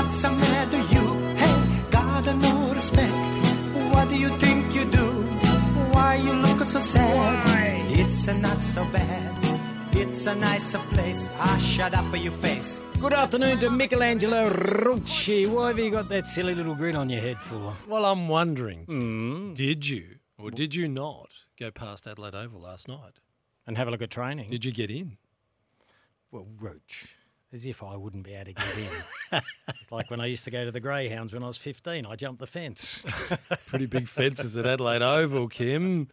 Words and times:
What's 0.00 0.22
the 0.22 0.30
matter 0.30 0.78
you? 0.94 1.04
Hey, 1.36 1.90
got 1.90 2.24
no 2.36 2.72
respect. 2.72 3.12
What 3.92 4.08
do 4.08 4.16
you 4.16 4.30
think 4.38 4.74
you 4.74 4.86
do? 4.86 5.08
Why 5.92 6.14
you 6.16 6.32
look 6.32 6.64
so 6.64 6.78
sad? 6.80 7.90
It's 7.92 8.26
a 8.26 8.32
not 8.32 8.62
so 8.62 8.82
bad. 8.86 9.36
It's 9.92 10.24
a 10.24 10.34
nicer 10.34 10.78
place. 10.94 11.30
Ah, 11.38 11.58
shut 11.58 11.92
up 11.92 12.06
for 12.10 12.16
your 12.16 12.32
face. 12.32 12.80
Good 12.98 13.12
afternoon 13.12 13.58
to 13.60 13.68
Michelangelo 13.68 14.48
Rucci. 14.48 15.46
Why 15.46 15.68
have 15.68 15.78
you 15.78 15.90
got 15.90 16.08
that 16.08 16.26
silly 16.26 16.54
little 16.54 16.74
grin 16.74 16.96
on 16.96 17.10
your 17.10 17.20
head 17.20 17.38
for? 17.38 17.76
Well, 17.86 18.06
I'm 18.06 18.26
wondering, 18.26 18.86
Mm. 18.86 19.54
did 19.54 19.86
you 19.86 20.16
or 20.38 20.50
did 20.50 20.74
you 20.74 20.88
not 20.88 21.28
go 21.58 21.70
past 21.70 22.06
Adelaide 22.08 22.34
Oval 22.34 22.62
last 22.62 22.88
night? 22.88 23.20
And 23.66 23.76
have 23.76 23.86
a 23.86 23.90
look 23.90 24.00
at 24.02 24.08
training. 24.10 24.48
Did 24.48 24.64
you 24.64 24.72
get 24.72 24.90
in? 24.90 25.18
Well, 26.30 26.46
Rooch. 26.58 27.04
As 27.52 27.66
if 27.66 27.82
I 27.82 27.96
wouldn't 27.96 28.22
be 28.22 28.34
able 28.34 28.44
to 28.44 28.52
get 28.52 28.78
in. 28.78 29.40
it's 29.68 29.90
like 29.90 30.08
when 30.08 30.20
I 30.20 30.26
used 30.26 30.44
to 30.44 30.52
go 30.52 30.64
to 30.64 30.70
the 30.70 30.78
Greyhounds 30.78 31.32
when 31.32 31.42
I 31.42 31.48
was 31.48 31.56
15. 31.56 32.06
I 32.06 32.14
jumped 32.14 32.38
the 32.38 32.46
fence. 32.46 33.04
Pretty 33.66 33.86
big 33.86 34.06
fences 34.06 34.56
at 34.56 34.66
Adelaide 34.66 35.02
Oval, 35.02 35.48
Kim. 35.48 36.06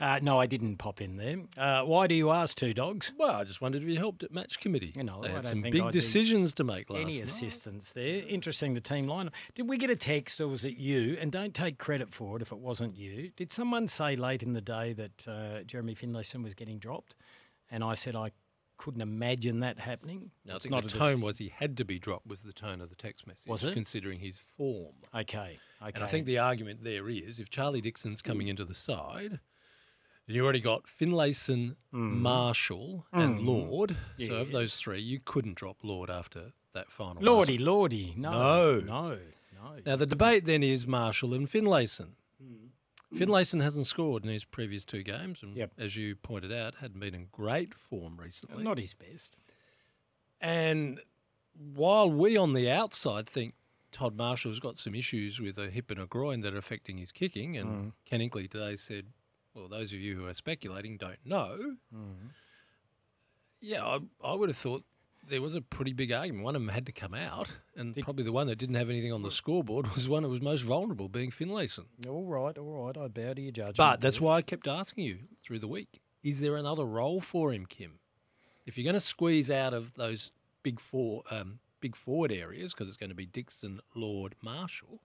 uh, 0.00 0.18
no, 0.20 0.38
I 0.38 0.44
didn't 0.44 0.76
pop 0.76 1.00
in 1.00 1.16
there. 1.16 1.36
Uh, 1.56 1.82
why 1.84 2.06
do 2.06 2.14
you 2.14 2.30
ask 2.30 2.58
two 2.58 2.74
dogs? 2.74 3.12
Well, 3.16 3.30
I 3.30 3.44
just 3.44 3.62
wondered 3.62 3.82
if 3.84 3.88
you 3.88 3.96
helped 3.96 4.22
at 4.22 4.32
match 4.34 4.60
committee. 4.60 4.92
You 4.94 5.04
know, 5.04 5.22
they 5.22 5.28
I 5.30 5.32
had 5.32 5.46
some 5.46 5.62
big 5.62 5.80
I 5.80 5.90
decisions 5.90 6.52
to 6.54 6.64
make 6.64 6.90
last 6.90 7.00
Any 7.00 7.14
night. 7.20 7.24
assistance 7.24 7.92
there? 7.92 8.22
Interesting, 8.28 8.74
the 8.74 8.80
team 8.82 9.06
lineup. 9.06 9.32
Did 9.54 9.70
we 9.70 9.78
get 9.78 9.88
a 9.88 9.96
text 9.96 10.42
or 10.42 10.48
was 10.48 10.66
it 10.66 10.76
you? 10.76 11.16
And 11.18 11.32
don't 11.32 11.54
take 11.54 11.78
credit 11.78 12.12
for 12.12 12.36
it 12.36 12.42
if 12.42 12.52
it 12.52 12.58
wasn't 12.58 12.98
you. 12.98 13.30
Did 13.34 13.50
someone 13.50 13.88
say 13.88 14.14
late 14.14 14.42
in 14.42 14.52
the 14.52 14.60
day 14.60 14.92
that 14.92 15.26
uh, 15.26 15.62
Jeremy 15.62 15.94
Finlayson 15.94 16.42
was 16.42 16.52
getting 16.54 16.78
dropped? 16.78 17.14
And 17.70 17.82
I 17.82 17.94
said 17.94 18.14
I 18.14 18.30
couldn't 18.76 19.00
imagine 19.00 19.60
that 19.60 19.78
happening. 19.78 20.30
No, 20.46 20.54
I 20.54 20.56
It's 20.56 20.64
think 20.64 20.70
not 20.72 20.88
the 20.88 20.96
a 20.96 20.98
tone 20.98 21.20
was 21.20 21.38
he 21.38 21.48
had 21.48 21.76
to 21.78 21.84
be 21.84 21.98
dropped 21.98 22.26
was 22.26 22.42
the 22.42 22.52
tone 22.52 22.80
of 22.80 22.88
the 22.90 22.96
text 22.96 23.26
message. 23.26 23.48
Was 23.48 23.64
it? 23.64 23.74
Considering 23.74 24.20
his 24.20 24.38
form. 24.38 24.94
Okay, 25.14 25.58
okay. 25.82 25.92
And 25.94 26.04
I 26.04 26.06
think 26.06 26.26
the 26.26 26.38
argument 26.38 26.84
there 26.84 27.08
is 27.08 27.38
if 27.40 27.50
Charlie 27.50 27.80
Dixon's 27.80 28.22
coming 28.22 28.48
into 28.48 28.64
the 28.64 28.74
side, 28.74 29.40
you 30.26 30.42
already 30.42 30.60
got 30.60 30.86
Finlayson, 30.88 31.76
Marshall, 31.92 33.06
and 33.12 33.40
Lord. 33.40 33.96
So 34.18 34.34
of 34.36 34.48
Mm. 34.48 34.52
Those 34.52 34.76
three, 34.76 35.00
you 35.00 35.20
couldn't 35.24 35.54
drop 35.54 35.78
Lord 35.82 36.10
after 36.10 36.52
that 36.72 36.90
final. 36.90 37.22
Lordy. 37.22 37.58
Lordy, 37.58 38.12
no, 38.16 38.30
No. 38.32 38.80
no, 38.80 39.18
no. 39.54 39.78
Now 39.86 39.96
the 39.96 40.06
debate 40.06 40.44
then 40.44 40.62
is 40.62 40.86
Marshall 40.86 41.32
and 41.34 41.46
Finlayson. 41.48 42.16
Hmm. 43.16 43.22
Finlayson 43.24 43.60
hasn't 43.62 43.86
scored 43.86 44.24
in 44.24 44.30
his 44.30 44.44
previous 44.44 44.84
two 44.84 45.02
games, 45.02 45.42
and 45.42 45.56
Yep. 45.56 45.72
as 45.78 45.96
you 45.96 46.16
pointed 46.16 46.52
out, 46.52 46.76
hadn't 46.76 47.00
been 47.00 47.14
in 47.14 47.28
great 47.32 47.74
form 47.74 48.16
recently. 48.18 48.62
Not 48.62 48.78
his 48.78 48.94
best. 48.94 49.36
And 50.40 51.00
while 51.54 52.10
we 52.10 52.36
on 52.36 52.52
the 52.52 52.70
outside 52.70 53.28
think 53.28 53.54
Todd 53.92 54.16
Marshall's 54.16 54.60
got 54.60 54.76
some 54.76 54.94
issues 54.94 55.40
with 55.40 55.56
a 55.58 55.70
hip 55.70 55.90
and 55.90 56.00
a 56.00 56.06
groin 56.06 56.40
that 56.42 56.52
are 56.52 56.58
affecting 56.58 56.98
his 56.98 57.12
kicking, 57.12 57.56
and 57.56 57.68
Mm. 57.68 57.92
Ken 58.04 58.20
Hinkley 58.20 58.50
today 58.50 58.76
said, 58.76 59.06
well, 59.54 59.68
those 59.68 59.92
of 59.94 59.98
you 60.00 60.16
who 60.16 60.26
are 60.26 60.34
speculating 60.34 60.98
don't 60.98 61.24
know. 61.24 61.76
Mm. 61.94 62.30
Yeah, 63.60 63.84
I, 63.86 64.00
I 64.22 64.34
would 64.34 64.50
have 64.50 64.58
thought 64.58 64.84
there 65.28 65.42
was 65.42 65.54
a 65.54 65.60
pretty 65.60 65.92
big 65.92 66.12
argument. 66.12 66.44
One 66.44 66.56
of 66.56 66.62
them 66.62 66.68
had 66.68 66.86
to 66.86 66.92
come 66.92 67.14
out, 67.14 67.50
and 67.76 67.94
Did- 67.94 68.04
probably 68.04 68.24
the 68.24 68.32
one 68.32 68.46
that 68.46 68.56
didn't 68.56 68.76
have 68.76 68.90
anything 68.90 69.12
on 69.12 69.22
the 69.22 69.30
scoreboard 69.30 69.86
was 69.94 70.08
one 70.08 70.22
that 70.22 70.28
was 70.28 70.40
most 70.40 70.62
vulnerable, 70.62 71.08
being 71.08 71.30
Finlayson. 71.30 71.86
All 72.08 72.24
right, 72.24 72.56
all 72.56 72.86
right. 72.86 72.96
I 72.96 73.08
bow 73.08 73.34
to 73.34 73.40
your 73.42 73.52
judgment. 73.52 73.76
But 73.76 74.00
that's 74.00 74.20
why 74.20 74.36
I 74.36 74.42
kept 74.42 74.68
asking 74.68 75.04
you 75.04 75.18
through 75.42 75.58
the 75.60 75.68
week: 75.68 76.00
Is 76.22 76.40
there 76.40 76.56
another 76.56 76.84
role 76.84 77.20
for 77.20 77.52
him, 77.52 77.66
Kim? 77.66 77.98
If 78.64 78.76
you're 78.76 78.84
going 78.84 78.94
to 78.94 79.00
squeeze 79.00 79.50
out 79.50 79.74
of 79.74 79.94
those 79.94 80.32
big 80.62 80.80
four, 80.80 81.22
um, 81.30 81.60
big 81.80 81.94
forward 81.94 82.32
areas, 82.32 82.72
because 82.72 82.88
it's 82.88 82.96
going 82.96 83.10
to 83.10 83.16
be 83.16 83.26
Dixon, 83.26 83.80
Lord, 83.94 84.34
Marshall, 84.42 85.00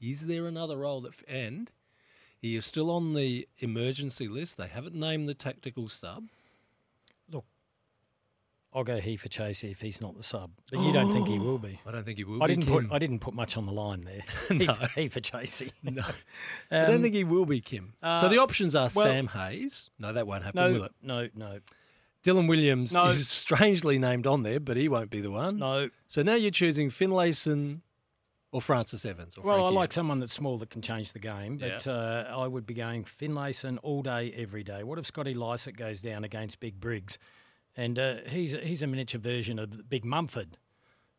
is 0.00 0.26
there 0.26 0.46
another 0.46 0.76
role 0.76 1.00
that? 1.02 1.14
And 1.28 1.70
he 2.40 2.56
is 2.56 2.66
still 2.66 2.90
on 2.90 3.14
the 3.14 3.48
emergency 3.60 4.28
list. 4.28 4.58
They 4.58 4.66
haven't 4.66 4.94
named 4.94 5.28
the 5.28 5.34
tactical 5.34 5.88
sub. 5.88 6.24
I'll 8.74 8.82
go 8.84 8.98
he 8.98 9.16
for 9.16 9.28
Chasey 9.28 9.70
if 9.70 9.80
he's 9.80 10.00
not 10.00 10.16
the 10.16 10.22
sub. 10.24 10.50
But 10.70 10.80
you 10.80 10.92
don't 10.92 11.12
think 11.12 11.28
he 11.28 11.38
will 11.46 11.58
be. 11.58 11.78
I 11.86 11.92
don't 11.92 12.04
think 12.04 12.18
he 12.18 12.24
will. 12.24 12.42
I 12.42 12.46
be, 12.48 12.56
didn't 12.56 12.66
Kim. 12.66 12.86
put 12.88 12.92
I 12.94 12.98
didn't 12.98 13.20
put 13.20 13.32
much 13.34 13.56
on 13.56 13.64
the 13.66 13.72
line 13.72 14.00
there. 14.00 14.22
he, 14.58 14.66
No. 14.66 14.74
for, 14.74 14.86
he 15.00 15.08
for 15.08 15.20
Chasey. 15.20 15.70
No, 15.84 16.02
I 16.70 16.86
don't 16.86 16.96
Um, 16.96 17.02
think 17.02 17.14
he 17.14 17.22
will 17.24 17.46
be 17.46 17.60
Kim. 17.60 17.94
so 18.02 18.08
uh, 18.08 18.28
the 18.28 18.38
options 18.38 18.74
are 18.74 18.90
well- 18.94 19.04
Sam 19.04 19.28
Hayes. 19.28 19.90
No, 19.98 20.12
that 20.12 20.26
won't 20.26 20.42
happen, 20.44 20.60
No, 20.60 20.72
will 20.78 20.84
it? 20.84 20.92
no, 21.02 21.28
no, 21.36 21.58
Dylan 22.24 22.48
Williams 22.48 22.92
No. 22.92 23.06
is 23.06 23.28
strangely 23.28 23.98
named 23.98 24.26
on 24.26 24.42
there, 24.42 24.58
but 24.58 24.76
he 24.76 24.88
won't 24.88 25.10
be 25.10 25.20
the 25.20 25.30
one. 25.30 25.58
no. 25.58 25.90
So 26.08 26.22
now 26.22 26.34
you're 26.34 26.50
choosing 26.50 26.88
Finlayson 26.90 27.82
or 28.50 28.60
Francis 28.62 29.04
Evans. 29.04 29.36
Or 29.36 29.44
Well, 29.44 29.66
I 29.66 29.68
like 29.68 29.76
Evans. 29.88 29.94
someone 29.94 30.20
that's 30.20 30.32
small 30.32 30.58
that 30.58 30.70
can 30.70 30.80
change 30.80 31.12
the 31.12 31.18
game, 31.18 31.58
but 31.58 31.86
uh, 31.86 32.24
I 32.28 32.46
would 32.46 32.66
be 32.66 32.74
going 32.74 33.04
Finlayson 33.04 33.78
all 33.82 34.02
day, 34.02 34.32
every 34.36 34.62
day. 34.64 34.82
What 34.84 34.98
if 34.98 35.06
Scotty 35.06 35.34
Lycett 35.34 35.76
goes 35.76 36.00
down 36.02 36.24
against 36.24 36.60
Big 36.60 36.80
Briggs? 36.80 37.18
And 37.76 37.98
uh, 37.98 38.16
he's, 38.28 38.54
a- 38.54 38.58
he's 38.60 38.82
a 38.82 38.86
miniature 38.86 39.20
version 39.20 39.58
of 39.58 39.88
Big 39.88 40.04
Mumford. 40.04 40.58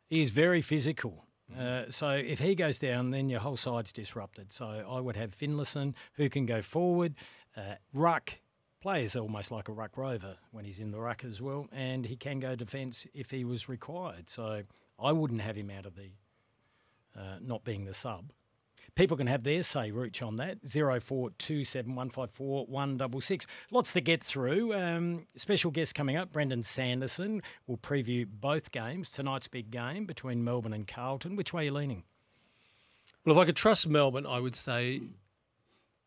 He 0.09 0.21
is 0.21 0.29
very 0.29 0.61
physical. 0.61 1.25
Uh, 1.57 1.83
so 1.89 2.09
if 2.09 2.39
he 2.39 2.55
goes 2.55 2.79
down, 2.79 3.11
then 3.11 3.29
your 3.29 3.39
whole 3.39 3.57
side's 3.57 3.91
disrupted. 3.91 4.51
So 4.51 4.65
I 4.89 4.99
would 4.99 5.15
have 5.15 5.31
Finlayson, 5.35 5.93
who 6.13 6.29
can 6.29 6.45
go 6.45 6.61
forward. 6.61 7.15
Uh, 7.55 7.75
ruck 7.93 8.39
plays 8.81 9.15
almost 9.15 9.51
like 9.51 9.67
a 9.67 9.71
ruck 9.71 9.97
rover 9.97 10.37
when 10.51 10.65
he's 10.65 10.79
in 10.79 10.91
the 10.91 10.99
ruck 10.99 11.23
as 11.25 11.41
well, 11.41 11.67
and 11.71 12.05
he 12.05 12.15
can 12.15 12.39
go 12.39 12.55
defence 12.55 13.05
if 13.13 13.31
he 13.31 13.43
was 13.43 13.67
required. 13.67 14.29
So 14.29 14.63
I 14.99 15.11
wouldn't 15.11 15.41
have 15.41 15.55
him 15.55 15.69
out 15.71 15.85
of 15.85 15.95
the 15.95 16.09
uh, 17.19 17.37
not 17.41 17.63
being 17.63 17.85
the 17.85 17.93
sub. 17.93 18.31
People 18.93 19.17
can 19.17 19.25
have 19.27 19.43
their 19.43 19.63
say, 19.63 19.91
Rooch, 19.91 20.21
on 20.21 20.37
that. 20.37 20.63
0427154166. 20.63 23.45
Lots 23.71 23.91
to 23.93 24.01
get 24.01 24.23
through. 24.23 24.73
Um, 24.73 25.25
special 25.35 25.71
guest 25.71 25.95
coming 25.95 26.15
up, 26.15 26.31
Brenton 26.31 26.61
Sanderson, 26.63 27.41
will 27.67 27.77
preview 27.77 28.27
both 28.29 28.71
games. 28.71 29.11
Tonight's 29.11 29.47
big 29.47 29.71
game 29.71 30.05
between 30.05 30.43
Melbourne 30.43 30.73
and 30.73 30.87
Carlton. 30.87 31.35
Which 31.35 31.51
way 31.51 31.63
are 31.63 31.65
you 31.65 31.71
leaning? 31.71 32.03
Well, 33.25 33.35
if 33.35 33.41
I 33.41 33.45
could 33.45 33.55
trust 33.55 33.87
Melbourne, 33.87 34.27
I 34.27 34.39
would 34.39 34.55
say 34.55 35.01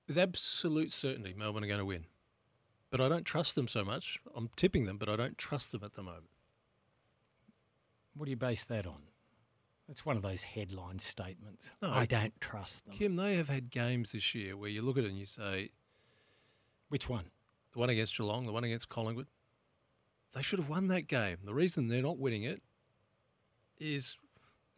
with 0.07 0.19
absolute 0.19 0.93
certainty 0.93 1.35
Melbourne 1.37 1.65
are 1.65 1.69
going 1.69 1.79
to 1.79 1.85
win. 1.85 2.05
But 2.91 3.01
I 3.01 3.09
don't 3.09 3.25
trust 3.25 3.55
them 3.55 3.69
so 3.69 3.85
much. 3.85 4.19
I'm 4.35 4.49
tipping 4.57 4.87
them, 4.87 4.97
but 4.97 5.09
I 5.09 5.17
don't 5.17 5.37
trust 5.37 5.73
them 5.73 5.83
at 5.85 5.95
the 5.95 6.03
moment. 6.03 6.31
What 8.15 8.25
do 8.25 8.31
you 8.31 8.37
base 8.37 8.65
that 8.65 8.87
on? 8.87 9.03
It's 9.91 10.05
one 10.05 10.17
of 10.17 10.23
those 10.23 10.43
headline 10.43 10.99
statements. 10.99 11.71
No, 11.81 11.91
I 11.91 12.05
don't 12.05 12.39
trust 12.41 12.85
them. 12.85 12.95
Kim, 12.95 13.17
they 13.17 13.37
have 13.37 13.49
had 13.49 13.71
games 13.71 14.13
this 14.13 14.35
year 14.35 14.57
where 14.57 14.69
you 14.69 14.83
look 14.83 14.99
at 14.99 15.05
it 15.05 15.09
and 15.09 15.19
you 15.19 15.27
say, 15.27 15.71
Which 16.89 17.09
one? 17.09 17.25
the 17.73 17.79
one 17.79 17.91
against 17.91 18.17
Geelong, 18.17 18.47
the 18.47 18.53
one 18.53 18.65
against 18.65 18.89
Collingwood, 18.89 19.27
they 20.35 20.43
should 20.43 20.59
have 20.59 20.69
won 20.69 20.89
that 20.89 21.03
game. 21.03 21.39
The 21.45 21.55
reason 21.55 21.89
they're 21.89 22.03
not 22.03 22.19
winning 22.19 22.43
it 22.43 22.63
is 23.79 24.17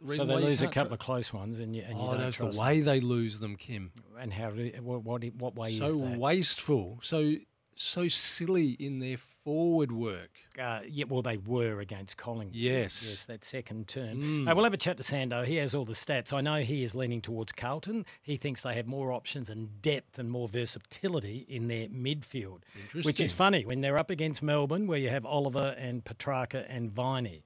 the 0.05 0.17
So 0.17 0.25
they 0.25 0.37
lose 0.37 0.63
a 0.63 0.69
couple 0.69 0.95
of 0.95 0.99
close 0.99 1.33
ones, 1.33 1.61
and 1.61 1.75
you, 1.75 1.83
and 1.87 1.99
you 1.99 2.05
oh, 2.05 2.17
no, 2.17 2.29
it's 2.29 2.39
the 2.39 2.47
way 2.47 2.81
they 2.81 3.01
lose 3.01 3.41
them, 3.41 3.57
Kim. 3.57 3.93
And 4.19 4.33
how? 4.33 4.51
What, 4.51 5.05
what? 5.05 5.25
What 5.35 5.57
way 5.57 5.73
is 5.73 5.81
that? 5.81 5.91
so 5.91 5.97
wasteful, 5.97 6.99
so 7.03 7.35
so 7.81 8.09
silly 8.09 8.71
in 8.79 8.99
their 8.99 9.17
forward 9.17 9.91
work. 9.91 10.31
Uh, 10.59 10.81
yeah, 10.87 11.07
well, 11.09 11.23
they 11.23 11.39
were 11.39 11.81
against 11.81 12.17
Collingwood. 12.17 12.55
Yes. 12.55 13.05
Yes, 13.09 13.25
that 13.25 13.43
second 13.45 13.89
term. 13.89 14.21
Mm. 14.21 14.51
Uh, 14.51 14.55
we'll 14.55 14.65
have 14.65 14.75
a 14.75 14.79
chat 14.79 14.99
to 14.99 15.03
Sando. 15.03 15.45
He 15.45 15.57
has 15.57 15.75
all 15.75 15.85
the 15.85 15.95
stats. 15.95 16.33
I 16.33 16.41
know 16.41 16.61
he 16.61 16.85
is 16.85 16.95
leaning 16.95 17.21
towards 17.21 17.53
Carlton. 17.53 18.05
He 18.21 18.37
thinks 18.37 18.63
they 18.63 18.75
have 18.75 18.87
more 18.87 19.13
options 19.13 19.49
and 19.49 19.81
depth 19.81 20.19
and 20.19 20.31
more 20.31 20.49
versatility 20.49 21.47
in 21.49 21.69
their 21.69 21.89
midfield, 21.89 22.61
which 23.03 23.21
is 23.21 23.33
funny 23.33 23.65
when 23.65 23.81
they're 23.81 23.99
up 23.99 24.11
against 24.11 24.43
Melbourne, 24.43 24.87
where 24.87 24.99
you 24.99 25.09
have 25.09 25.25
Oliver 25.25 25.75
and 25.79 26.05
Petrarca 26.05 26.71
and 26.71 26.91
Viney. 26.91 27.45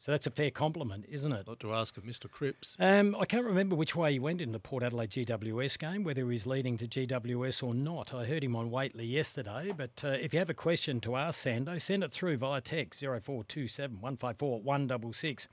So 0.00 0.12
that's 0.12 0.26
a 0.26 0.30
fair 0.30 0.50
compliment, 0.50 1.04
isn't 1.10 1.30
it? 1.30 1.46
Not 1.46 1.60
to 1.60 1.74
ask 1.74 1.98
of 1.98 2.04
Mr. 2.04 2.28
Cripps. 2.28 2.74
Um, 2.78 3.14
I 3.20 3.26
can't 3.26 3.44
remember 3.44 3.76
which 3.76 3.94
way 3.94 4.14
he 4.14 4.18
went 4.18 4.40
in 4.40 4.52
the 4.52 4.58
Port 4.58 4.82
Adelaide 4.82 5.10
GWS 5.10 5.78
game, 5.78 6.04
whether 6.04 6.28
he's 6.30 6.46
leading 6.46 6.78
to 6.78 6.88
GWS 6.88 7.62
or 7.62 7.74
not. 7.74 8.14
I 8.14 8.24
heard 8.24 8.42
him 8.42 8.56
on 8.56 8.70
Whateley 8.70 9.04
yesterday, 9.04 9.74
but 9.76 10.02
uh, 10.02 10.08
if 10.08 10.32
you 10.32 10.38
have 10.38 10.48
a 10.48 10.54
question 10.54 11.00
to 11.00 11.16
ask 11.16 11.46
Sando, 11.46 11.78
send 11.80 12.02
it 12.02 12.12
through 12.12 12.38
via 12.38 12.62
text 12.62 13.00
0427 13.00 13.96
154 14.00 14.62
166. 14.62 15.48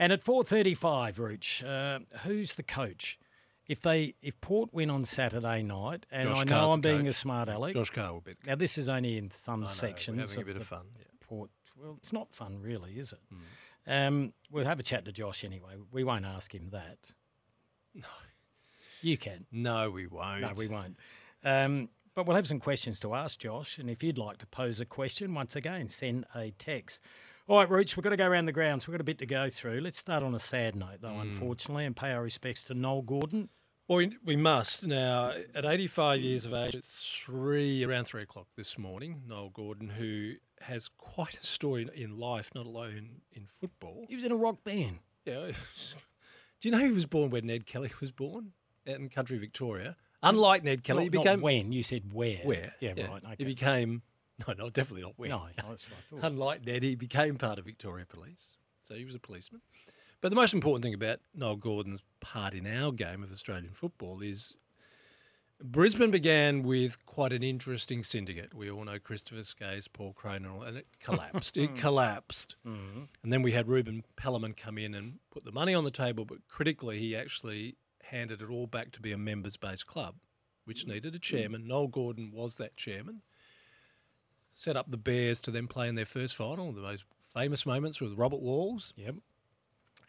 And 0.00 0.12
at 0.12 0.24
4.35, 0.24 1.18
Rooch, 1.18 1.62
uh, 1.64 2.00
who's 2.24 2.56
the 2.56 2.64
coach? 2.64 3.20
If 3.68 3.80
they 3.82 4.16
if 4.20 4.40
Port 4.40 4.74
win 4.74 4.90
on 4.90 5.04
Saturday 5.04 5.62
night, 5.62 6.06
and 6.10 6.28
Josh 6.28 6.38
I 6.38 6.42
know 6.42 6.50
Carr's 6.50 6.72
I'm 6.72 6.80
being 6.80 7.06
a 7.06 7.12
smart 7.12 7.48
aleck. 7.48 7.74
Josh 7.74 7.90
Carr 7.90 8.12
will 8.12 8.20
be. 8.20 8.34
Now 8.44 8.56
this 8.56 8.76
is 8.76 8.88
only 8.88 9.16
in 9.16 9.30
some 9.30 9.60
I 9.60 9.66
know, 9.66 9.66
sections. 9.66 10.18
having 10.32 10.42
a 10.42 10.46
bit 10.46 10.56
of 10.56 10.62
the 10.62 10.66
fun, 10.66 10.86
yeah. 10.98 11.04
Port. 11.20 11.50
Well, 11.80 11.94
it's 11.98 12.12
not 12.12 12.34
fun, 12.34 12.60
really, 12.60 12.98
is 12.98 13.12
it? 13.12 13.20
Hmm. 13.32 13.38
Um, 13.86 14.32
we'll 14.50 14.64
have 14.64 14.78
a 14.80 14.82
chat 14.82 15.04
to 15.06 15.12
Josh 15.12 15.44
anyway. 15.44 15.74
We 15.90 16.04
won't 16.04 16.24
ask 16.24 16.54
him 16.54 16.68
that. 16.70 16.98
No, 17.94 18.04
you 19.00 19.16
can. 19.18 19.46
No, 19.52 19.90
we 19.90 20.06
won't. 20.06 20.40
No, 20.42 20.52
we 20.56 20.68
won't. 20.68 20.96
Um, 21.44 21.88
but 22.14 22.26
we'll 22.26 22.36
have 22.36 22.46
some 22.46 22.60
questions 22.60 23.00
to 23.00 23.14
ask 23.14 23.38
Josh, 23.40 23.78
and 23.78 23.88
if 23.90 24.02
you'd 24.02 24.18
like 24.18 24.38
to 24.38 24.46
pose 24.46 24.80
a 24.80 24.84
question, 24.84 25.34
once 25.34 25.56
again, 25.56 25.88
send 25.88 26.26
a 26.34 26.50
text. 26.52 27.00
All 27.48 27.58
right, 27.58 27.68
Rooch, 27.68 27.96
we've 27.96 28.04
got 28.04 28.10
to 28.10 28.16
go 28.16 28.28
around 28.28 28.46
the 28.46 28.52
grounds. 28.52 28.86
We've 28.86 28.92
got 28.92 29.00
a 29.00 29.04
bit 29.04 29.18
to 29.18 29.26
go 29.26 29.50
through. 29.50 29.80
Let's 29.80 29.98
start 29.98 30.22
on 30.22 30.34
a 30.34 30.38
sad 30.38 30.76
note, 30.76 31.00
though, 31.00 31.08
Hmm. 31.14 31.20
unfortunately, 31.22 31.84
and 31.84 31.96
pay 31.96 32.12
our 32.12 32.22
respects 32.22 32.62
to 32.64 32.74
Noel 32.74 33.02
Gordon. 33.02 33.48
Well, 33.88 33.98
we, 33.98 34.16
we 34.24 34.36
must 34.36 34.86
now. 34.86 35.32
At 35.54 35.64
85 35.64 36.20
years 36.20 36.44
of 36.46 36.54
age, 36.54 36.74
it's 36.76 37.18
three 37.26 37.82
around 37.82 38.04
three 38.04 38.22
o'clock 38.22 38.46
this 38.56 38.78
morning. 38.78 39.22
Noel 39.26 39.48
Gordon, 39.50 39.88
who 39.88 40.34
has 40.62 40.88
quite 40.98 41.36
a 41.38 41.44
story 41.44 41.88
in 41.94 42.18
life, 42.18 42.50
not 42.54 42.66
alone 42.66 43.22
in 43.32 43.46
football. 43.60 44.04
He 44.08 44.14
was 44.14 44.24
in 44.24 44.32
a 44.32 44.36
rock 44.36 44.64
band. 44.64 44.98
Yeah. 45.24 45.46
Do 46.60 46.68
you 46.68 46.70
know 46.70 46.78
he 46.78 46.92
was 46.92 47.06
born 47.06 47.30
where 47.30 47.42
Ned 47.42 47.66
Kelly 47.66 47.90
was 48.00 48.10
born? 48.10 48.52
Out 48.88 48.96
in 48.96 49.08
country 49.08 49.38
Victoria. 49.38 49.96
Unlike 50.22 50.64
Ned 50.64 50.84
Kelly, 50.84 51.04
Not- 51.04 51.12
he 51.12 51.16
not 51.18 51.22
became 51.24 51.40
when. 51.40 51.72
You 51.72 51.82
said 51.82 52.12
where. 52.12 52.38
where? 52.44 52.74
Yeah, 52.80 52.90
right. 52.90 53.22
Okay. 53.24 53.34
He 53.38 53.44
became 53.44 54.02
no, 54.46 54.54
no, 54.54 54.70
definitely 54.70 55.02
not 55.02 55.14
where. 55.16 55.30
no, 55.30 55.46
no, 55.58 55.68
that's 55.68 55.84
what 55.88 55.98
I 55.98 56.20
thought. 56.20 56.26
Unlike 56.32 56.66
Ned, 56.66 56.82
he 56.82 56.94
became 56.94 57.36
part 57.36 57.58
of 57.58 57.64
Victoria 57.64 58.06
Police, 58.06 58.56
so 58.84 58.94
he 58.94 59.04
was 59.04 59.14
a 59.14 59.20
policeman. 59.20 59.60
But 60.20 60.28
the 60.30 60.36
most 60.36 60.54
important 60.54 60.84
thing 60.84 60.94
about 60.94 61.18
Noel 61.34 61.56
Gordon's 61.56 62.02
part 62.20 62.54
in 62.54 62.66
our 62.66 62.92
game 62.92 63.22
of 63.22 63.32
Australian 63.32 63.72
football 63.72 64.20
is 64.22 64.54
Brisbane 65.62 66.10
began 66.10 66.62
with 66.62 67.04
quite 67.06 67.32
an 67.32 67.42
interesting 67.42 68.02
syndicate. 68.02 68.52
We 68.52 68.70
all 68.70 68.84
know 68.84 68.98
Christopher 68.98 69.42
Skase, 69.42 69.86
Paul 69.92 70.12
Crane, 70.12 70.44
and 70.44 70.76
it 70.76 70.86
collapsed. 71.00 71.56
it 71.56 71.74
collapsed. 71.76 72.56
Mm-hmm. 72.66 73.02
And 73.22 73.32
then 73.32 73.42
we 73.42 73.52
had 73.52 73.68
Reuben 73.68 74.04
Pelerman 74.16 74.56
come 74.56 74.76
in 74.76 74.94
and 74.94 75.18
put 75.30 75.44
the 75.44 75.52
money 75.52 75.72
on 75.74 75.84
the 75.84 75.90
table, 75.90 76.24
but 76.24 76.38
critically, 76.48 76.98
he 76.98 77.16
actually 77.16 77.76
handed 78.02 78.42
it 78.42 78.50
all 78.50 78.66
back 78.66 78.90
to 78.92 79.00
be 79.00 79.12
a 79.12 79.18
members 79.18 79.56
based 79.56 79.86
club, 79.86 80.16
which 80.64 80.86
needed 80.86 81.14
a 81.14 81.18
chairman. 81.18 81.66
Noel 81.66 81.86
Gordon 81.86 82.32
was 82.32 82.56
that 82.56 82.76
chairman. 82.76 83.22
Set 84.50 84.76
up 84.76 84.90
the 84.90 84.98
Bears 84.98 85.40
to 85.40 85.50
then 85.50 85.66
play 85.66 85.88
in 85.88 85.94
their 85.94 86.04
first 86.04 86.34
final, 86.36 86.72
the 86.72 86.82
most 86.82 87.04
famous 87.32 87.64
moments 87.64 88.00
with 88.00 88.12
Robert 88.18 88.40
Walls. 88.40 88.92
Yep. 88.96 89.14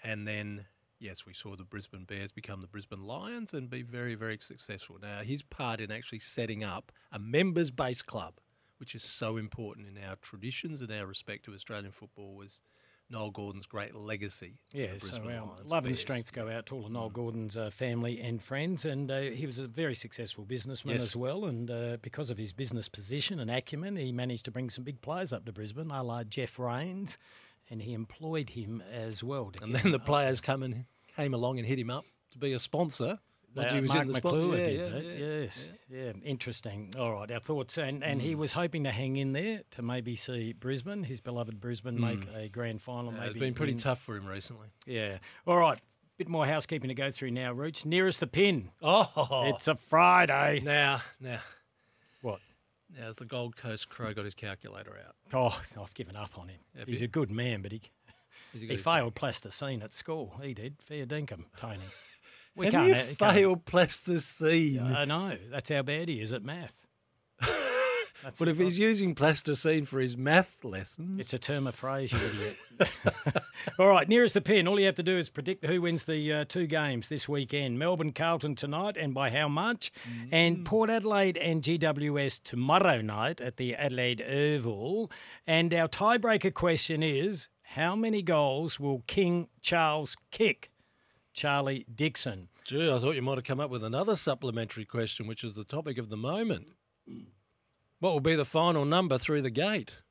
And 0.03 0.27
then, 0.27 0.65
yes, 1.03 1.25
we 1.25 1.33
saw 1.33 1.55
the 1.55 1.65
Brisbane 1.65 2.05
Bears 2.05 2.31
become 2.31 2.61
the 2.61 2.67
Brisbane 2.67 3.03
Lions 3.03 3.53
and 3.53 3.69
be 3.69 3.81
very, 3.83 4.15
very 4.15 4.37
successful. 4.39 4.97
Now, 5.01 5.21
his 5.21 5.43
part 5.43 5.81
in 5.81 5.91
actually 5.91 6.19
setting 6.19 6.63
up 6.63 6.91
a 7.11 7.19
members 7.19 7.69
based 7.69 8.05
club, 8.05 8.35
which 8.77 8.95
is 8.95 9.03
so 9.03 9.37
important 9.37 9.87
in 9.87 10.01
our 10.03 10.15
traditions 10.15 10.81
and 10.81 10.91
our 10.91 11.05
respect 11.05 11.47
of 11.47 11.53
Australian 11.53 11.91
football, 11.91 12.35
was 12.35 12.61
Noel 13.09 13.31
Gordon's 13.31 13.65
great 13.65 13.93
legacy. 13.93 14.55
Yeah, 14.71 14.87
so 14.97 15.15
our 15.17 15.25
Lions 15.25 15.69
love 15.69 15.85
and 15.85 15.97
strength 15.97 16.31
go 16.31 16.49
out 16.49 16.65
to 16.67 16.75
all 16.75 16.85
of 16.85 16.91
Noel 16.91 17.09
Gordon's 17.09 17.57
uh, 17.57 17.69
family 17.69 18.21
and 18.21 18.41
friends, 18.41 18.85
and 18.85 19.11
uh, 19.11 19.19
he 19.21 19.45
was 19.45 19.59
a 19.59 19.67
very 19.67 19.93
successful 19.95 20.45
businessman 20.45 20.95
Yes. 20.95 21.03
as 21.03 21.15
well. 21.15 21.45
And 21.45 21.69
uh, 21.69 21.97
because 22.01 22.29
of 22.29 22.37
his 22.37 22.53
business 22.53 22.87
position 22.87 23.39
and 23.41 23.51
acumen, 23.51 23.97
he 23.97 24.11
managed 24.13 24.45
to 24.45 24.51
bring 24.51 24.69
some 24.69 24.85
big 24.85 25.01
players 25.01 25.33
up 25.33 25.45
to 25.45 25.51
Brisbane, 25.51 25.91
a 25.91 26.01
la 26.01 26.23
Geoff 26.23 26.57
Raines, 26.57 27.17
and 27.69 27.81
he 27.81 27.93
employed 27.93 28.51
him 28.51 28.81
as 28.91 29.23
well. 29.23 29.51
And 29.61 29.75
then 29.75 29.91
the 29.91 29.99
players 29.99 30.41
come 30.41 30.63
and 30.63 30.85
came 31.15 31.33
along 31.33 31.59
and 31.59 31.67
hit 31.67 31.79
him 31.79 31.89
up 31.89 32.05
to 32.31 32.37
be 32.37 32.53
a 32.53 32.59
sponsor. 32.59 33.19
Once 33.55 33.71
Uh, 33.71 33.75
he 33.75 33.81
was 33.81 33.89
Mark 33.93 34.01
in 34.01 34.07
the 34.07 34.13
McClure. 34.13 34.57
Yeah, 34.57 34.65
did 34.65 34.79
yeah, 34.79 34.89
that. 34.89 35.03
yeah, 35.03 35.41
yes, 35.41 35.65
yeah. 35.87 36.11
interesting. 36.23 36.91
All 36.97 37.13
right, 37.13 37.29
our 37.29 37.39
thoughts, 37.39 37.77
and 37.77 38.03
and 38.03 38.19
he 38.19 38.33
was 38.33 38.53
hoping 38.53 38.83
to 38.85 38.91
hang 38.91 39.15
in 39.17 39.33
there 39.33 39.61
to 39.71 39.83
maybe 39.83 40.15
see 40.15 40.53
Brisbane, 40.53 41.03
his 41.03 41.21
beloved 41.21 41.61
Brisbane, 41.61 42.01
make 42.01 42.25
a 42.35 42.49
grand 42.49 42.81
final. 42.81 43.11
Maybe 43.11 43.25
it's 43.27 43.39
been 43.39 43.53
pretty 43.53 43.73
win. 43.73 43.79
tough 43.81 43.99
for 44.01 44.15
him 44.15 44.25
recently. 44.25 44.69
Yeah. 44.87 45.19
All 45.45 45.57
right, 45.57 45.79
bit 46.17 46.27
more 46.29 46.47
housekeeping 46.47 46.87
to 46.87 46.95
go 46.95 47.11
through 47.11 47.29
now. 47.29 47.53
Roots 47.53 47.85
nearest 47.85 48.21
the 48.21 48.27
pin. 48.27 48.71
Oh, 48.81 49.43
It's 49.55 49.67
a 49.67 49.75
Friday. 49.75 50.61
now, 50.63 51.03
now, 51.19 51.39
What? 52.21 52.39
now, 52.97 53.07
as 53.09 53.17
the 53.17 53.25
Gold 53.25 53.55
Coast 53.55 53.87
Crow 53.87 54.15
got 54.15 54.25
his 54.25 54.33
calculator 54.33 54.97
out. 55.05 55.15
Oh, 55.31 55.61
I've 55.79 55.93
given 55.93 56.15
up 56.15 56.39
on 56.39 56.47
him. 56.47 56.59
Have 56.75 56.87
He's 56.87 57.01
you? 57.01 57.05
a 57.05 57.07
good 57.07 57.29
man, 57.29 57.61
but 57.61 57.71
he 57.71 57.81
he 58.53 58.77
failed 58.77 59.15
plasticine 59.15 59.81
at 59.81 59.93
school. 59.93 60.39
He 60.41 60.53
did. 60.53 60.75
Fair 60.81 61.05
dinkum, 61.05 61.45
Tony. 61.57 61.79
We 62.55 62.67
Have 62.67 62.73
can't. 62.73 62.87
you 62.89 63.15
failed 63.15 63.65
plasticine? 63.65 64.79
I 64.79 65.05
know. 65.05 65.35
That's 65.49 65.69
how 65.69 65.81
bad 65.81 66.07
he 66.07 66.21
is 66.21 66.31
at 66.31 66.43
math. 66.43 66.85
But 68.39 68.47
if 68.47 68.57
he's 68.57 68.79
using 68.79 69.15
plasticine 69.15 69.85
for 69.85 69.99
his 69.99 70.15
math 70.15 70.63
lessons, 70.63 71.19
It's 71.19 71.33
a 71.33 71.39
term 71.39 71.67
of 71.67 71.75
phrase, 71.75 72.11
you 72.13 72.19
idiot. 72.19 73.43
all 73.79 73.87
right, 73.87 74.07
nearest 74.07 74.33
the 74.33 74.41
pin. 74.41 74.67
All 74.67 74.79
you 74.79 74.85
have 74.85 74.95
to 74.95 75.03
do 75.03 75.17
is 75.17 75.29
predict 75.29 75.65
who 75.65 75.81
wins 75.81 76.05
the 76.05 76.31
uh, 76.31 76.45
two 76.47 76.65
games 76.67 77.09
this 77.09 77.27
weekend. 77.27 77.77
Melbourne 77.79 78.13
Carlton 78.13 78.55
tonight, 78.55 78.95
and 78.97 79.13
by 79.13 79.29
how 79.29 79.47
much? 79.49 79.91
And 80.31 80.65
Port 80.65 80.89
Adelaide 80.89 81.37
and 81.37 81.61
GWS 81.61 82.41
tomorrow 82.43 83.01
night 83.01 83.41
at 83.41 83.57
the 83.57 83.75
Adelaide 83.75 84.21
Oval. 84.21 85.11
And 85.45 85.73
our 85.73 85.87
tiebreaker 85.89 86.53
question 86.53 87.03
is 87.03 87.49
how 87.75 87.95
many 87.95 88.21
goals 88.21 88.79
will 88.79 89.03
King 89.07 89.47
Charles 89.61 90.15
kick? 90.31 90.69
Charlie 91.33 91.85
Dixon. 91.93 92.47
gee, 92.63 92.91
I 92.91 92.99
thought 92.99 93.15
you 93.15 93.23
might 93.23 93.37
have 93.37 93.43
come 93.43 93.59
up 93.59 93.71
with 93.71 93.83
another 93.83 94.15
supplementary 94.15 94.85
question, 94.85 95.25
which 95.25 95.43
is 95.43 95.55
the 95.55 95.63
topic 95.63 95.97
of 95.97 96.09
the 96.09 96.17
moment. 96.17 96.67
What 97.99 98.13
will 98.13 98.19
be 98.19 98.35
the 98.35 98.45
final 98.45 98.85
number 98.85 99.17
through 99.17 99.41
the 99.41 99.49
gate? 99.49 100.03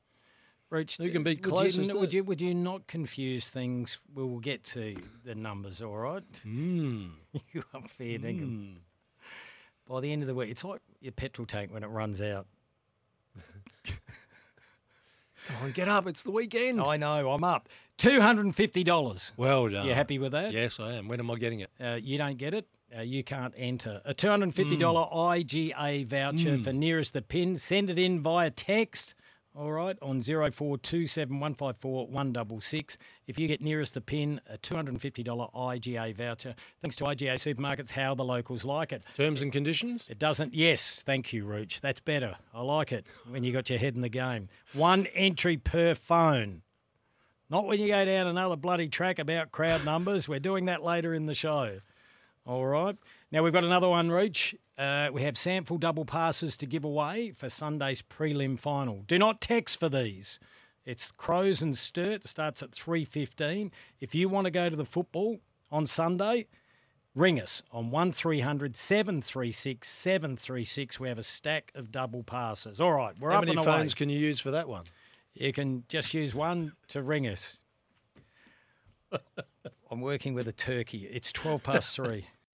Reach, 0.69 0.97
Who 0.97 1.09
can 1.11 1.23
be 1.23 1.31
would 1.31 1.43
closest 1.43 1.77
You, 1.77 1.87
to 1.93 1.99
would 1.99 2.13
you 2.13 2.23
would 2.23 2.41
you 2.41 2.53
not 2.53 2.87
confuse 2.87 3.49
things? 3.49 3.99
We 4.13 4.23
will 4.23 4.39
get 4.39 4.63
to 4.65 4.97
the 5.23 5.35
numbers, 5.35 5.81
all 5.81 5.95
right? 5.95 6.23
Hmm. 6.41 7.09
you 7.53 7.63
are 7.73 7.83
fair 7.83 8.17
dinkum. 8.17 8.77
By 9.87 10.01
the 10.01 10.11
end 10.11 10.23
of 10.23 10.27
the 10.27 10.35
week, 10.35 10.49
it's 10.49 10.63
like 10.63 10.81
your 10.99 11.11
petrol 11.11 11.45
tank 11.45 11.71
when 11.71 11.83
it 11.83 11.87
runs 11.87 12.19
out. 12.21 12.47
Come 15.47 15.57
on, 15.63 15.71
get 15.71 15.87
up! 15.87 16.07
It's 16.07 16.23
the 16.23 16.31
weekend. 16.31 16.79
I 16.81 16.97
know, 16.97 17.29
I'm 17.29 17.43
up. 17.43 17.69
$250. 17.97 19.31
well 19.37 19.69
done. 19.69 19.85
You 19.85 19.93
happy 19.93 20.17
with 20.19 20.31
that? 20.31 20.51
Yes, 20.51 20.79
I 20.79 20.93
am. 20.93 21.07
When 21.07 21.19
am 21.19 21.29
I 21.29 21.35
getting 21.35 21.59
it? 21.61 21.69
Uh, 21.79 21.99
you 22.01 22.17
don't 22.17 22.37
get 22.37 22.53
it, 22.53 22.67
uh, 22.97 23.01
you 23.01 23.23
can't 23.23 23.53
enter. 23.57 24.01
A 24.05 24.13
$250 24.13 24.53
IGA 25.13 26.05
voucher 26.07 26.57
for 26.57 26.73
nearest 26.73 27.13
the 27.13 27.21
pin. 27.21 27.57
Send 27.57 27.89
it 27.89 27.99
in 27.99 28.21
via 28.21 28.49
text. 28.51 29.15
All 29.55 29.71
right, 29.71 29.95
on 30.01 30.19
0427154166. 30.19 32.97
If 33.27 33.37
you 33.37 33.47
get 33.47 33.61
nearest 33.61 33.93
the 33.93 34.01
pin, 34.01 34.41
a 34.49 34.57
$250 34.57 35.53
IGA 35.53 36.15
voucher. 36.15 36.55
Thanks 36.81 36.95
to 36.95 37.03
IGA 37.03 37.35
Supermarkets, 37.35 37.91
how 37.91 38.15
the 38.15 38.23
locals 38.23 38.65
like 38.65 38.91
it. 38.91 39.03
Terms 39.13 39.43
and 39.43 39.51
conditions. 39.51 40.07
It 40.09 40.17
doesn't. 40.17 40.55
Yes, 40.55 41.03
thank 41.05 41.33
you, 41.33 41.45
Rooch. 41.45 41.81
That's 41.81 41.99
better. 41.99 42.35
I 42.51 42.61
like 42.61 42.91
it 42.91 43.05
when 43.29 43.43
you 43.43 43.53
got 43.53 43.69
your 43.69 43.77
head 43.77 43.93
in 43.93 44.01
the 44.01 44.09
game. 44.09 44.49
One 44.73 45.05
entry 45.13 45.57
per 45.57 45.93
phone. 45.93 46.63
Not 47.47 47.67
when 47.67 47.79
you 47.79 47.89
go 47.89 48.05
down 48.05 48.25
another 48.25 48.55
bloody 48.55 48.87
track 48.87 49.19
about 49.19 49.51
crowd 49.51 49.85
numbers. 49.85 50.27
We're 50.27 50.39
doing 50.39 50.65
that 50.65 50.81
later 50.81 51.13
in 51.13 51.27
the 51.27 51.35
show. 51.35 51.79
All 52.47 52.65
right. 52.65 52.97
Now 53.31 53.43
we've 53.43 53.53
got 53.53 53.63
another 53.63 53.87
one, 53.87 54.09
Rooch. 54.09 54.55
Uh, 54.77 55.09
we 55.13 55.21
have 55.21 55.37
sample 55.37 55.77
double 55.77 56.05
passes 56.05 56.57
to 56.57 56.65
give 56.65 56.83
away 56.83 57.31
for 57.35 57.47
Sunday's 57.49 58.01
prelim 58.01 58.57
final. 58.57 59.03
Do 59.07 59.19
not 59.19 59.39
text 59.39 59.79
for 59.79 59.89
these. 59.89 60.39
It's 60.85 61.11
Crows 61.11 61.61
and 61.61 61.77
Sturt. 61.77 62.25
It 62.25 62.27
starts 62.27 62.63
at 62.63 62.71
3.15. 62.71 63.71
If 64.01 64.15
you 64.15 64.27
want 64.29 64.45
to 64.45 64.51
go 64.51 64.69
to 64.69 64.75
the 64.75 64.85
football 64.85 65.39
on 65.71 65.85
Sunday, 65.87 66.47
ring 67.15 67.39
us 67.39 67.61
on 67.71 67.91
1300 67.91 68.75
736 68.75 69.87
736. 69.87 70.99
We 70.99 71.07
have 71.07 71.19
a 71.19 71.23
stack 71.23 71.71
of 71.75 71.91
double 71.91 72.23
passes. 72.23 72.81
All 72.81 72.93
right, 72.93 73.13
we're 73.19 73.31
How 73.31 73.37
up 73.37 73.43
many 73.43 73.51
and 73.51 73.59
away. 73.59 73.77
phones 73.77 73.93
can 73.93 74.09
you 74.09 74.19
use 74.19 74.39
for 74.39 74.51
that 74.51 74.67
one? 74.67 74.85
You 75.35 75.53
can 75.53 75.83
just 75.87 76.13
use 76.13 76.35
one 76.35 76.73
to 76.89 77.01
ring 77.01 77.27
us. 77.27 77.59
I'm 79.91 80.01
working 80.01 80.33
with 80.33 80.47
a 80.47 80.51
turkey. 80.53 81.07
It's 81.11 81.31
12 81.31 81.63
past 81.63 81.95
three. 81.95 82.25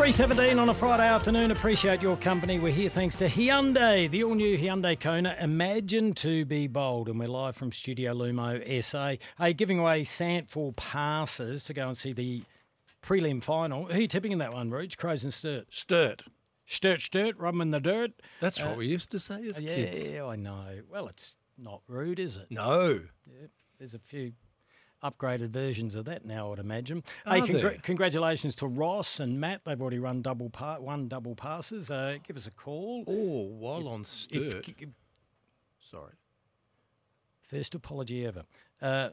317 0.00 0.58
on 0.58 0.70
a 0.70 0.72
Friday 0.72 1.06
afternoon. 1.06 1.50
Appreciate 1.50 2.00
your 2.00 2.16
company. 2.16 2.58
We're 2.58 2.72
here 2.72 2.88
thanks 2.88 3.16
to 3.16 3.28
Hyundai, 3.28 4.10
the 4.10 4.24
all 4.24 4.34
new 4.34 4.56
Hyundai 4.56 4.98
Kona. 4.98 5.36
Imagine 5.38 6.14
to 6.14 6.46
be 6.46 6.66
bold. 6.68 7.10
And 7.10 7.20
we're 7.20 7.28
live 7.28 7.54
from 7.54 7.70
Studio 7.70 8.14
Lumo 8.14 8.82
SA. 8.82 9.16
Hey, 9.36 9.52
giving 9.52 9.78
away 9.78 10.04
SANFL 10.04 10.74
passes 10.74 11.64
to 11.64 11.74
go 11.74 11.86
and 11.86 11.98
see 11.98 12.14
the 12.14 12.44
prelim 13.02 13.44
final. 13.44 13.84
Who 13.84 13.92
are 13.92 14.00
you 14.00 14.08
tipping 14.08 14.32
in 14.32 14.38
that 14.38 14.54
one, 14.54 14.70
Rooch? 14.70 14.96
Crows 14.96 15.22
and 15.22 15.34
Sturt. 15.34 15.66
Sturt. 15.70 16.22
Sturt, 16.64 17.02
Sturt, 17.02 17.36
rum 17.36 17.60
in 17.60 17.70
the 17.70 17.78
dirt. 17.78 18.12
That's 18.40 18.58
what 18.58 18.72
uh, 18.72 18.76
we 18.76 18.86
used 18.86 19.10
to 19.10 19.20
say 19.20 19.46
as 19.46 19.60
yeah, 19.60 19.74
kids. 19.74 20.06
Yeah, 20.06 20.24
I 20.24 20.36
know. 20.36 20.80
Well, 20.90 21.08
it's 21.08 21.36
not 21.58 21.82
rude, 21.86 22.18
is 22.18 22.38
it? 22.38 22.46
No. 22.48 23.02
There's 23.78 23.92
a 23.92 23.98
few 23.98 24.32
upgraded 25.02 25.50
versions 25.50 25.94
of 25.94 26.04
that 26.06 26.24
now, 26.24 26.52
I'd 26.52 26.58
imagine. 26.58 27.02
Are 27.26 27.44
hey, 27.44 27.52
there? 27.52 27.76
congratulations 27.82 28.54
to 28.56 28.66
Ross 28.66 29.20
and 29.20 29.40
Matt. 29.40 29.62
They've 29.64 29.80
already 29.80 29.98
run 29.98 30.22
double 30.22 30.50
part, 30.50 30.82
one 30.82 31.08
double 31.08 31.34
passes. 31.34 31.90
Uh, 31.90 32.18
give 32.26 32.36
us 32.36 32.46
a 32.46 32.50
call. 32.50 33.04
Oh, 33.06 33.48
while 33.58 33.88
on 33.88 34.02
If- 34.02 34.06
Sturt. 34.06 34.66
Sorry. 35.90 36.12
First 37.42 37.74
apology 37.74 38.24
ever. 38.26 38.44
Uh, 38.80 39.10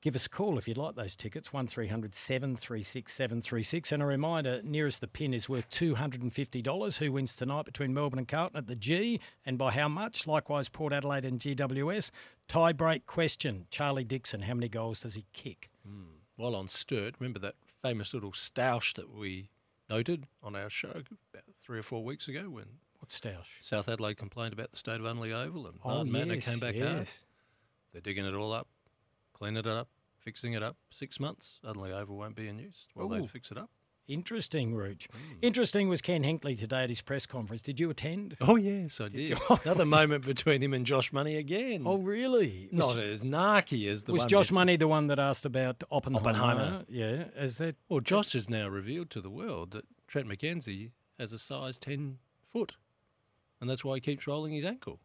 give 0.00 0.14
us 0.14 0.24
a 0.24 0.30
call 0.30 0.56
if 0.56 0.66
you'd 0.66 0.78
like 0.78 0.94
those 0.94 1.14
tickets. 1.14 1.52
One 1.52 1.68
736 1.68 3.12
736 3.12 3.92
And 3.92 4.02
a 4.02 4.06
reminder, 4.06 4.62
nearest 4.62 5.02
the 5.02 5.06
pin 5.08 5.34
is 5.34 5.50
worth 5.50 5.68
$250. 5.68 6.96
Who 6.96 7.12
wins 7.12 7.36
tonight 7.36 7.66
between 7.66 7.92
Melbourne 7.92 8.18
and 8.20 8.28
Carlton 8.28 8.56
at 8.56 8.66
the 8.66 8.76
G 8.76 9.20
and 9.44 9.58
by 9.58 9.70
how 9.72 9.88
much? 9.88 10.26
Likewise, 10.26 10.70
Port 10.70 10.94
Adelaide 10.94 11.26
and 11.26 11.38
GWS. 11.38 12.10
Tie 12.48 12.72
break 12.72 13.06
question. 13.06 13.66
Charlie 13.70 14.04
Dixon, 14.04 14.42
how 14.42 14.54
many 14.54 14.68
goals 14.68 15.02
does 15.02 15.14
he 15.14 15.24
kick? 15.32 15.70
Hmm. 15.86 16.04
While 16.36 16.54
on 16.54 16.68
Sturt, 16.68 17.14
remember 17.18 17.38
that 17.40 17.54
famous 17.82 18.12
little 18.12 18.32
stoush 18.32 18.94
that 18.94 19.14
we 19.14 19.48
noted 19.88 20.26
on 20.42 20.56
our 20.56 20.70
show 20.70 20.90
about 20.90 21.44
three 21.60 21.78
or 21.78 21.82
four 21.82 22.02
weeks 22.04 22.28
ago 22.28 22.50
when 22.50 22.66
what 22.98 23.10
Stoush? 23.10 23.46
South 23.60 23.88
Adelaide 23.88 24.16
complained 24.16 24.52
about 24.52 24.70
the 24.72 24.76
state 24.78 24.96
of 25.00 25.02
Unley 25.02 25.32
Oval 25.32 25.66
and 25.66 25.78
Oh, 25.84 26.02
Matner 26.04 26.34
yes, 26.36 26.48
came 26.48 26.58
back 26.58 26.74
hard. 26.76 26.98
yes. 26.98 27.20
They're 27.92 28.00
digging 28.00 28.24
it 28.24 28.34
all 28.34 28.52
up, 28.52 28.66
cleaning 29.32 29.58
it 29.58 29.66
up, 29.66 29.88
fixing 30.16 30.54
it 30.54 30.62
up. 30.62 30.76
Six 30.90 31.20
months, 31.20 31.60
Unley 31.64 31.92
Oval 31.92 32.16
won't 32.16 32.34
be 32.34 32.48
in 32.48 32.58
use 32.58 32.86
while 32.94 33.12
Ooh. 33.12 33.20
they 33.20 33.26
fix 33.26 33.50
it 33.50 33.58
up. 33.58 33.70
Interesting, 34.06 34.74
Rooch. 34.74 35.08
Hmm. 35.10 35.18
Interesting 35.40 35.88
was 35.88 36.02
Ken 36.02 36.22
Hinkley 36.22 36.58
today 36.58 36.82
at 36.84 36.90
his 36.90 37.00
press 37.00 37.24
conference. 37.24 37.62
Did 37.62 37.80
you 37.80 37.88
attend? 37.88 38.36
Oh, 38.40 38.56
yes, 38.56 39.00
I 39.00 39.08
did. 39.08 39.30
you? 39.30 39.36
Another 39.64 39.84
moment 39.98 40.26
between 40.26 40.62
him 40.62 40.74
and 40.74 40.84
Josh 40.84 41.12
Money 41.12 41.36
again. 41.36 41.84
Oh, 41.86 41.96
really? 41.96 42.68
Was, 42.70 42.96
Not 42.96 43.02
as 43.02 43.24
narky 43.24 43.88
as 43.90 44.04
the 44.04 44.12
one. 44.12 44.16
was 44.16 44.24
Josh 44.26 44.48
before. 44.48 44.56
Money 44.56 44.76
the 44.76 44.88
one 44.88 45.06
that 45.06 45.18
asked 45.18 45.46
about 45.46 45.82
Oppenheimer? 45.90 46.20
Oppenheimer. 46.28 46.84
Yeah. 46.88 47.24
Is 47.36 47.56
that 47.58 47.76
Well, 47.88 48.00
Josh 48.00 48.32
has 48.34 48.50
now 48.50 48.68
revealed 48.68 49.08
to 49.10 49.20
the 49.22 49.30
world 49.30 49.70
that 49.70 49.84
Trent 50.06 50.28
McKenzie 50.28 50.90
has 51.18 51.32
a 51.32 51.38
size 51.38 51.78
10 51.78 52.18
foot, 52.46 52.74
and 53.60 53.70
that's 53.70 53.84
why 53.84 53.94
he 53.94 54.00
keeps 54.00 54.26
rolling 54.26 54.52
his 54.52 54.64
ankle. 54.66 55.00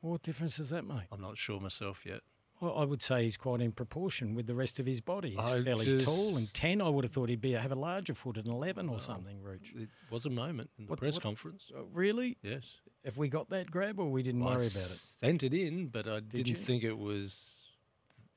what 0.00 0.22
difference 0.22 0.56
does 0.56 0.70
that 0.70 0.84
make? 0.84 1.06
I'm 1.12 1.20
not 1.20 1.38
sure 1.38 1.60
myself 1.60 2.04
yet. 2.04 2.20
Well, 2.64 2.78
I 2.78 2.84
would 2.84 3.02
say 3.02 3.24
he's 3.24 3.36
quite 3.36 3.60
in 3.60 3.72
proportion 3.72 4.34
with 4.34 4.46
the 4.46 4.54
rest 4.54 4.78
of 4.78 4.86
his 4.86 5.00
body. 5.02 5.30
He's 5.30 5.38
I 5.38 5.60
fairly 5.60 6.02
tall 6.02 6.36
and 6.38 6.52
ten. 6.54 6.80
I 6.80 6.88
would 6.88 7.04
have 7.04 7.12
thought 7.12 7.28
he'd 7.28 7.40
be 7.42 7.52
have 7.52 7.72
a 7.72 7.76
larger 7.76 8.14
foot 8.14 8.38
at 8.38 8.46
an 8.46 8.52
eleven 8.52 8.88
or 8.88 8.98
something. 9.00 9.42
Rooch. 9.42 9.72
It 9.76 9.90
was 10.10 10.24
a 10.24 10.30
moment 10.30 10.70
in 10.78 10.86
the 10.86 10.90
What- 10.90 10.98
press 11.00 11.14
what- 11.14 11.22
conference. 11.22 11.70
Uh, 11.76 11.84
really? 11.92 12.38
Yes. 12.42 12.78
Have 13.04 13.18
we 13.18 13.28
got 13.28 13.50
that 13.50 13.70
grab, 13.70 14.00
or 14.00 14.10
we 14.10 14.22
didn't 14.22 14.40
I 14.42 14.46
worry 14.46 14.54
about 14.54 14.66
it? 14.66 14.68
sent 14.70 15.42
it 15.42 15.52
in, 15.52 15.88
but 15.88 16.08
I 16.08 16.20
didn't 16.20 16.56
think 16.56 16.84
it 16.84 16.96
was, 16.96 17.66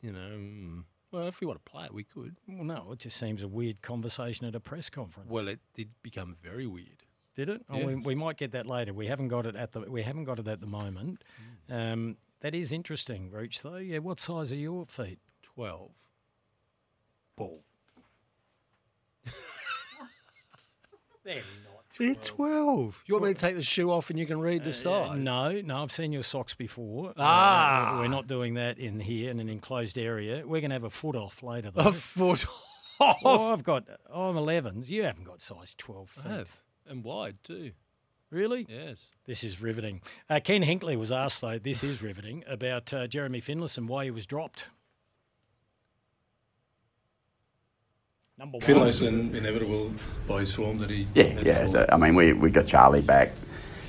you 0.01 0.11
know, 0.11 0.19
mm, 0.19 0.83
well, 1.11 1.27
if 1.29 1.39
we 1.39 1.47
want 1.47 1.63
to 1.63 1.71
play 1.71 1.85
it, 1.85 1.93
we 1.93 2.03
could. 2.03 2.35
Well, 2.49 2.65
no. 2.65 2.91
It 2.91 2.99
just 2.99 3.15
seems 3.15 3.41
a 3.43 3.47
weird 3.47 3.81
conversation 3.81 4.45
at 4.45 4.55
a 4.55 4.59
press 4.59 4.89
conference. 4.89 5.29
Well, 5.29 5.47
it 5.47 5.61
did 5.73 5.89
become 6.03 6.35
very 6.35 6.67
weird. 6.67 7.03
Did 7.35 7.47
it? 7.49 7.65
Oh, 7.69 7.85
we, 7.85 7.95
we 7.95 8.15
might 8.15 8.35
get 8.35 8.51
that 8.51 8.65
later. 8.65 8.93
We 8.93 9.07
haven't 9.07 9.29
got 9.29 9.45
it 9.45 9.55
at 9.55 9.71
the 9.71 9.81
we 9.81 10.01
haven't 10.01 10.25
got 10.25 10.39
it 10.39 10.47
at 10.49 10.59
the 10.59 10.67
moment. 10.67 11.23
Hmm. 11.69 11.73
Um, 11.73 12.17
that 12.41 12.53
is 12.55 12.71
interesting, 12.71 13.29
Rooch, 13.31 13.61
Though, 13.61 13.77
yeah. 13.77 13.99
What 13.99 14.19
size 14.19 14.51
are 14.51 14.55
your 14.55 14.85
feet? 14.85 15.19
12. 15.55 15.91
Ball. 17.35 17.63
They're 21.23 21.35
not. 21.35 21.43
They're 21.99 22.15
12. 22.15 23.03
You 23.07 23.15
want 23.15 23.25
me 23.25 23.33
to 23.33 23.39
take 23.39 23.55
the 23.55 23.63
shoe 23.63 23.91
off 23.91 24.09
and 24.09 24.19
you 24.19 24.25
can 24.25 24.39
read 24.39 24.63
the 24.63 24.69
Uh, 24.69 24.73
side? 24.73 25.19
no, 25.19 25.59
no, 25.61 25.81
I've 25.83 25.91
seen 25.91 26.11
your 26.13 26.23
socks 26.23 26.53
before. 26.53 27.09
Uh, 27.09 27.13
Ah. 27.17 27.97
we're 27.99 28.07
not 28.07 28.27
doing 28.27 28.53
that 28.53 28.77
in 28.77 28.99
here 28.99 29.29
in 29.31 29.39
an 29.39 29.49
enclosed 29.49 29.97
area. 29.97 30.45
We're 30.45 30.61
going 30.61 30.69
to 30.69 30.75
have 30.75 30.83
a 30.83 30.89
foot 30.89 31.15
off 31.15 31.41
later, 31.43 31.71
though. 31.71 31.87
A 31.87 31.91
foot 31.91 32.45
off. 32.47 32.63
Oh, 33.23 33.51
I've 33.51 33.63
got. 33.63 33.85
I'm 34.11 34.35
11s. 34.35 34.87
You 34.89 35.03
haven't 35.03 35.25
got 35.25 35.41
size 35.41 35.75
12 35.77 36.09
feet. 36.09 36.25
I 36.25 36.29
have. 36.29 36.49
And 36.87 37.03
wide, 37.03 37.37
too. 37.43 37.71
Really? 38.29 38.65
Yes. 38.69 39.07
This 39.25 39.43
is 39.43 39.61
riveting. 39.61 40.01
Uh, 40.29 40.39
Ken 40.43 40.61
Hinkley 40.63 40.97
was 40.97 41.11
asked, 41.11 41.39
though, 41.41 41.57
this 41.59 41.83
is 41.83 42.01
riveting, 42.01 42.43
about 42.47 42.91
uh, 42.93 43.07
Jeremy 43.07 43.39
Finlayson, 43.39 43.87
why 43.87 44.03
he 44.05 44.11
was 44.11 44.25
dropped. 44.25 44.65
Number 48.37 48.57
one. 48.57 48.61
Finlayson, 48.67 49.33
inevitable 49.35 49.91
by 50.27 50.41
his 50.41 50.51
form 50.53 50.77
that 50.79 50.89
he. 50.89 51.07
Yeah, 51.15 51.39
yeah. 51.41 51.61
for- 51.61 51.67
So, 51.69 51.85
I 51.91 51.97
mean, 51.97 52.15
we, 52.15 52.33
we 52.33 52.51
got 52.51 52.67
Charlie 52.67 53.01
back. 53.01 53.31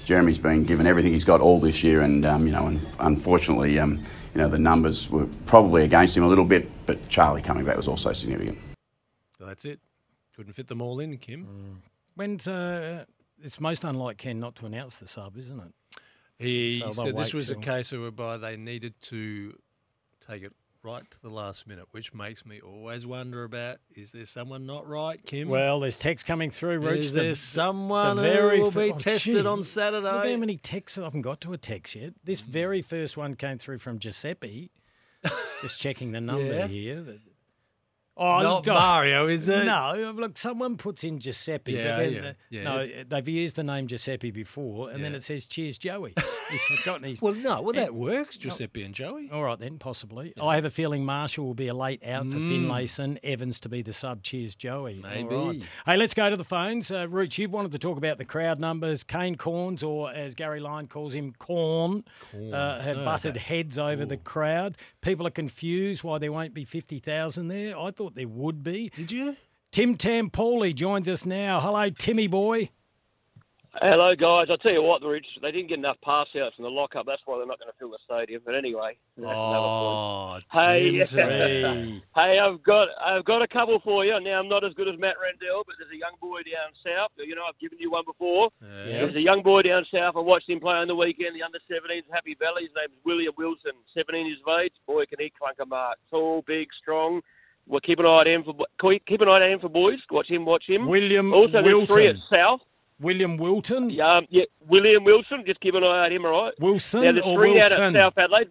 Jeremy's 0.05 0.39
been 0.39 0.65
given 0.65 0.87
everything 0.87 1.13
he's 1.13 1.25
got 1.25 1.43
all 1.43 1.61
this 1.61 1.83
year, 1.85 2.01
and 2.01 2.25
um, 2.25 2.47
you 2.47 2.53
know, 2.53 2.67
and 2.67 2.81
unfortunately, 3.01 3.79
um, 3.79 3.99
you 4.35 4.41
know, 4.41 4.49
the 4.49 4.59
numbers 4.59 5.11
were 5.11 5.27
probably 5.45 5.83
against 5.85 6.17
him 6.17 6.23
a 6.25 6.29
little 6.29 6.47
bit. 6.47 6.67
But 6.87 7.11
Charlie 7.11 7.43
coming 7.43 7.67
back 7.67 7.77
was 7.77 7.89
also 7.89 8.13
significant. 8.15 8.59
That's 9.39 9.67
it. 9.67 9.81
Couldn't 10.35 10.55
fit 10.55 10.67
them 10.69 10.81
all 10.81 10.99
in, 11.01 11.19
Kim. 11.19 11.83
When's, 12.15 12.49
uh, 12.49 13.05
it's 13.43 13.61
most 13.61 13.85
unlike 13.85 14.19
Ken 14.19 14.41
not 14.41 14.57
to 14.57 14.67
announce 14.67 14.99
the 14.99 15.09
sub, 15.09 15.37
isn't 15.37 15.61
it? 15.61 15.73
He 16.39 16.81
So 16.81 16.93
said 16.93 17.17
this 17.17 17.35
was 17.35 17.51
a 17.51 17.57
case 17.57 17.91
whereby 17.93 18.37
they 18.37 18.57
needed 18.57 19.01
to 19.03 19.55
take 20.27 20.43
it 20.43 20.53
right 20.85 21.09
to 21.11 21.21
the 21.23 21.29
last 21.29 21.67
minute, 21.67 21.87
which 21.91 22.15
makes 22.15 22.47
me 22.47 22.61
always 22.61 23.05
wonder 23.05 23.45
about: 23.45 23.79
is 23.95 24.13
there 24.13 24.25
someone 24.25 24.65
not 24.65 24.87
right, 24.87 25.19
Kim? 25.27 25.49
Well, 25.49 25.81
there's 25.81 25.99
text 25.99 26.27
coming 26.27 26.51
through, 26.51 26.79
Rooch. 26.79 26.99
is 27.01 27.13
the- 27.13 27.23
there 27.23 27.35
someone 27.35 28.17
the 28.17 28.23
who 28.23 28.63
will 28.63 28.71
be 28.71 28.93
oh, 28.93 28.99
tested 28.99 29.47
on 29.47 29.59
Look 29.59 29.67
Saturday? 29.67 30.33
how 30.33 30.37
many 30.37 30.57
texts 30.57 30.97
I 30.99 31.05
haven't 31.05 31.23
got 31.23 31.41
to 31.43 31.53
a 31.53 31.59
text 31.59 31.95
yet. 31.97 32.13
This 32.25 32.41
hmm. 32.41 32.51
very 32.51 32.83
first 32.83 33.17
one 33.17 33.35
came 33.35 33.59
through 33.59 33.79
from 33.79 33.99
Giuseppe. 33.99 34.71
Just 35.63 35.81
checking 35.81 36.13
the 36.13 36.21
number 36.21 36.55
Yeah? 36.55 36.67
here. 36.69 37.19
Oh, 38.19 38.43
Not 38.43 38.67
no. 38.67 38.75
Mario, 38.75 39.27
is 39.29 39.49
it? 39.49 39.65
No, 39.65 40.13
look, 40.17 40.37
someone 40.37 40.77
puts 40.77 41.05
in 41.05 41.21
Giuseppe. 41.21 41.73
Yeah, 41.73 41.97
but 41.97 41.99
then 41.99 42.13
yeah, 42.51 42.65
the- 42.65 42.65
No, 42.65 42.79
yes. 42.81 43.05
they've 43.09 43.29
used 43.29 43.57
the 43.57 43.63
name 43.63 43.87
Giuseppe 43.87 44.31
before, 44.33 44.91
and 44.91 45.05
then 45.05 45.15
it 45.15 45.23
says 45.23 45.47
Cheers, 45.47 45.79
Joey. 45.79 46.15
He's 46.51 46.61
forgotten 46.79 47.05
his. 47.05 47.23
Well, 47.23 47.35
no. 47.35 47.63
Well, 47.63 47.75
that 47.75 47.95
works, 47.95 48.37
Giuseppe 48.37 48.83
and 48.83 48.93
Joey. 48.95 49.31
All 49.33 49.45
right, 49.45 49.59
then, 49.59 49.79
possibly. 49.79 50.33
I 50.41 50.57
have 50.57 50.65
a 50.65 50.71
feeling 50.71 51.05
Marshall 51.05 51.47
will 51.47 51.55
be 51.55 51.69
a 51.69 51.75
late 51.75 52.03
out 52.05 52.27
for 52.27 52.39
Mm. 52.39 52.67
Finlayson, 52.69 53.19
Evans 53.23 53.61
to 53.61 53.69
be 53.69 53.83
the 53.83 53.93
sub. 53.93 54.23
Cheers, 54.23 54.55
Joey. 54.57 55.01
Maybe. 55.03 55.35
right. 55.35 55.63
Hey, 55.87 55.97
let's 55.97 56.15
go 56.15 56.29
to 56.29 56.37
the 56.37 56.45
phones. 56.45 56.91
Uh, 56.91 57.07
Rooch, 57.09 57.39
you've 57.39 57.53
wanted 57.53 57.71
to 57.73 57.79
talk 57.79 57.99
about 57.99 58.19
the 58.19 58.25
crowd 58.25 58.59
numbers. 58.59 59.05
Kane 59.05 59.37
Cornes, 59.37 59.83
or 59.87 60.11
as 60.13 60.35
Gary 60.35 60.59
Lyon 60.61 60.89
calls 60.89 61.15
him, 61.15 61.33
Corn, 61.39 62.03
uh, 62.53 62.81
have 62.81 62.97
No, 62.97 63.05
butted 63.05 63.35
that- 63.35 63.41
heads 63.41 63.79
over 63.79 64.05
the 64.05 64.17
crowd. 64.17 64.77
People 65.03 65.27
are 65.27 65.31
confused 65.31 66.03
why 66.03 66.19
there 66.19 66.33
won't 66.33 66.53
be 66.55 66.65
50,000 66.65 67.49
there. 67.49 67.79
I 67.79 67.91
thought 67.93 68.08
there 68.15 68.29
would 68.29 68.63
be. 68.63 68.91
Did 68.95 69.11
you? 69.11 69.37
Tim 69.71 69.97
Tampoli 69.97 70.75
joins 70.75 71.09
us 71.09 71.27
now. 71.27 71.61
Hello, 71.61 71.91
Timmy 71.91 72.27
boy. 72.27 72.71
Hello, 73.81 74.17
guys. 74.17 74.49
I'll 74.51 74.57
tell 74.59 74.73
you 74.73 74.83
what, 74.83 75.03
Rich, 75.03 75.27
they 75.43 75.53
didn't 75.53 75.69
get 75.69 75.79
enough 75.79 75.99
pass 76.03 76.27
outs 76.41 76.57
in 76.59 76.65
the 76.65 76.71
lockup. 76.71 77.05
That's 77.07 77.21
why 77.27 77.37
they're 77.37 77.47
not 77.47 77.61
going 77.61 77.71
to 77.71 77.77
fill 77.79 77.91
the 77.93 77.99
stadium. 78.03 78.41
But 78.45 78.57
anyway, 78.57 78.97
that's 79.15 79.29
another 79.29 79.69
point. 79.71 80.45
Oh, 80.51 80.59
Hey, 80.59 81.05
Hey. 81.07 82.03
Hey, 82.17 82.39
I've 82.43 82.63
got 82.65 82.89
I've 82.99 83.25
got 83.25 83.43
a 83.43 83.47
couple 83.47 83.79
for 83.85 84.05
you. 84.05 84.19
Now 84.19 84.41
I'm 84.41 84.49
not 84.49 84.65
as 84.65 84.73
good 84.75 84.89
as 84.89 84.99
Matt 84.99 85.15
Rendell, 85.23 85.63
but 85.69 85.77
there's 85.79 85.93
a 85.95 86.01
young 86.01 86.17
boy 86.19 86.41
down 86.49 86.73
south. 86.83 87.13
You 87.19 87.37
know, 87.37 87.45
I've 87.47 87.59
given 87.61 87.79
you 87.79 87.93
one 87.93 88.03
before. 88.09 88.49
Yeah. 88.63 89.05
There's 89.07 89.17
a 89.17 89.21
young 89.23 89.43
boy 89.45 89.63
down 89.63 89.85
south. 89.95 90.17
I 90.17 90.21
watched 90.27 90.49
him 90.49 90.59
play 90.59 90.75
on 90.75 90.89
the 90.89 90.97
weekend. 90.97 91.37
The 91.37 91.45
under 91.45 91.61
17s, 91.71 92.09
Happy 92.11 92.35
Valley. 92.41 92.63
His 92.67 92.75
name's 92.75 92.99
William 93.05 93.35
Wilson, 93.39 93.77
17 93.95 94.27
years 94.27 94.41
of 94.45 94.59
age. 94.65 94.73
Boy, 94.89 95.05
can 95.07 95.21
he 95.21 95.31
clunk 95.39 95.59
a 95.63 95.67
mark. 95.67 95.99
Tall, 96.11 96.43
big, 96.49 96.67
strong. 96.83 97.21
Well, 97.69 97.81
keep 97.81 97.99
an 97.99 98.07
eye 98.07 98.09
on 98.09 98.27
him 98.27 98.45
for 98.45 98.55
keep 99.07 99.21
an 99.21 99.29
eye 99.29 99.43
on 99.43 99.53
him 99.53 99.61
for 99.61 99.69
boys. 99.69 99.99
Watch 100.11 100.29
him, 100.29 100.45
watch 100.45 100.65
him. 100.67 100.87
William 100.89 101.33
Also, 101.35 101.63
there's 101.63 101.87
three 101.87 102.09
at 102.09 102.17
South. 102.31 102.61
William 103.01 103.37
Wilton? 103.37 103.85
Um, 104.01 104.27
yeah, 104.31 104.45
William 104.67 105.05
Wilson. 105.05 105.45
Just 105.47 105.61
keep 105.61 105.75
an 105.75 105.85
eye 105.85 106.07
on 106.07 106.13
him, 106.13 106.25
all 106.25 106.45
right? 106.45 106.55
Wilson 106.59 107.03
Now, 107.03 107.13
there's 107.13 107.25
or 107.25 107.37
three 107.37 107.55
down 107.55 107.69
Wilton? 107.69 107.97
at 107.97 108.01
South 108.01 108.19
Adelaide. 108.19 108.49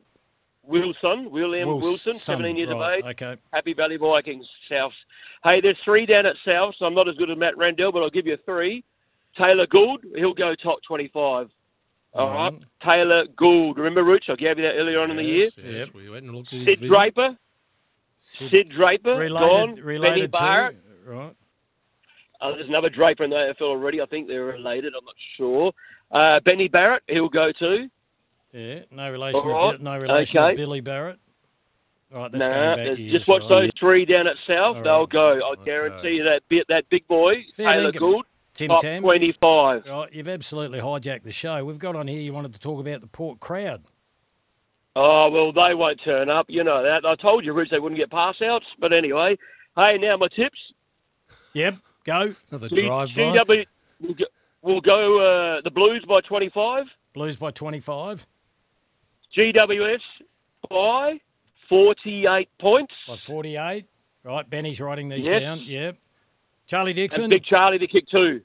Wilson, 0.64 1.32
William 1.32 1.68
Wilson, 1.68 1.90
Wilson, 1.90 2.14
17 2.14 2.58
years 2.58 2.70
right, 2.70 3.00
of 3.00 3.06
age. 3.06 3.12
Okay. 3.22 3.42
Happy 3.54 3.74
Valley 3.74 3.98
Vikings, 3.98 4.46
South. 4.70 4.92
Hey, 5.44 5.62
there's 5.62 5.78
three 5.86 6.06
down 6.06 6.26
at 6.26 6.36
South, 6.46 6.76
so 6.78 6.86
I'm 6.86 6.94
not 6.94 7.08
as 7.08 7.16
good 7.16 7.30
as 7.32 7.38
Matt 7.38 7.58
Rendell, 7.58 7.92
but 7.92 8.04
I'll 8.04 8.10
give 8.10 8.28
you 8.28 8.38
three. 8.46 8.84
Taylor 9.38 9.66
Gould, 9.68 10.04
he'll 10.16 10.34
go 10.34 10.56
top 10.62 10.80
25. 10.88 11.50
All 12.14 12.30
right. 12.34 12.54
Mhm. 12.54 12.64
Taylor 12.84 13.28
Gould. 13.36 13.78
Remember, 13.78 14.04
Rooch? 14.04 14.30
I 14.30 14.36
gave 14.36 14.58
you 14.58 14.64
that 14.66 14.74
earlier 14.76 15.00
on 15.00 15.12
in 15.12 15.18
the 15.18 15.24
year. 15.24 15.50
Yes, 15.58 15.88
yes, 15.88 15.94
we 15.94 16.10
went 16.10 16.26
and 16.26 16.36
looked 16.36 16.54
at 16.54 16.66
Sid. 16.66 16.88
Draper. 16.90 17.38
Sid, 18.20 18.70
Draper. 18.76 19.16
Related, 19.16 19.34
gone. 19.50 19.70
Benny 19.70 19.82
related 19.82 20.34
to, 20.34 20.40
Barrett. 20.40 20.78
right? 21.06 21.36
Uh, 22.42 22.52
there's 22.52 22.68
another 22.70 22.90
Draper 22.90 23.24
in 23.24 23.30
the 23.32 23.36
AFL 23.36 23.62
already. 23.68 24.02
I 24.02 24.06
think 24.06 24.28
they're 24.28 24.46
related. 24.46 24.94
I'm 24.98 25.06
not 25.06 25.16
sure. 25.38 25.72
Uh, 26.12 26.40
Benny 26.46 26.68
Barrett, 26.68 27.04
he'll 27.08 27.30
go 27.30 27.52
to. 27.60 27.88
Yeah, 28.54 28.80
no 28.92 29.12
relation. 29.12 29.42
All 29.42 29.70
right, 29.72 29.78
To, 29.78 29.84
no 29.84 29.98
relation 29.98 30.40
okay. 30.40 30.54
to 30.54 30.58
Billy 30.58 30.82
Barrett. 30.82 31.20
All 32.14 32.22
right, 32.22 32.32
that's 32.32 32.48
Nah, 32.48 32.76
going 32.76 32.90
back 32.90 33.00
years. 33.00 33.12
just 33.12 33.28
watch 33.28 33.42
right. 33.44 33.50
those 33.50 33.70
three 33.80 34.06
down 34.06 34.28
at 34.28 34.36
South. 34.48 34.78
All 34.78 34.84
They'll 34.84 35.08
go. 35.08 35.40
I 35.46 35.66
guarantee 35.66 36.12
you 36.16 36.24
that 36.24 36.42
bit 36.48 36.66
that 36.70 36.86
big 36.90 37.06
boy 37.08 37.34
Fair 37.56 37.74
Taylor 37.74 37.92
dinkum. 37.92 38.00
Gould, 38.00 38.26
Tim 38.54 38.68
top 38.70 38.82
Tam. 38.82 39.02
25. 39.02 39.84
Right, 39.86 40.14
you've 40.14 40.28
absolutely 40.30 40.80
hijacked 40.80 41.24
the 41.24 41.32
show. 41.34 41.66
We've 41.66 41.78
got 41.80 41.96
on 41.98 42.08
here. 42.08 42.22
You 42.22 42.32
wanted 42.34 42.54
to 42.54 42.60
talk 42.60 42.80
about 42.80 43.02
the 43.02 43.08
Port 43.08 43.40
crowd. 43.42 43.84
Oh 45.00 45.30
well, 45.32 45.52
they 45.54 45.76
won't 45.76 46.00
turn 46.04 46.28
up. 46.30 46.48
You 46.50 46.64
know 46.64 46.82
that. 46.82 47.06
I 47.08 47.14
told 47.22 47.46
you, 47.46 47.54
Rich, 47.54 47.70
they 47.70 47.78
wouldn't 47.80 48.00
get 48.00 48.10
pass 48.10 48.34
outs. 48.44 48.66
But 48.80 48.94
anyway, 48.94 49.38
hey, 49.76 49.98
now 50.00 50.18
my 50.18 50.28
tips. 50.36 50.58
Yep, 51.54 51.76
go. 52.04 52.34
Another 52.50 52.70
G- 52.70 52.82
drive 52.86 53.10
by. 53.16 53.22
GW, 53.22 53.66
we'll 54.02 54.14
go, 54.16 54.26
we'll 54.64 54.82
go 54.82 55.20
uh, 55.58 55.62
the 55.64 55.70
Blues 55.70 56.04
by 56.08 56.22
25. 56.22 56.86
Blues 57.14 57.36
by 57.36 57.52
twenty-five. 57.52 58.26
GWS 59.38 60.00
by 60.70 61.20
48 61.70 62.50
points. 62.60 62.94
By 63.08 63.18
forty-eight. 63.18 63.86
Right, 64.24 64.50
Benny's 64.50 64.82
writing 64.82 65.10
these 65.10 65.26
Yep. 65.26 65.42
down. 65.42 65.60
Yep. 65.66 65.98
Charlie 66.66 66.94
Dixon. 66.94 67.24
And 67.26 67.32
Big 67.32 67.44
Charlie 67.46 67.78
to 67.80 67.88
kick 67.88 68.06
two. 68.10 68.42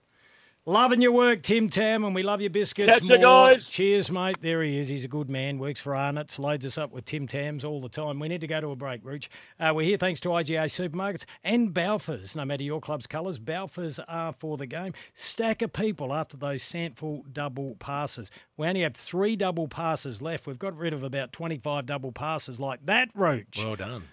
Loving 0.65 1.01
your 1.03 1.11
work, 1.11 1.43
Tim 1.43 1.69
Tam, 1.69 2.05
and 2.05 2.15
we 2.15 2.23
love 2.23 2.41
your 2.41 2.49
biscuits 2.49 2.93
Catch 2.93 3.03
ya, 3.03 3.17
more. 3.17 3.51
guys. 3.51 3.65
Cheers, 3.67 4.13
mate. 4.13 4.37
There 4.41 4.63
he 4.63 4.79
is. 4.79 4.87
He's 4.87 5.05
a 5.05 5.09
good 5.09 5.29
man. 5.29 5.59
Works 5.59 5.81
for 5.81 5.93
Arnott's. 5.93 6.39
Loads 6.39 6.65
us 6.65 6.79
up 6.79 6.93
with 6.93 7.05
Tim 7.05 7.27
Tams 7.27 7.65
all 7.65 7.81
the 7.81 7.89
time. 7.89 8.21
We 8.21 8.29
need 8.29 8.43
to 8.43 8.47
go 8.47 8.61
to 8.61 8.69
a 8.71 8.77
break, 8.77 9.05
Rooch. 9.05 9.29
Uh, 9.59 9.73
we're 9.75 9.83
here 9.83 9.97
thanks 9.97 10.21
to 10.21 10.29
IGA 10.29 10.67
Supermarkets 10.67 11.25
and 11.43 11.75
Balfours. 11.75 12.37
No 12.37 12.45
matter 12.45 12.63
your 12.63 12.81
club's 12.81 13.09
colours, 13.09 13.41
Balfours 13.41 13.99
are 14.07 14.33
for 14.35 14.57
the 14.57 14.67
game. 14.67 14.93
Stack 15.15 15.63
of 15.63 15.73
people 15.73 16.13
after 16.15 16.37
those 16.37 16.63
SANFL 16.63 17.33
double 17.33 17.75
passes. 17.81 18.31
We 18.57 18.69
only 18.69 18.83
have 18.83 18.95
three 18.95 19.35
double 19.35 19.67
passes 19.67 20.23
left. 20.23 20.47
We've 20.47 20.61
got 20.61 20.77
rid 20.77 20.93
of 20.93 21.03
about 21.03 21.33
25 21.33 21.87
double 21.87 22.13
passes 22.13 22.61
like 22.61 22.87
that, 22.87 23.09
Rooch. 23.17 23.65
Well 23.65 23.75
done. 23.75 24.05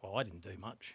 Well, 0.00 0.16
I 0.16 0.22
didn't 0.22 0.42
do 0.44 0.56
much. 0.60 0.94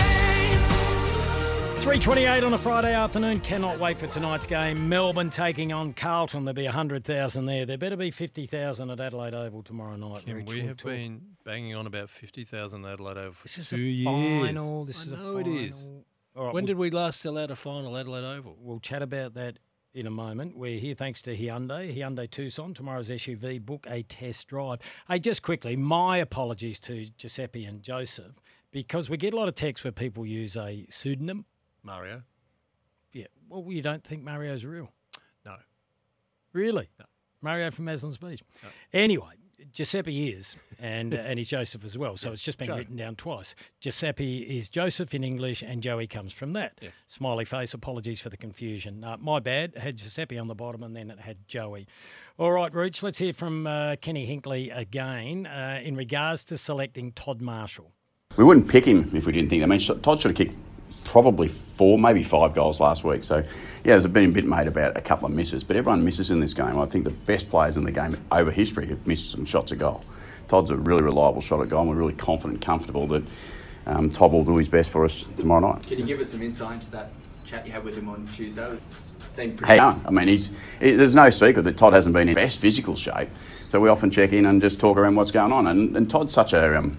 328 1.81 2.43
on 2.43 2.53
a 2.53 2.57
Friday 2.59 2.93
afternoon. 2.93 3.39
Cannot 3.39 3.79
wait 3.79 3.97
for 3.97 4.05
tonight's 4.05 4.45
game. 4.45 4.87
Melbourne 4.87 5.31
taking 5.31 5.73
on 5.73 5.93
Carlton. 5.93 6.45
There'll 6.45 6.53
be 6.55 6.65
100,000 6.65 7.45
there. 7.47 7.65
There 7.65 7.77
better 7.77 7.97
be 7.97 8.11
50,000 8.11 8.91
at 8.91 8.99
Adelaide 8.99 9.33
Oval 9.33 9.63
tomorrow 9.63 9.95
night. 9.95 10.23
Kim, 10.25 10.45
we 10.45 10.61
have 10.61 10.77
talk. 10.77 10.91
been 10.91 11.21
banging 11.43 11.75
on 11.75 11.87
about 11.87 12.09
50,000 12.11 12.85
Adelaide 12.85 13.17
Oval 13.17 13.33
for 13.33 13.43
This 13.47 13.57
is 13.57 13.69
two 13.69 13.77
a 13.77 13.79
years. 13.79 14.45
final. 14.47 14.85
This 14.85 14.99
I 14.99 15.01
is 15.01 15.07
a 15.07 15.15
know 15.17 15.33
final. 15.33 15.39
it 15.39 15.47
is. 15.47 15.89
All 16.35 16.45
right, 16.45 16.53
when 16.53 16.63
we'll, 16.63 16.67
did 16.67 16.77
we 16.77 16.91
last 16.91 17.19
sell 17.19 17.37
out 17.39 17.49
a 17.49 17.55
final 17.55 17.97
Adelaide 17.97 18.25
Oval? 18.37 18.55
we'll 18.61 18.79
chat 18.79 19.01
about 19.01 19.33
that 19.33 19.57
in 19.95 20.05
a 20.05 20.11
moment. 20.11 20.55
We're 20.55 20.79
here 20.79 20.93
thanks 20.93 21.21
to 21.23 21.35
Hyundai. 21.35 21.97
Hyundai 21.97 22.29
Tucson. 22.29 22.75
Tomorrow's 22.75 23.09
SUV. 23.09 23.59
Book 23.59 23.87
a 23.89 24.03
test 24.03 24.47
drive. 24.47 24.79
Hey, 25.07 25.17
just 25.17 25.41
quickly, 25.41 25.75
my 25.75 26.17
apologies 26.17 26.79
to 26.81 27.07
Giuseppe 27.17 27.65
and 27.65 27.81
Joseph 27.81 28.35
because 28.71 29.09
we 29.09 29.17
get 29.17 29.33
a 29.33 29.37
lot 29.37 29.47
of 29.47 29.55
texts 29.55 29.83
where 29.83 29.91
people 29.91 30.25
use 30.27 30.55
a 30.55 30.85
pseudonym. 30.89 31.45
Mario? 31.83 32.23
Yeah. 33.13 33.27
Well, 33.49 33.65
you 33.69 33.81
don't 33.81 34.03
think 34.03 34.23
Mario's 34.23 34.65
real. 34.65 34.89
No. 35.45 35.55
Really? 36.53 36.89
No. 36.99 37.05
Mario 37.41 37.71
from 37.71 37.85
Maslin's 37.85 38.17
Beach. 38.17 38.41
No. 38.61 38.69
Anyway, 38.93 39.33
Giuseppe 39.71 40.29
is, 40.31 40.55
and 40.81 41.13
uh, 41.13 41.17
and 41.17 41.37
he's 41.39 41.47
Joseph 41.47 41.83
as 41.83 41.97
well. 41.97 42.17
So 42.17 42.31
it's 42.31 42.41
just 42.41 42.57
been 42.57 42.67
Joe. 42.67 42.77
written 42.77 42.95
down 42.95 43.15
twice. 43.15 43.55
Giuseppe 43.79 44.39
is 44.39 44.69
Joseph 44.69 45.13
in 45.13 45.23
English, 45.23 45.61
and 45.61 45.81
Joey 45.81 46.07
comes 46.07 46.33
from 46.33 46.53
that. 46.53 46.77
Yeah. 46.81 46.89
Smiley 47.07 47.45
face. 47.45 47.73
Apologies 47.73 48.21
for 48.21 48.29
the 48.29 48.37
confusion. 48.37 49.03
Uh, 49.03 49.17
my 49.19 49.39
bad. 49.39 49.73
It 49.75 49.81
had 49.81 49.97
Giuseppe 49.97 50.37
on 50.37 50.47
the 50.47 50.55
bottom, 50.55 50.83
and 50.83 50.95
then 50.95 51.09
it 51.09 51.19
had 51.19 51.47
Joey. 51.47 51.87
All 52.37 52.51
right, 52.51 52.71
Rooch. 52.73 53.01
Let's 53.03 53.19
hear 53.19 53.33
from 53.33 53.67
uh, 53.67 53.95
Kenny 53.97 54.27
Hinkley 54.27 54.75
again 54.75 55.45
uh, 55.45 55.79
in 55.83 55.95
regards 55.95 56.43
to 56.45 56.57
selecting 56.57 57.11
Todd 57.13 57.41
Marshall. 57.41 57.91
We 58.37 58.43
wouldn't 58.43 58.69
pick 58.69 58.85
him 58.85 59.11
if 59.13 59.25
we 59.25 59.31
didn't 59.31 59.49
think. 59.49 59.63
I 59.63 59.65
mean, 59.65 59.79
Todd 59.79 60.21
should 60.21 60.29
have 60.31 60.37
kicked 60.37 60.57
probably 61.03 61.47
four, 61.47 61.97
maybe 61.97 62.23
five 62.23 62.53
goals 62.53 62.79
last 62.79 63.03
week. 63.03 63.23
So, 63.23 63.37
yeah, 63.37 63.43
there's 63.83 64.07
been 64.07 64.29
a 64.29 64.33
bit 64.33 64.45
made 64.45 64.67
about 64.67 64.97
a 64.97 65.01
couple 65.01 65.27
of 65.27 65.33
misses, 65.33 65.63
but 65.63 65.75
everyone 65.75 66.05
misses 66.05 66.31
in 66.31 66.39
this 66.39 66.53
game. 66.53 66.79
I 66.79 66.85
think 66.85 67.03
the 67.03 67.11
best 67.11 67.49
players 67.49 67.77
in 67.77 67.83
the 67.83 67.91
game 67.91 68.17
over 68.31 68.51
history 68.51 68.87
have 68.87 69.05
missed 69.07 69.31
some 69.31 69.45
shots 69.45 69.71
at 69.71 69.79
goal. 69.79 70.03
Todd's 70.47 70.71
a 70.71 70.77
really 70.77 71.03
reliable 71.03 71.41
shot 71.41 71.61
at 71.61 71.69
goal, 71.69 71.81
and 71.81 71.89
we're 71.89 71.95
really 71.95 72.13
confident 72.13 72.55
and 72.55 72.61
comfortable 72.61 73.07
that 73.07 73.23
um, 73.85 74.11
Todd 74.11 74.31
will 74.31 74.43
do 74.43 74.57
his 74.57 74.69
best 74.69 74.91
for 74.91 75.05
us 75.05 75.27
tomorrow 75.37 75.73
night. 75.73 75.87
Can 75.87 75.97
you 75.97 76.05
give 76.05 76.19
us 76.19 76.31
some 76.31 76.41
insight 76.41 76.73
into 76.73 76.91
that 76.91 77.11
chat 77.45 77.65
you 77.65 77.71
had 77.71 77.83
with 77.83 77.97
him 77.97 78.09
on 78.09 78.27
Tuesday? 78.35 78.73
It 78.73 78.81
seemed 79.21 79.57
pretty 79.57 79.73
Hey, 79.73 79.79
I 79.79 80.09
mean, 80.11 80.27
he's, 80.27 80.51
it, 80.79 80.97
there's 80.97 81.15
no 81.15 81.29
secret 81.29 81.63
that 81.63 81.77
Todd 81.77 81.93
hasn't 81.93 82.13
been 82.13 82.29
in 82.29 82.35
best 82.35 82.59
physical 82.59 82.95
shape. 82.95 83.29
So 83.67 83.79
we 83.79 83.89
often 83.89 84.11
check 84.11 84.33
in 84.33 84.45
and 84.45 84.61
just 84.61 84.79
talk 84.79 84.97
around 84.97 85.15
what's 85.15 85.31
going 85.31 85.51
on. 85.51 85.67
And, 85.67 85.95
and 85.95 86.09
Todd's 86.09 86.33
such 86.33 86.53
a, 86.53 86.77
um, 86.77 86.97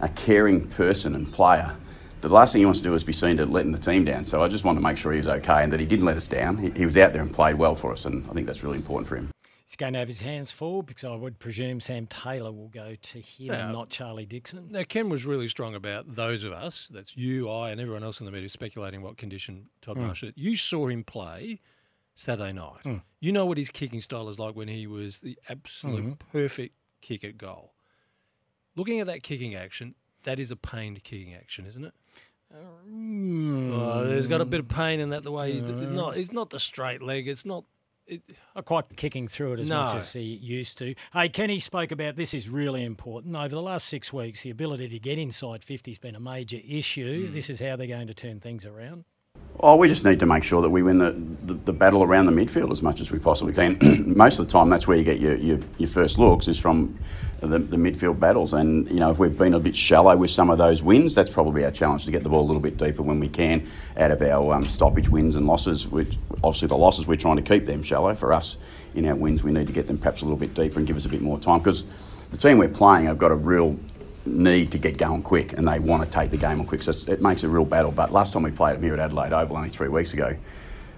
a 0.00 0.08
caring 0.08 0.66
person 0.68 1.14
and 1.14 1.30
player. 1.30 1.76
The 2.24 2.32
last 2.32 2.54
thing 2.54 2.60
he 2.60 2.64
wants 2.66 2.80
to 2.80 2.84
do 2.84 2.94
is 2.94 3.04
be 3.04 3.12
seen 3.12 3.36
to 3.36 3.44
letting 3.44 3.72
the 3.72 3.78
team 3.78 4.02
down. 4.04 4.24
So 4.24 4.42
I 4.42 4.48
just 4.48 4.64
wanted 4.64 4.80
to 4.80 4.82
make 4.82 4.96
sure 4.96 5.12
he 5.12 5.18
was 5.18 5.28
okay 5.28 5.62
and 5.62 5.70
that 5.70 5.78
he 5.78 5.84
didn't 5.84 6.06
let 6.06 6.16
us 6.16 6.26
down. 6.26 6.56
He, 6.56 6.70
he 6.70 6.86
was 6.86 6.96
out 6.96 7.12
there 7.12 7.20
and 7.20 7.30
played 7.30 7.56
well 7.56 7.74
for 7.74 7.92
us, 7.92 8.06
and 8.06 8.26
I 8.30 8.32
think 8.32 8.46
that's 8.46 8.62
really 8.64 8.78
important 8.78 9.06
for 9.06 9.16
him. 9.16 9.30
He's 9.66 9.76
going 9.76 9.92
to 9.92 9.98
have 9.98 10.08
his 10.08 10.20
hands 10.20 10.50
full 10.50 10.82
because 10.82 11.04
I 11.04 11.14
would 11.14 11.38
presume 11.38 11.80
Sam 11.82 12.06
Taylor 12.06 12.50
will 12.50 12.68
go 12.68 12.94
to 13.00 13.18
him 13.18 13.46
Yeah. 13.52 13.64
and 13.64 13.72
not 13.74 13.90
Charlie 13.90 14.24
Dixon. 14.24 14.68
Now, 14.70 14.84
Ken 14.84 15.10
was 15.10 15.26
really 15.26 15.48
strong 15.48 15.74
about 15.74 16.14
those 16.14 16.44
of 16.44 16.52
us, 16.54 16.88
that's 16.90 17.14
you, 17.14 17.50
I, 17.50 17.70
and 17.72 17.78
everyone 17.80 18.02
else 18.02 18.20
in 18.20 18.24
the 18.26 18.32
media, 18.32 18.48
speculating 18.48 19.02
what 19.02 19.18
condition 19.18 19.66
Todd 19.82 19.98
Mm. 19.98 20.06
Marshall. 20.06 20.30
You 20.34 20.56
saw 20.56 20.86
him 20.88 21.04
play 21.04 21.60
Saturday 22.16 22.52
night. 22.52 23.00
You 23.20 23.32
know 23.32 23.44
what 23.44 23.58
his 23.58 23.68
kicking 23.68 24.00
style 24.00 24.30
is 24.30 24.38
like 24.38 24.56
when 24.56 24.68
he 24.68 24.86
was 24.86 25.20
the 25.20 25.38
absolute 25.50 26.04
Mhm. 26.04 26.18
perfect 26.32 26.74
kick 27.02 27.22
at 27.22 27.36
goal. 27.36 27.74
Looking 28.76 29.00
at 29.00 29.08
that 29.08 29.22
kicking 29.22 29.54
action, 29.54 29.94
that 30.22 30.38
is 30.38 30.50
a 30.50 30.56
pained 30.56 31.04
kicking 31.04 31.34
action, 31.34 31.66
isn't 31.66 31.84
it? 31.84 31.92
Oh, 32.56 34.04
there's 34.04 34.26
got 34.26 34.40
a 34.40 34.44
bit 34.44 34.60
of 34.60 34.68
pain 34.68 35.00
in 35.00 35.10
that. 35.10 35.24
The 35.24 35.32
way 35.32 35.52
he's, 35.52 35.68
it's 35.68 35.90
not, 35.90 36.16
it's 36.16 36.32
not 36.32 36.50
the 36.50 36.60
straight 36.60 37.02
leg. 37.02 37.28
It's 37.28 37.44
not. 37.44 37.64
It, 38.06 38.20
Not 38.54 38.66
quite 38.66 38.84
kicking 38.96 39.28
through 39.28 39.54
it 39.54 39.60
as 39.60 39.68
much 39.70 39.94
as 39.94 40.12
he 40.12 40.20
used 40.20 40.76
to. 40.76 40.94
Hey, 41.14 41.30
Kenny 41.30 41.58
spoke 41.58 41.90
about 41.90 42.16
this 42.16 42.34
is 42.34 42.50
really 42.50 42.84
important. 42.84 43.34
Over 43.34 43.48
the 43.48 43.62
last 43.62 43.88
six 43.88 44.12
weeks, 44.12 44.42
the 44.42 44.50
ability 44.50 44.90
to 44.90 44.98
get 44.98 45.16
inside 45.18 45.64
50 45.64 45.90
has 45.90 45.98
been 45.98 46.14
a 46.14 46.20
major 46.20 46.58
issue. 46.68 47.28
Hmm. 47.28 47.34
This 47.34 47.48
is 47.48 47.60
how 47.60 47.76
they're 47.76 47.86
going 47.86 48.08
to 48.08 48.14
turn 48.14 48.40
things 48.40 48.66
around. 48.66 49.04
Oh, 49.66 49.76
we 49.76 49.88
just 49.88 50.04
need 50.04 50.20
to 50.20 50.26
make 50.26 50.44
sure 50.44 50.60
that 50.60 50.68
we 50.68 50.82
win 50.82 50.98
the, 50.98 51.12
the, 51.46 51.54
the 51.54 51.72
battle 51.72 52.02
around 52.02 52.26
the 52.26 52.32
midfield 52.32 52.70
as 52.70 52.82
much 52.82 53.00
as 53.00 53.10
we 53.10 53.18
possibly 53.18 53.54
can. 53.54 53.78
Most 54.14 54.38
of 54.38 54.46
the 54.46 54.52
time, 54.52 54.68
that's 54.68 54.86
where 54.86 54.94
you 54.94 55.04
get 55.04 55.20
your, 55.20 55.36
your, 55.36 55.58
your 55.78 55.88
first 55.88 56.18
looks 56.18 56.48
is 56.48 56.60
from 56.60 56.98
the, 57.40 57.58
the 57.58 57.78
midfield 57.78 58.20
battles. 58.20 58.52
And, 58.52 58.86
you 58.90 58.96
know, 58.96 59.10
if 59.10 59.18
we've 59.18 59.38
been 59.38 59.54
a 59.54 59.58
bit 59.58 59.74
shallow 59.74 60.14
with 60.18 60.28
some 60.28 60.50
of 60.50 60.58
those 60.58 60.82
wins, 60.82 61.14
that's 61.14 61.30
probably 61.30 61.64
our 61.64 61.70
challenge 61.70 62.04
to 62.04 62.10
get 62.10 62.22
the 62.24 62.28
ball 62.28 62.42
a 62.42 62.48
little 62.48 62.60
bit 62.60 62.76
deeper 62.76 63.00
when 63.00 63.18
we 63.18 63.26
can 63.26 63.66
out 63.96 64.10
of 64.10 64.20
our 64.20 64.52
um, 64.52 64.68
stoppage 64.68 65.08
wins 65.08 65.34
and 65.34 65.46
losses. 65.46 65.88
Which, 65.88 66.18
obviously, 66.42 66.68
the 66.68 66.76
losses, 66.76 67.06
we're 67.06 67.16
trying 67.16 67.36
to 67.36 67.42
keep 67.42 67.64
them 67.64 67.82
shallow. 67.82 68.14
For 68.14 68.34
us, 68.34 68.58
in 68.94 69.06
our 69.06 69.16
wins, 69.16 69.42
we 69.42 69.50
need 69.50 69.68
to 69.68 69.72
get 69.72 69.86
them 69.86 69.96
perhaps 69.96 70.20
a 70.20 70.26
little 70.26 70.36
bit 70.36 70.52
deeper 70.52 70.78
and 70.78 70.86
give 70.86 70.98
us 70.98 71.06
a 71.06 71.08
bit 71.08 71.22
more 71.22 71.38
time 71.38 71.60
because 71.60 71.86
the 72.32 72.36
team 72.36 72.58
we're 72.58 72.68
playing 72.68 73.06
have 73.06 73.16
got 73.16 73.30
a 73.30 73.36
real 73.36 73.78
need 74.26 74.72
to 74.72 74.78
get 74.78 74.98
going 74.98 75.22
quick 75.22 75.52
and 75.52 75.66
they 75.66 75.78
want 75.78 76.04
to 76.04 76.10
take 76.10 76.30
the 76.30 76.36
game 76.36 76.60
on 76.60 76.66
quick. 76.66 76.82
So 76.82 76.92
it 77.10 77.20
makes 77.20 77.44
a 77.44 77.48
real 77.48 77.64
battle. 77.64 77.92
But 77.92 78.12
last 78.12 78.32
time 78.32 78.42
we 78.42 78.50
played 78.50 78.76
them 78.76 78.82
here 78.82 78.94
at 78.94 79.00
Adelaide 79.00 79.32
Oval 79.32 79.56
only 79.56 79.68
three 79.68 79.88
weeks 79.88 80.12
ago, 80.12 80.34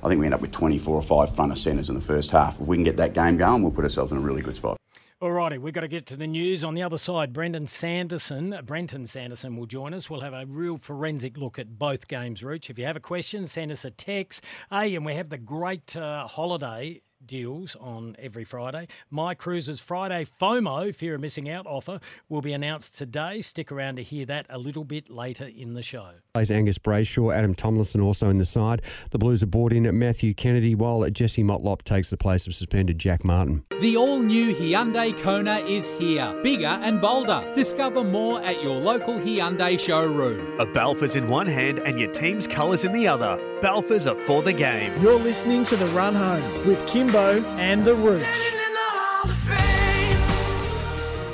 I 0.02 0.08
think 0.08 0.20
we 0.20 0.26
ended 0.26 0.34
up 0.34 0.40
with 0.40 0.52
24 0.52 0.94
or 0.94 1.02
five 1.02 1.34
front 1.34 1.52
of 1.52 1.58
centres 1.58 1.88
in 1.88 1.94
the 1.94 2.00
first 2.00 2.30
half. 2.30 2.60
If 2.60 2.66
we 2.66 2.76
can 2.76 2.84
get 2.84 2.96
that 2.98 3.12
game 3.12 3.36
going, 3.36 3.62
we'll 3.62 3.72
put 3.72 3.84
ourselves 3.84 4.12
in 4.12 4.18
a 4.18 4.20
really 4.20 4.42
good 4.42 4.56
spot. 4.56 4.76
Alrighty, 5.22 5.58
we've 5.58 5.72
got 5.72 5.80
to 5.80 5.88
get 5.88 6.04
to 6.08 6.16
the 6.16 6.26
news. 6.26 6.62
On 6.62 6.74
the 6.74 6.82
other 6.82 6.98
side, 6.98 7.32
Brendan 7.32 7.66
Sanderson, 7.66 8.54
Brenton 8.66 9.06
Sanderson 9.06 9.56
will 9.56 9.64
join 9.64 9.94
us. 9.94 10.10
We'll 10.10 10.20
have 10.20 10.34
a 10.34 10.44
real 10.44 10.76
forensic 10.76 11.38
look 11.38 11.58
at 11.58 11.78
both 11.78 12.06
games, 12.06 12.42
Rooch. 12.42 12.68
If 12.68 12.78
you 12.78 12.84
have 12.84 12.96
a 12.96 13.00
question, 13.00 13.46
send 13.46 13.72
us 13.72 13.86
a 13.86 13.90
text. 13.90 14.42
Hey, 14.70 14.94
and 14.94 15.06
we 15.06 15.14
have 15.14 15.30
the 15.30 15.38
great 15.38 15.96
uh, 15.96 16.26
holiday 16.26 17.00
deals 17.26 17.76
on 17.76 18.16
every 18.18 18.44
Friday. 18.44 18.88
My 19.10 19.34
Cruises 19.34 19.80
Friday 19.80 20.26
FOMO, 20.40 20.94
fear 20.94 21.14
of 21.14 21.20
missing 21.20 21.50
out 21.50 21.66
offer, 21.66 22.00
will 22.28 22.40
be 22.40 22.52
announced 22.52 22.96
today. 22.96 23.40
Stick 23.40 23.72
around 23.72 23.96
to 23.96 24.02
hear 24.02 24.26
that 24.26 24.46
a 24.48 24.58
little 24.58 24.84
bit 24.84 25.10
later 25.10 25.46
in 25.46 25.74
the 25.74 25.82
show. 25.82 26.10
Plays 26.34 26.50
Angus 26.50 26.78
Brayshaw, 26.78 27.34
Adam 27.34 27.54
Tomlinson 27.54 28.00
also 28.00 28.30
in 28.30 28.38
the 28.38 28.44
side. 28.44 28.82
The 29.10 29.18
Blues 29.18 29.42
are 29.42 29.46
brought 29.46 29.72
in 29.72 29.86
at 29.86 29.94
Matthew 29.94 30.34
Kennedy, 30.34 30.74
while 30.74 31.08
Jesse 31.10 31.42
Motlop 31.42 31.82
takes 31.82 32.10
the 32.10 32.16
place 32.16 32.46
of 32.46 32.54
suspended 32.54 32.98
Jack 32.98 33.24
Martin. 33.24 33.64
The 33.80 33.96
all 33.96 34.20
new 34.20 34.54
Hyundai 34.54 35.16
Kona 35.18 35.56
is 35.56 35.90
here, 35.98 36.38
bigger 36.42 36.66
and 36.66 37.00
bolder. 37.00 37.50
Discover 37.54 38.04
more 38.04 38.40
at 38.42 38.62
your 38.62 38.76
local 38.76 39.14
Hyundai 39.14 39.78
showroom. 39.78 40.60
A 40.60 40.66
Balfour's 40.66 41.16
in 41.16 41.28
one 41.28 41.46
hand 41.46 41.78
and 41.80 41.98
your 41.98 42.10
team's 42.12 42.46
colours 42.46 42.84
in 42.84 42.92
the 42.92 43.08
other. 43.08 43.38
Balfour's 43.62 44.06
are 44.06 44.14
for 44.14 44.42
the 44.42 44.52
game. 44.52 44.92
You're 45.00 45.18
listening 45.18 45.64
to 45.64 45.76
The 45.76 45.86
Run 45.86 46.14
Home 46.14 46.66
with 46.66 46.86
Kimbo 46.86 47.42
and 47.56 47.84
The 47.84 47.94
Rooch. 47.94 48.52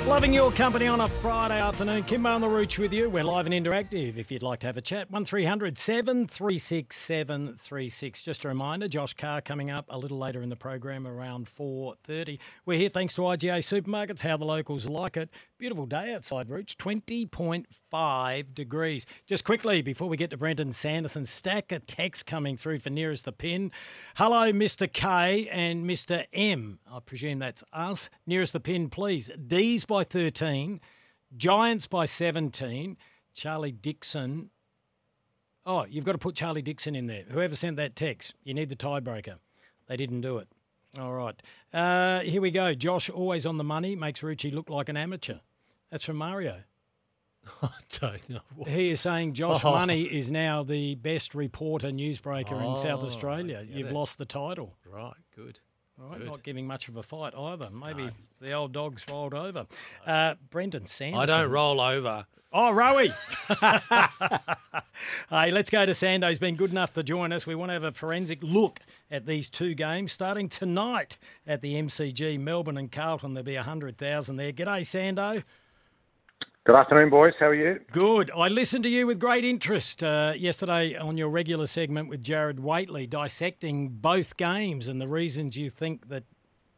Loving 0.07 0.33
your 0.33 0.51
company 0.51 0.87
on 0.87 1.01
a 1.01 1.07
Friday 1.07 1.59
afternoon. 1.59 2.03
Kimbo 2.03 2.29
on 2.29 2.41
the 2.41 2.47
Rooch 2.47 2.77
with 2.77 2.93
you. 2.93 3.09
We're 3.09 3.23
live 3.23 3.45
and 3.45 3.53
interactive 3.53 4.17
if 4.17 4.31
you'd 4.31 4.43
like 4.43 4.59
to 4.59 4.67
have 4.67 4.77
a 4.77 4.81
chat. 4.81 5.09
1300 5.11 5.77
736 5.77 6.95
736. 6.95 8.23
Just 8.23 8.45
a 8.45 8.47
reminder, 8.47 8.87
Josh 8.87 9.13
Carr 9.13 9.41
coming 9.41 9.71
up 9.71 9.85
a 9.89 9.97
little 9.97 10.17
later 10.17 10.41
in 10.41 10.49
the 10.49 10.55
program 10.55 11.07
around 11.07 11.47
4.30. 11.47 12.37
We're 12.65 12.77
here 12.77 12.89
thanks 12.89 13.15
to 13.15 13.21
IGA 13.21 13.59
Supermarkets, 13.59 14.21
how 14.21 14.37
the 14.37 14.45
locals 14.45 14.87
like 14.87 15.17
it. 15.17 15.29
Beautiful 15.57 15.85
day 15.85 16.13
outside, 16.13 16.49
Rooch. 16.49 16.77
20.5 16.77 17.65
degrees. 18.53 19.05
Just 19.27 19.45
quickly, 19.45 19.83
before 19.83 20.09
we 20.09 20.17
get 20.17 20.31
to 20.31 20.37
Brenton 20.37 20.73
Sanderson, 20.73 21.27
stack 21.27 21.71
of 21.71 21.85
text 21.85 22.25
coming 22.25 22.57
through 22.57 22.79
for 22.79 22.89
nearest 22.89 23.25
the 23.25 23.31
pin. 23.31 23.71
Hello, 24.15 24.51
Mr. 24.51 24.91
K 24.91 25.47
and 25.49 25.85
Mr. 25.85 26.25
M. 26.33 26.79
I 26.91 26.99
presume 27.01 27.37
that's 27.37 27.63
us. 27.71 28.09
Nearest 28.25 28.53
the 28.53 28.59
pin, 28.59 28.89
please. 28.89 29.29
D's 29.45 29.85
by 29.85 30.03
13, 30.03 30.81
Giants 31.37 31.85
by 31.85 32.05
17, 32.05 32.97
Charlie 33.35 33.71
Dixon. 33.71 34.49
Oh, 35.63 35.85
you've 35.85 36.05
got 36.05 36.13
to 36.13 36.17
put 36.17 36.35
Charlie 36.35 36.63
Dixon 36.63 36.95
in 36.95 37.05
there. 37.05 37.25
Whoever 37.29 37.55
sent 37.55 37.77
that 37.77 37.95
text, 37.95 38.33
you 38.43 38.55
need 38.55 38.69
the 38.69 38.75
tiebreaker. 38.75 39.35
They 39.87 39.97
didn't 39.97 40.21
do 40.21 40.39
it. 40.39 40.47
All 40.99 41.13
right. 41.13 41.39
Uh, 41.71 42.21
here 42.21 42.41
we 42.41 42.49
go. 42.49 42.73
Josh, 42.73 43.11
always 43.11 43.45
on 43.45 43.57
the 43.57 43.63
money, 43.63 43.95
makes 43.95 44.21
Rucci 44.21 44.51
look 44.51 44.71
like 44.71 44.89
an 44.89 44.97
amateur. 44.97 45.37
That's 45.91 46.03
from 46.03 46.17
Mario. 46.17 46.63
I 47.61 47.69
don't 47.99 48.29
know. 48.29 48.39
What. 48.55 48.69
He 48.69 48.89
is 48.91 49.01
saying 49.01 49.33
Josh 49.33 49.63
Oh. 49.65 49.71
Money 49.71 50.03
is 50.03 50.31
now 50.31 50.63
the 50.63 50.95
best 50.95 51.35
reporter 51.35 51.89
newsbreaker 51.89 52.51
in 52.69 52.77
South 52.77 53.01
Oh, 53.03 53.05
Australia. 53.07 53.65
You've 53.69 53.87
it. 53.89 53.93
lost 53.93 54.17
the 54.17 54.25
title. 54.25 54.73
Right, 54.89 55.13
good. 55.35 55.59
All 56.01 56.09
right, 56.09 56.17
Good. 56.19 56.27
not 56.27 56.43
giving 56.43 56.65
much 56.65 56.87
of 56.87 56.97
a 56.97 57.03
fight 57.03 57.33
either. 57.37 57.69
Maybe 57.69 58.09
the 58.41 58.51
old 58.53 58.71
dog's 58.71 59.05
rolled 59.09 59.33
over. 59.35 59.67
Uh, 60.05 60.35
Brenton 60.49 60.87
Sanderson. 60.87 61.21
I 61.21 61.25
don't 61.25 61.51
roll 61.51 61.79
over. 61.79 62.25
Oh, 62.51 62.71
Rowie. 62.71 63.11
hey, 65.29 65.51
let's 65.51 65.69
go 65.69 65.85
to 65.85 65.91
Sando. 65.91 66.29
He's 66.29 66.39
been 66.39 66.55
good 66.55 66.71
enough 66.71 66.93
to 66.93 67.03
join 67.03 67.31
us. 67.31 67.45
We 67.47 67.55
want 67.55 67.69
to 67.69 67.73
have 67.73 67.83
a 67.83 67.91
forensic 67.91 68.39
look 68.41 68.79
at 69.11 69.25
these 69.25 69.49
two 69.49 69.73
games 69.73 70.11
starting 70.11 70.49
tonight 70.49 71.17
at 71.47 71.61
the 71.61 71.75
MCG, 71.75 72.39
Melbourne 72.39 72.77
and 72.77 72.91
Carlton. 72.91 73.33
There'll 73.33 73.45
be 73.45 73.55
100,000 73.55 74.35
there. 74.35 74.51
G'day, 74.51 74.81
Sando. 74.81 75.43
Good 76.65 76.75
afternoon, 76.75 77.09
boys. 77.09 77.33
How 77.37 77.47
are 77.47 77.55
you? 77.55 77.81
Good. 77.91 78.31
I 78.31 78.47
listened 78.47 78.85
to 78.85 78.89
you 78.89 79.05
with 79.05 79.19
great 79.19 79.43
interest 79.43 80.01
uh, 80.01 80.31
yesterday 80.33 80.95
on 80.95 81.17
your 81.17 81.27
regular 81.27 81.67
segment 81.67 82.07
with 82.07 82.23
Gerard 82.23 82.61
Whateley, 82.61 83.05
dissecting 83.05 83.89
both 83.89 84.37
games 84.37 84.87
and 84.87 85.01
the 85.01 85.07
reasons 85.07 85.57
you 85.57 85.69
think 85.69 86.07
that. 86.07 86.23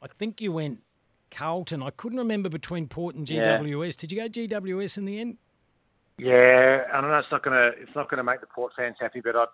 I 0.02 0.08
think 0.08 0.42
you 0.42 0.52
went 0.52 0.82
Carlton. 1.30 1.84
I 1.84 1.92
couldn't 1.92 2.18
remember 2.18 2.50
between 2.50 2.88
Port 2.88 3.14
and 3.16 3.30
Yeah. 3.30 3.60
GWS. 3.60 3.96
Did 3.96 4.12
you 4.12 4.20
go 4.20 4.28
GWS 4.28 4.98
in 4.98 5.06
the 5.06 5.20
end? 5.20 5.38
Yeah, 6.18 6.86
I 6.92 7.02
know 7.02 7.18
it's 7.20 7.32
not 7.32 7.44
gonna 7.44 7.72
it's 7.78 7.96
not 7.96 8.10
gonna 8.10 8.24
make 8.24 8.42
the 8.42 8.48
Port 8.48 8.74
fans 8.76 8.98
happy, 9.00 9.22
but 9.22 9.36
I 9.36 9.46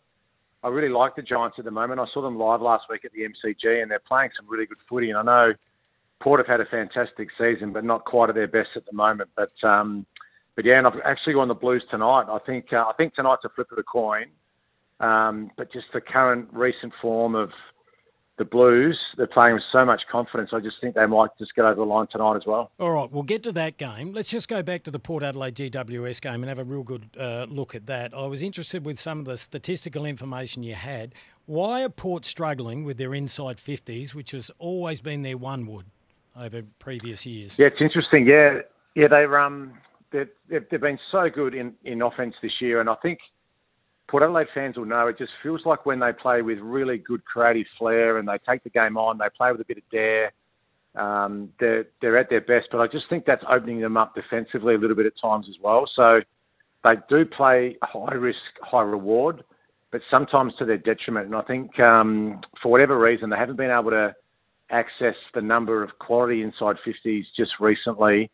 I 0.64 0.70
really 0.70 0.90
like 0.90 1.16
the 1.16 1.24
Giants 1.24 1.58
at 1.60 1.66
the 1.66 1.72
moment. 1.72 2.00
I 2.00 2.06
saw 2.14 2.22
them 2.22 2.38
live 2.38 2.62
last 2.62 2.86
week 2.90 3.04
at 3.04 3.12
the 3.12 3.24
MCG, 3.24 3.82
and 3.82 3.90
they're 3.92 4.00
playing 4.00 4.30
some 4.38 4.48
really 4.50 4.66
good 4.66 4.78
footy. 4.88 5.10
And 5.10 5.20
I 5.20 5.24
know 5.24 5.54
Port 6.22 6.40
have 6.40 6.48
had 6.48 6.62
a 6.62 6.66
fantastic 6.70 7.30
season, 7.38 7.74
but 7.74 7.84
not 7.84 8.06
quite 8.06 8.30
at 8.30 8.36
their 8.36 8.48
best 8.48 8.70
at 8.76 8.86
the 8.86 8.94
moment. 8.94 9.30
But 9.36 9.52
um, 9.64 10.06
but 10.56 10.66
yeah, 10.66 10.78
and 10.78 10.88
I've 10.88 11.00
actually 11.06 11.34
gone 11.34 11.48
the 11.48 11.54
Blues 11.54 11.84
tonight. 11.90 12.26
I 12.30 12.40
think 12.46 12.74
uh, 12.74 12.86
I 12.88 12.94
think 12.98 13.16
tonight's 13.16 13.46
a 13.46 13.50
flip 13.50 13.72
of 13.72 13.78
the 13.78 13.84
coin. 13.84 14.26
Um, 15.02 15.50
but 15.58 15.74
just 15.74 15.88
the 15.94 16.02
current 16.02 16.48
recent 16.52 16.94
form 17.02 17.34
of 17.34 17.50
the 18.38 18.46
Blues, 18.46 18.98
they're 19.18 19.28
playing 19.28 19.56
with 19.56 19.64
so 19.72 19.84
much 19.84 20.02
confidence. 20.12 20.52
I 20.54 20.60
just 20.60 20.76
think 20.80 20.96
they 20.96 21.06
might 21.06 21.30
just 21.40 21.56
get 21.56 21.66
over 21.66 21.76
the 21.76 21.84
line 21.84 22.08
tonight 22.12 22.36
as 22.36 22.44
well. 22.46 22.72
All 22.80 22.92
right, 22.92 23.12
we'll 23.12 23.24
get 23.24 23.44
to 23.44 23.52
that 23.54 23.78
game. 23.78 24.14
Let's 24.14 24.30
just 24.30 24.48
go 24.48 24.62
back 24.64 24.84
to 24.84 24.92
the 24.92 25.00
Port 25.00 25.24
Adelaide 25.24 25.56
GWS 25.56 26.22
game 26.22 26.44
and 26.44 26.46
have 26.46 26.60
a 26.60 26.64
real 26.64 26.84
good 26.84 27.10
uh, 27.20 27.46
look 27.50 27.76
at 27.76 27.88
that. 27.88 28.14
I 28.14 28.26
was 28.28 28.42
interested 28.42 28.86
with 28.86 29.00
some 29.00 29.20
of 29.20 29.26
the 29.26 29.38
statistical 29.38 30.06
information 30.06 30.64
you 30.64 30.76
had. 30.76 31.14
Why 31.46 31.84
are 31.84 31.90
Port 31.90 32.24
struggling 32.24 32.84
with 32.84 32.98
their 32.98 33.14
inside 33.14 33.58
50s, 33.58 34.14
which 34.14 34.32
has 34.32 34.50
always 34.60 35.02
been 35.02 35.24
their 35.24 35.38
one 35.38 35.66
wood 35.66 35.88
over 36.36 36.62
previous 36.80 37.26
years? 37.26 37.58
Yeah, 37.60 37.68
it's 37.68 37.82
interesting. 37.82 38.26
Yeah, 38.28 38.60
yeah, 38.96 39.08
they're 39.08 39.40
um, 39.40 39.74
they've, 40.12 40.30
they've 40.70 40.82
been 40.82 41.00
so 41.12 41.30
good 41.34 41.54
in 41.54 41.74
in 41.84 42.02
offense 42.02 42.36
this 42.42 42.54
year, 42.62 42.80
and 42.82 42.90
I 42.90 42.96
think 43.02 43.20
Port 44.10 44.24
Adelaide 44.24 44.48
fans 44.54 44.78
will 44.78 44.86
know 44.86 45.08
it 45.08 45.18
just 45.18 45.32
feels 45.42 45.62
like 45.66 45.86
when 45.86 46.00
they 46.00 46.12
play 46.12 46.42
with 46.42 46.60
really 46.60 46.98
good 46.98 47.24
creative 47.24 47.66
flair 47.80 48.18
and 48.18 48.28
they 48.28 48.38
take 48.48 48.64
the 48.64 48.70
game 48.70 48.98
on, 48.98 49.18
they 49.18 49.26
play 49.38 49.52
with 49.52 49.62
a 49.62 49.66
bit 49.66 49.78
of 49.78 49.84
dare. 49.90 50.34
Um, 50.96 51.50
they're 51.60 51.86
they're 52.02 52.18
at 52.18 52.30
their 52.30 52.42
best, 52.42 52.68
but 52.72 52.82
I 52.82 52.88
just 52.88 53.06
think 53.10 53.26
that's 53.26 53.44
opening 53.50 53.80
them 53.80 53.96
up 53.96 54.14
defensively 54.14 54.76
a 54.76 54.78
little 54.78 54.98
bit 54.98 55.06
at 55.06 55.14
times 55.22 55.46
as 55.50 55.56
well. 55.64 55.90
So 55.96 56.20
they 56.84 56.96
do 57.10 57.24
play 57.26 57.78
high 57.82 58.16
risk, 58.16 58.40
high 58.62 58.82
reward, 58.82 59.44
but 59.92 60.02
sometimes 60.12 60.54
to 60.60 60.66
their 60.66 60.78
detriment. 60.78 61.28
And 61.28 61.36
I 61.36 61.44
think 61.44 61.80
um, 61.80 62.42
for 62.62 62.70
whatever 62.70 63.00
reason 63.00 63.30
they 63.30 63.38
haven't 63.38 63.56
been 63.56 63.72
able 63.72 63.92
to 63.92 64.14
access 64.72 65.16
the 65.34 65.42
number 65.42 65.84
of 65.84 65.92
quality 66.00 66.42
inside 66.42 66.76
50s 66.86 67.24
just 67.38 67.52
recently. 67.60 68.30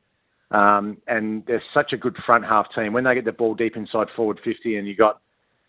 Um, 0.52 0.98
and 1.08 1.44
they're 1.46 1.64
such 1.74 1.92
a 1.94 1.98
good 1.98 2.16
front 2.26 2.46
half 2.46 2.68
team. 2.74 2.94
When 2.94 3.04
they 3.04 3.16
get 3.16 3.26
the 3.26 3.32
ball 3.32 3.54
deep 3.54 3.76
inside 3.76 4.08
forward 4.16 4.40
50 4.44 4.78
and 4.78 4.88
you 4.88 4.96
got 4.96 5.20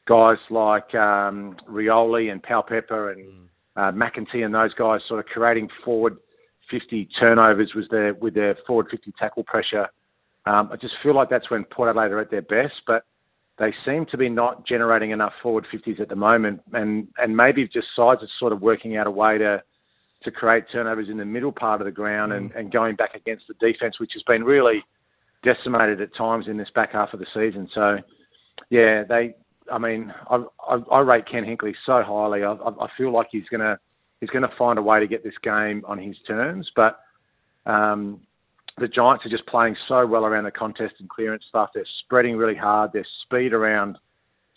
guys 0.06 0.38
like 0.50 0.94
um, 0.94 1.56
Rioli 1.68 2.30
and 2.30 2.42
Pal 2.42 2.62
Pepper 2.62 3.10
and 3.10 3.48
uh, 3.76 3.92
McEntee 3.92 4.44
and 4.44 4.54
those 4.54 4.74
guys 4.74 5.00
sort 5.08 5.20
of 5.20 5.26
creating 5.26 5.68
forward 5.84 6.16
50 6.70 7.08
turnovers 7.18 7.72
with 7.74 7.88
their, 7.90 8.14
with 8.14 8.34
their 8.34 8.56
forward 8.66 8.86
50 8.90 9.12
tackle 9.18 9.44
pressure. 9.44 9.88
Um, 10.46 10.70
I 10.72 10.76
just 10.76 10.94
feel 11.02 11.14
like 11.14 11.28
that's 11.28 11.50
when 11.50 11.64
Port 11.64 11.88
Adelaide 11.88 12.12
are 12.12 12.20
at 12.20 12.30
their 12.30 12.42
best, 12.42 12.74
but 12.86 13.04
they 13.58 13.74
seem 13.84 14.06
to 14.10 14.16
be 14.16 14.28
not 14.28 14.66
generating 14.66 15.10
enough 15.10 15.32
forward 15.42 15.66
50s 15.72 16.00
at 16.00 16.08
the 16.08 16.16
moment. 16.16 16.60
And, 16.72 17.08
and 17.18 17.36
maybe 17.36 17.64
just 17.64 17.88
sides 17.96 18.22
are 18.22 18.28
sort 18.38 18.52
of 18.52 18.62
working 18.62 18.96
out 18.96 19.06
a 19.06 19.10
way 19.10 19.38
to, 19.38 19.62
to 20.30 20.36
create 20.36 20.64
turnovers 20.70 21.08
in 21.08 21.16
the 21.16 21.24
middle 21.24 21.52
part 21.52 21.80
of 21.80 21.84
the 21.84 21.92
ground 21.92 22.32
and, 22.32 22.50
and 22.52 22.72
going 22.72 22.96
back 22.96 23.14
against 23.14 23.44
the 23.48 23.54
defence, 23.54 23.98
which 23.98 24.12
has 24.14 24.22
been 24.24 24.44
really 24.44 24.84
decimated 25.42 26.00
at 26.00 26.14
times 26.16 26.46
in 26.48 26.56
this 26.56 26.68
back 26.74 26.92
half 26.92 27.12
of 27.12 27.20
the 27.20 27.26
season. 27.34 27.68
So, 27.74 27.98
yeah, 28.70 29.04
they. 29.08 29.34
I 29.70 29.76
mean, 29.76 30.14
I, 30.30 30.42
I, 30.66 30.76
I 30.90 31.00
rate 31.00 31.24
Ken 31.30 31.44
Hinkley 31.44 31.74
so 31.84 32.02
highly. 32.02 32.42
I, 32.42 32.52
I 32.52 32.84
I 32.84 32.88
feel 32.96 33.12
like 33.12 33.28
he's 33.30 33.48
gonna 33.50 33.78
he's 34.20 34.30
gonna 34.30 34.50
find 34.58 34.78
a 34.78 34.82
way 34.82 35.00
to 35.00 35.06
get 35.06 35.22
this 35.22 35.38
game 35.42 35.84
on 35.86 35.98
his 35.98 36.16
terms. 36.26 36.70
But 36.74 36.98
um, 37.66 38.20
the 38.78 38.88
Giants 38.88 39.26
are 39.26 39.30
just 39.30 39.46
playing 39.46 39.76
so 39.86 40.06
well 40.06 40.24
around 40.24 40.44
the 40.44 40.50
contest 40.50 40.94
and 41.00 41.08
clearance 41.08 41.44
stuff. 41.48 41.70
They're 41.74 41.84
spreading 42.04 42.36
really 42.36 42.56
hard. 42.56 42.92
Their 42.92 43.06
speed 43.24 43.52
around 43.52 43.98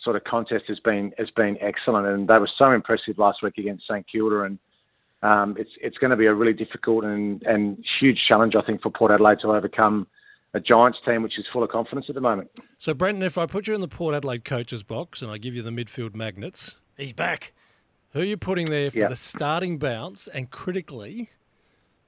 sort 0.04 0.16
of 0.16 0.24
contest 0.24 0.66
has 0.68 0.80
been 0.80 1.14
has 1.18 1.30
been 1.32 1.58
excellent, 1.62 2.08
and 2.08 2.28
they 2.28 2.38
were 2.38 2.50
so 2.58 2.72
impressive 2.72 3.18
last 3.18 3.44
week 3.44 3.58
against 3.58 3.88
St 3.88 4.06
Kilda. 4.12 4.44
And 4.44 4.60
um, 5.24 5.56
it's 5.60 5.72
it's 5.82 5.98
going 5.98 6.12
to 6.12 6.18
be 6.18 6.26
a 6.26 6.34
really 6.34 6.54
difficult 6.54 7.04
and, 7.04 7.42
and 7.44 7.84
huge 8.00 8.20
challenge, 8.28 8.54
I 8.56 8.62
think, 8.66 8.82
for 8.82 8.90
Port 8.92 9.12
Adelaide 9.12 9.40
to 9.42 9.50
overcome 9.54 10.08
a 10.54 10.60
Giants 10.60 10.98
team 11.06 11.24
which 11.24 11.38
is 11.40 11.46
full 11.54 11.64
of 11.64 11.70
confidence 11.70 12.08
at 12.10 12.16
the 12.16 12.22
moment. 12.22 12.50
So, 12.78 12.94
Brenton, 12.94 13.24
if 13.24 13.38
I 13.38 13.46
put 13.46 13.68
you 13.68 13.76
in 13.76 13.82
the 13.82 13.88
Port 13.88 14.14
Adelaide 14.16 14.44
coaches 14.44 14.84
box 14.84 15.22
and 15.22 15.32
I 15.32 15.38
give 15.38 15.56
you 15.56 15.62
the 15.62 15.70
midfield 15.70 16.14
magnets, 16.16 16.76
he's 16.98 17.14
back. 17.14 17.54
Who 18.14 18.20
are 18.20 18.26
you 18.26 18.36
putting 18.36 18.70
there 18.70 18.92
for 18.92 18.98
Yep. 19.00 19.10
the 19.10 19.16
starting 19.16 19.78
bounce? 19.78 20.28
And 20.28 20.52
critically, 20.52 21.30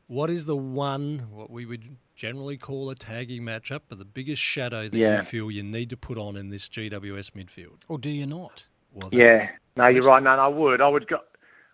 what 0.07 0.29
is 0.29 0.45
the 0.45 0.57
one 0.57 1.27
what 1.31 1.49
we 1.49 1.65
would 1.65 1.95
generally 2.15 2.57
call 2.57 2.89
a 2.89 2.95
tagging 2.95 3.43
matchup, 3.43 3.81
but 3.87 3.97
the 3.99 4.05
biggest 4.05 4.41
shadow 4.41 4.89
that 4.89 4.97
Yeah. 4.97 5.15
you 5.17 5.21
feel 5.21 5.49
you 5.49 5.63
need 5.63 5.89
to 5.91 5.97
put 5.97 6.17
on 6.17 6.35
in 6.35 6.49
this 6.49 6.67
GWS 6.67 7.29
midfield? 7.31 7.83
Or 7.87 7.97
do 7.97 8.09
you 8.09 8.25
not? 8.25 8.65
Well, 8.91 9.09
Yeah, 9.13 9.47
no, 9.77 9.87
you're 9.87 10.03
right. 10.03 10.21
No, 10.21 10.35
no, 10.35 10.41
I 10.41 10.47
would. 10.47 10.81
I 10.81 10.87
would 10.89 11.07
go. 11.07 11.19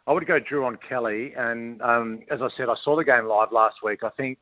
I 0.10 0.12
would 0.12 0.26
go 0.26 0.40
Drew 0.40 0.66
on 0.66 0.80
Kelly, 0.90 1.34
and 1.38 1.80
um, 1.84 2.22
as 2.32 2.40
I 2.42 2.48
said, 2.58 2.68
I 2.68 2.74
saw 2.84 2.98
the 2.98 3.04
game 3.04 3.28
live 3.28 3.52
last 3.52 3.76
week. 3.84 4.00
I 4.04 4.10
think 4.10 4.40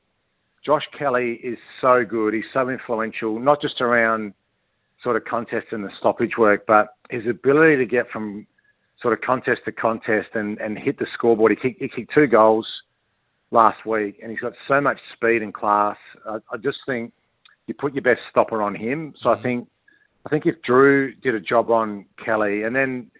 Josh 0.66 0.88
Kelly 0.98 1.42
is 1.44 1.58
so 1.82 2.06
good. 2.10 2.34
He's 2.34 2.46
so 2.54 2.70
influential, 2.70 3.38
not 3.38 3.62
just 3.62 3.82
around 3.82 4.34
sort 5.04 5.18
of 5.18 5.26
contest 5.26 5.68
and 5.72 5.84
the 5.84 5.90
stoppage 6.00 6.38
work, 6.38 6.64
but 6.66 6.96
his 7.10 7.24
ability 7.30 7.76
to 7.76 7.86
get 7.86 8.10
from 8.12 8.48
sort 9.02 9.14
of 9.14 9.20
contest 9.20 9.60
to 9.66 9.74
contest 9.74 10.30
and, 10.36 10.58
and 10.60 10.78
hit 10.80 11.00
the 11.00 11.06
scoreboard. 11.14 11.52
He 11.52 11.58
kicked, 11.70 11.82
he 11.82 11.90
kicked 11.90 12.14
two 12.14 12.28
goals 12.28 12.66
last 13.52 13.86
week, 13.86 14.20
and 14.22 14.32
he's 14.32 14.40
got 14.40 14.54
so 14.70 14.80
much 14.80 15.00
speed 15.14 15.42
and 15.42 15.54
class. 15.54 15.98
I, 16.26 16.38
I 16.50 16.58
just 16.64 16.78
think 16.86 17.12
you 17.68 17.74
put 17.74 17.94
your 17.94 18.04
best 18.04 18.22
stopper 18.32 18.62
on 18.62 18.74
him. 18.74 19.14
So 19.22 19.32
I 19.32 19.44
think 19.44 19.68
I 20.26 20.30
think 20.30 20.46
if 20.46 20.56
Drew 20.62 21.14
did 21.16 21.36
a 21.36 21.42
job 21.42 21.70
on 21.72 22.06
Kelly, 22.24 22.64
and 22.64 22.74
then 22.74 23.12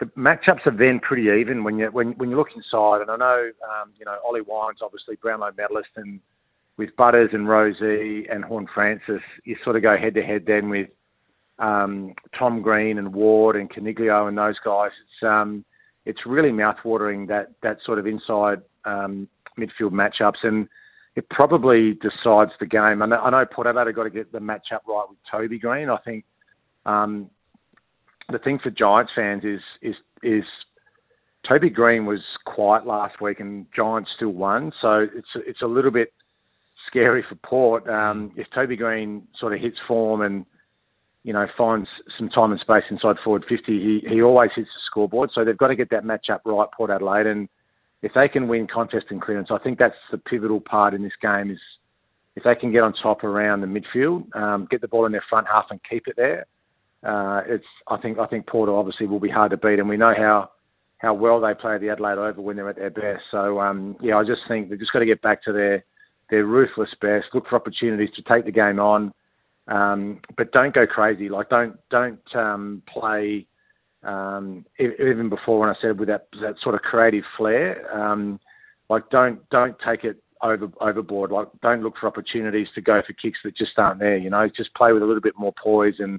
the 0.00 0.06
matchups 0.16 0.66
are 0.66 0.76
then 0.76 1.00
pretty 1.00 1.28
even 1.40 1.64
when 1.64 1.78
you 1.78 1.86
when 1.86 2.12
when 2.12 2.30
you 2.30 2.36
look 2.36 2.48
inside. 2.54 3.00
And 3.00 3.10
I 3.10 3.16
know 3.16 3.50
um, 3.68 3.92
you 3.98 4.04
know 4.04 4.16
Ollie 4.24 4.42
Wines, 4.42 4.78
obviously 4.82 5.16
Brownlow 5.16 5.52
medalist, 5.56 5.90
and 5.96 6.20
with 6.76 6.94
Butters 6.96 7.30
and 7.32 7.48
Rozee 7.48 8.32
and 8.32 8.44
Horne-Francis, 8.44 9.20
you 9.44 9.56
sort 9.64 9.74
of 9.74 9.82
go 9.82 9.96
head 9.96 10.14
to 10.14 10.22
head 10.22 10.44
then 10.46 10.68
with 10.68 10.88
um, 11.58 12.14
Tom 12.38 12.62
Green 12.62 12.98
and 12.98 13.12
Ward 13.12 13.56
and 13.56 13.68
Coniglio 13.68 14.28
and 14.28 14.38
those 14.38 14.58
guys. 14.64 14.90
It's 15.02 15.28
um, 15.28 15.64
it's 16.06 16.20
really 16.24 16.50
mouthwatering 16.50 17.28
that 17.28 17.52
that 17.62 17.78
sort 17.84 17.98
of 17.98 18.06
inside 18.06 18.62
um, 18.84 19.28
midfield 19.58 19.92
matchups, 19.92 20.44
and 20.44 20.68
it 21.16 21.28
probably 21.30 21.94
decides 21.94 22.52
the 22.60 22.66
game. 22.66 23.02
I 23.02 23.06
know, 23.06 23.16
I 23.16 23.30
know 23.30 23.44
Port 23.44 23.66
Adelaide 23.66 23.88
have 23.88 23.96
got 23.96 24.04
to 24.04 24.10
get 24.10 24.30
the 24.30 24.38
matchup 24.38 24.86
right 24.86 25.06
with 25.08 25.18
Toby 25.28 25.58
Green. 25.58 25.90
I 25.90 25.98
think 25.98 26.24
um, 26.86 27.28
the 28.30 28.38
thing 28.38 28.58
for 28.62 28.70
Giants 28.70 29.12
fans 29.14 29.44
is 29.44 29.60
is 29.82 29.94
is 30.22 30.44
Toby 31.48 31.70
Green 31.70 32.04
was 32.04 32.20
quiet 32.44 32.86
last 32.86 33.20
week, 33.20 33.40
and 33.40 33.66
Giants 33.74 34.10
still 34.16 34.30
won. 34.30 34.72
So 34.80 35.06
it's 35.14 35.28
it's 35.46 35.62
a 35.62 35.66
little 35.66 35.90
bit 35.90 36.12
scary 36.86 37.24
for 37.28 37.36
Port. 37.36 37.88
Um, 37.88 38.32
if 38.36 38.46
Toby 38.54 38.76
Green 38.76 39.26
sort 39.38 39.54
of 39.54 39.60
hits 39.60 39.76
form 39.86 40.20
and 40.20 40.44
you 41.22 41.32
know 41.32 41.46
finds 41.56 41.88
some 42.18 42.28
time 42.28 42.52
and 42.52 42.60
space 42.60 42.84
inside 42.90 43.16
forward 43.24 43.44
50, 43.48 43.64
he 43.66 44.00
he 44.06 44.22
always 44.22 44.50
hits 44.54 44.68
the 44.68 44.80
scoreboard. 44.90 45.30
So 45.34 45.44
they've 45.44 45.56
got 45.56 45.68
to 45.68 45.76
get 45.76 45.90
that 45.90 46.04
matchup 46.04 46.40
right, 46.44 46.68
Port 46.76 46.90
Adelaide, 46.90 47.26
and 47.26 47.48
if 48.02 48.12
they 48.14 48.28
can 48.28 48.46
win 48.46 48.66
contest 48.72 49.06
and 49.10 49.22
clearance, 49.22 49.48
I 49.50 49.58
think 49.58 49.78
that's 49.78 49.94
the 50.12 50.18
pivotal 50.18 50.60
part 50.60 50.92
in 50.92 51.02
this 51.02 51.16
game. 51.20 51.50
Is 51.50 51.60
if 52.36 52.44
they 52.44 52.54
can 52.54 52.72
get 52.72 52.82
on 52.82 52.92
top 53.02 53.24
around 53.24 53.62
the 53.62 53.66
midfield, 53.66 54.34
um, 54.36 54.68
get 54.70 54.82
the 54.82 54.88
ball 54.88 55.06
in 55.06 55.12
their 55.12 55.24
front 55.30 55.46
half 55.50 55.66
and 55.70 55.80
keep 55.88 56.06
it 56.06 56.14
there. 56.16 56.46
Uh, 57.02 57.42
it's 57.46 57.64
I 57.88 57.96
think 57.98 58.18
I 58.18 58.26
think 58.26 58.46
Port 58.46 58.68
obviously 58.68 59.06
will 59.06 59.20
be 59.20 59.28
hard 59.28 59.50
to 59.52 59.56
beat, 59.56 59.78
and 59.78 59.88
we 59.88 59.96
know 59.96 60.14
how 60.16 60.50
how 60.98 61.14
well 61.14 61.40
they 61.40 61.54
play 61.54 61.78
the 61.78 61.90
Adelaide 61.90 62.18
Oval 62.18 62.44
when 62.44 62.56
they're 62.56 62.68
at 62.68 62.76
their 62.76 62.90
best. 62.90 63.22
So 63.30 63.60
um, 63.60 63.96
yeah, 64.00 64.16
I 64.16 64.24
just 64.24 64.40
think 64.48 64.68
they've 64.68 64.78
just 64.78 64.92
got 64.92 64.98
to 65.00 65.06
get 65.06 65.22
back 65.22 65.44
to 65.44 65.52
their 65.52 65.84
their 66.30 66.44
ruthless 66.44 66.90
best. 67.00 67.26
Look 67.34 67.48
for 67.48 67.56
opportunities 67.56 68.10
to 68.16 68.22
take 68.22 68.44
the 68.44 68.52
game 68.52 68.80
on, 68.80 69.12
um, 69.68 70.20
but 70.36 70.52
don't 70.52 70.74
go 70.74 70.86
crazy. 70.86 71.28
Like 71.28 71.48
don't 71.50 71.76
don't 71.90 72.20
um, 72.34 72.82
play 72.92 73.46
um, 74.02 74.64
even 74.78 75.28
before 75.28 75.60
when 75.60 75.68
I 75.68 75.74
said 75.80 75.98
with 75.98 76.08
that 76.08 76.28
that 76.40 76.56
sort 76.62 76.74
of 76.74 76.82
creative 76.82 77.24
flair. 77.36 77.96
Um, 77.96 78.40
like 78.90 79.08
don't 79.10 79.48
don't 79.50 79.76
take 79.86 80.02
it 80.02 80.22
over 80.42 80.68
overboard. 80.80 81.30
Like 81.30 81.48
don't 81.62 81.82
look 81.82 81.94
for 82.00 82.08
opportunities 82.08 82.68
to 82.74 82.80
go 82.80 83.02
for 83.06 83.12
kicks 83.12 83.38
that 83.44 83.56
just 83.56 83.78
aren't 83.78 84.00
there. 84.00 84.16
You 84.16 84.30
know, 84.30 84.48
just 84.48 84.74
play 84.74 84.92
with 84.92 85.02
a 85.02 85.06
little 85.06 85.22
bit 85.22 85.38
more 85.38 85.54
poise 85.62 85.96
and 85.98 86.18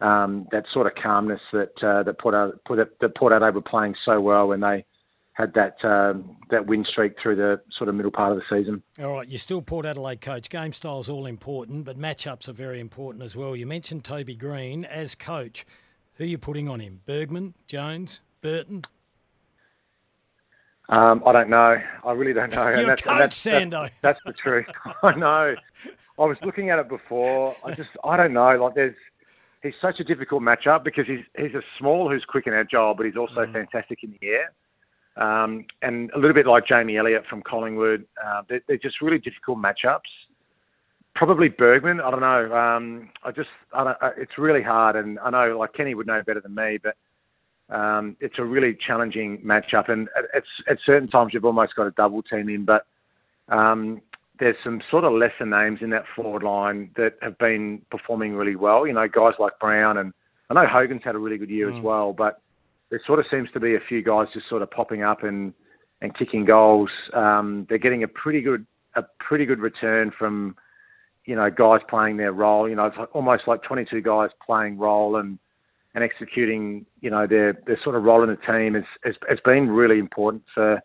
um, 0.00 0.46
that 0.52 0.64
sort 0.72 0.86
of 0.86 0.94
calmness 1.00 1.40
that 1.52 1.72
uh, 1.82 2.02
that 2.02 2.18
Port 2.18 2.34
out 2.34 2.60
that 2.68 3.16
Port 3.16 3.32
Adelaide 3.32 3.54
were 3.54 3.60
playing 3.60 3.94
so 4.04 4.20
well 4.20 4.48
when 4.48 4.60
they 4.60 4.84
had 5.32 5.54
that 5.54 5.76
um, 5.84 6.36
that 6.50 6.66
win 6.66 6.84
streak 6.84 7.14
through 7.22 7.36
the 7.36 7.60
sort 7.76 7.88
of 7.88 7.94
middle 7.94 8.10
part 8.10 8.32
of 8.32 8.38
the 8.38 8.44
season. 8.50 8.82
All 9.02 9.12
right, 9.12 9.28
you're 9.28 9.38
still 9.38 9.62
Port 9.62 9.86
Adelaide 9.86 10.20
coach. 10.20 10.48
Game 10.50 10.72
style's 10.72 11.08
all 11.08 11.26
important, 11.26 11.84
but 11.84 11.98
matchups 11.98 12.48
are 12.48 12.52
very 12.52 12.80
important 12.80 13.24
as 13.24 13.36
well. 13.36 13.56
You 13.56 13.66
mentioned 13.66 14.04
Toby 14.04 14.34
Green 14.34 14.84
as 14.84 15.14
coach. 15.14 15.66
Who 16.14 16.24
are 16.24 16.28
you 16.28 16.38
putting 16.38 16.68
on 16.68 16.80
him? 16.80 17.00
Bergman, 17.06 17.54
Jones, 17.66 18.20
Burton? 18.42 18.84
Um, 20.90 21.22
I 21.24 21.32
don't 21.32 21.48
know. 21.48 21.76
I 22.04 22.12
really 22.12 22.32
don't 22.32 22.52
know. 22.52 22.64
You're 22.68 22.80
and 22.80 22.88
that's, 22.88 23.02
coach, 23.02 23.18
that's, 23.18 23.46
Sando. 23.46 23.70
That's, 23.70 23.94
that's 24.02 24.20
the 24.26 24.32
truth. 24.32 24.66
I 25.02 25.14
know. 25.14 25.54
I 26.18 26.24
was 26.24 26.36
looking 26.44 26.68
at 26.68 26.78
it 26.78 26.88
before. 26.88 27.56
I 27.64 27.72
just, 27.72 27.90
I 28.04 28.16
don't 28.16 28.34
know. 28.34 28.62
Like, 28.62 28.74
there's, 28.74 28.96
he's 29.62 29.74
such 29.80 30.00
a 30.00 30.04
difficult 30.04 30.42
matchup 30.42 30.84
because 30.84 31.06
he's 31.06 31.24
he's 31.36 31.54
a 31.54 31.62
small 31.78 32.10
who's 32.10 32.24
quick 32.28 32.46
and 32.46 32.54
agile, 32.54 32.94
but 32.94 33.06
he's 33.06 33.16
also 33.16 33.46
mm. 33.46 33.52
fantastic 33.52 34.02
in 34.02 34.14
the 34.20 34.28
air. 34.28 34.52
Um, 35.16 35.64
and 35.82 36.10
a 36.12 36.18
little 36.18 36.34
bit 36.34 36.46
like 36.46 36.66
Jamie 36.66 36.96
Elliott 36.96 37.24
from 37.28 37.42
Collingwood, 37.42 38.06
uh, 38.24 38.42
they're, 38.48 38.62
they're, 38.68 38.78
just 38.78 39.02
really 39.02 39.18
difficult 39.18 39.58
matchups. 39.58 40.08
Probably 41.14 41.48
Bergman. 41.48 42.00
I 42.00 42.10
don't 42.10 42.20
know. 42.20 42.54
Um, 42.54 43.10
I 43.24 43.32
just, 43.32 43.48
I 43.74 43.84
don't, 43.84 43.96
uh, 44.00 44.10
it's 44.16 44.38
really 44.38 44.62
hard, 44.62 44.96
and 44.96 45.18
I 45.18 45.30
know 45.30 45.58
like 45.58 45.74
Kenny 45.74 45.94
would 45.94 46.06
know 46.06 46.22
better 46.24 46.40
than 46.40 46.54
me, 46.54 46.78
but 46.82 46.96
um, 47.74 48.16
it's 48.20 48.36
a 48.38 48.44
really 48.44 48.76
challenging 48.86 49.38
matchup. 49.44 49.90
And 49.90 50.08
at, 50.16 50.42
at, 50.68 50.78
certain 50.86 51.08
times, 51.08 51.32
you've 51.34 51.44
almost 51.44 51.74
got 51.74 51.86
a 51.86 51.90
double 51.90 52.22
team 52.22 52.48
in, 52.48 52.64
but 52.64 52.86
um, 53.48 54.00
there's 54.40 54.56
some 54.64 54.80
sort 54.90 55.04
of 55.04 55.12
lesser 55.12 55.46
names 55.46 55.80
in 55.82 55.90
that 55.90 56.04
forward 56.16 56.42
line 56.42 56.90
that 56.96 57.12
have 57.22 57.38
been 57.38 57.82
performing 57.90 58.34
really 58.34 58.56
well. 58.56 58.86
You 58.86 58.94
know, 58.94 59.06
guys 59.06 59.34
like 59.38 59.58
Brown 59.60 59.98
and 59.98 60.12
I 60.48 60.54
know 60.54 60.66
Hogan's 60.66 61.02
had 61.04 61.14
a 61.14 61.18
really 61.18 61.38
good 61.38 61.50
year 61.50 61.70
mm. 61.70 61.78
as 61.78 61.84
well, 61.84 62.12
but 62.12 62.40
there 62.90 63.00
sort 63.06 63.20
of 63.20 63.26
seems 63.30 63.48
to 63.52 63.60
be 63.60 63.74
a 63.76 63.80
few 63.88 64.02
guys 64.02 64.26
just 64.34 64.48
sort 64.48 64.62
of 64.62 64.70
popping 64.70 65.02
up 65.02 65.22
and 65.22 65.54
and 66.00 66.16
kicking 66.16 66.44
goals. 66.44 66.90
Um, 67.14 67.66
they're 67.68 67.78
getting 67.78 68.02
a 68.02 68.08
pretty 68.08 68.40
good 68.40 68.66
a 68.96 69.02
pretty 69.20 69.44
good 69.44 69.60
return 69.60 70.10
from 70.18 70.56
you 71.24 71.36
know 71.36 71.50
guys 71.50 71.80
playing 71.88 72.16
their 72.16 72.32
role. 72.32 72.68
You 72.68 72.74
know, 72.74 72.86
it's 72.86 72.96
almost 73.12 73.42
like 73.46 73.62
22 73.62 74.00
guys 74.00 74.30
playing 74.44 74.78
role 74.78 75.16
and 75.16 75.38
and 75.94 76.02
executing 76.02 76.86
you 77.00 77.10
know 77.10 77.26
their 77.26 77.58
their 77.66 77.78
sort 77.84 77.94
of 77.94 78.02
role 78.02 78.22
in 78.22 78.30
the 78.30 78.52
team. 78.52 78.74
It's 78.74 78.88
it's, 79.04 79.18
it's 79.28 79.42
been 79.42 79.68
really 79.68 79.98
important 79.98 80.42
for 80.54 80.82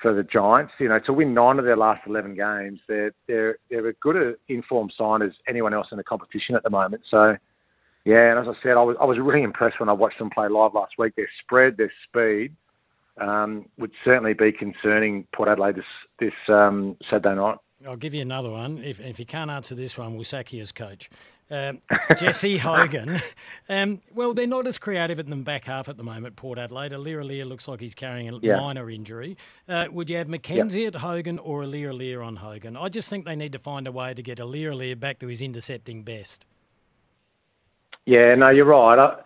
for 0.00 0.14
the 0.14 0.22
Giants. 0.22 0.72
You 0.78 0.88
know, 0.88 0.98
to 1.06 1.12
win 1.12 1.34
nine 1.34 1.58
of 1.58 1.64
their 1.64 1.76
last 1.76 2.02
11 2.06 2.34
games, 2.34 2.80
they're 2.88 3.12
they're 3.26 3.56
they're 3.70 3.88
as 3.88 3.94
good 4.00 4.36
informed 4.48 4.92
sign 4.96 5.22
as 5.22 5.32
anyone 5.48 5.74
else 5.74 5.88
in 5.90 5.98
the 5.98 6.04
competition 6.04 6.54
at 6.54 6.62
the 6.62 6.70
moment. 6.70 7.02
So, 7.10 7.36
yeah, 8.04 8.30
and 8.30 8.38
as 8.38 8.46
I 8.48 8.62
said, 8.62 8.72
I 8.72 8.82
was 8.82 8.96
I 9.00 9.04
was 9.04 9.18
really 9.18 9.42
impressed 9.42 9.80
when 9.80 9.88
I 9.88 9.92
watched 9.92 10.18
them 10.18 10.30
play 10.30 10.48
live 10.48 10.74
last 10.74 10.92
week. 10.98 11.14
Their 11.16 11.30
spread, 11.42 11.76
their 11.76 11.92
speed, 12.08 12.54
um, 13.20 13.66
would 13.78 13.92
certainly 14.04 14.34
be 14.34 14.52
concerning 14.52 15.26
Port 15.34 15.48
Adelaide 15.48 15.76
this 15.76 15.84
this 16.18 16.34
um, 16.48 16.96
Saturday 17.10 17.36
night. 17.36 17.58
I'll 17.86 17.96
give 17.96 18.12
you 18.12 18.20
another 18.20 18.50
one. 18.50 18.84
If, 18.84 19.00
if 19.00 19.18
you 19.18 19.24
can't 19.24 19.50
answer 19.50 19.74
this 19.74 19.96
one, 19.96 20.14
we'll 20.14 20.24
sack 20.24 20.52
you 20.52 20.60
as 20.60 20.70
coach. 20.70 21.08
Um, 21.50 21.80
Jesse 22.16 22.58
Hogan. 22.58 23.20
Um, 23.68 24.00
well, 24.14 24.34
they're 24.34 24.46
not 24.46 24.66
as 24.66 24.78
creative 24.78 25.18
in 25.18 25.30
the 25.30 25.36
back 25.36 25.64
half 25.64 25.88
at 25.88 25.96
the 25.96 26.04
moment, 26.04 26.36
Port 26.36 26.58
Adelaide. 26.58 26.92
Aliir 26.92 27.46
looks 27.46 27.66
like 27.66 27.80
he's 27.80 27.94
carrying 27.94 28.28
a 28.28 28.38
yeah. 28.40 28.56
minor 28.56 28.88
injury. 28.88 29.36
Uh, 29.68 29.86
would 29.90 30.08
you 30.08 30.16
have 30.16 30.28
McKenzie 30.28 30.86
at 30.86 30.96
Hogan 30.96 31.38
or 31.38 31.62
Aliir 31.62 32.24
on 32.24 32.36
Hogan? 32.36 32.76
I 32.76 32.88
just 32.88 33.10
think 33.10 33.24
they 33.24 33.36
need 33.36 33.52
to 33.52 33.58
find 33.58 33.86
a 33.86 33.92
way 33.92 34.14
to 34.14 34.22
get 34.22 34.38
Aliir 34.38 34.98
back 34.98 35.18
to 35.20 35.26
his 35.26 35.42
intercepting 35.42 36.02
best. 36.02 36.46
Yeah, 38.06 38.34
no, 38.34 38.50
you're 38.50 38.64
right. 38.64 38.98
I, 38.98 39.20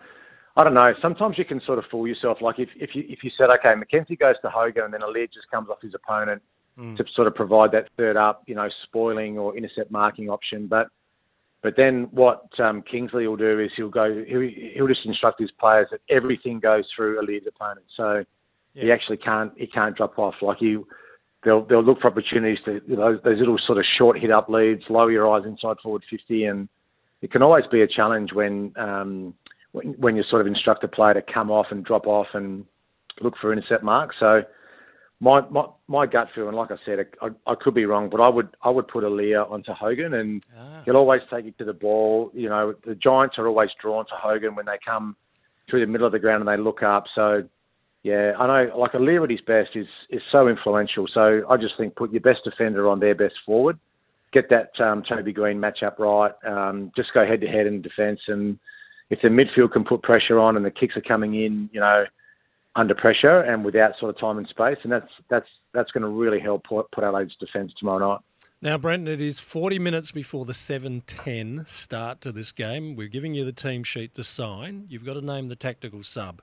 I 0.57 0.63
don't 0.63 0.73
know. 0.73 0.93
Sometimes 1.01 1.37
you 1.37 1.45
can 1.45 1.61
sort 1.65 1.79
of 1.79 1.85
fool 1.91 2.07
yourself. 2.07 2.39
Like 2.41 2.59
if, 2.59 2.69
if 2.75 2.91
you 2.93 3.03
if 3.07 3.23
you 3.23 3.31
said, 3.37 3.49
okay, 3.49 3.73
McKenzie 3.73 4.17
goes 4.17 4.35
to 4.41 4.49
Hogan 4.49 4.85
and 4.85 4.93
then 4.93 5.01
Aliir 5.01 5.27
just 5.31 5.49
comes 5.51 5.69
off 5.69 5.81
his 5.81 5.93
opponent 5.93 6.41
mm. 6.77 6.95
to 6.97 7.05
sort 7.15 7.27
of 7.27 7.35
provide 7.35 7.71
that 7.71 7.89
third 7.97 8.17
up, 8.17 8.43
you 8.47 8.55
know, 8.55 8.69
spoiling 8.83 9.37
or 9.37 9.57
intercept 9.57 9.91
marking 9.91 10.29
option. 10.29 10.67
But 10.67 10.87
but 11.61 11.73
then 11.77 12.07
what 12.11 12.47
um, 12.59 12.83
Kingsley 12.89 13.27
will 13.27 13.37
do 13.37 13.59
is 13.59 13.71
he'll 13.75 13.89
go 13.89 14.23
he'll, 14.27 14.49
he'll 14.75 14.87
just 14.87 15.05
instruct 15.05 15.39
his 15.39 15.51
players 15.59 15.87
that 15.91 16.01
everything 16.09 16.59
goes 16.59 16.85
through 16.95 17.19
a 17.19 17.23
lead 17.23 17.43
opponent, 17.47 17.85
so 17.97 18.23
yeah. 18.73 18.83
he 18.83 18.91
actually 18.91 19.17
can't 19.17 19.51
he 19.57 19.67
can't 19.67 19.95
drop 19.95 20.17
off. 20.19 20.35
Like 20.41 20.61
you, 20.61 20.87
they'll 21.43 21.65
they'll 21.65 21.83
look 21.83 22.01
for 22.01 22.07
opportunities 22.07 22.59
to 22.65 22.81
you 22.87 22.95
know 22.95 23.19
those 23.23 23.39
little 23.39 23.57
sort 23.65 23.77
of 23.77 23.85
short 23.97 24.19
hit 24.19 24.31
up 24.31 24.49
leads, 24.49 24.83
lower 24.89 25.11
your 25.11 25.29
eyes 25.33 25.45
inside 25.45 25.77
forward 25.81 26.03
fifty, 26.09 26.45
and 26.45 26.69
it 27.21 27.31
can 27.31 27.41
always 27.41 27.65
be 27.71 27.81
a 27.81 27.87
challenge 27.87 28.31
when 28.33 28.73
um, 28.77 29.33
when, 29.71 29.93
when 29.93 30.15
you 30.15 30.23
sort 30.29 30.41
of 30.41 30.47
instruct 30.47 30.83
a 30.83 30.87
player 30.87 31.15
to 31.15 31.21
come 31.33 31.49
off 31.51 31.67
and 31.71 31.83
drop 31.83 32.07
off 32.07 32.27
and 32.33 32.65
look 33.21 33.33
for 33.41 33.51
intercept 33.51 33.83
marks. 33.83 34.15
So 34.19 34.41
my 35.19 35.41
my 35.49 35.65
my 35.87 36.05
gut 36.05 36.27
feel, 36.35 36.47
and 36.47 36.57
like 36.57 36.71
I 36.71 36.75
said, 36.85 36.99
I, 37.21 37.29
I 37.47 37.55
could 37.55 37.73
be 37.73 37.85
wrong, 37.85 38.09
but 38.09 38.19
I 38.21 38.29
would 38.29 38.49
I 38.61 38.69
would 38.69 38.87
put 38.87 39.03
Aliir 39.03 39.49
onto 39.49 39.71
Hogan, 39.71 40.13
and 40.13 40.43
ah. 40.57 40.81
he'll 40.85 40.97
always 40.97 41.21
take 41.31 41.45
it 41.45 41.57
to 41.59 41.65
the 41.65 41.73
ball. 41.73 42.31
You 42.33 42.49
know, 42.49 42.73
the 42.85 42.95
Giants 42.95 43.35
are 43.37 43.47
always 43.47 43.69
drawn 43.81 44.05
to 44.05 44.13
Hogan 44.15 44.55
when 44.55 44.65
they 44.65 44.77
come 44.85 45.15
through 45.69 45.79
the 45.79 45.91
middle 45.91 46.05
of 46.05 46.11
the 46.11 46.19
ground 46.19 46.47
and 46.47 46.47
they 46.47 46.61
look 46.61 46.83
up. 46.83 47.05
So, 47.15 47.43
yeah, 48.03 48.33
I 48.37 48.65
know. 48.65 48.77
Like 48.77 48.91
Aliir 48.91 49.23
at 49.23 49.29
his 49.29 49.41
best 49.41 49.69
is 49.75 49.87
is 50.09 50.21
so 50.31 50.49
influential. 50.49 51.07
So 51.13 51.43
I 51.49 51.55
just 51.57 51.75
think 51.77 51.95
put 51.95 52.11
your 52.11 52.21
best 52.21 52.39
defender 52.43 52.89
on 52.89 52.99
their 52.99 53.15
best 53.15 53.35
forward, 53.45 53.79
get 54.33 54.49
that 54.49 54.71
um, 54.83 55.01
Toby 55.07 55.31
Green 55.31 55.59
matchup 55.59 55.97
right. 55.97 56.33
Um, 56.45 56.91
just 56.95 57.13
go 57.13 57.25
head 57.25 57.39
to 57.39 57.47
head 57.47 57.67
in 57.67 57.81
defence, 57.81 58.19
and 58.27 58.59
if 59.09 59.19
the 59.21 59.29
midfield 59.29 59.71
can 59.71 59.85
put 59.85 60.03
pressure 60.03 60.39
on 60.39 60.57
and 60.57 60.65
the 60.65 60.71
kicks 60.71 60.97
are 60.97 61.01
coming 61.01 61.35
in, 61.35 61.69
you 61.71 61.79
know 61.79 62.03
under 62.75 62.93
pressure 62.95 63.39
and 63.41 63.63
without 63.63 63.91
sort 63.99 64.13
of 64.13 64.19
time 64.19 64.37
and 64.37 64.47
space, 64.47 64.77
and 64.83 64.91
that's 64.91 65.09
that's 65.29 65.47
that's 65.73 65.91
going 65.91 66.03
to 66.03 66.09
really 66.09 66.39
help 66.39 66.63
put, 66.63 66.89
put 66.91 67.03
Adelaide's 67.03 67.35
defence 67.39 67.71
tomorrow 67.79 68.13
night. 68.13 68.19
Now, 68.61 68.77
Brenton, 68.77 69.07
it 69.09 69.19
is 69.21 69.39
40 69.39 69.79
minutes 69.79 70.11
before 70.11 70.45
the 70.45 70.53
7:10 70.53 71.67
start 71.67 72.21
to 72.21 72.31
this 72.31 72.51
game. 72.51 72.95
We're 72.95 73.07
giving 73.09 73.33
you 73.33 73.43
the 73.45 73.51
team 73.53 73.83
sheet 73.83 74.13
to 74.15 74.23
sign. 74.23 74.85
You've 74.89 75.05
got 75.05 75.13
to 75.15 75.21
name 75.21 75.49
the 75.49 75.55
tactical 75.55 76.03
sub. 76.03 76.41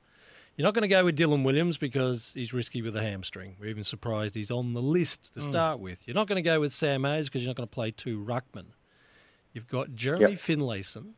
You're 0.56 0.66
not 0.66 0.74
going 0.74 0.82
to 0.82 0.88
go 0.88 1.04
with 1.06 1.16
Dylan 1.18 1.44
Williams 1.44 1.78
because 1.78 2.32
he's 2.34 2.52
risky 2.52 2.82
with 2.82 2.94
a 2.94 3.02
hamstring. 3.02 3.56
We're 3.58 3.70
even 3.70 3.84
surprised 3.84 4.34
he's 4.34 4.50
on 4.50 4.74
the 4.74 4.82
list 4.82 5.32
to 5.34 5.40
Mm. 5.40 5.44
start 5.44 5.80
with. 5.80 6.06
You're 6.06 6.14
not 6.14 6.28
going 6.28 6.36
to 6.36 6.42
go 6.42 6.60
with 6.60 6.72
Sam 6.74 7.04
Hayes 7.04 7.28
because 7.28 7.42
you're 7.42 7.48
not 7.48 7.56
going 7.56 7.68
to 7.68 7.74
play 7.74 7.90
two 7.90 8.22
ruckmen. 8.22 8.66
You've 9.54 9.66
got 9.68 9.94
Jeremy 9.94 10.32
Yep. 10.32 10.38
Finlayson 10.40 11.14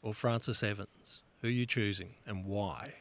or 0.00 0.14
Francis 0.14 0.62
Evans. 0.62 1.22
Who 1.42 1.48
are 1.48 1.50
you 1.50 1.66
choosing 1.66 2.14
and 2.26 2.46
why? 2.46 2.94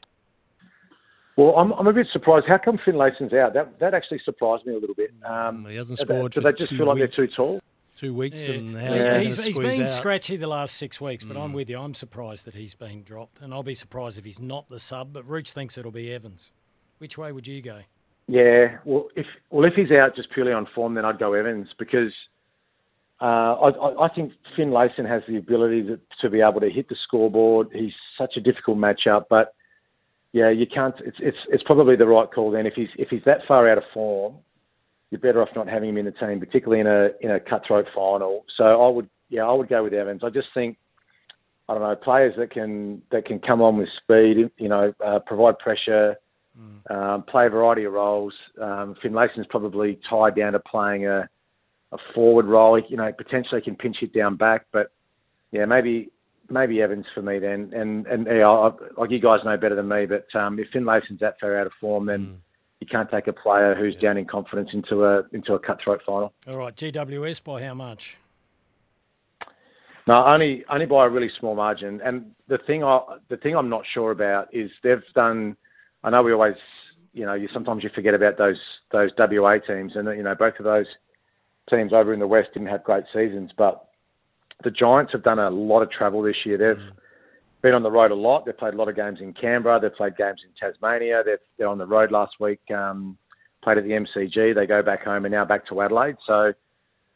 Well, 1.37 1.55
I'm, 1.57 1.73
I'm 1.73 1.87
a 1.87 1.93
bit 1.93 2.07
surprised. 2.13 2.45
How 2.47 2.57
come 2.57 2.77
Finlayson's 2.77 3.33
out? 3.33 3.53
That 3.53 3.79
that 3.79 3.93
actually 3.93 4.21
surprised 4.23 4.65
me 4.65 4.73
a 4.73 4.77
little 4.77 4.95
bit. 4.95 5.11
Um, 5.25 5.65
he 5.69 5.75
hasn't 5.75 5.99
do 5.99 6.05
they- 6.05 6.13
scored 6.13 6.31
Do 6.31 6.41
they 6.41 6.51
just 6.53 6.69
two 6.69 6.77
feel 6.77 6.87
like 6.87 6.95
weeks. 6.95 7.15
they're 7.17 7.27
too 7.27 7.33
tall? 7.33 7.59
Two 7.97 8.13
weeks 8.13 8.45
Yeah. 8.47 8.55
and 8.55 8.75
how 8.77 8.81
Yeah, 8.83 8.89
are 8.89 8.95
you 8.95 9.03
gonna 9.03 9.19
he's, 9.23 9.45
he's 9.45 9.55
squeeze 9.55 9.73
been 9.77 9.81
out? 9.83 9.89
scratchy 9.89 10.35
the 10.37 10.47
last 10.47 10.75
six 10.75 10.99
weeks, 10.99 11.23
but 11.23 11.37
I'm 11.37 11.53
with 11.53 11.69
you. 11.69 11.79
I'm 11.79 11.93
surprised 11.93 12.45
that 12.45 12.53
he's 12.53 12.73
been 12.73 13.03
dropped, 13.03 13.41
and 13.41 13.53
I'll 13.53 13.63
be 13.63 13.73
surprised 13.73 14.17
if 14.17 14.25
he's 14.25 14.39
not 14.41 14.69
the 14.69 14.79
sub. 14.79 15.13
But 15.13 15.25
Rooch 15.25 15.51
thinks 15.53 15.77
it'll 15.77 15.91
be 15.91 16.11
Evans. 16.13 16.51
Which 16.97 17.17
way 17.17 17.31
would 17.31 17.47
you 17.47 17.61
go? 17.61 17.79
Yeah. 18.27 18.79
Well, 18.85 19.07
if 19.15 19.25
well 19.49 19.65
if 19.65 19.73
he's 19.75 19.91
out 19.91 20.15
just 20.15 20.29
purely 20.31 20.51
on 20.51 20.67
form, 20.75 20.93
then 20.95 21.05
I'd 21.05 21.19
go 21.19 21.33
Evans 21.33 21.67
because 21.79 22.11
uh, 23.21 23.25
I, 23.25 23.69
I, 23.69 24.05
I 24.05 24.09
think 24.13 24.33
Finlayson 24.57 25.05
has 25.07 25.21
the 25.27 25.37
ability 25.37 25.83
to, 25.83 25.99
to 26.21 26.29
be 26.29 26.41
able 26.41 26.59
to 26.61 26.69
hit 26.69 26.89
the 26.89 26.95
scoreboard. 27.07 27.69
He's 27.73 27.93
such 28.17 28.35
a 28.35 28.41
difficult 28.41 28.77
matchup, 28.77 29.25
but 29.29 29.53
yeah, 30.35 30.49
you 30.49 30.65
can't. 30.67 30.93
It's 31.05 31.15
it's 31.21 31.37
it's 31.47 31.63
probably 31.63 31.95
the 31.95 32.05
right 32.05 32.29
call 32.29 32.51
then. 32.51 32.65
If 32.65 32.73
he's 32.75 32.89
if 32.97 33.07
he's 33.07 33.21
that 33.25 33.39
far 33.47 33.69
out 33.69 33.77
of 33.77 33.85
form, 33.93 34.35
you're 35.09 35.21
better 35.21 35.41
off 35.41 35.47
not 35.55 35.69
having 35.69 35.87
him 35.87 35.97
in 35.97 36.03
the 36.03 36.11
team, 36.11 36.41
particularly 36.41 36.81
in 36.81 36.87
a 36.87 37.11
in 37.21 37.31
a 37.31 37.39
cutthroat 37.39 37.85
final. 37.95 38.43
So 38.57 38.65
I 38.65 38.89
would 38.89 39.07
yeah 39.29 39.43
I 39.43 39.53
would 39.53 39.69
go 39.69 39.85
with 39.85 39.93
Evans. 39.93 40.23
I 40.25 40.29
just 40.29 40.49
think 40.53 40.75
I 41.69 41.73
don't 41.73 41.83
know 41.83 41.95
players 41.95 42.33
that 42.37 42.51
can 42.51 43.01
that 43.11 43.25
can 43.25 43.39
come 43.39 43.61
on 43.61 43.77
with 43.77 43.87
speed, 44.03 44.51
you 44.57 44.67
know, 44.67 44.93
uh, 45.05 45.19
provide 45.19 45.57
pressure, 45.57 46.17
um, 46.89 47.23
play 47.23 47.45
a 47.45 47.49
variety 47.49 47.85
of 47.85 47.93
roles. 47.93 48.33
Um, 48.61 48.95
Finlayson's 49.01 49.47
probably 49.49 49.97
tied 50.09 50.35
down 50.35 50.51
to 50.51 50.59
playing 50.59 51.07
a 51.07 51.29
a 51.93 51.97
forward 52.13 52.45
role. 52.45 52.77
You 52.77 52.97
know, 52.97 53.09
potentially 53.17 53.61
can 53.61 53.77
pinch 53.77 53.97
it 54.01 54.13
down 54.13 54.35
back, 54.35 54.65
but 54.73 54.91
yeah, 55.53 55.63
maybe 55.63 56.11
maybe 56.49 56.81
Evans 56.81 57.05
for 57.13 57.21
me 57.21 57.39
then. 57.39 57.69
And 57.73 58.07
and 58.07 58.27
yeah, 58.27 58.47
I, 58.47 58.71
like 58.97 59.11
you 59.11 59.19
guys 59.19 59.39
know 59.45 59.57
better 59.57 59.75
than 59.75 59.87
me, 59.87 60.05
but 60.05 60.27
um, 60.39 60.59
if 60.59 60.67
Finlayson's 60.73 61.19
that 61.19 61.39
far 61.39 61.57
out 61.59 61.67
of 61.67 61.73
form, 61.79 62.05
then 62.05 62.41
you 62.79 62.87
can't 62.87 63.09
take 63.09 63.27
a 63.27 63.33
player 63.33 63.75
who's 63.75 63.95
down 63.95 64.17
in 64.17 64.25
confidence 64.25 64.69
into 64.73 65.05
a 65.05 65.23
into 65.31 65.53
a 65.53 65.59
cutthroat 65.59 66.01
final. 66.05 66.33
All 66.51 66.59
right, 66.59 66.75
GWS 66.75 67.43
by 67.43 67.63
how 67.63 67.73
much? 67.73 68.17
No, 70.07 70.23
only 70.27 70.63
only 70.69 70.85
by 70.85 71.05
a 71.05 71.09
really 71.09 71.31
small 71.39 71.55
margin. 71.55 71.99
And 72.03 72.31
the 72.47 72.59
thing 72.59 72.83
I 72.83 72.99
the 73.29 73.37
thing 73.37 73.55
I'm 73.55 73.69
not 73.69 73.83
sure 73.91 74.11
about 74.11 74.53
is 74.53 74.69
they've 74.83 75.01
done. 75.15 75.57
I 76.03 76.11
know 76.11 76.21
we 76.21 76.33
always, 76.33 76.55
you 77.13 77.25
know, 77.25 77.33
you 77.33 77.47
sometimes 77.51 77.83
you 77.83 77.89
forget 77.93 78.13
about 78.13 78.37
those 78.37 78.59
those 78.91 79.09
WA 79.17 79.57
teams, 79.67 79.93
and 79.95 80.07
you 80.15 80.23
know 80.23 80.35
both 80.35 80.59
of 80.59 80.65
those 80.65 80.85
teams 81.69 81.91
over 81.91 82.13
in 82.13 82.19
the 82.19 82.27
west 82.27 82.49
didn't 82.53 82.69
have 82.69 82.83
great 82.83 83.05
seasons, 83.11 83.51
but 83.57 83.87
the 84.63 84.71
Giants 84.71 85.11
have 85.11 85.23
done 85.23 85.39
a 85.39 85.49
lot 85.49 85.81
of 85.81 85.91
travel 85.91 86.21
this 86.21 86.35
year. 86.45 86.57
They've 86.57 86.93
been 87.61 87.73
on 87.73 87.83
the 87.83 87.91
road 87.91 88.11
a 88.11 88.15
lot. 88.15 88.45
They've 88.45 88.57
played 88.57 88.73
a 88.73 88.77
lot 88.77 88.89
of 88.89 88.95
games 88.95 89.19
in 89.21 89.33
Canberra. 89.33 89.79
They've 89.79 89.93
played 89.95 90.17
games 90.17 90.41
in 90.43 90.51
Tasmania. 90.59 91.23
They're, 91.25 91.39
they're 91.57 91.67
on 91.67 91.77
the 91.77 91.85
road 91.85 92.11
last 92.11 92.33
week. 92.39 92.59
Um, 92.71 93.17
played 93.63 93.77
at 93.77 93.83
the 93.83 93.91
MCG. 93.91 94.55
They 94.55 94.65
go 94.65 94.81
back 94.81 95.03
home 95.03 95.25
and 95.25 95.31
now 95.31 95.45
back 95.45 95.67
to 95.67 95.81
Adelaide. 95.81 96.15
So 96.25 96.53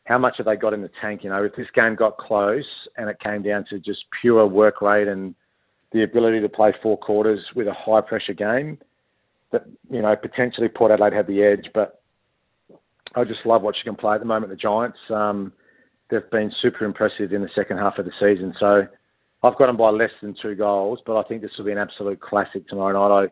how 0.05 0.17
much 0.17 0.35
have 0.37 0.47
they 0.47 0.55
got 0.55 0.73
in 0.73 0.81
the 0.81 0.89
tank? 0.99 1.23
You 1.23 1.29
know, 1.29 1.43
if 1.43 1.55
this 1.55 1.67
game 1.75 1.95
got 1.95 2.17
close 2.17 2.65
and 2.97 3.09
it 3.09 3.17
came 3.23 3.43
down 3.43 3.65
to 3.69 3.79
just 3.79 3.99
pure 4.21 4.45
work 4.47 4.81
rate 4.81 5.07
and 5.07 5.35
the 5.91 6.03
ability 6.03 6.41
to 6.41 6.49
play 6.49 6.73
four 6.81 6.97
quarters 6.97 7.39
with 7.55 7.67
a 7.67 7.73
high 7.73 8.01
pressure 8.01 8.33
game, 8.33 8.79
that 9.51 9.65
you 9.89 10.01
know 10.01 10.15
potentially 10.15 10.67
Port 10.67 10.91
Adelaide 10.91 11.13
had 11.13 11.27
the 11.27 11.43
edge. 11.43 11.69
But 11.73 12.01
I 13.15 13.23
just 13.23 13.45
love 13.45 13.61
what 13.61 13.75
she 13.75 13.83
can 13.83 13.95
play 13.95 14.15
at 14.15 14.19
the 14.19 14.25
moment. 14.25 14.51
The 14.51 14.55
Giants, 14.55 14.97
um, 15.09 15.53
they've 16.09 16.29
been 16.31 16.51
super 16.61 16.85
impressive 16.85 17.33
in 17.33 17.41
the 17.41 17.49
second 17.55 17.77
half 17.77 17.97
of 17.97 18.05
the 18.05 18.11
season. 18.19 18.53
So 18.59 18.87
I've 19.43 19.57
got 19.57 19.67
them 19.67 19.77
by 19.77 19.89
less 19.89 20.11
than 20.21 20.35
two 20.41 20.55
goals, 20.55 20.99
but 21.05 21.17
I 21.17 21.23
think 21.23 21.41
this 21.41 21.51
will 21.57 21.65
be 21.65 21.71
an 21.71 21.77
absolute 21.77 22.19
classic 22.19 22.67
tomorrow 22.67 23.07
night. 23.07 23.25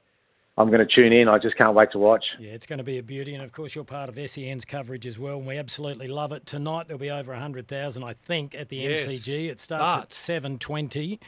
I, 0.58 0.62
I'm 0.62 0.70
going 0.72 0.86
to 0.86 0.96
tune 0.96 1.14
in. 1.14 1.28
I 1.28 1.38
just 1.38 1.56
can't 1.58 1.76
wait 1.76 1.92
to 1.92 2.00
watch. 2.00 2.24
Yeah, 2.40 2.52
it's 2.52 2.66
going 2.66 2.78
to 2.80 2.84
be 2.84 2.98
a 2.98 3.04
beauty, 3.04 3.36
and 3.36 3.44
of 3.44 3.52
course 3.52 3.76
you're 3.76 3.84
part 3.84 4.10
of 4.10 4.30
SEN's 4.30 4.66
coverage 4.66 5.06
as 5.06 5.20
well, 5.20 5.38
and 5.38 5.46
we 5.46 5.58
absolutely 5.58 6.08
love 6.08 6.32
it. 6.32 6.46
Tonight 6.48 6.88
there'll 6.88 7.00
be 7.00 7.12
over 7.12 7.36
hundred 7.36 7.68
thousand, 7.68 8.04
I 8.04 8.14
think, 8.14 8.56
at 8.56 8.70
the 8.70 8.78
Yes, 8.78 9.06
MCG. 9.06 9.50
It 9.50 9.60
starts 9.60 9.96
but- 9.96 10.04
at 10.04 10.14
seven 10.14 10.58
twenty. 10.58 11.20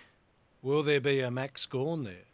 Will 0.61 0.83
there 0.83 0.99
be 0.99 1.21
a 1.21 1.29
Max 1.31 1.65
Gawn 1.65 2.03
there? 2.03 2.25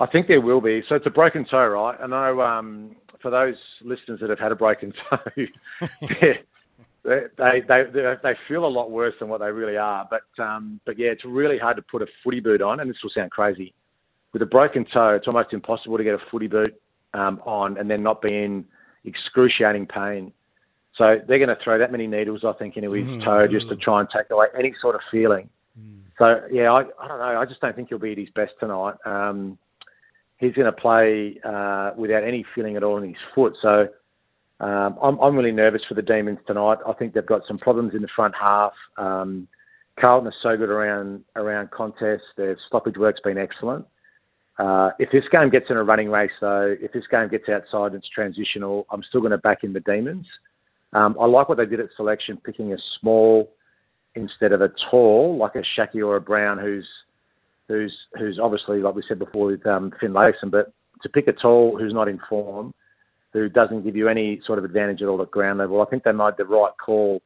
I 0.00 0.06
think 0.06 0.26
there 0.26 0.40
will 0.40 0.60
be. 0.60 0.82
So 0.88 0.96
it's 0.96 1.06
a 1.06 1.10
broken 1.10 1.46
toe, 1.48 1.64
right? 1.68 1.96
I 2.02 2.06
know 2.06 2.40
um, 2.40 2.96
for 3.22 3.30
those 3.30 3.54
listeners 3.82 4.18
that 4.20 4.30
have 4.30 4.38
had 4.38 4.50
a 4.52 4.56
broken 4.56 4.92
toe, 5.10 5.46
they, 7.36 7.62
they, 7.66 7.84
they, 8.22 8.34
feel 8.48 8.64
a 8.64 8.68
lot 8.68 8.90
worse 8.90 9.14
than 9.18 9.28
what 9.28 9.40
they 9.40 9.50
really 9.50 9.76
are. 9.76 10.08
But, 10.10 10.42
um, 10.42 10.80
but 10.84 10.98
yeah, 10.98 11.08
it's 11.08 11.24
really 11.24 11.58
hard 11.58 11.76
to 11.76 11.82
put 11.82 12.02
a 12.02 12.06
footy 12.22 12.40
boot 12.40 12.62
on, 12.62 12.80
and 12.80 12.88
this 12.90 12.96
will 13.02 13.10
sound 13.14 13.30
crazy. 13.30 13.74
With 14.32 14.42
a 14.42 14.46
broken 14.46 14.84
toe, 14.92 15.14
it's 15.14 15.26
almost 15.26 15.52
impossible 15.52 15.98
to 15.98 16.04
get 16.04 16.14
a 16.14 16.22
footy 16.30 16.48
boot 16.48 16.74
um, 17.14 17.40
on 17.44 17.76
and 17.78 17.90
then 17.90 18.02
not 18.02 18.22
be 18.22 18.34
in 18.34 18.64
excruciating 19.04 19.86
pain. 19.86 20.32
So 20.96 21.16
they're 21.26 21.38
going 21.38 21.48
to 21.48 21.58
throw 21.62 21.78
that 21.78 21.90
many 21.90 22.06
needles, 22.06 22.44
I 22.44 22.52
think, 22.52 22.76
into 22.76 22.92
his 22.92 23.06
toe 23.24 23.46
just 23.50 23.68
to 23.68 23.76
try 23.76 24.00
and 24.00 24.08
take 24.14 24.30
away 24.30 24.46
any 24.56 24.74
sort 24.80 24.94
of 24.94 25.00
feeling. 25.10 25.48
So 26.18 26.40
yeah, 26.50 26.70
I, 26.70 26.82
I 27.00 27.08
don't 27.08 27.18
know. 27.18 27.40
I 27.40 27.44
just 27.46 27.60
don't 27.60 27.74
think 27.74 27.88
he'll 27.88 27.98
be 27.98 28.12
at 28.12 28.18
his 28.18 28.28
best 28.30 28.52
tonight. 28.60 28.94
Um, 29.04 29.58
he's 30.36 30.52
going 30.52 30.66
to 30.66 30.72
play 30.72 31.40
uh, 31.44 31.92
without 31.96 32.24
any 32.24 32.44
feeling 32.54 32.76
at 32.76 32.82
all 32.82 32.98
in 32.98 33.08
his 33.08 33.16
foot. 33.34 33.54
So 33.62 33.88
um, 34.62 34.96
I'm, 35.02 35.18
I'm 35.18 35.36
really 35.36 35.50
nervous 35.50 35.82
for 35.88 35.94
the 35.94 36.02
Demons 36.02 36.38
tonight. 36.46 36.78
I 36.86 36.92
think 36.92 37.14
they've 37.14 37.26
got 37.26 37.42
some 37.48 37.58
problems 37.58 37.94
in 37.94 38.02
the 38.02 38.08
front 38.14 38.34
half. 38.40 38.72
Um, 38.96 39.48
Carlton 40.00 40.28
is 40.28 40.34
so 40.42 40.56
good 40.56 40.70
around 40.70 41.24
around 41.36 41.70
contests. 41.72 42.30
Their 42.36 42.56
stoppage 42.68 42.96
work's 42.96 43.20
been 43.20 43.38
excellent. 43.38 43.84
Uh, 44.58 44.90
if 45.00 45.10
this 45.10 45.24
game 45.32 45.50
gets 45.50 45.66
in 45.68 45.76
a 45.76 45.82
running 45.82 46.10
race, 46.10 46.30
though, 46.40 46.74
if 46.80 46.92
this 46.92 47.02
game 47.10 47.28
gets 47.28 47.48
outside 47.48 47.92
and 47.92 47.96
it's 47.96 48.08
transitional, 48.08 48.86
I'm 48.90 49.02
still 49.08 49.20
going 49.20 49.32
to 49.32 49.38
back 49.38 49.64
in 49.64 49.72
the 49.72 49.80
Demons. 49.80 50.26
Um, 50.92 51.16
I 51.20 51.26
like 51.26 51.48
what 51.48 51.58
they 51.58 51.66
did 51.66 51.80
at 51.80 51.86
selection, 51.96 52.38
picking 52.44 52.72
a 52.72 52.76
small 53.00 53.50
instead 54.14 54.52
of 54.52 54.60
a 54.60 54.70
tall, 54.90 55.38
like 55.38 55.56
a 55.56 55.62
Schache 55.76 56.04
or 56.04 56.16
a 56.16 56.20
Brown, 56.20 56.58
who's 56.58 56.86
who's 57.66 57.92
who's 58.16 58.38
obviously, 58.40 58.78
like 58.78 58.94
we 58.94 59.02
said 59.08 59.18
before, 59.18 59.46
with 59.46 59.66
um, 59.66 59.92
Finlayson, 60.00 60.50
but 60.50 60.72
to 61.02 61.08
pick 61.08 61.26
a 61.26 61.32
tall 61.32 61.76
who's 61.76 61.92
not 61.92 62.08
in 62.08 62.20
form, 62.28 62.72
who 63.32 63.48
doesn't 63.48 63.82
give 63.82 63.96
you 63.96 64.08
any 64.08 64.40
sort 64.46 64.58
of 64.58 64.64
advantage 64.64 65.02
at 65.02 65.08
all 65.08 65.20
at 65.22 65.30
ground 65.30 65.58
level, 65.58 65.80
I 65.80 65.86
think 65.86 66.04
they 66.04 66.12
made 66.12 66.34
the 66.36 66.44
right 66.44 66.72
call 66.84 67.22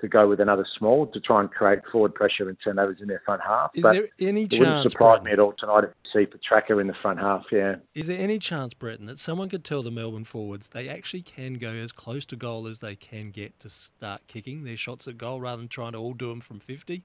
to 0.00 0.08
go 0.08 0.26
with 0.28 0.40
another 0.40 0.66
small 0.78 1.06
to 1.08 1.20
try 1.20 1.40
and 1.40 1.50
create 1.50 1.80
forward 1.92 2.14
pressure 2.14 2.48
and 2.48 2.56
turnovers 2.64 2.98
in 3.02 3.08
their 3.08 3.20
front 3.24 3.42
half. 3.46 3.70
Is 3.74 3.82
but 3.82 3.92
there 3.92 4.08
any 4.18 4.44
it 4.44 4.52
wouldn't 4.52 4.82
chance, 4.82 4.92
surprise 4.92 5.16
Brenton? 5.20 5.24
me 5.24 5.32
at 5.32 5.38
all 5.38 5.52
tonight 5.58 5.84
if 5.84 5.90
you 6.14 6.20
see 6.22 6.26
Petracca 6.26 6.80
in 6.80 6.86
the 6.86 6.94
front 7.02 7.18
half. 7.18 7.44
Yeah. 7.52 7.76
Is 7.94 8.06
there 8.06 8.18
any 8.18 8.38
chance, 8.38 8.72
Brenton, 8.72 9.06
that 9.06 9.18
someone 9.18 9.50
could 9.50 9.62
tell 9.64 9.82
the 9.82 9.90
Melbourne 9.90 10.24
forwards 10.24 10.68
they 10.68 10.88
actually 10.88 11.20
can 11.22 11.54
go 11.54 11.72
as 11.72 11.92
close 11.92 12.24
to 12.26 12.36
goal 12.36 12.66
as 12.66 12.80
they 12.80 12.96
can 12.96 13.30
get 13.30 13.58
to 13.60 13.68
start 13.68 14.22
kicking 14.26 14.64
their 14.64 14.76
shots 14.76 15.06
at 15.06 15.18
goal 15.18 15.38
rather 15.40 15.58
than 15.58 15.68
trying 15.68 15.92
to 15.92 15.98
all 15.98 16.14
do 16.14 16.28
them 16.28 16.40
from 16.40 16.60
50? 16.60 17.02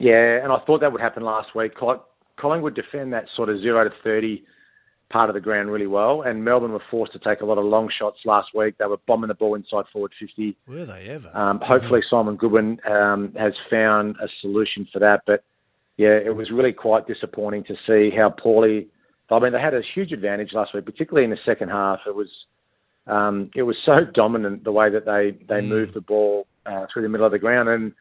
Yeah, 0.00 0.42
and 0.42 0.52
I 0.52 0.58
thought 0.66 0.80
that 0.80 0.90
would 0.92 1.00
happen 1.00 1.22
last 1.22 1.54
week. 1.54 1.76
Col- 1.76 2.04
Collingwood 2.36 2.74
defend 2.74 3.12
that 3.12 3.26
sort 3.36 3.48
of 3.48 3.60
zero 3.60 3.82
to 3.84 3.90
thirty 4.04 4.44
part 5.10 5.30
of 5.30 5.34
the 5.34 5.40
ground 5.40 5.70
really 5.70 5.86
well, 5.86 6.22
and 6.22 6.44
Melbourne 6.44 6.72
were 6.72 6.82
forced 6.90 7.12
to 7.14 7.18
take 7.18 7.40
a 7.40 7.46
lot 7.46 7.58
of 7.58 7.64
long 7.64 7.88
shots 7.98 8.18
last 8.24 8.48
week. 8.54 8.76
They 8.78 8.84
were 8.86 8.98
bombing 9.06 9.28
the 9.28 9.34
ball 9.34 9.54
inside 9.54 9.84
forward 9.92 10.12
fifty. 10.20 10.56
Were 10.66 10.84
they 10.84 11.08
ever? 11.08 11.30
Um, 11.34 11.60
hopefully, 11.64 12.00
Simon 12.10 12.36
Goodwin 12.36 12.78
um, 12.88 13.32
has 13.38 13.54
found 13.70 14.16
a 14.22 14.28
solution 14.40 14.86
for 14.92 14.98
that. 14.98 15.22
But 15.26 15.44
yeah, 15.96 16.18
it 16.24 16.36
was 16.36 16.50
really 16.50 16.72
quite 16.72 17.06
disappointing 17.06 17.64
to 17.64 17.74
see 17.86 18.14
how 18.14 18.30
poorly. 18.30 18.88
I 19.30 19.38
mean, 19.38 19.52
they 19.52 19.60
had 19.60 19.74
a 19.74 19.82
huge 19.94 20.12
advantage 20.12 20.50
last 20.52 20.74
week, 20.74 20.84
particularly 20.84 21.24
in 21.24 21.30
the 21.30 21.38
second 21.44 21.68
half. 21.68 22.00
It 22.06 22.14
was 22.14 22.28
um, 23.06 23.50
it 23.54 23.62
was 23.62 23.76
so 23.84 24.04
dominant 24.14 24.64
the 24.64 24.72
way 24.72 24.90
that 24.90 25.06
they 25.06 25.38
they 25.46 25.60
moved 25.60 25.94
the 25.94 26.00
ball 26.00 26.46
uh, 26.66 26.86
through 26.92 27.02
the 27.02 27.08
middle 27.08 27.26
of 27.26 27.32
the 27.32 27.38
ground, 27.38 27.68
and 27.68 27.92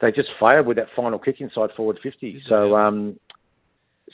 they 0.00 0.10
just 0.10 0.28
failed 0.38 0.66
with 0.66 0.76
that 0.76 0.88
final 0.94 1.18
kick 1.18 1.40
inside 1.40 1.70
forward 1.76 1.98
fifty. 2.02 2.42
So. 2.48 2.74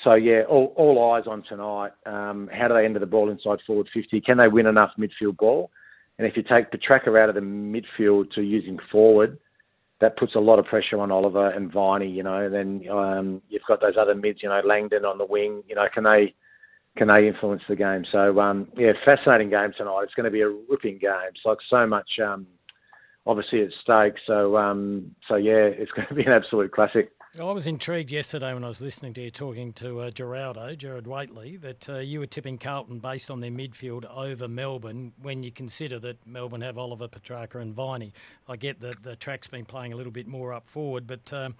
So 0.04 0.14
yeah, 0.14 0.42
all, 0.48 0.72
all 0.76 1.12
eyes 1.12 1.24
on 1.26 1.42
tonight. 1.48 1.92
Um, 2.04 2.48
how 2.52 2.68
do 2.68 2.74
they 2.74 2.84
enter 2.84 2.98
the 2.98 3.06
ball 3.06 3.30
inside 3.30 3.58
forward 3.66 3.88
50? 3.92 4.20
Can 4.20 4.38
they 4.38 4.48
win 4.48 4.66
enough 4.66 4.90
midfield 4.98 5.36
ball? 5.38 5.70
And 6.18 6.26
if 6.26 6.36
you 6.36 6.42
take 6.42 6.70
Petracca 6.70 7.20
out 7.20 7.28
of 7.28 7.34
the 7.34 7.40
midfield 7.40 8.30
to 8.34 8.42
using 8.42 8.78
forward, 8.90 9.38
that 10.00 10.16
puts 10.16 10.34
a 10.34 10.40
lot 10.40 10.58
of 10.58 10.66
pressure 10.66 10.98
on 10.98 11.10
Oliver 11.10 11.50
and 11.50 11.72
Viney. 11.72 12.08
You 12.08 12.22
know, 12.22 12.50
then 12.50 12.82
um, 12.90 13.42
you've 13.48 13.62
got 13.66 13.80
those 13.80 13.96
other 13.98 14.14
mids. 14.14 14.40
You 14.42 14.48
know, 14.48 14.60
Langdon 14.64 15.04
on 15.04 15.18
the 15.18 15.26
wing. 15.26 15.62
You 15.68 15.74
know, 15.74 15.86
can 15.92 16.04
they 16.04 16.34
can 16.96 17.08
they 17.08 17.26
influence 17.26 17.62
the 17.68 17.76
game? 17.76 18.04
So 18.10 18.38
um, 18.40 18.68
yeah, 18.76 18.92
fascinating 19.04 19.50
game 19.50 19.72
tonight. 19.76 20.02
It's 20.04 20.14
going 20.14 20.24
to 20.24 20.30
be 20.30 20.42
a 20.42 20.48
ripping 20.48 20.98
game. 20.98 21.30
It's 21.30 21.44
like 21.44 21.58
so 21.70 21.86
much. 21.86 22.08
Um, 22.22 22.46
obviously 23.26 23.62
at 23.62 23.70
stake. 23.82 24.14
So 24.26 24.56
um, 24.56 25.14
so 25.28 25.36
yeah, 25.36 25.68
it's 25.72 25.90
going 25.92 26.08
to 26.08 26.14
be 26.14 26.24
an 26.24 26.32
absolute 26.32 26.72
classic. 26.72 27.10
I 27.38 27.52
was 27.52 27.66
intrigued 27.66 28.10
yesterday 28.10 28.54
when 28.54 28.64
I 28.64 28.68
was 28.68 28.80
listening 28.80 29.12
to 29.14 29.20
you 29.20 29.30
talking 29.30 29.72
to 29.74 30.00
uh, 30.00 30.10
Geraldo, 30.10 30.76
Gerard 30.76 31.06
Whateley, 31.06 31.56
that 31.58 31.88
uh, 31.88 31.98
you 31.98 32.20
were 32.20 32.26
tipping 32.26 32.56
Carlton 32.56 32.98
based 32.98 33.30
on 33.30 33.40
their 33.40 33.50
midfield 33.50 34.04
over 34.10 34.48
Melbourne 34.48 35.12
when 35.20 35.42
you 35.42 35.52
consider 35.52 35.98
that 35.98 36.26
Melbourne 36.26 36.62
have 36.62 36.78
Oliver 36.78 37.08
Petracca 37.08 37.60
and 37.60 37.74
Viney. 37.74 38.14
I 38.48 38.56
get 38.56 38.80
that 38.80 39.02
the 39.02 39.16
track's 39.16 39.48
been 39.48 39.66
playing 39.66 39.92
a 39.92 39.96
little 39.96 40.12
bit 40.12 40.26
more 40.26 40.52
up 40.54 40.66
forward, 40.66 41.06
but 41.06 41.30
um, 41.32 41.56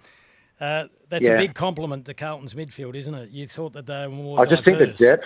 uh, 0.59 0.85
that's 1.09 1.27
Yeah. 1.27 1.33
a 1.33 1.37
big 1.37 1.53
compliment 1.53 2.05
to 2.05 2.13
Carlton's 2.15 2.55
midfield, 2.55 2.95
isn't 2.95 3.13
it? 3.13 3.29
You 3.29 3.47
thought 3.47 3.73
that 3.73 3.85
they 3.85 4.07
were 4.07 4.13
more 4.13 4.39
I 4.41 4.45
just 4.45 4.65
think 4.65 4.79
the 4.79 4.87
depth. 4.87 5.25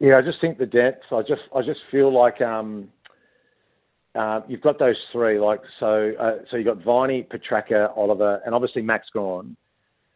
Yeah, 0.00 0.18
I 0.18 0.22
just 0.22 0.40
think 0.40 0.58
the 0.58 0.66
depth. 0.66 1.04
I 1.12 1.22
just 1.22 1.42
I 1.54 1.62
just 1.62 1.80
feel 1.90 2.12
like 2.12 2.42
um, 2.42 2.88
uh, 4.14 4.42
you've 4.48 4.60
got 4.60 4.78
those 4.78 4.96
three. 5.12 5.38
Like 5.38 5.60
so, 5.80 6.12
uh, 6.20 6.38
so 6.50 6.58
you 6.58 6.66
have 6.68 6.78
got 6.78 6.84
Viney, 6.84 7.22
Petracca, 7.22 7.96
Oliver, 7.96 8.42
and 8.44 8.54
obviously 8.54 8.82
Max 8.82 9.06
Gawn. 9.14 9.56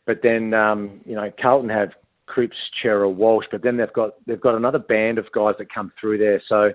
But 0.07 0.21
then 0.23 0.55
um, 0.55 1.01
you 1.05 1.15
know 1.15 1.31
Carlton 1.41 1.71
have 1.71 1.91
Cripps, 2.27 2.57
Cerra, 2.83 3.09
Walsh. 3.09 3.47
But 3.51 3.63
then 3.63 3.77
they've 3.77 3.93
got 3.93 4.15
they've 4.27 4.41
got 4.41 4.55
another 4.55 4.79
band 4.79 5.19
of 5.19 5.31
guys 5.33 5.55
that 5.59 5.73
come 5.73 5.93
through 6.01 6.19
there. 6.19 6.43
So 6.49 6.73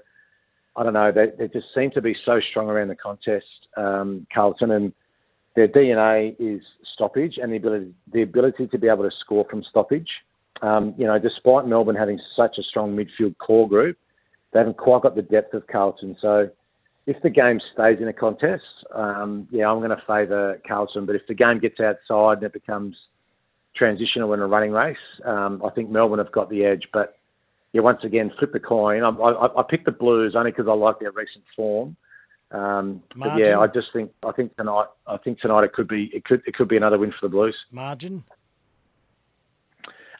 I 0.75 0.83
don't 0.83 0.93
know. 0.93 1.11
They 1.11 1.27
they 1.37 1.47
just 1.47 1.67
seem 1.75 1.91
to 1.91 2.01
be 2.01 2.15
so 2.25 2.39
strong 2.49 2.69
around 2.69 2.87
the 2.87 2.95
contest, 2.95 3.45
um, 3.77 4.25
Carlton, 4.33 4.71
and 4.71 4.93
their 5.55 5.67
DNA 5.67 6.35
is 6.39 6.61
stoppage 6.93 7.37
and 7.41 7.51
the 7.51 7.57
ability 7.57 7.93
the 8.13 8.21
ability 8.21 8.67
to 8.67 8.77
be 8.77 8.87
able 8.87 9.03
to 9.03 9.15
score 9.19 9.45
from 9.49 9.63
stoppage. 9.69 10.09
Um, 10.61 10.93
you 10.97 11.07
know, 11.07 11.17
despite 11.19 11.65
Melbourne 11.65 11.95
having 11.95 12.19
such 12.35 12.57
a 12.59 12.63
strong 12.63 12.95
midfield 12.95 13.37
core 13.39 13.67
group, 13.67 13.97
they 14.53 14.59
haven't 14.59 14.77
quite 14.77 15.01
got 15.01 15.15
the 15.15 15.23
depth 15.23 15.53
of 15.53 15.65
Carlton. 15.67 16.15
So 16.21 16.49
if 17.07 17.21
the 17.23 17.31
game 17.31 17.59
stays 17.73 17.97
in 17.99 18.07
a 18.07 18.13
contest, 18.13 18.63
um, 18.93 19.47
yeah, 19.51 19.69
I'm 19.69 19.79
going 19.79 19.89
to 19.89 20.03
favour 20.07 20.61
Carlton. 20.67 21.07
But 21.07 21.15
if 21.15 21.23
the 21.27 21.33
game 21.33 21.59
gets 21.59 21.79
outside 21.79 22.37
and 22.37 22.43
it 22.43 22.53
becomes 22.53 22.95
transitional 23.75 24.33
in 24.33 24.39
a 24.39 24.47
running 24.47 24.71
race, 24.71 24.97
um, 25.25 25.61
I 25.65 25.69
think 25.69 25.89
Melbourne 25.89 26.19
have 26.19 26.31
got 26.31 26.49
the 26.49 26.65
edge. 26.65 26.87
But 26.93 27.17
yeah, 27.73 27.81
once 27.81 27.99
again, 28.03 28.31
flip 28.37 28.51
the 28.53 28.59
coin. 28.59 29.03
I, 29.03 29.09
I, 29.09 29.59
I 29.59 29.63
picked 29.69 29.85
the 29.85 29.91
Blues 29.91 30.35
only 30.35 30.51
because 30.51 30.67
I 30.67 30.73
like 30.73 30.99
their 30.99 31.11
recent 31.11 31.43
form. 31.55 31.95
Um, 32.51 33.01
but 33.15 33.37
yeah, 33.37 33.59
I 33.59 33.67
just 33.67 33.87
think 33.93 34.11
I 34.25 34.33
think 34.33 34.55
tonight 34.57 34.87
I 35.07 35.17
think 35.17 35.39
tonight 35.39 35.63
it 35.63 35.71
could 35.71 35.87
be 35.87 36.11
it 36.13 36.25
could 36.25 36.41
it 36.45 36.53
could 36.53 36.67
be 36.67 36.75
another 36.75 36.97
win 36.97 37.11
for 37.11 37.27
the 37.27 37.31
Blues. 37.31 37.55
Margin? 37.71 38.25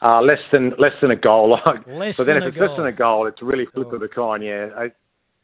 Uh, 0.00 0.20
less 0.22 0.40
than 0.50 0.70
less 0.78 0.94
than 1.02 1.10
a 1.10 1.16
goal. 1.16 1.56
Less 1.86 2.16
but 2.16 2.26
then 2.26 2.38
if 2.38 2.44
it's 2.44 2.56
less 2.56 2.76
than 2.76 2.86
a 2.86 2.92
goal, 2.92 3.28
it's 3.28 3.40
really 3.40 3.66
flip 3.66 3.92
of 3.92 4.00
the 4.00 4.08
coin. 4.08 4.42
Yeah, 4.42 4.70
I, 4.76 4.90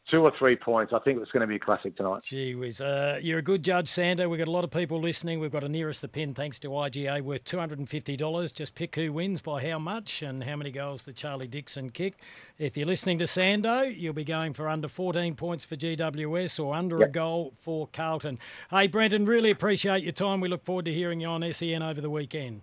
two 0.09 0.21
or 0.21 0.31
three 0.37 0.55
points. 0.55 0.93
I 0.93 0.99
think 0.99 1.21
it's 1.21 1.31
going 1.31 1.41
to 1.41 1.47
be 1.47 1.55
a 1.55 1.59
classic 1.59 1.95
tonight. 1.95 2.23
Gee 2.23 2.55
whiz. 2.55 2.81
Uh, 2.81 3.19
you're 3.21 3.39
a 3.39 3.43
good 3.43 3.63
judge, 3.63 3.87
Sander. 3.87 4.27
We've 4.27 4.37
got 4.37 4.47
a 4.47 4.51
lot 4.51 4.63
of 4.63 4.71
people 4.71 4.99
listening. 4.99 5.39
We've 5.39 5.51
got 5.51 5.63
a 5.63 5.69
nearest 5.69 6.01
the 6.01 6.07
pin 6.07 6.33
thanks 6.33 6.59
to 6.59 6.69
IGA 6.69 7.21
worth 7.21 7.43
$250. 7.45 8.53
Just 8.53 8.75
pick 8.75 8.95
who 8.95 9.13
wins 9.13 9.41
by 9.41 9.67
how 9.67 9.79
much 9.79 10.21
and 10.21 10.43
how 10.43 10.55
many 10.55 10.71
goals 10.71 11.03
the 11.03 11.13
Charlie 11.13 11.47
Dixon 11.47 11.89
kick. 11.89 12.15
If 12.57 12.75
you're 12.75 12.87
listening 12.87 13.19
to 13.19 13.25
Sando, 13.25 13.93
you'll 13.95 14.13
be 14.13 14.23
going 14.23 14.53
for 14.53 14.67
under 14.67 14.87
14 14.87 15.35
points 15.35 15.65
for 15.65 15.75
GWS 15.75 16.63
or 16.63 16.73
under 16.73 17.01
a 17.01 17.09
goal 17.09 17.53
for 17.61 17.87
Carlton. 17.93 18.39
Hey, 18.69 18.87
Brenton, 18.87 19.25
really 19.25 19.51
appreciate 19.51 20.03
your 20.03 20.13
time. 20.13 20.41
We 20.41 20.49
look 20.49 20.65
forward 20.65 20.85
to 20.85 20.93
hearing 20.93 21.21
you 21.21 21.27
on 21.27 21.53
SEN 21.53 21.83
over 21.83 22.01
the 22.01 22.09
weekend. 22.09 22.61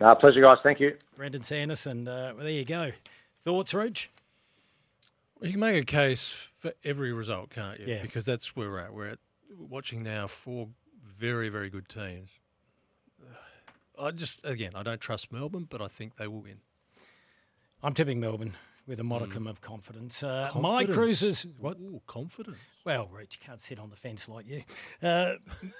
Uh, 0.00 0.14
pleasure, 0.14 0.40
guys. 0.40 0.58
Thank 0.62 0.80
you. 0.80 0.96
Brenton 1.16 1.42
Sanderson, 1.42 2.08
uh, 2.08 2.32
well, 2.34 2.44
there 2.44 2.52
you 2.52 2.64
go. 2.64 2.90
Thoughts, 3.44 3.72
Rog? 3.72 3.98
Well, 5.42 5.48
you 5.48 5.54
can 5.54 5.60
make 5.60 5.82
a 5.82 5.84
case 5.84 6.30
for 6.30 6.72
every 6.84 7.12
result, 7.12 7.50
can't 7.50 7.80
you? 7.80 7.86
Yeah. 7.86 8.02
Because 8.02 8.24
that's 8.24 8.54
where 8.54 8.70
we're 8.70 8.78
at. 8.78 8.94
We're 8.94 9.08
at, 9.08 9.18
watching 9.58 10.04
now 10.04 10.28
four 10.28 10.68
very, 11.04 11.48
very 11.48 11.68
good 11.68 11.88
teams. 11.88 12.28
I 13.98 14.12
just, 14.12 14.44
again, 14.44 14.70
I 14.76 14.84
don't 14.84 15.00
trust 15.00 15.32
Melbourne, 15.32 15.66
but 15.68 15.82
I 15.82 15.88
think 15.88 16.16
they 16.16 16.28
will 16.28 16.42
win. 16.42 16.58
I'm 17.82 17.92
tipping 17.92 18.20
Melbourne 18.20 18.54
with 18.86 18.98
a 19.00 19.04
modicum 19.04 19.46
of 19.46 19.60
confidence. 19.60 20.22
Uh, 20.22 20.50
My 20.60 20.84
Mm. 20.84 20.92
Cruisers. 20.92 21.46
What? 21.58 21.78
Ooh, 21.78 22.00
confidence. 22.06 22.58
Well, 22.84 23.08
Rich, 23.12 23.38
you 23.40 23.46
can't 23.46 23.60
sit 23.60 23.78
on 23.78 23.90
the 23.90 23.96
fence 23.96 24.28
like 24.28 24.44
you. 24.48 24.62
Uh, 25.00 25.34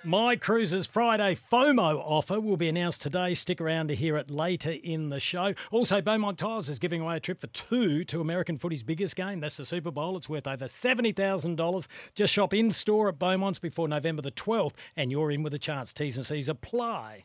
My 0.05 0.36
Cruisers 0.36 0.86
Friday 0.86 1.34
FOMO 1.50 1.98
offer 1.98 2.40
will 2.40 2.57
be 2.57 2.68
announced 2.68 3.03
today. 3.03 3.34
Stick 3.34 3.61
around 3.61 3.88
to 3.88 3.96
hear 3.96 4.16
it 4.16 4.30
later 4.30 4.70
in 4.70 5.09
the 5.09 5.18
show. 5.18 5.53
Also, 5.72 6.00
Beaumont 6.00 6.38
Tiles 6.38 6.68
is 6.68 6.78
giving 6.78 7.00
away 7.00 7.16
a 7.16 7.20
trip 7.20 7.40
for 7.40 7.48
two 7.48 8.05
to 8.05 8.20
American 8.20 8.57
footy's 8.57 8.84
biggest 8.84 9.16
game. 9.16 9.40
That's 9.40 9.57
the 9.57 9.64
Super 9.64 9.90
Bowl. 9.90 10.16
It's 10.16 10.28
worth 10.28 10.46
over 10.46 10.66
$70,000. 10.68 11.88
Just 12.14 12.32
shop 12.32 12.55
in 12.55 12.70
store 12.70 13.09
at 13.09 13.18
Beaumont's 13.18 13.59
before 13.59 13.88
November 13.88 14.22
the 14.22 14.30
12th, 14.30 14.74
and 14.96 15.11
you're 15.11 15.32
in 15.32 15.42
with 15.42 15.55
a 15.55 15.59
chance. 15.59 15.92
T's 15.92 16.16
and 16.16 16.24
C's 16.26 16.48
apply. 16.48 17.24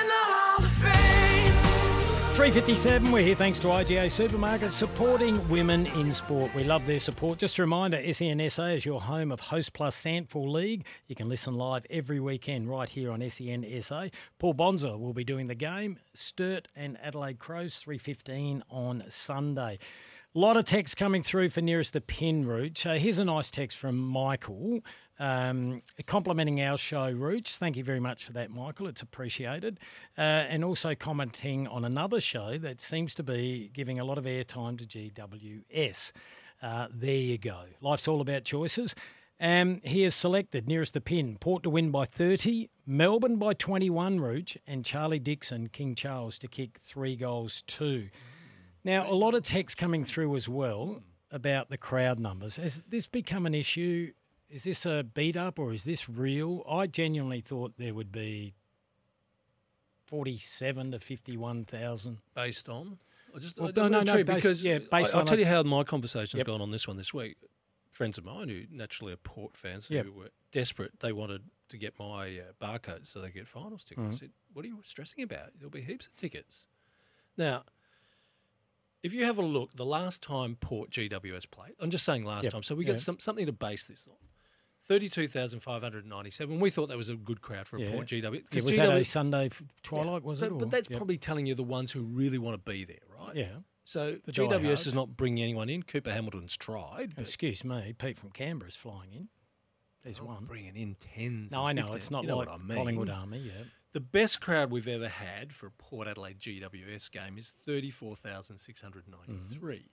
357, 2.41 3.11
we're 3.11 3.21
here 3.21 3.35
thanks 3.35 3.59
to 3.59 3.67
IGA 3.67 4.09
Supermarket 4.09 4.73
supporting 4.73 5.47
women 5.47 5.85
in 5.85 6.11
sport. 6.11 6.51
We 6.55 6.63
love 6.63 6.83
their 6.87 6.99
support. 6.99 7.37
Just 7.37 7.59
a 7.59 7.61
reminder, 7.61 8.01
SEN 8.11 8.49
SA 8.49 8.63
is 8.63 8.83
your 8.83 8.99
home 8.99 9.31
of 9.31 9.39
Host 9.39 9.73
Plus 9.73 9.95
SANFL 10.03 10.51
League. 10.51 10.87
You 11.05 11.15
can 11.15 11.29
listen 11.29 11.53
live 11.53 11.85
every 11.91 12.19
weekend 12.19 12.67
right 12.67 12.89
here 12.89 13.11
on 13.11 13.21
SEN 13.29 13.63
SA. 13.81 14.07
Paul 14.39 14.55
Bonza 14.55 14.97
will 14.97 15.13
be 15.13 15.23
doing 15.23 15.45
the 15.45 15.53
game. 15.53 15.99
Sturt 16.15 16.67
and 16.75 16.97
Adelaide 17.03 17.37
Crows, 17.37 17.77
315 17.77 18.63
on 18.71 19.03
Sunday. 19.07 19.77
A 20.33 20.39
lot 20.39 20.57
of 20.57 20.65
text 20.65 20.97
coming 20.97 21.21
through 21.21 21.49
for 21.49 21.61
nearest 21.61 21.93
the 21.93 22.01
pin 22.01 22.47
route. 22.47 22.83
Uh, 22.87 22.93
so 22.93 22.97
here's 22.97 23.19
a 23.19 23.25
nice 23.25 23.51
text 23.51 23.77
from 23.77 23.99
Michael, 23.99 24.79
um, 25.21 25.83
complimenting 26.07 26.61
our 26.61 26.77
show, 26.77 27.11
Rooch. 27.11 27.57
Thank 27.57 27.77
you 27.77 27.83
very 27.83 27.99
much 27.99 28.25
for 28.25 28.33
that, 28.33 28.49
Michael. 28.49 28.87
It's 28.87 29.03
appreciated. 29.03 29.79
Uh, 30.17 30.21
and 30.21 30.63
also 30.63 30.95
commenting 30.95 31.67
on 31.67 31.85
another 31.85 32.19
show 32.19 32.57
that 32.57 32.81
seems 32.81 33.13
to 33.15 33.23
be 33.23 33.69
giving 33.71 33.99
a 33.99 34.03
lot 34.03 34.17
of 34.17 34.23
airtime 34.23 34.79
to 34.79 34.85
GWS. 34.85 36.11
Uh, 36.63 36.87
there 36.91 37.13
you 37.13 37.37
go. 37.37 37.65
Life's 37.81 38.07
all 38.07 38.19
about 38.19 38.45
choices. 38.45 38.95
Um, 39.39 39.79
he 39.83 40.01
has 40.01 40.15
selected 40.15 40.67
nearest 40.67 40.95
the 40.95 41.01
pin 41.01 41.37
Port 41.39 41.61
to 41.63 41.69
win 41.69 41.91
by 41.91 42.05
30, 42.05 42.71
Melbourne 42.87 43.37
by 43.37 43.53
21, 43.53 44.19
Rooch, 44.19 44.57
and 44.65 44.83
Charlie 44.83 45.19
Dixon, 45.19 45.69
King 45.69 45.93
Charles, 45.93 46.39
to 46.39 46.47
kick 46.47 46.79
three 46.79 47.15
goals, 47.15 47.61
two. 47.67 48.09
Now, 48.83 49.07
a 49.07 49.13
lot 49.13 49.35
of 49.35 49.43
text 49.43 49.77
coming 49.77 50.03
through 50.03 50.35
as 50.35 50.49
well 50.49 51.03
about 51.31 51.69
the 51.69 51.77
crowd 51.77 52.19
numbers. 52.19 52.55
Has 52.55 52.81
this 52.87 53.05
become 53.05 53.45
an 53.45 53.53
issue? 53.53 54.11
Is 54.51 54.65
this 54.65 54.85
a 54.85 55.03
beat 55.03 55.37
up 55.37 55.57
or 55.59 55.71
is 55.71 55.85
this 55.85 56.09
real? 56.09 56.63
I 56.69 56.85
genuinely 56.87 57.39
thought 57.39 57.73
there 57.77 57.93
would 57.93 58.11
be 58.11 58.53
47 60.07 60.91
to 60.91 60.99
51,000. 60.99 62.17
Based 62.35 62.67
on? 62.67 62.97
I 63.33 63.39
just 63.39 63.57
well, 63.57 63.69
I 63.69 63.71
no, 63.75 63.87
no, 63.87 64.01
no, 64.03 64.13
true, 64.15 64.23
based, 64.25 64.35
because 64.43 64.61
yeah, 64.63 64.79
based 64.79 65.15
I, 65.15 65.19
will 65.19 65.25
tell 65.25 65.39
you 65.39 65.45
how 65.45 65.63
my 65.63 65.83
conversation's 65.85 66.39
Yep. 66.39 66.47
gone 66.47 66.61
on 66.61 66.71
this 66.71 66.85
one 66.85 66.97
this 66.97 67.13
week. 67.13 67.37
Friends 67.91 68.17
of 68.17 68.25
mine 68.25 68.49
who 68.49 68.63
naturally 68.69 69.13
are 69.13 69.17
Port 69.17 69.55
fans 69.55 69.89
Yep. 69.89 70.05
who 70.05 70.11
were 70.11 70.31
desperate, 70.51 70.99
they 70.99 71.13
wanted 71.13 71.43
to 71.69 71.77
get 71.77 71.97
my 71.97 72.39
uh, 72.39 72.51
barcode 72.61 73.07
so 73.07 73.21
they 73.21 73.27
could 73.27 73.35
get 73.35 73.47
finals 73.47 73.85
tickets. 73.85 74.05
I 74.05 74.09
Mhm. 74.11 74.19
said, 74.19 74.31
"What 74.51 74.65
are 74.65 74.67
you 74.67 74.81
stressing 74.83 75.23
about? 75.23 75.51
There'll 75.57 75.69
be 75.69 75.81
heaps 75.81 76.07
of 76.07 76.15
tickets." 76.17 76.67
Now, 77.37 77.63
if 79.01 79.13
you 79.13 79.23
have 79.23 79.37
a 79.37 79.41
look, 79.41 79.73
the 79.75 79.85
last 79.85 80.21
time 80.21 80.57
Port 80.57 80.89
GWS 80.89 81.45
played, 81.45 81.75
I'm 81.79 81.89
just 81.89 82.03
saying 82.03 82.25
last 82.25 82.43
Yep. 82.45 82.51
time, 82.51 82.63
so 82.63 82.75
we 82.75 82.83
got 82.83 82.99
some, 82.99 83.17
something 83.19 83.45
to 83.45 83.53
base 83.53 83.87
this 83.87 84.05
on. 84.09 84.17
Thirty-two 84.91 85.29
thousand 85.29 85.61
five 85.61 85.81
hundred 85.81 86.05
ninety-seven. 86.05 86.59
We 86.59 86.69
thought 86.69 86.87
that 86.89 86.97
was 86.97 87.07
a 87.07 87.15
good 87.15 87.41
crowd 87.41 87.65
for 87.65 87.77
a 87.77 87.81
Yeah. 87.81 87.91
Port 87.93 88.07
GW. 88.07 88.43
Yeah, 88.51 88.61
was 88.61 88.75
that 88.75 88.89
a 88.89 89.05
Sunday 89.05 89.49
twilight, 89.83 90.21
was 90.21 90.41
but, 90.41 90.47
it? 90.47 90.51
or- 90.51 90.59
But 90.59 90.69
that's 90.69 90.89
Yep. 90.89 90.97
probably 90.97 91.17
telling 91.17 91.45
you 91.45 91.55
the 91.55 91.63
ones 91.63 91.93
who 91.93 92.01
really 92.01 92.37
want 92.37 92.55
to 92.65 92.71
be 92.71 92.83
there, 92.83 92.97
right? 93.17 93.33
Yeah. 93.33 93.59
So 93.85 94.19
The 94.25 94.33
GWS 94.33 94.87
is 94.87 94.93
not 94.93 95.15
bringing 95.15 95.41
anyone 95.45 95.69
in. 95.69 95.83
Cooper 95.83 96.11
Hamilton's 96.11 96.57
tried. 96.57 97.13
Excuse 97.17 97.63
me, 97.63 97.93
Pete 97.97 98.17
from 98.17 98.31
Canberra's 98.31 98.75
flying 98.75 99.13
in. 99.13 99.29
There's 100.03 100.17
not 100.17 100.27
one. 100.27 100.45
bringing 100.45 100.75
in 100.75 100.95
tens. 100.95 101.51
No, 101.53 101.65
I 101.65 101.71
know 101.71 101.83
15, 101.83 101.97
it's 101.97 102.11
not 102.11 102.23
you 102.23 102.27
know 102.27 102.37
like 102.39 102.49
I 102.49 102.57
mean. 102.57 102.77
Collingwood 102.77 103.09
Army. 103.09 103.37
Yeah. 103.39 103.63
The 103.93 104.01
best 104.01 104.41
crowd 104.41 104.71
we've 104.71 104.89
ever 104.89 105.07
had 105.07 105.53
for 105.53 105.67
a 105.67 105.71
Port 105.71 106.09
Adelaide 106.09 106.39
GWS 106.39 107.09
game 107.11 107.37
is 107.37 107.51
thirty-four 107.51 108.17
thousand 108.17 108.57
six 108.57 108.81
hundred 108.81 109.05
ninety-three. 109.07 109.77
Mm-hmm. 109.77 109.87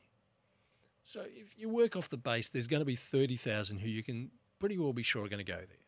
So 1.04 1.20
if 1.24 1.56
you 1.56 1.68
work 1.68 1.94
off 1.94 2.08
the 2.08 2.16
base, 2.16 2.50
there's 2.50 2.66
going 2.66 2.80
to 2.80 2.84
be 2.84 2.96
thirty 2.96 3.36
thousand 3.36 3.78
who 3.78 3.88
you 3.88 4.02
can 4.02 4.30
pretty 4.58 4.78
well 4.78 4.92
be 4.92 5.02
sure 5.02 5.24
are 5.24 5.28
going 5.28 5.44
to 5.44 5.50
go 5.52 5.58
there. 5.58 5.84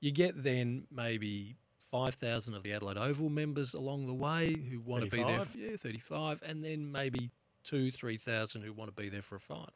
You 0.00 0.10
get 0.12 0.42
then 0.42 0.86
maybe 0.90 1.56
five 1.80 2.14
thousand 2.14 2.54
of 2.54 2.62
the 2.62 2.72
Adelaide 2.72 2.96
Oval 2.98 3.28
members 3.28 3.74
along 3.74 4.06
the 4.06 4.14
way 4.14 4.54
who 4.70 4.80
want 4.80 5.04
to 5.04 5.10
be 5.10 5.18
there. 5.22 5.38
35? 5.44 5.56
Yeah, 5.56 5.76
thirty-five, 5.76 6.42
and 6.46 6.64
then 6.64 6.90
maybe 6.90 7.30
two, 7.64 7.90
three 7.90 8.16
thousand 8.16 8.62
who 8.62 8.72
want 8.72 8.94
to 8.94 9.02
be 9.02 9.08
there 9.08 9.22
for 9.22 9.36
a 9.36 9.40
final. 9.40 9.68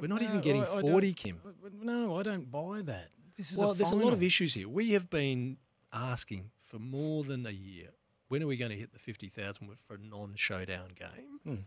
We're 0.00 0.08
not 0.08 0.22
even 0.22 0.40
getting 0.40 0.62
I- 0.64 0.78
I 0.78 0.80
forty, 0.80 1.08
don't- 1.12 1.16
Kim. 1.16 1.40
No, 1.82 2.16
I 2.18 2.22
don't 2.24 2.50
buy 2.50 2.82
that. 2.82 3.10
This 3.36 3.52
is 3.52 3.58
Well, 3.58 3.70
a 3.70 3.74
there's 3.74 3.92
a 3.92 3.96
lot 3.96 4.12
of 4.12 4.22
issues 4.22 4.54
here. 4.54 4.68
We 4.68 4.90
have 4.92 5.08
been 5.10 5.56
asking 5.92 6.50
for 6.60 6.78
more 6.80 7.22
than 7.22 7.46
a 7.46 7.50
year 7.50 7.90
when 8.28 8.42
are 8.42 8.46
we 8.48 8.56
going 8.56 8.70
to 8.72 8.76
hit 8.76 8.92
the 8.92 8.98
50,000 8.98 9.68
for 9.86 9.94
a 9.94 9.98
non 9.98 10.34
showdown 10.34 10.88
game? 10.96 11.38
Hmm. 11.44 11.62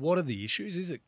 What 0.00 0.18
are 0.18 0.22
the 0.22 0.44
issues? 0.44 0.76
Is 0.76 0.90
it 0.90 1.00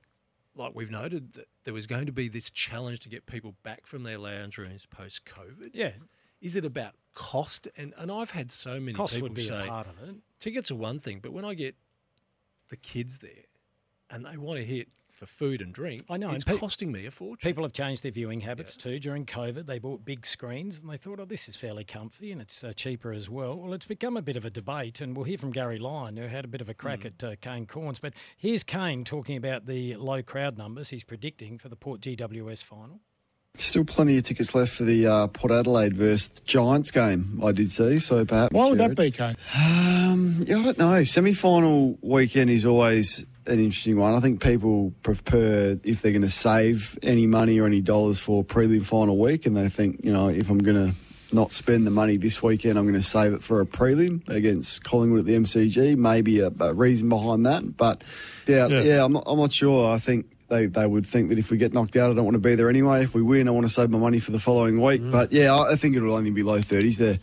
like 0.55 0.73
we've 0.75 0.91
noted 0.91 1.35
that 1.35 1.49
there 1.65 1.75
was 1.75 1.87
going 1.87 2.07
to 2.07 2.13
be 2.13 2.29
this 2.29 2.51
challenge 2.51 3.01
to 3.01 3.09
get 3.09 3.27
people 3.27 3.55
back 3.63 3.87
from 3.87 4.03
their 4.03 4.19
lounge 4.19 4.59
rooms 4.59 4.87
post 4.87 5.25
COVID? 5.25 5.71
Yeah. 5.73 5.93
Is 6.41 6.57
it 6.57 6.65
about 6.65 6.95
cost? 7.15 7.69
And 7.77 7.93
and 7.99 8.11
I've 8.11 8.31
had 8.31 8.51
so 8.51 8.81
many 8.81 8.93
Cost 8.95 9.15
people 9.15 9.29
would 9.29 9.35
be 9.35 9.47
say 9.47 9.65
a 9.65 9.69
part 9.69 9.87
of 9.87 10.09
it. 10.09 10.17
tickets 10.39 10.71
are 10.71 10.77
one 10.77 10.99
thing, 10.99 11.21
but 11.23 11.33
when 11.33 11.45
I 11.45 11.55
get 11.55 11.77
the 12.69 12.77
kids 12.77 13.19
there 13.19 13.45
and 14.09 14.25
they 14.25 14.37
want 14.37 14.59
to 14.59 14.65
hit 14.65 14.89
for 15.21 15.27
food 15.27 15.61
and 15.61 15.75
drink, 15.75 16.03
I 16.09 16.17
know, 16.17 16.31
it's 16.31 16.45
pe- 16.45 16.57
costing 16.57 16.91
me 16.91 17.05
a 17.05 17.11
fortune. 17.11 17.47
People 17.47 17.63
have 17.63 17.75
changed 17.75 18.03
their 18.03 18.11
viewing 18.11 18.41
habits 18.41 18.75
too. 18.75 18.99
During 18.99 19.27
COVID, 19.27 19.67
they 19.67 19.79
bought 19.79 20.03
big 20.03 20.25
screens 20.25 20.81
and 20.81 20.89
they 20.91 20.97
thought, 20.97 21.21
oh, 21.21 21.27
this 21.27 21.47
is 21.47 21.57
fairly 21.57 21.85
comfy 21.85 22.33
and 22.33 22.41
it's 22.41 22.65
uh, 22.65 22.73
cheaper 22.73 23.13
as 23.13 23.29
well. 23.29 23.57
Well, 23.57 23.75
it's 23.75 23.85
become 23.85 24.17
a 24.17 24.23
bit 24.23 24.39
of 24.39 24.47
a 24.47 24.51
debate, 24.51 25.03
and 25.03 25.15
we'll 25.15 25.25
hear 25.27 25.37
from 25.37 25.53
Gary 25.53 25.79
Lyon, 25.79 26.17
who 26.17 26.27
had 26.27 26.47
a 26.47 26.49
bit 26.49 26.63
of 26.63 26.71
a 26.71 26.75
crack 26.75 27.05
at 27.05 27.23
uh, 27.23 27.37
Kane 27.43 27.67
Cornes. 27.67 28.01
But 28.01 28.15
here's 28.39 28.65
Kane 28.65 29.05
talking 29.05 29.37
about 29.37 29.67
the 29.67 29.95
low 29.97 30.23
crowd 30.23 30.57
numbers 30.57 30.89
he's 30.89 31.05
predicting 31.05 31.59
for 31.59 31.69
the 31.69 31.77
Port 31.77 32.01
GWS 32.01 32.65
final. 32.65 33.01
Still 33.59 33.85
plenty 33.85 34.17
of 34.17 34.23
tickets 34.25 34.55
left 34.55 34.73
for 34.73 34.85
the 34.85 35.07
uh, 35.07 35.27
Port 35.27 35.53
Adelaide 35.53 35.95
versus 35.95 36.29
Giants 36.47 36.91
game, 36.91 37.41
I 37.45 37.53
did 37.53 37.73
see. 37.73 37.99
So 37.99 38.25
perhaps. 38.25 38.55
Why 38.55 38.69
would 38.71 38.79
Jared. 38.79 38.97
that 38.97 39.03
be, 39.03 39.11
Kane? 39.11 39.37
Um, 39.55 40.41
yeah, 40.47 40.59
I 40.59 40.63
don't 40.63 40.79
know. 40.79 41.05
Semi 41.05 41.35
final 41.35 41.99
weekend 42.01 42.49
is 42.49 42.65
always 42.65 43.27
an 43.51 43.59
interesting 43.59 43.97
one. 43.99 44.15
I 44.15 44.21
think 44.21 44.43
people 44.43 44.93
prefer 45.03 45.77
if 45.85 46.01
they're 46.03 46.13
going 46.13 46.23
to 46.23 46.31
save 46.31 46.99
any 47.03 47.27
money 47.27 47.59
or 47.61 47.67
any 47.67 47.81
dollars 47.81 48.19
for 48.19 48.45
prelim 48.45 48.83
final 48.85 49.19
week, 49.19 49.47
and 49.47 49.57
they 49.57 49.69
think, 49.69 50.01
you 50.05 50.13
know, 50.13 50.29
if 50.29 50.49
I'm 50.51 50.59
going 50.59 50.77
to 50.77 50.95
not 51.33 51.53
spend 51.53 51.87
the 51.87 51.91
money 51.91 52.17
this 52.17 52.43
weekend, 52.43 52.79
I'm 52.79 52.85
going 52.87 53.01
to 53.01 53.03
save 53.07 53.33
it 53.33 53.43
for 53.43 53.61
a 53.61 53.67
prelim 53.67 54.27
against 54.29 54.83
Collingwood 54.85 55.21
at 55.21 55.27
the 55.27 55.35
MCG. 55.37 55.97
Maybe 55.97 56.41
a, 56.41 56.51
a 56.61 56.75
reason 56.75 57.09
behind 57.09 57.47
that, 57.47 57.77
but 57.77 58.03
yeah, 58.47 58.67
Yeah. 58.69 58.81
yeah, 58.83 59.05
I'm, 59.05 59.13
not, 59.13 59.25
I'm 59.27 59.39
not 59.39 59.53
sure. 59.53 59.93
I 59.93 59.99
think. 59.99 60.27
They, 60.49 60.67
they 60.67 60.85
would 60.85 61.07
think 61.07 61.29
that 61.29 61.39
if 61.39 61.53
we 61.53 61.59
get 61.59 61.73
knocked 61.73 61.95
out, 61.95 62.11
I 62.11 62.15
don't 62.15 62.25
want 62.25 62.35
to 62.35 62.41
be 62.41 62.57
there 62.57 62.69
anyway. 62.69 63.05
If 63.05 63.15
we 63.15 63.23
win, 63.23 63.47
I 63.47 63.53
want 63.53 63.67
to 63.69 63.73
save 63.73 63.89
my 63.89 63.99
money 64.01 64.19
for 64.19 64.33
the 64.33 64.41
following 64.41 64.81
week. 64.83 65.01
Mm. 65.01 65.13
But 65.13 65.31
yeah, 65.33 65.55
I 65.55 65.75
I 65.75 65.77
think 65.77 65.95
it'll 65.95 66.13
only 66.13 66.33
be 66.33 66.43
low 66.43 66.59
30s 66.59 66.97
there, 66.97 67.21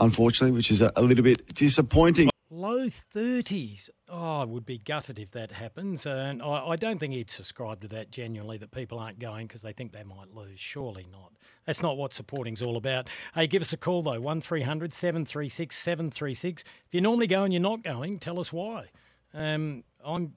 unfortunately, 0.00 0.56
which 0.56 0.72
is 0.72 0.82
a, 0.82 0.90
a 0.96 1.02
little 1.02 1.22
bit 1.22 1.54
disappointing. 1.54 2.30
Low 2.54 2.86
30s. 2.86 3.90
Oh, 4.08 4.42
I 4.42 4.44
would 4.44 4.64
be 4.64 4.78
gutted 4.78 5.18
if 5.18 5.32
that 5.32 5.50
happens. 5.50 6.06
And 6.06 6.40
I, 6.40 6.68
I 6.68 6.76
don't 6.76 7.00
think 7.00 7.12
he'd 7.12 7.28
subscribe 7.28 7.80
to 7.80 7.88
that 7.88 8.12
genuinely, 8.12 8.58
that 8.58 8.70
people 8.70 9.00
aren't 9.00 9.18
going 9.18 9.48
because 9.48 9.62
they 9.62 9.72
think 9.72 9.90
they 9.90 10.04
might 10.04 10.32
lose. 10.32 10.60
Surely 10.60 11.04
not. 11.10 11.32
That's 11.66 11.82
not 11.82 11.96
what 11.96 12.14
supporting's 12.14 12.62
all 12.62 12.76
about. 12.76 13.08
Hey, 13.34 13.48
give 13.48 13.60
us 13.60 13.72
a 13.72 13.76
call 13.76 14.02
though, 14.02 14.20
1300 14.20 14.94
736 14.94 15.76
736. 15.76 16.62
If 16.62 16.68
you're 16.92 17.02
normally 17.02 17.26
going, 17.26 17.50
you're 17.50 17.60
not 17.60 17.82
going, 17.82 18.20
tell 18.20 18.38
us 18.38 18.52
why. 18.52 18.84
Um, 19.32 19.82
I'm 20.04 20.34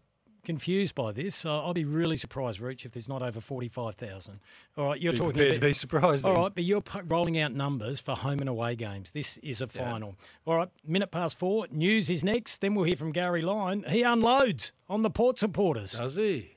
confused 0.48 0.96
by 0.96 1.12
this. 1.12 1.46
Uh, 1.46 1.62
I'll 1.64 1.74
be 1.76 1.86
really 1.86 2.18
surprised, 2.18 2.60
Rich, 2.60 2.86
if 2.86 2.94
there's 2.94 3.08
not 3.08 3.22
over 3.22 3.40
45,000. 3.40 4.40
All 4.78 4.86
right, 4.88 5.00
you're 5.00 5.12
Be 5.14 5.18
talking 5.20 5.34
to 5.38 5.50
about- 5.50 5.62
be 5.62 5.74
surprised 5.74 6.26
All 6.26 6.34
then. 6.34 6.42
right, 6.42 6.56
but 6.56 6.64
you're 6.64 6.82
rolling 7.06 7.38
out 7.38 7.54
numbers 7.54 8.00
for 8.00 8.16
home 8.16 8.40
and 8.40 8.50
away 8.50 8.76
games. 8.76 9.12
This 9.12 9.38
is 9.38 9.62
a 9.62 9.68
final. 9.68 10.16
All 10.48 10.56
right, 10.58 10.70
minute 10.86 11.12
past 11.12 11.38
four. 11.38 11.68
News 11.70 12.10
is 12.10 12.24
next. 12.24 12.62
Then 12.62 12.74
we'll 12.74 12.86
hear 12.86 12.96
from 12.96 13.12
Gary 13.12 13.42
Lyon. 13.42 13.84
He 13.88 14.02
unloads 14.02 14.72
on 14.90 15.04
the 15.04 15.10
port 15.12 15.38
supporters. 15.38 15.94
Does 16.00 16.16
he? 16.16 16.57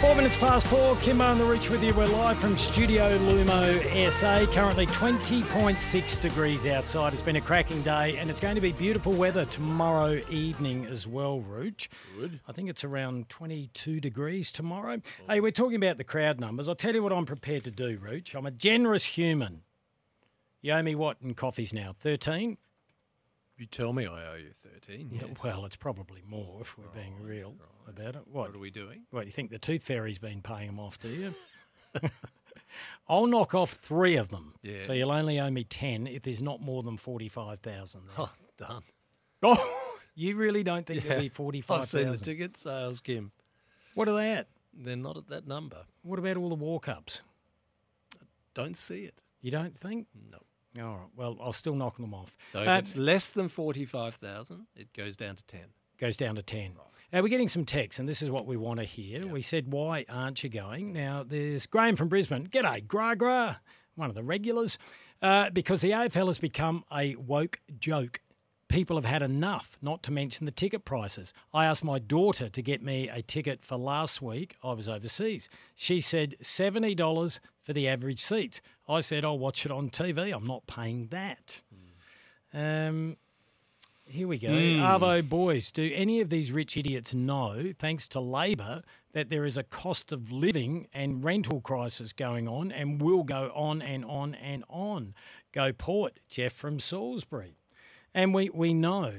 Four 0.00 0.14
minutes 0.14 0.38
past 0.38 0.68
four. 0.68 0.94
Kimbo 0.98 1.24
and 1.24 1.40
the 1.40 1.44
Rooch 1.44 1.68
with 1.70 1.82
you. 1.82 1.92
We're 1.92 2.06
live 2.06 2.38
from 2.38 2.56
Studio 2.56 3.18
Lumo 3.18 4.10
SA. 4.12 4.46
Currently 4.52 4.86
20.6 4.86 6.20
degrees 6.20 6.66
outside. 6.66 7.12
It's 7.14 7.20
been 7.20 7.34
a 7.34 7.40
cracking 7.40 7.82
day 7.82 8.16
and 8.16 8.30
it's 8.30 8.38
going 8.38 8.54
to 8.54 8.60
be 8.60 8.70
beautiful 8.70 9.12
weather 9.12 9.44
tomorrow 9.46 10.20
evening 10.30 10.86
as 10.86 11.08
well, 11.08 11.40
Rooch. 11.40 11.88
Good. 12.16 12.38
I 12.46 12.52
think 12.52 12.70
it's 12.70 12.84
around 12.84 13.28
22 13.28 13.98
degrees 13.98 14.52
tomorrow. 14.52 15.00
Hey, 15.28 15.40
we're 15.40 15.50
talking 15.50 15.74
about 15.74 15.98
the 15.98 16.04
crowd 16.04 16.38
numbers. 16.38 16.68
I'll 16.68 16.76
tell 16.76 16.94
you 16.94 17.02
what 17.02 17.12
I'm 17.12 17.26
prepared 17.26 17.64
to 17.64 17.72
do, 17.72 17.98
Rooch. 17.98 18.36
I'm 18.36 18.46
a 18.46 18.52
generous 18.52 19.04
human. 19.04 19.62
You 20.62 20.74
owe 20.74 20.82
me 20.82 20.94
what 20.94 21.16
in 21.20 21.34
coffees 21.34 21.72
now? 21.72 21.96
13? 21.98 22.56
You 23.58 23.66
tell 23.66 23.92
me 23.92 24.06
I 24.06 24.32
owe 24.32 24.36
you 24.36 24.52
13. 24.52 25.10
Yes. 25.12 25.24
Well, 25.42 25.64
it's 25.64 25.74
probably 25.74 26.22
more 26.28 26.60
if 26.60 26.78
we're 26.78 26.84
being 26.94 27.14
oh, 27.20 27.24
real 27.24 27.54
about 27.88 28.14
it. 28.14 28.22
What? 28.30 28.48
What 28.48 28.56
are 28.56 28.60
we 28.60 28.70
doing? 28.70 29.02
Well, 29.10 29.24
you 29.24 29.32
think 29.32 29.50
the 29.50 29.58
tooth 29.58 29.82
fairy's 29.82 30.18
been 30.18 30.40
paying 30.40 30.68
them 30.68 30.78
off, 30.78 31.00
do 31.00 31.08
you? 31.08 31.34
I'll 33.08 33.26
knock 33.26 33.54
off 33.54 33.72
three 33.72 34.16
of 34.16 34.28
them. 34.28 34.54
Yeah. 34.62 34.86
So 34.86 34.92
you'll 34.92 35.10
only 35.10 35.40
owe 35.40 35.50
me 35.50 35.64
10 35.64 36.06
if 36.06 36.22
there's 36.22 36.40
not 36.40 36.60
more 36.60 36.84
than 36.84 36.96
45,000 36.96 38.02
there. 38.06 38.14
Oh, 38.18 38.32
done. 38.58 38.82
Oh, 39.42 39.90
you 40.14 40.36
really 40.36 40.62
don't 40.62 40.86
think 40.86 41.02
there'll 41.02 41.22
be 41.22 41.28
45,000? 41.28 41.80
I've 41.80 41.88
seen 41.88 42.12
the 42.12 42.24
ticket 42.24 42.56
sales, 42.56 43.00
Kim. 43.00 43.32
What 43.94 44.08
are 44.08 44.14
they 44.14 44.32
at? 44.32 44.46
They're 44.72 44.94
not 44.94 45.16
at 45.16 45.28
that 45.28 45.48
number. 45.48 45.78
What 46.02 46.20
about 46.20 46.36
all 46.36 46.48
the 46.48 46.54
walk-ups? 46.54 47.22
Don't 48.54 48.76
see 48.76 49.04
it. 49.04 49.22
You 49.40 49.50
don't 49.50 49.76
think? 49.76 50.06
No. 50.30 50.38
All 50.80 50.96
right. 50.96 51.08
Well, 51.16 51.36
I'll 51.40 51.52
still 51.52 51.74
knock 51.74 51.96
them 51.96 52.14
off. 52.14 52.36
So 52.52 52.60
if 52.62 52.68
Uh, 52.68 52.72
it's 52.72 52.96
less 52.96 53.30
than 53.30 53.48
45,000, 53.48 54.66
it 54.76 54.92
goes 54.92 55.16
down 55.16 55.36
to 55.36 55.44
10. 55.44 55.60
goes 55.98 56.16
down 56.16 56.36
to 56.36 56.42
10. 56.42 56.74
Now, 57.12 57.22
we're 57.22 57.28
getting 57.28 57.48
some 57.48 57.64
texts, 57.64 57.98
and 57.98 58.08
this 58.08 58.20
is 58.22 58.30
what 58.30 58.46
we 58.46 58.56
want 58.56 58.78
to 58.80 58.84
hear. 58.84 59.26
We 59.26 59.40
said, 59.42 59.72
Why 59.72 60.04
aren't 60.08 60.42
you 60.44 60.48
going? 60.50 60.92
Now, 60.92 61.24
there's 61.26 61.66
Graham 61.66 61.96
from 61.96 62.08
Brisbane. 62.08 62.46
G'day, 62.46 62.86
Gra 62.86 63.16
Gra, 63.16 63.60
one 63.96 64.08
of 64.10 64.14
the 64.14 64.22
regulars. 64.22 64.78
Uh, 65.20 65.50
because 65.50 65.80
the 65.80 65.90
AFL 65.90 66.26
has 66.28 66.38
become 66.38 66.84
a 66.92 67.16
woke 67.16 67.60
joke. 67.80 68.20
People 68.68 68.94
have 68.96 69.06
had 69.06 69.22
enough, 69.22 69.78
not 69.80 70.02
to 70.04 70.12
mention 70.12 70.44
the 70.44 70.52
ticket 70.52 70.84
prices. 70.84 71.32
I 71.54 71.64
asked 71.64 71.82
my 71.82 71.98
daughter 71.98 72.48
to 72.50 72.62
get 72.62 72.82
me 72.82 73.08
a 73.08 73.22
ticket 73.22 73.64
for 73.64 73.76
last 73.78 74.20
week. 74.22 74.56
I 74.62 74.74
was 74.74 74.88
overseas. 74.88 75.48
She 75.74 76.00
said 76.02 76.36
$70 76.42 77.40
for 77.62 77.72
the 77.72 77.88
average 77.88 78.20
seats. 78.20 78.60
I 78.88 79.00
said, 79.00 79.24
I'll 79.24 79.38
watch 79.38 79.66
it 79.66 79.72
on 79.72 79.90
TV. 79.90 80.34
I'm 80.34 80.46
not 80.46 80.66
paying 80.66 81.08
that. 81.08 81.62
Um, 82.54 83.16
here 84.04 84.26
we 84.26 84.38
go. 84.38 84.48
Hmm. 84.48 84.80
Arvo 84.80 85.28
boys, 85.28 85.70
do 85.70 85.90
any 85.94 86.20
of 86.20 86.30
these 86.30 86.50
rich 86.50 86.76
idiots 86.76 87.12
know, 87.12 87.72
thanks 87.78 88.08
to 88.08 88.20
Labor, 88.20 88.82
that 89.12 89.28
there 89.28 89.44
is 89.44 89.56
a 89.56 89.62
cost 89.62 90.12
of 90.12 90.32
living 90.32 90.88
and 90.94 91.22
rental 91.22 91.60
crisis 91.60 92.12
going 92.12 92.48
on 92.48 92.72
and 92.72 93.00
will 93.02 93.24
go 93.24 93.52
on 93.54 93.82
and 93.82 94.04
on 94.04 94.34
and 94.36 94.64
on? 94.68 95.14
Go 95.52 95.72
Port, 95.72 96.20
Jeff 96.28 96.52
from 96.52 96.80
Salisbury. 96.80 97.58
And 98.14 98.32
we, 98.32 98.48
we 98.48 98.72
know 98.72 99.12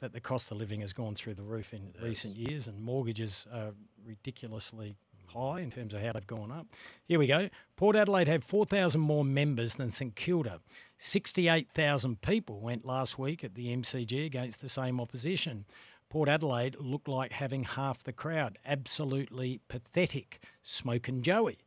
that 0.00 0.12
the 0.12 0.20
cost 0.20 0.50
of 0.50 0.56
living 0.58 0.80
has 0.80 0.92
gone 0.92 1.14
through 1.14 1.34
the 1.34 1.42
roof 1.42 1.72
in 1.72 1.94
recent 2.02 2.36
years 2.36 2.66
and 2.66 2.80
mortgages 2.80 3.46
are 3.52 3.72
ridiculously 4.04 4.96
high 5.32 5.60
in 5.60 5.70
terms 5.70 5.94
of 5.94 6.02
how 6.02 6.12
they've 6.12 6.26
gone 6.26 6.50
up. 6.50 6.66
Here 7.04 7.18
we 7.18 7.26
go. 7.26 7.48
Port 7.76 7.96
Adelaide 7.96 8.28
have 8.28 8.44
4,000 8.44 9.00
more 9.00 9.24
members 9.24 9.74
than 9.74 9.90
St 9.90 10.14
Kilda. 10.14 10.60
68,000 10.98 12.20
people 12.20 12.60
went 12.60 12.84
last 12.84 13.18
week 13.18 13.42
at 13.42 13.54
the 13.54 13.74
MCG 13.74 14.24
against 14.24 14.60
the 14.60 14.68
same 14.68 15.00
opposition. 15.00 15.64
Port 16.08 16.28
Adelaide 16.28 16.76
looked 16.78 17.08
like 17.08 17.32
having 17.32 17.64
half 17.64 18.04
the 18.04 18.12
crowd. 18.12 18.58
Absolutely 18.66 19.60
pathetic. 19.68 20.40
Smoke 20.62 21.08
and 21.08 21.24
Joey. 21.24 21.58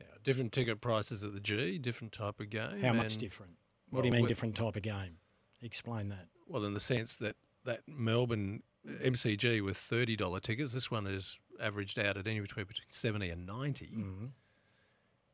Yeah, 0.00 0.06
different 0.24 0.52
ticket 0.52 0.80
prices 0.80 1.22
at 1.22 1.32
the 1.32 1.40
G, 1.40 1.78
different 1.78 2.12
type 2.12 2.40
of 2.40 2.50
game. 2.50 2.80
How 2.80 2.92
much 2.92 3.16
different? 3.16 3.52
What 3.90 4.02
do 4.02 4.08
you 4.08 4.12
mean 4.12 4.26
different 4.26 4.56
type 4.56 4.76
of 4.76 4.82
game? 4.82 5.18
Explain 5.62 6.08
that. 6.08 6.26
Well, 6.46 6.64
in 6.64 6.74
the 6.74 6.80
sense 6.80 7.16
that 7.18 7.36
that 7.64 7.80
Melbourne 7.86 8.62
MCG 8.86 9.64
with 9.64 9.76
thirty 9.76 10.16
dollar 10.16 10.40
tickets, 10.40 10.72
this 10.72 10.90
one 10.90 11.06
is 11.06 11.38
averaged 11.60 11.98
out 11.98 12.16
at 12.16 12.26
anywhere 12.26 12.46
between 12.46 12.66
between 12.66 12.86
seventy 12.90 13.30
and 13.30 13.46
90 13.46 13.86
Mm-hmm. 13.86 14.26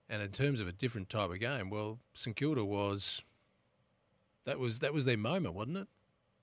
And 0.06 0.22
in 0.22 0.30
terms 0.32 0.60
of 0.60 0.68
a 0.68 0.72
different 0.72 1.08
type 1.08 1.30
of 1.30 1.40
game, 1.40 1.70
well, 1.70 1.98
St 2.12 2.36
Kilda 2.36 2.62
was 2.62 3.22
that 4.44 4.58
was 4.58 4.80
that 4.80 4.92
was 4.92 5.06
their 5.06 5.16
moment, 5.16 5.54
wasn't 5.54 5.78
it? 5.78 5.88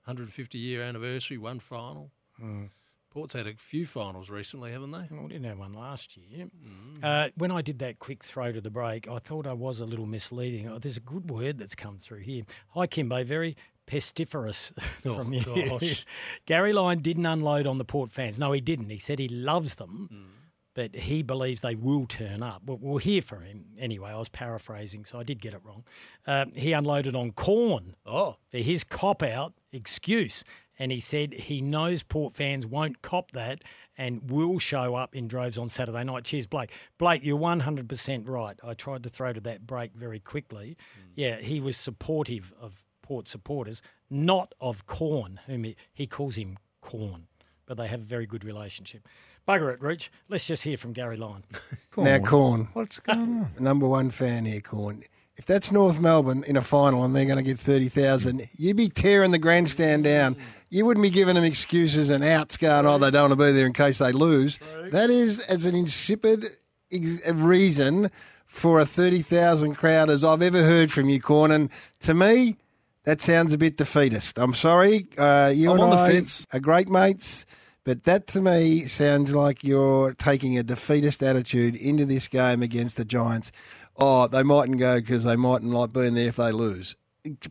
150 0.04 0.58
year 0.58 0.82
anniversary, 0.82 1.38
one 1.38 1.60
final. 1.60 2.10
Mm. 2.42 2.70
Port's 3.12 3.34
had 3.34 3.46
a 3.46 3.52
few 3.54 3.86
finals 3.86 4.30
recently, 4.30 4.72
haven't 4.72 4.90
they? 4.90 5.06
Well, 5.10 5.24
we 5.24 5.28
didn't 5.28 5.44
have 5.44 5.58
one 5.58 5.74
last 5.74 6.16
year. 6.16 6.46
Mm. 6.46 7.04
Uh, 7.04 7.28
when 7.36 7.50
I 7.50 7.60
did 7.60 7.78
that 7.80 7.98
quick 7.98 8.24
throw 8.24 8.50
to 8.52 8.60
the 8.60 8.70
break, 8.70 9.06
I 9.06 9.18
thought 9.18 9.46
I 9.46 9.52
was 9.52 9.80
a 9.80 9.84
little 9.84 10.06
misleading. 10.06 10.68
Oh, 10.68 10.78
there's 10.78 10.96
a 10.96 11.00
good 11.00 11.30
word 11.30 11.58
that's 11.58 11.74
come 11.74 11.98
through 11.98 12.20
here. 12.20 12.44
Hi, 12.70 12.86
Kimbo. 12.86 13.22
Very 13.22 13.54
pestiferous 13.86 14.72
Oh, 15.04 15.18
from 15.18 15.32
you. 15.32 15.42
gosh. 15.68 16.04
Gary 16.46 16.72
Lyon 16.72 17.00
didn't 17.00 17.26
unload 17.26 17.66
on 17.66 17.78
the 17.78 17.84
Port 17.84 18.10
fans. 18.10 18.38
No, 18.38 18.52
he 18.52 18.60
didn't. 18.60 18.90
He 18.90 18.98
said 18.98 19.18
he 19.18 19.28
loves 19.28 19.76
them, 19.76 20.30
but 20.74 20.94
he 20.94 21.22
believes 21.22 21.60
they 21.60 21.74
will 21.74 22.06
turn 22.06 22.42
up. 22.42 22.62
We'll, 22.64 22.78
we'll 22.80 22.98
hear 22.98 23.20
from 23.22 23.42
him 23.42 23.64
anyway. 23.78 24.10
I 24.10 24.18
was 24.18 24.28
paraphrasing, 24.28 25.04
so 25.04 25.18
I 25.18 25.22
did 25.22 25.40
get 25.40 25.52
it 25.54 25.60
wrong. 25.64 25.84
Uh, 26.26 26.46
he 26.54 26.72
unloaded 26.72 27.14
on 27.16 27.32
Corn 27.32 27.94
oh. 28.06 28.36
for 28.50 28.58
his 28.58 28.84
cop 28.84 29.22
out 29.22 29.54
excuse. 29.72 30.44
And 30.78 30.90
he 30.90 31.00
said 31.00 31.34
he 31.34 31.60
knows 31.60 32.02
Port 32.02 32.34
fans 32.34 32.66
won't 32.66 33.02
cop 33.02 33.30
that 33.32 33.62
and 33.98 34.30
will 34.30 34.58
show 34.58 34.94
up 34.94 35.14
in 35.14 35.28
droves 35.28 35.58
on 35.58 35.68
Saturday 35.68 36.02
night. 36.02 36.24
Cheers, 36.24 36.46
Blake. 36.46 36.72
Blake, 36.98 37.22
you're 37.22 37.38
100% 37.38 38.28
right. 38.28 38.56
I 38.64 38.72
tried 38.74 39.02
to 39.02 39.08
throw 39.10 39.32
to 39.34 39.40
that 39.42 39.66
break 39.66 39.92
very 39.94 40.18
quickly. 40.18 40.76
Yeah, 41.14 41.36
he 41.36 41.60
was 41.60 41.76
supportive 41.76 42.52
of 42.58 42.82
Port 43.02 43.28
supporters, 43.28 43.82
not 44.08 44.54
of 44.60 44.86
Corn, 44.86 45.40
whom 45.46 45.64
he, 45.64 45.76
he 45.92 46.06
calls 46.06 46.36
him 46.36 46.58
Corn, 46.80 47.26
but 47.66 47.76
they 47.76 47.88
have 47.88 48.00
a 48.00 48.04
very 48.04 48.26
good 48.26 48.44
relationship. 48.44 49.06
Bugger 49.46 49.72
it, 49.74 49.80
Rich. 49.80 50.10
Let's 50.28 50.44
just 50.44 50.62
hear 50.62 50.76
from 50.76 50.92
Gary 50.92 51.16
Lyon. 51.16 51.44
now, 51.96 52.18
Corn. 52.18 52.68
What's 52.72 53.00
going 53.00 53.18
on? 53.18 53.50
Number 53.58 53.88
one 53.88 54.10
fan 54.10 54.44
here, 54.44 54.60
Corn. 54.60 55.02
If 55.36 55.46
that's 55.46 55.72
North 55.72 55.98
Melbourne 55.98 56.44
in 56.46 56.56
a 56.56 56.62
final 56.62 57.04
and 57.04 57.16
they're 57.16 57.24
going 57.24 57.38
to 57.38 57.42
get 57.42 57.58
30,000, 57.58 58.48
you'd 58.56 58.76
be 58.76 58.88
tearing 58.88 59.30
the 59.30 59.38
grandstand 59.38 60.04
down. 60.04 60.36
You 60.68 60.84
wouldn't 60.84 61.02
be 61.02 61.10
giving 61.10 61.34
them 61.34 61.44
excuses 61.44 62.10
and 62.10 62.22
outs 62.22 62.56
going, 62.56 62.86
oh, 62.86 62.98
they 62.98 63.10
don't 63.10 63.30
want 63.30 63.40
to 63.40 63.46
be 63.46 63.52
there 63.52 63.66
in 63.66 63.72
case 63.72 63.98
they 63.98 64.12
lose. 64.12 64.58
That 64.90 65.10
is 65.10 65.40
as 65.40 65.64
an 65.64 65.74
insipid 65.74 66.44
ex- 66.92 67.28
reason 67.30 68.10
for 68.46 68.78
a 68.78 68.86
30,000 68.86 69.74
crowd 69.74 70.10
as 70.10 70.22
I've 70.22 70.42
ever 70.42 70.62
heard 70.62 70.92
from 70.92 71.08
you, 71.08 71.20
Corn. 71.20 71.50
And 71.50 71.70
to 72.00 72.12
me, 72.12 72.58
that 73.04 73.20
sounds 73.20 73.52
a 73.52 73.58
bit 73.58 73.76
defeatist. 73.76 74.38
I'm 74.38 74.54
sorry. 74.54 75.06
Uh, 75.18 75.52
you 75.54 75.70
I'm 75.70 75.76
and 75.76 75.84
on 75.84 75.90
the 75.90 75.96
I 75.96 76.12
fence. 76.12 76.46
are 76.52 76.60
great 76.60 76.88
mates. 76.88 77.46
But 77.84 78.04
that 78.04 78.28
to 78.28 78.40
me 78.40 78.82
sounds 78.82 79.34
like 79.34 79.64
you're 79.64 80.14
taking 80.14 80.56
a 80.56 80.62
defeatist 80.62 81.20
attitude 81.22 81.74
into 81.74 82.06
this 82.06 82.28
game 82.28 82.62
against 82.62 82.96
the 82.96 83.04
Giants. 83.04 83.50
Oh, 83.96 84.28
they 84.28 84.44
mightn't 84.44 84.78
go 84.78 85.00
because 85.00 85.24
they 85.24 85.34
mightn't 85.34 85.72
like 85.72 85.92
being 85.92 86.14
there 86.14 86.28
if 86.28 86.36
they 86.36 86.52
lose. 86.52 86.94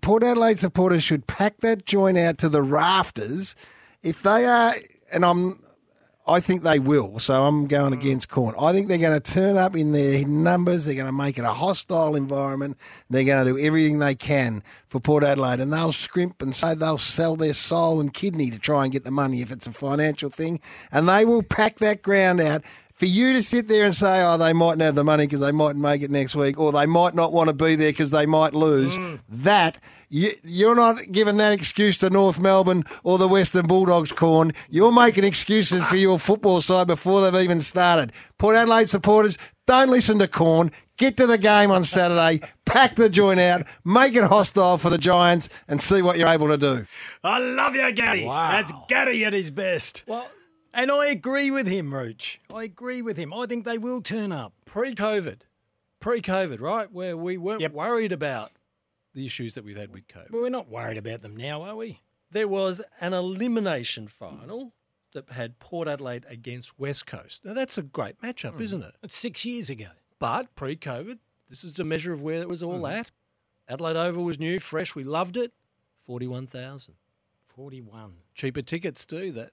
Port 0.02 0.24
Adelaide 0.24 0.58
supporters 0.60 1.04
should 1.04 1.28
pack 1.28 1.58
that 1.60 1.86
joint 1.86 2.18
out 2.18 2.38
to 2.40 2.50
the 2.50 2.62
rafters. 2.62 3.56
If 4.04 4.24
they 4.24 4.46
are, 4.46 4.74
and 5.14 5.26
I'm, 5.26 5.62
I 6.28 6.40
think 6.40 6.62
they 6.62 6.78
will. 6.78 7.18
So 7.20 7.46
I'm 7.46 7.66
going 7.66 7.94
mm. 7.94 8.00
against 8.00 8.30
Corn. 8.30 8.54
I 8.60 8.72
think 8.74 8.88
they're 8.88 8.98
going 8.98 9.20
to 9.20 9.32
turn 9.32 9.58
up 9.58 9.76
in 9.76 9.92
their 9.92 10.26
numbers. 10.26 10.86
They're 10.86 10.96
going 10.96 11.08
to 11.08 11.12
make 11.12 11.38
it 11.38 11.44
a 11.44 11.52
hostile 11.52 12.16
environment. 12.16 12.78
They're 13.10 13.24
going 13.24 13.44
to 13.46 13.52
do 13.52 13.60
everything 13.60 14.00
they 14.00 14.16
can 14.16 14.62
for 14.88 15.00
Port 15.00 15.24
Adelaide, 15.24 15.60
and 15.60 15.74
they'll 15.74 15.92
scrimp 15.92 16.42
and 16.42 16.56
say 16.56 16.76
they'll 16.76 16.98
sell 16.98 17.36
their 17.36 17.54
soul 17.54 18.00
and 18.00 18.14
kidney 18.14 18.52
to 18.52 18.60
try 18.60 18.84
and 18.84 18.94
get 18.94 19.04
the 19.04 19.12
money 19.12 19.42
if 19.42 19.52
it's 19.52 19.68
a 19.68 19.74
financial 19.74 20.30
thing. 20.30 20.60
And 20.92 21.10
they 21.10 21.26
will 21.26 21.44
pack 21.44 21.80
that 21.80 22.04
ground 22.04 22.40
out. 22.40 22.64
For 23.02 23.08
you 23.08 23.34
to 23.34 23.42
sit 23.42 23.68
there 23.68 23.84
and 23.84 23.96
say, 23.96 24.22
oh, 24.22 24.38
they 24.38 24.54
mightn't 24.54 24.82
have 24.82 24.94
the 24.94 25.04
money 25.04 25.26
because 25.26 25.40
they 25.40 25.52
mightn't 25.52 25.82
make 25.82 26.04
it 26.04 26.12
next 26.12 26.36
week, 26.36 26.60
or 26.60 26.72
they 26.72 26.86
might 26.86 27.16
not 27.16 27.34
want 27.34 27.48
to 27.48 27.54
be 27.54 27.74
there 27.74 27.90
because 27.90 28.12
they 28.12 28.28
might 28.28 28.54
lose, 28.54 28.96
mm. 28.96 29.20
that 29.28 29.80
you, 30.10 30.34
you're 30.44 30.76
not 30.76 31.12
giving 31.12 31.38
that 31.38 31.52
excuse 31.52 31.98
to 31.98 32.12
North 32.12 32.40
Melbourne 32.40 32.86
or 33.04 33.18
the 33.18 33.28
Western 33.28 33.66
Bulldogs, 33.66 34.12
Corn. 34.12 34.54
You're 34.70 34.92
making 34.92 35.24
excuses 35.24 35.84
for 35.86 35.96
your 35.96 36.20
football 36.20 36.62
side 36.62 36.86
before 36.86 37.22
they've 37.22 37.44
even 37.44 37.60
started. 37.60 38.12
Port 38.38 38.56
Adelaide 38.56 38.88
supporters, 38.88 39.36
don't 39.66 39.90
listen 39.90 40.20
to 40.20 40.28
Corn. 40.28 40.72
Get 40.98 41.18
to 41.18 41.26
the 41.26 41.40
game 41.40 41.72
on 41.72 41.84
Saturday, 41.84 42.48
pack 42.66 42.98
the 42.98 43.10
joint 43.10 43.40
out, 43.40 43.66
make 43.84 44.16
it 44.16 44.26
hostile 44.26 44.78
for 44.78 44.92
the 44.92 45.00
Giants, 45.00 45.50
and 45.68 45.82
see 45.82 46.04
what 46.04 46.20
you're 46.20 46.28
able 46.28 46.50
to 46.50 46.58
do. 46.58 46.86
I 47.24 47.40
love 47.40 47.74
you, 47.74 47.92
Gary. 47.94 48.26
Wow. 48.26 48.52
That's 48.52 48.72
Gary 48.88 49.26
at 49.26 49.34
his 49.34 49.50
best. 49.50 50.04
Well, 50.06 50.28
and 50.74 50.92
I 50.92 51.08
agree 51.08 51.52
with 51.52 51.68
him, 51.68 51.94
Rooch. 51.94 52.40
I 52.54 52.64
agree 52.64 53.02
with 53.02 53.18
him. 53.18 53.34
I 53.34 53.46
think 53.46 53.66
they 53.66 53.78
will 53.78 54.02
turn 54.02 54.32
up. 54.32 54.54
Pre 54.66 54.94
COVID, 54.96 55.42
pre 56.00 56.22
COVID, 56.22 56.60
right? 56.62 56.92
Where 56.92 57.16
we 57.18 57.38
weren't 57.38 57.74
worried 57.74 58.12
about 58.12 58.52
the 59.14 59.26
issues 59.26 59.56
that 59.56 59.64
we've 59.66 59.78
had 59.78 59.94
with 59.94 60.08
COVID. 60.08 60.32
Well, 60.32 60.42
we're 60.44 60.50
not 60.50 60.70
worried 60.70 60.98
about 60.98 61.22
them 61.22 61.36
now, 61.36 61.62
are 61.64 61.76
we? 61.76 62.00
There 62.32 62.48
was 62.48 62.82
an 63.02 63.14
elimination 63.14 64.08
final 64.08 64.72
that 65.14 65.30
had 65.32 65.60
Port 65.60 65.90
Adelaide 65.90 66.26
against 66.30 66.80
West 66.80 67.06
Coast. 67.06 67.44
Now, 67.44 67.54
that's 67.54 67.78
a 67.78 67.82
great 67.84 68.22
matchup, 68.22 68.54
Mm. 68.54 68.62
isn't 68.62 68.84
it? 68.84 68.96
It's 69.04 69.18
six 69.18 69.44
years 69.44 69.70
ago. 69.70 69.90
But 70.20 70.56
pre 70.56 70.78
COVID, 70.78 71.20
this 71.50 71.66
is 71.66 71.78
a 71.80 71.84
measure 71.84 72.14
of 72.14 72.22
where 72.22 72.42
it 72.42 72.48
was 72.48 72.64
all 72.64 72.80
Mhm. 72.80 72.94
at. 73.00 73.12
Adelaide 73.68 73.98
Oval 73.98 74.24
was 74.24 74.40
new, 74.40 74.60
fresh. 74.60 74.96
We 74.96 75.04
loved 75.04 75.36
it. 75.36 75.52
41,000. 76.00 76.96
41. 77.48 78.14
Cheaper 78.34 78.62
tickets 78.62 79.06
too 79.06 79.32
that 79.34 79.52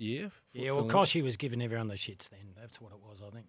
year. 0.00 0.30
Yeah, 0.52 0.72
well, 0.72 0.86
Koshy 0.86 1.22
was 1.22 1.36
giving 1.36 1.62
everyone 1.62 1.88
the 1.88 1.94
shits 1.94 2.28
then. 2.28 2.54
That's 2.60 2.80
what 2.80 2.92
it 2.92 2.98
was, 3.00 3.20
I 3.26 3.30
think. 3.30 3.46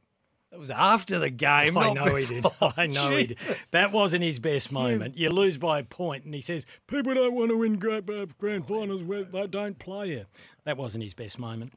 It 0.52 0.60
was 0.60 0.70
after 0.70 1.18
the 1.18 1.30
game. 1.30 1.78
I 1.78 1.94
know 1.94 2.16
he 2.16 2.26
did. 2.26 2.44
before. 2.44 2.74
I 2.76 2.86
know 2.88 3.16
he 3.16 3.28
did. 3.28 3.38
That 3.72 3.92
wasn't 3.92 4.24
his 4.24 4.40
best 4.40 4.72
moment. 4.72 5.18
You 5.18 5.30
lose 5.30 5.58
by 5.58 5.80
a 5.80 5.84
point, 5.84 6.26
and 6.26 6.34
he 6.34 6.42
says, 6.42 6.66
People 6.88 7.14
don't 7.14 7.34
want 7.34 7.50
to 7.50 7.58
win 7.58 7.82
uh, 7.88 8.26
grand 8.38 8.68
finals 8.68 9.04
where 9.04 9.24
they 9.24 9.48
don't 9.48 9.80
play 9.80 10.12
it. 10.12 10.28
That 10.66 10.78
wasn't 10.78 11.04
his 11.04 11.14
best 11.14 11.40
moment. 11.40 11.74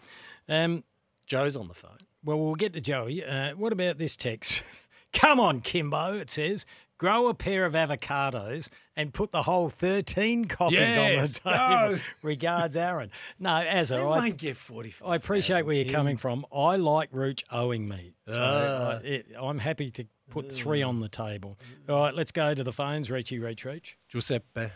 Um, 0.48 0.84
Joe's 1.26 1.56
on 1.56 1.68
the 1.68 1.74
phone. 1.74 1.98
Well, 2.24 2.38
we'll 2.38 2.54
get 2.54 2.72
to 2.74 2.80
Joey. 2.80 3.24
Uh, 3.24 3.54
what 3.54 3.72
about 3.72 3.98
this 3.98 4.16
text? 4.16 4.62
Come 5.12 5.38
on, 5.38 5.60
Kimbo, 5.60 6.14
it 6.18 6.30
says. 6.30 6.66
Grow 6.98 7.28
a 7.28 7.34
pair 7.34 7.64
of 7.64 7.74
avocados 7.74 8.68
and 8.96 9.12
put 9.12 9.30
the 9.30 9.42
whole 9.42 9.68
13 9.68 10.44
coffees 10.46 10.96
on 10.96 11.16
the 11.16 11.28
table. 11.28 11.96
go. 11.96 11.98
Regards, 12.22 12.76
Aaron. 12.76 13.10
No, 13.38 13.56
as 13.56 13.88
They 13.88 13.98
a, 13.98 14.04
won't 14.04 14.24
I, 14.24 14.30
get 14.30 14.56
45. 14.56 15.08
I 15.08 15.16
appreciate 15.16 15.66
where 15.66 15.74
you're 15.74 15.92
coming 15.92 16.16
from. 16.16 16.46
I 16.54 16.76
like 16.76 17.08
Rooch 17.12 17.44
owing 17.50 17.88
me. 17.88 18.14
So 18.26 18.36
Ah. 18.38 18.98
I, 19.02 19.06
it, 19.06 19.26
I'm 19.40 19.58
happy 19.58 19.90
to 19.90 20.04
put 20.30 20.50
three 20.52 20.82
on 20.82 21.00
the 21.00 21.08
table. 21.08 21.58
All 21.88 21.96
right, 22.04 22.14
let's 22.14 22.32
go 22.32 22.54
to 22.54 22.62
the 22.64 22.72
phones. 22.72 23.08
Reachy, 23.10 23.38
reach, 23.42 23.64
reach. 23.64 23.96
Giuseppe, 24.08 24.70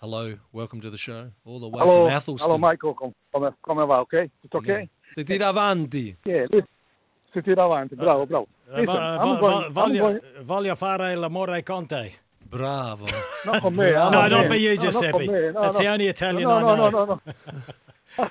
hello. 0.00 0.36
Welcome 0.52 0.80
to 0.82 0.90
the 0.90 0.98
show. 0.98 1.30
All 1.44 1.58
the 1.60 1.68
way 1.68 1.80
Hello, 1.80 2.06
from 2.06 2.14
Athelstone. 2.16 2.38
hello 2.46 2.58
Michael, 2.58 2.94
come, 2.94 3.14
come, 3.32 3.54
come 3.62 3.86
va, 3.86 4.00
ok? 4.00 4.30
Tutto 4.42 4.58
ok? 4.58 4.88
Se 5.12 5.24
tira 5.24 5.48
avanti. 5.48 6.14
Yeah, 6.24 6.46
listen, 6.50 6.68
si 7.32 7.40
tira 7.42 7.64
avanti, 7.64 7.94
bravo, 7.96 8.26
bravo. 8.26 8.46
Uh, 8.70 8.84
vo- 8.84 8.92
I'm 8.92 9.18
vo- 9.18 9.40
going, 9.40 9.64
I'm 9.66 9.72
voglio, 9.72 10.00
going, 10.02 10.20
voglio 10.44 10.74
fare 10.76 11.14
l'amore 11.16 11.62
con 11.64 11.86
te. 11.86 12.14
Bravo. 12.50 13.06
not 13.46 13.62
con 13.62 13.76
me, 13.76 13.90
No, 13.92 14.10
not 14.10 14.46
for 14.48 14.54
you, 14.56 14.70
No, 14.70 14.74
not 14.74 14.82
Giuseppe. 14.82 15.18
me, 15.18 15.26
no, 15.26 15.52
That's 15.62 15.78
no. 15.78 15.84
the 15.84 15.86
only 15.90 16.06
Italian 16.08 16.42
no, 16.48 16.54
I 16.56 16.60
no, 16.62 16.76
know. 16.76 16.90
No, 16.90 17.04
no, 17.04 17.20
no, 18.18 18.30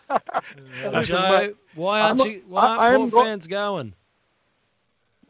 Listen, 0.91 1.03
Joe, 1.03 1.19
my- 1.19 1.53
why 1.75 2.01
aren't 2.01 2.21
I'm- 2.21 2.29
you? 2.29 2.41
Why 2.47 2.65
aren't 2.65 2.81
I 2.93 2.95
Port 2.97 3.11
go- 3.11 3.23
fans 3.23 3.47
going? 3.47 3.93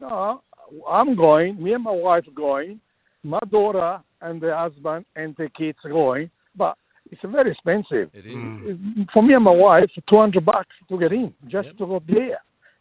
No, 0.01 0.41
I'm 0.89 1.15
going. 1.15 1.61
Me 1.61 1.73
and 1.73 1.83
my 1.83 1.91
wife 1.91 2.25
going. 2.33 2.79
My 3.23 3.39
daughter 3.51 3.99
and 4.21 4.39
the 4.41 4.55
husband 4.55 5.05
and 5.15 5.35
the 5.37 5.49
kids 5.57 5.77
are 5.83 5.89
going. 5.91 6.29
But 6.55 6.75
it's 7.11 7.21
very 7.23 7.51
expensive. 7.51 8.09
It 8.13 8.25
is. 8.25 9.07
For 9.13 9.21
me 9.21 9.33
and 9.33 9.43
my 9.43 9.51
wife, 9.51 9.89
200 10.09 10.43
bucks 10.45 10.69
to 10.89 10.97
get 10.97 11.11
in, 11.11 11.33
just 11.47 11.69
to 11.77 11.85
go 11.85 12.01
there. 12.07 12.39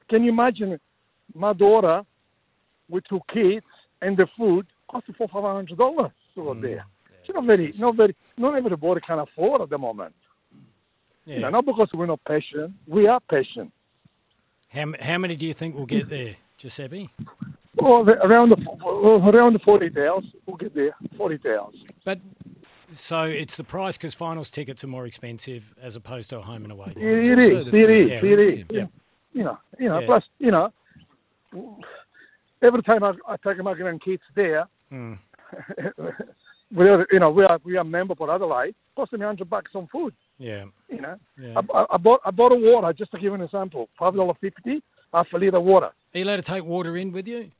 Can 0.08 0.22
you 0.24 0.30
imagine 0.30 0.78
my 1.34 1.52
daughter 1.52 2.02
with 2.88 3.04
two 3.08 3.20
kids 3.32 3.66
and 4.00 4.16
the 4.16 4.26
food 4.36 4.66
costs 4.88 5.10
four 5.16 5.28
five 5.28 5.42
hundred 5.42 5.78
dollars 5.78 6.10
to 6.34 6.44
go 6.44 6.54
mm. 6.54 6.62
there? 6.62 6.86
It's 7.20 7.34
not 7.34 7.44
very, 7.44 7.72
not 7.78 7.96
very, 7.96 8.16
not 8.36 8.56
everybody 8.56 9.00
can 9.00 9.18
afford 9.18 9.60
at 9.60 9.70
the 9.70 9.78
moment. 9.78 10.14
You 11.26 11.40
know, 11.40 11.50
not 11.50 11.66
because 11.66 11.90
we're 11.92 12.06
not 12.06 12.20
patient. 12.26 12.72
We 12.86 13.06
are 13.06 13.20
patient. 13.20 13.70
How, 14.70 14.92
how 14.98 15.18
many 15.18 15.36
do 15.36 15.46
you 15.46 15.52
think 15.52 15.74
will 15.76 15.84
get 15.84 16.08
there, 16.08 16.36
Giuseppe? 16.56 17.10
Well, 17.76 18.08
around 18.08 18.48
the 18.50 18.56
around 18.84 19.52
the 19.52 19.58
forty 19.58 19.90
thousand, 19.90 20.32
we'll 20.46 20.56
get 20.56 20.74
there. 20.74 20.96
Forty 21.16 21.36
thousand. 21.36 21.92
But 22.04 22.20
so 22.92 23.24
it's 23.24 23.56
the 23.56 23.64
price 23.64 23.98
because 23.98 24.14
finals 24.14 24.50
tickets 24.50 24.82
are 24.82 24.88
more 24.88 25.06
expensive 25.06 25.74
as 25.80 25.96
opposed 25.96 26.30
to 26.30 26.38
a 26.38 26.42
home 26.42 26.64
and 26.64 26.72
away. 26.72 26.94
game. 26.94 27.04
It, 27.04 27.28
it 27.30 27.38
is. 27.38 27.68
It 27.68 27.90
is. 27.90 28.22
It 28.22 28.40
is. 28.40 28.64
Yeah. 28.70 28.86
You 29.32 29.44
know. 29.44 29.58
You 29.78 29.88
know. 29.90 29.98
Yeah. 30.00 30.06
Plus, 30.06 30.24
you 30.38 30.50
know, 30.50 30.72
every 32.62 32.82
time 32.82 33.04
I, 33.04 33.12
I 33.28 33.36
take 33.36 33.62
my 33.62 33.74
grandkids 33.74 34.20
there, 34.34 34.66
Mm. 34.92 35.18
we 36.74 36.88
are, 36.88 37.06
you 37.12 37.18
know, 37.18 37.30
we 37.30 37.44
are 37.44 37.58
we 37.64 37.76
are 37.76 37.84
member 37.84 38.14
for 38.14 38.32
Adelaide. 38.34 38.74
Cost 38.96 39.12
me 39.12 39.20
hundred 39.20 39.48
bucks 39.50 39.70
on 39.74 39.86
food. 39.88 40.14
Yeah. 40.38 40.64
You 40.88 41.00
know. 41.00 41.16
Yeah. 41.40 41.54
I, 41.74 41.78
I, 41.78 41.86
I 41.92 41.96
bought 41.96 42.20
I 42.24 42.30
bought 42.30 42.52
a 42.52 42.56
water 42.56 42.92
just 42.92 43.10
to 43.12 43.18
give 43.18 43.34
an 43.34 43.40
example. 43.42 43.88
Five 43.98 44.14
dollar 44.14 44.34
fifty, 44.40 44.82
half 45.12 45.26
a 45.32 45.36
liter 45.38 45.56
of 45.56 45.64
water. 45.64 45.86
Are 45.86 46.18
you 46.18 46.24
allowed 46.24 46.36
to 46.36 46.42
take 46.42 46.64
water 46.64 46.96
in 46.96 47.12
with 47.12 47.26
you? 47.28 47.50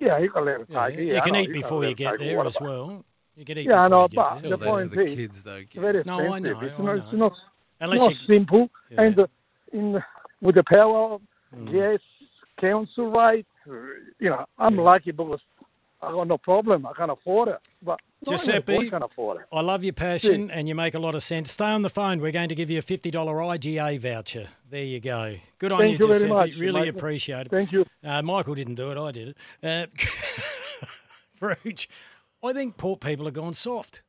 Yeah, 0.00 0.18
you 0.18 0.30
can 0.30 0.44
let 0.44 0.60
it 0.60 0.66
Yeah, 0.70 0.88
take. 0.88 0.98
you 0.98 1.04
Yeah, 1.12 1.18
I 1.18 1.20
can 1.24 1.32
know, 1.34 1.40
eat 1.40 1.44
can 1.46 1.52
before 1.52 1.80
let 1.80 1.88
you 1.90 1.94
get 1.94 2.18
there 2.18 2.44
as 2.46 2.60
well. 2.60 3.04
You 3.36 3.44
can 3.44 3.58
eat 3.58 3.66
Yeah, 3.68 3.80
I 3.84 3.88
before 3.88 3.90
know, 3.90 4.02
you 4.02 4.08
get 4.08 4.16
but 4.16 4.40
there. 4.42 4.42
the 4.42 4.48
Tell 4.48 4.58
that 4.58 4.64
to 4.64 4.70
point 4.70 4.94
the 4.94 5.00
is, 5.04 5.14
kids, 5.14 5.42
though, 5.42 5.54
it's 5.56 5.74
very 5.76 6.02
No, 6.04 6.32
I 6.32 6.38
know, 6.38 6.60
It's 6.60 6.74
I 6.78 6.82
not, 6.82 6.84
know. 6.84 6.92
it's 7.02 7.12
not, 7.12 7.32
Unless 7.80 8.00
not 8.00 8.10
you- 8.10 8.26
simple. 8.26 8.70
Yeah. 8.90 9.00
And 9.02 9.18
uh, 9.18 9.26
in 9.72 10.02
with 10.40 10.54
the 10.56 10.64
power, 10.74 11.18
Mm. 11.54 11.70
gas, 11.70 12.00
council 12.58 13.10
rate, 13.12 13.46
you 13.66 14.30
know, 14.30 14.46
I'm 14.58 14.76
lucky 14.78 15.10
because 15.10 15.38
I 16.02 16.10
got 16.10 16.26
no 16.26 16.36
problem. 16.38 16.86
I 16.86 16.92
can't 16.94 17.10
afford 17.10 17.48
it. 17.48 17.58
But 17.82 18.00
No, 18.26 18.32
Giuseppe, 18.32 18.76
I 18.76 18.88
can 18.88 19.02
afford 19.02 19.40
it. 19.40 19.46
I 19.52 19.60
love 19.60 19.84
your 19.84 19.92
passion 19.92 20.50
and 20.50 20.68
you 20.68 20.74
make 20.74 20.94
a 20.94 20.98
lot 20.98 21.14
of 21.14 21.22
sense. 21.22 21.52
Stay 21.52 21.64
on 21.66 21.82
the 21.82 21.90
phone. 21.90 22.20
We're 22.20 22.32
going 22.32 22.48
to 22.48 22.54
give 22.54 22.70
you 22.70 22.78
a 22.78 22.82
$50 22.82 23.12
IGA 23.12 23.98
voucher. 24.00 24.48
There 24.70 24.82
you 24.84 25.00
go. 25.00 25.36
Good 25.58 25.72
on 25.72 25.78
Thank 25.80 25.98
you, 25.98 26.06
you 26.06 26.12
very 26.12 26.24
Giuseppe. 26.24 26.32
much, 26.32 26.50
Really 26.58 26.80
mate. 26.80 26.88
appreciate 26.88 27.46
it. 27.46 27.50
Thank 27.50 27.72
you. 27.72 27.84
Uh, 28.04 28.20
Michael 28.22 28.54
didn't 28.54 28.74
do 28.74 28.90
it. 28.90 28.98
I 28.98 29.12
did 29.12 29.28
it. 29.28 29.36
Uh, 29.62 29.86
Rooch, 31.40 31.88
I 32.42 32.52
think 32.52 32.76
port 32.76 33.00
people 33.00 33.24
have 33.26 33.34
gone 33.34 33.54
soft. 33.54 34.02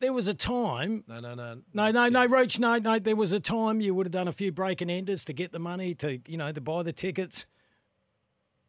There 0.00 0.12
was 0.12 0.28
a 0.28 0.34
time. 0.34 1.04
No, 1.08 1.20
no, 1.20 1.34
no. 1.34 1.60
No, 1.72 1.90
no, 1.90 2.08
no, 2.08 2.26
Rooch, 2.26 2.58
no, 2.58 2.78
no. 2.78 2.98
There 2.98 3.16
was 3.16 3.32
a 3.32 3.40
time 3.40 3.80
you 3.80 3.94
would 3.94 4.06
have 4.06 4.12
done 4.12 4.28
a 4.28 4.32
few 4.32 4.52
break 4.52 4.80
and 4.80 4.90
enders 4.90 5.24
to 5.26 5.32
get 5.32 5.52
the 5.52 5.58
money 5.58 5.94
to, 5.96 6.20
you 6.26 6.36
know, 6.36 6.52
to 6.52 6.60
buy 6.60 6.82
the 6.82 6.92
tickets. 6.92 7.46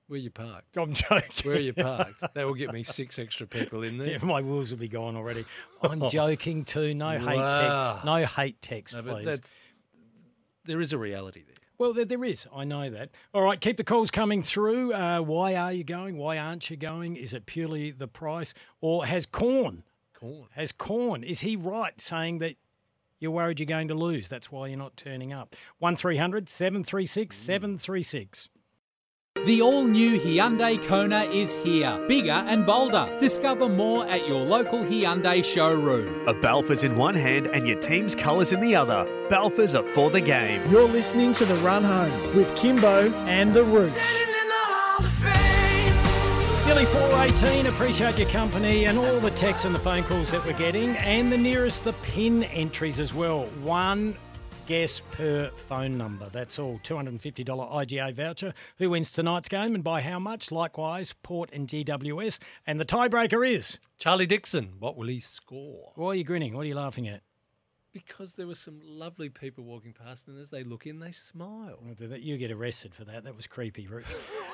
Where 0.07 0.19
you 0.19 0.29
parked? 0.29 0.77
I'm 0.77 0.93
joking. 0.93 1.49
Where 1.51 1.59
you 1.59 1.73
parked? 1.73 2.21
That 2.35 2.45
will 2.45 2.53
get 2.53 2.71
me 2.71 2.83
six 2.83 3.17
extra 3.17 3.47
people 3.47 3.83
in 3.83 3.97
there. 3.97 4.07
Yeah, 4.09 4.17
my 4.23 4.41
wheels 4.41 4.71
will 4.71 4.77
be 4.77 4.87
gone 4.87 5.15
already. 5.15 5.45
I'm 5.81 6.07
joking 6.09 6.63
too. 6.63 6.93
No 6.93 7.17
hate 7.17 7.37
Wow. 7.37 7.93
text. 7.93 8.05
No 8.05 8.25
hate 8.25 8.61
text, 8.61 8.93
No, 8.95 9.01
please. 9.01 9.25
that's 9.25 9.53
there 10.65 10.79
is 10.81 10.93
a 10.93 10.97
reality 10.97 11.43
there. 11.45 11.55
Well, 11.77 11.93
there, 11.93 12.05
there 12.05 12.23
is. 12.23 12.47
I 12.55 12.63
know 12.63 12.89
that. 12.89 13.09
All 13.33 13.41
right, 13.41 13.59
keep 13.59 13.77
the 13.77 13.83
calls 13.83 14.09
coming 14.11 14.41
through. 14.43 14.93
Uh, 14.93 15.19
why 15.21 15.55
are 15.55 15.73
you 15.73 15.83
going? 15.83 16.17
Why 16.17 16.37
aren't 16.37 16.69
you 16.69 16.77
going? 16.77 17.15
Is 17.17 17.33
it 17.33 17.45
purely 17.45 17.91
the 17.91 18.07
price, 18.07 18.53
or 18.81 19.05
has 19.05 19.25
Corn? 19.25 19.83
Corn 20.13 20.47
has 20.51 20.71
Corn? 20.71 21.23
Is 21.23 21.41
he 21.41 21.55
right 21.55 21.99
saying 21.99 22.39
that 22.39 22.55
you're 23.19 23.31
worried 23.31 23.59
you're 23.59 23.65
going 23.67 23.89
to 23.89 23.95
lose? 23.95 24.29
That's 24.29 24.51
why 24.51 24.67
you're 24.67 24.77
not 24.77 24.95
turning 24.97 25.33
up. 25.33 25.55
One 25.79 25.97
736 25.97 27.35
736 27.35 28.49
The 29.43 29.61
all 29.61 29.83
new 29.83 30.19
Hyundai 30.19 30.83
Kona 30.87 31.19
is 31.19 31.53
here, 31.63 32.03
bigger 32.07 32.31
and 32.31 32.65
bolder. 32.65 33.15
Discover 33.19 33.69
more 33.69 34.03
at 34.07 34.27
your 34.27 34.43
local 34.43 34.79
Hyundai 34.79 35.43
showroom. 35.45 36.27
A 36.27 36.33
Balfour's 36.33 36.83
in 36.83 36.95
one 36.95 37.13
hand 37.13 37.45
and 37.47 37.67
your 37.67 37.79
team's 37.79 38.15
colours 38.15 38.53
in 38.53 38.59
the 38.59 38.75
other. 38.75 39.05
Balfour's 39.29 39.75
are 39.75 39.83
for 39.83 40.09
the 40.09 40.19
game. 40.19 40.67
You're 40.71 40.87
listening 40.87 41.31
to 41.33 41.45
The 41.45 41.53
Run 41.57 41.83
Home 41.83 42.35
with 42.35 42.55
Kimbo 42.55 43.13
and 43.27 43.53
The 43.53 43.63
Rooch. 43.65 43.93
Billy 46.65 46.85
418, 46.85 47.67
appreciate 47.67 48.17
your 48.17 48.29
company 48.29 48.85
and 48.85 48.97
all 48.97 49.19
the 49.19 49.29
texts 49.31 49.65
and 49.65 49.75
the 49.75 49.79
phone 49.79 50.03
calls 50.05 50.31
that 50.31 50.43
we're 50.43 50.57
getting, 50.57 50.95
and 50.97 51.31
the 51.31 51.37
nearest 51.37 51.83
the 51.83 51.93
pin 51.93 52.45
entries 52.45 52.99
as 52.99 53.13
well. 53.13 53.45
One 53.61 54.15
guess 54.65 55.01
per 55.11 55.49
phone 55.51 55.97
number. 55.97 56.27
That's 56.29 56.57
all. 56.59 56.79
$250 56.83 57.45
IGA 57.45 58.13
voucher. 58.13 58.53
Who 58.77 58.89
wins 58.89 59.11
tonight's 59.11 59.49
game 59.49 59.75
and 59.75 59.83
by 59.83 60.01
how 60.01 60.19
much? 60.19 60.51
Likewise, 60.51 61.13
Port 61.23 61.49
and 61.53 61.67
GWS. 61.67 62.39
And 62.65 62.79
the 62.79 62.85
tiebreaker 62.85 63.47
is 63.47 63.77
Charlie 63.99 64.25
Dixon. 64.25 64.73
What 64.79 64.97
will 64.97 65.07
he 65.07 65.19
score? 65.19 65.91
Why 65.95 66.07
are 66.09 66.15
you 66.15 66.23
grinning? 66.23 66.53
What 66.55 66.61
are 66.61 66.67
you 66.67 66.75
laughing 66.75 67.07
at? 67.07 67.21
Because 67.93 68.33
there 68.33 68.45
were 68.45 68.55
some 68.55 68.81
lovely 68.83 69.29
people 69.29 69.63
walking 69.63 69.93
past, 69.93 70.27
and 70.27 70.37
as 70.37 70.49
they 70.49 70.65
look 70.65 70.85
in, 70.85 70.99
they 70.99 71.11
smile. 71.11 71.79
You 72.19 72.37
get 72.37 72.51
arrested 72.51 72.93
for 72.93 73.05
that. 73.05 73.23
That 73.23 73.37
was 73.37 73.47
creepy, 73.47 73.87
Rich. 73.87 74.05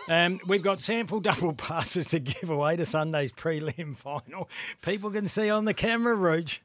um, 0.10 0.40
we've 0.46 0.62
got 0.62 0.80
sample 0.80 1.20
double 1.20 1.54
passes 1.54 2.06
to 2.10 2.20
give 2.20 2.52
away 2.52 2.76
to 2.76 2.86
Sunday's 2.86 3.32
prelim 3.32 3.96
final. 3.98 4.48
People 4.84 5.10
can 5.10 5.28
see 5.28 5.50
on 5.50 5.66
the 5.66 5.74
camera, 5.74 6.14
Rich. 6.14 6.62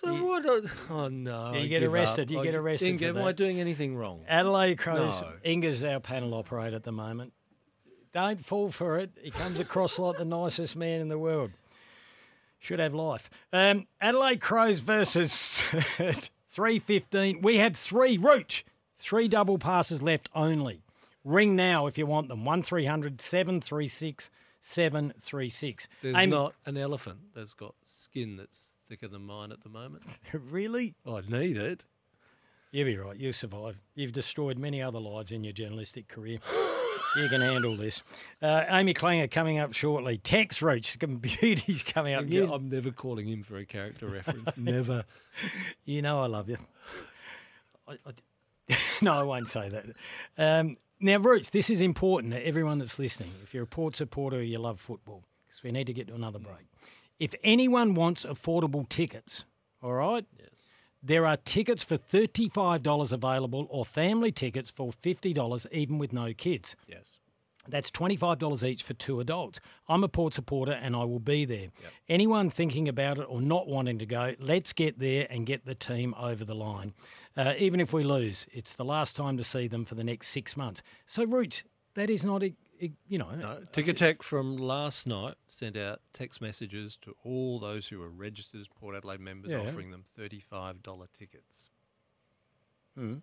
So 0.00 0.24
what? 0.24 0.44
a- 0.44 0.68
Oh 0.90 1.08
no! 1.08 1.52
You 1.54 1.68
get 1.68 1.82
arrested. 1.82 2.28
up. 2.28 2.30
You 2.30 2.40
I- 2.40 2.44
get 2.44 2.54
arrested 2.54 2.88
Inga, 2.88 3.08
am 3.08 3.18
I 3.18 3.32
doing 3.32 3.60
anything 3.60 3.96
wrong? 3.96 4.24
Adelaide 4.28 4.76
Crows. 4.76 5.20
No. 5.22 5.32
Inga's 5.44 5.84
our 5.84 6.00
panel 6.00 6.34
operator 6.34 6.74
at 6.76 6.82
the 6.82 6.92
moment. 6.92 7.32
Don't 8.12 8.44
fall 8.44 8.70
for 8.70 8.98
it. 8.98 9.10
He 9.22 9.30
comes 9.30 9.60
across 9.60 9.98
like 9.98 10.16
the 10.18 10.24
nicest 10.24 10.74
man 10.76 11.00
in 11.00 11.08
the 11.08 11.18
world. 11.18 11.52
Should 12.58 12.78
have 12.78 12.94
life. 12.94 13.28
Um, 13.52 13.86
Adelaide 14.00 14.40
Crows 14.40 14.78
versus 14.80 15.62
315. 16.48 17.42
We 17.42 17.58
have 17.58 17.76
three, 17.76 18.16
Rooch, 18.16 18.64
three 18.96 19.28
double 19.28 19.58
passes 19.58 20.02
left 20.02 20.28
only. 20.34 20.82
Ring 21.24 21.56
now 21.56 21.86
if 21.86 21.98
you 21.98 22.06
want 22.06 22.28
them. 22.28 22.44
1300 22.44 23.20
736 23.20 24.30
736. 24.60 25.88
There's 26.02 26.16
Aim- 26.16 26.30
not 26.30 26.54
an 26.66 26.76
elephant 26.76 27.18
that's 27.34 27.54
got 27.54 27.74
skin 27.86 28.36
that's 28.36 28.73
thicker 28.88 29.08
than 29.08 29.22
mine 29.24 29.52
at 29.52 29.62
the 29.62 29.68
moment. 29.68 30.04
really? 30.32 30.94
I 31.06 31.20
need 31.28 31.56
it. 31.56 31.84
You'll 32.70 32.86
be 32.86 32.96
right. 32.96 33.16
You 33.16 33.32
survive. 33.32 33.78
You've 33.94 34.12
destroyed 34.12 34.58
many 34.58 34.82
other 34.82 34.98
lives 34.98 35.30
in 35.30 35.44
your 35.44 35.52
journalistic 35.52 36.08
career. 36.08 36.38
you 37.16 37.28
can 37.28 37.40
handle 37.40 37.76
this. 37.76 38.02
Uh, 38.42 38.64
Amy 38.68 38.94
Klanger 38.94 39.30
coming 39.30 39.58
up 39.58 39.72
shortly. 39.72 40.18
Tex 40.18 40.60
Rooch, 40.60 40.98
some 41.00 41.16
beauties 41.16 41.82
coming 41.84 42.14
up. 42.14 42.24
I'm, 42.24 42.50
I'm 42.50 42.68
never 42.68 42.90
calling 42.90 43.28
him 43.28 43.42
for 43.42 43.56
a 43.58 43.64
character 43.64 44.08
reference. 44.08 44.56
never. 44.56 45.04
you 45.84 46.02
know 46.02 46.20
I 46.20 46.26
love 46.26 46.48
you. 46.48 46.58
I, 47.86 47.92
I- 48.06 48.12
no, 49.02 49.12
I 49.12 49.22
won't 49.22 49.48
say 49.48 49.68
that. 49.68 49.84
Um, 50.38 50.76
now, 51.00 51.18
Rooch, 51.18 51.50
this 51.50 51.68
is 51.68 51.80
important 51.82 52.32
to 52.32 52.46
everyone 52.46 52.78
that's 52.78 52.98
listening. 52.98 53.30
If 53.42 53.52
you're 53.52 53.64
a 53.64 53.66
Port 53.66 53.94
supporter 53.96 54.38
or 54.38 54.42
you 54.42 54.58
love 54.58 54.80
football, 54.80 55.22
because 55.46 55.62
we 55.62 55.70
need 55.70 55.86
to 55.88 55.92
get 55.92 56.08
to 56.08 56.14
another 56.14 56.38
break. 56.38 56.66
If 57.18 57.34
anyone 57.44 57.94
wants 57.94 58.24
affordable 58.24 58.88
tickets, 58.88 59.44
all 59.82 59.92
right? 59.92 60.24
Yes. 60.38 60.48
There 61.02 61.26
are 61.26 61.36
tickets 61.36 61.84
for 61.84 61.98
$35 61.98 63.12
available 63.12 63.66
or 63.68 63.84
family 63.84 64.32
tickets 64.32 64.70
for 64.70 64.90
$50 64.90 65.66
even 65.70 65.98
with 65.98 66.12
no 66.12 66.32
kids. 66.32 66.76
Yes. 66.88 67.18
That's 67.68 67.90
$25 67.90 68.62
each 68.66 68.82
for 68.82 68.94
two 68.94 69.20
adults. 69.20 69.60
I'm 69.88 70.04
a 70.04 70.08
Port 70.08 70.34
supporter 70.34 70.72
and 70.72 70.94
I 70.94 71.04
will 71.04 71.20
be 71.20 71.44
there. 71.44 71.68
Anyone 72.08 72.50
thinking 72.50 72.88
about 72.88 73.18
it 73.18 73.26
or 73.28 73.40
not 73.40 73.68
wanting 73.68 73.98
to 73.98 74.06
go, 74.06 74.34
let's 74.38 74.72
get 74.72 74.98
there 74.98 75.26
and 75.30 75.46
get 75.46 75.64
the 75.64 75.74
team 75.74 76.14
over 76.18 76.44
the 76.44 76.54
line. 76.54 76.92
Uh, 77.36 77.54
even 77.58 77.80
if 77.80 77.92
we 77.92 78.04
lose, 78.04 78.46
it's 78.52 78.74
the 78.74 78.84
last 78.84 79.16
time 79.16 79.36
to 79.36 79.44
see 79.44 79.66
them 79.66 79.84
for 79.84 79.94
the 79.94 80.04
next 80.04 80.28
six 80.28 80.56
months. 80.56 80.82
So, 81.06 81.24
Rooch, 81.24 81.64
that 81.94 82.10
is 82.10 82.24
not, 82.24 82.42
you 82.42 83.18
know. 83.18 83.30
No, 83.34 83.60
Ticketek 83.72 84.22
from 84.22 84.56
last 84.56 85.06
night 85.06 85.34
sent 85.48 85.76
out 85.76 86.00
text 86.12 86.40
messages 86.40 86.96
to 87.02 87.14
all 87.24 87.58
those 87.58 87.88
who 87.88 87.98
were 87.98 88.08
registered 88.10 88.60
as 88.60 88.68
Port 88.68 88.94
Adelaide 88.96 89.20
members, 89.20 89.50
Yeah. 89.50 89.58
offering 89.58 89.90
them 89.90 90.04
$35 90.18 91.08
tickets. 91.12 91.70
Mm. 92.98 93.22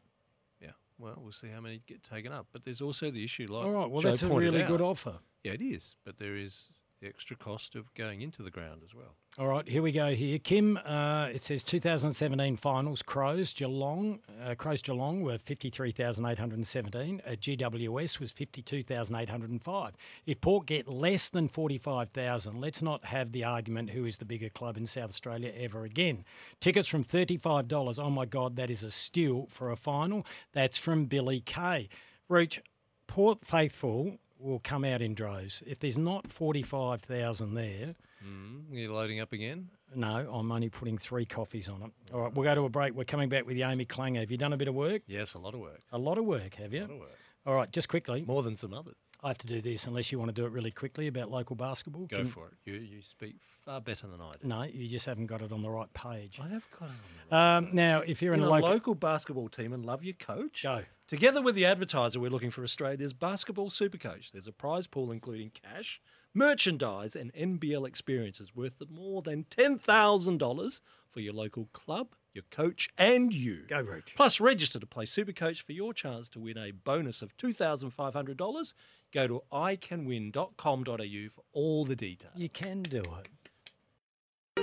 Yeah, 0.62 0.72
well, 0.98 1.18
we'll 1.22 1.32
see 1.32 1.48
how 1.48 1.62
many 1.62 1.82
get 1.86 2.04
taken 2.04 2.32
up. 2.32 2.48
But 2.52 2.64
there's 2.66 2.82
also 2.82 3.12
the 3.12 3.24
issue, 3.24 3.48
like 3.50 3.66
All 3.66 3.72
right, 3.72 3.90
well, 3.90 4.02
Joe 4.02 4.10
that's 4.10 4.24
a 4.24 4.28
really 4.28 4.64
good 4.64 4.82
offer. 4.82 5.20
Yeah, 5.44 5.54
it 5.54 5.62
is, 5.62 5.96
but 6.04 6.18
there 6.18 6.36
is 6.36 6.66
the 7.02 7.08
extra 7.08 7.36
cost 7.36 7.76
of 7.76 7.92
going 7.96 8.22
into 8.22 8.44
the 8.44 8.52
ground 8.52 8.82
as 8.86 8.94
well. 8.94 9.16
All 9.40 9.48
right, 9.48 9.68
here 9.68 9.82
we 9.82 9.92
go. 9.92 10.14
Here, 10.14 10.38
Kim. 10.38 10.78
Uh, 10.86 11.30
it 11.34 11.44
says 11.44 11.64
2017 11.64 12.56
finals. 12.56 13.02
Crows 13.02 13.54
Geelong. 13.54 14.20
Uh, 14.46 14.54
Crows 14.54 14.84
Geelong 14.84 15.22
were 15.22 15.40
53,817. 15.40 17.22
Uh, 17.26 17.32
GWS 17.32 18.20
was 18.20 18.32
52,805. 18.32 19.94
If 20.28 20.42
Port 20.42 20.68
get 20.68 20.88
less 20.88 21.30
than 21.30 21.48
45,000, 21.48 22.62
let's 22.62 22.84
not 22.84 23.04
have 23.04 23.32
the 23.32 23.46
argument 23.46 23.90
who 23.90 24.06
is 24.06 24.18
the 24.18 24.26
bigger 24.26 24.50
club 24.50 24.78
in 24.78 24.86
South 24.86 25.10
Australia 25.10 25.52
ever 25.58 25.86
again. 25.86 26.24
Tickets 26.60 26.88
from 26.88 27.04
$35. 27.04 27.98
Oh 27.98 28.12
my 28.12 28.26
God, 28.26 28.56
that 28.58 28.70
is 28.70 28.84
a 28.84 28.92
steal 28.92 29.48
for 29.50 29.72
a 29.72 29.76
final. 29.76 30.26
That's 30.54 30.78
from 30.78 31.06
Billy 31.06 31.40
Kay. 31.40 31.90
Reach 32.30 32.62
Port 33.08 33.44
faithful 33.44 34.20
will 34.42 34.60
come 34.60 34.84
out 34.84 35.02
in 35.02 35.14
droves. 35.14 35.62
If 35.66 35.80
there's 35.80 35.98
not 35.98 36.30
45,000 36.32 37.54
there. 37.54 37.96
Mm, 38.26 38.64
you're 38.72 38.92
loading 38.92 39.20
up 39.20 39.34
again? 39.34 39.70
No, 39.96 40.30
I'm 40.32 40.52
only 40.52 40.70
putting 40.70 40.98
three 40.98 41.26
coffees 41.26 41.68
on 41.68 41.82
it. 41.82 41.92
All 42.14 42.22
right, 42.22 42.34
we'll 42.34 42.44
go 42.46 42.56
to 42.56 42.66
a 42.66 42.70
break. 42.70 42.94
We're 42.94 43.04
coming 43.04 43.30
back 43.30 43.46
with 43.46 43.58
AAMI 43.58 43.88
Clanger. 43.88 44.22
Have 44.22 44.32
you 44.32 44.38
done 44.38 44.54
a 44.54 44.58
bit 44.58 44.68
of 44.68 44.76
work? 44.76 45.02
Yes, 45.08 45.34
a 45.34 45.40
lot 45.40 45.54
of 45.54 45.60
work. 45.60 45.82
A 45.92 45.98
lot 45.98 46.18
of 46.18 46.26
work, 46.26 46.56
have 46.56 46.74
you? 46.74 46.82
A 46.82 46.84
lot 46.84 46.92
of 46.92 47.00
work. 47.00 47.18
All 47.46 47.56
right, 47.56 47.72
just 47.72 47.90
quickly. 47.90 48.24
More 48.28 48.44
than 48.44 48.56
some 48.56 48.74
others. 48.74 48.96
I 49.24 49.30
have 49.30 49.38
to 49.40 49.48
do 49.48 49.62
this 49.62 49.86
unless 49.86 50.12
you 50.12 50.20
want 50.20 50.30
to 50.30 50.34
do 50.34 50.46
it 50.46 50.52
really 50.52 50.72
quickly 50.72 51.08
about 51.08 51.30
local 51.30 51.56
basketball. 51.56 52.06
Go 52.08 52.18
Can- 52.18 52.26
for 52.26 52.48
it. 52.48 52.54
You, 52.66 52.74
you 52.76 53.02
speak 53.02 53.36
far 53.66 53.82
better 53.82 54.08
than 54.08 54.22
I 54.22 54.32
do. 54.42 54.48
No, 54.48 54.64
you 54.64 54.88
just 54.88 55.06
haven't 55.06 55.28
got 55.28 55.42
it 55.42 55.52
on 55.52 55.62
the 55.62 55.70
right 55.70 55.92
page. 55.94 56.40
I 56.42 56.48
have 56.50 56.66
got 56.80 56.90
it 56.90 57.34
on 57.34 57.58
Um, 57.66 57.70
now, 57.74 58.02
if 58.02 58.22
you're 58.22 58.34
in 58.34 58.40
in 58.42 58.46
a 58.46 58.50
a 58.50 58.52
local, 58.52 58.70
local 58.70 58.96
basketball 58.96 59.50
team 59.50 59.74
and 59.74 59.86
love 59.86 60.04
your 60.04 60.16
coach? 60.16 60.64
Go. 60.64 60.84
Together 61.08 61.42
with 61.42 61.56
the 61.56 61.66
advertiser, 61.66 62.20
we're 62.20 62.32
looking 62.32 62.52
for 62.52 62.64
Australia's 62.64 63.14
basketball 63.14 63.70
super 63.70 63.98
coach. 63.98 64.32
There's 64.32 64.48
a 64.48 64.52
prize 64.52 64.88
pool 64.88 65.12
including 65.12 65.52
cash, 65.52 66.02
merchandise, 66.34 67.16
and 67.16 67.34
NBL 67.34 67.88
experiences 67.88 68.56
worth 68.56 68.82
more 68.90 69.22
than 69.22 69.46
$10,000 69.46 70.82
for 71.12 71.20
your 71.20 71.34
local 71.34 71.68
club, 71.74 72.16
your 72.34 72.44
coach, 72.52 72.90
and 72.98 73.34
you. 73.34 73.64
Go, 73.68 73.82
Rooch. 73.82 74.16
Plus, 74.16 74.40
register 74.40 74.80
to 74.80 74.86
play 74.86 75.06
Supercoach 75.06 75.62
for 75.62 75.72
your 75.74 75.94
chance 75.94 76.30
to 76.30 76.40
win 76.40 76.58
a 76.58 76.72
bonus 76.72 77.22
of 77.22 77.36
$2,500. 77.38 78.74
Go 79.14 79.28
to 79.28 79.42
icanwin.com.au 79.52 81.30
for 81.30 81.44
all 81.54 81.86
the 81.86 81.96
details. 81.96 82.34
you 82.36 82.50
can 82.50 82.82
do 82.84 83.02
it. 83.02 83.30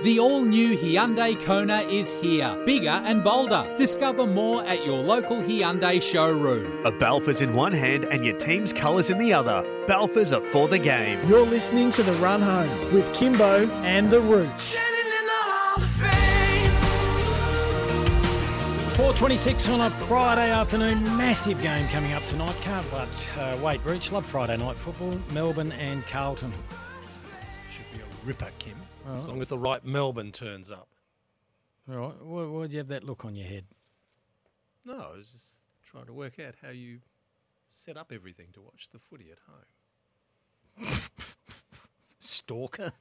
The 0.03 0.21
all 0.21 0.43
new 0.43 0.77
Hyundai 0.77 1.41
Kona 1.45 1.79
is 1.79 2.12
here, 2.21 2.55
bigger 2.64 2.91
and 2.91 3.25
bolder. 3.25 3.75
Discover 3.77 4.27
more 4.29 4.62
at 4.64 4.85
your 4.87 5.03
local 5.03 5.39
Hyundai 5.39 6.01
showroom. 6.01 6.87
A 6.87 6.93
Balfours 6.93 7.41
in 7.41 7.55
one 7.55 7.73
hand 7.73 8.05
and 8.05 8.25
your 8.25 8.37
team's 8.37 8.73
colours 8.73 9.11
in 9.11 9.19
the 9.19 9.33
other. 9.33 9.62
Balfours 9.89 10.37
are 10.37 10.43
for 10.53 10.69
the 10.69 10.79
game. 10.79 11.19
You're 11.27 11.47
listening 11.47 11.91
to 11.93 12.03
The 12.05 12.12
Run 12.14 12.43
Home 12.43 12.95
with 12.95 13.12
Kimbo 13.12 13.69
and 13.81 14.09
The 14.11 14.21
Rooch. 14.21 14.77
4.26 18.99 19.72
on 19.72 19.80
a 19.80 19.90
Friday 19.90 20.51
afternoon. 20.51 21.01
Massive 21.16 21.62
game 21.62 21.86
coming 21.86 22.12
up 22.14 22.26
tonight. 22.26 22.57
Can't 22.62 22.84
but 22.90 23.28
uh, 23.38 23.57
wait, 23.62 23.80
Rich. 23.84 24.11
Love 24.11 24.26
Friday 24.26 24.57
night 24.57 24.74
football. 24.74 25.16
Melbourne 25.32 25.70
and 25.70 26.05
Carlton. 26.09 26.53
Should 27.70 27.96
be 27.96 28.01
a 28.01 28.26
ripper, 28.26 28.51
Kim. 28.59 28.74
All 29.09 29.14
As 29.14 29.28
long 29.28 29.40
as 29.40 29.46
the 29.46 29.57
right 29.57 29.84
Melbourne 29.84 30.32
turns 30.32 30.68
up. 30.68 30.88
All 31.88 31.96
right. 31.96 32.24
Why, 32.24 32.42
why'd 32.42 32.72
you 32.72 32.78
have 32.78 32.88
that 32.88 33.05
look 33.05 33.24
on 33.24 33.36
your 33.36 33.46
head? 33.46 33.66
No, 34.84 34.94
I 34.94 35.16
was 35.16 35.28
just 35.28 35.62
trying 35.88 36.07
to 36.07 36.12
work 36.12 36.40
out 36.40 36.57
how 36.61 36.70
you 36.70 36.99
set 37.70 37.96
up 37.96 38.11
everything 38.12 38.49
to 38.55 38.61
watch 38.61 38.88
the 38.92 38.99
footy 38.99 39.30
at 39.30 39.38
home. 40.84 40.88
Stalker? 42.18 42.92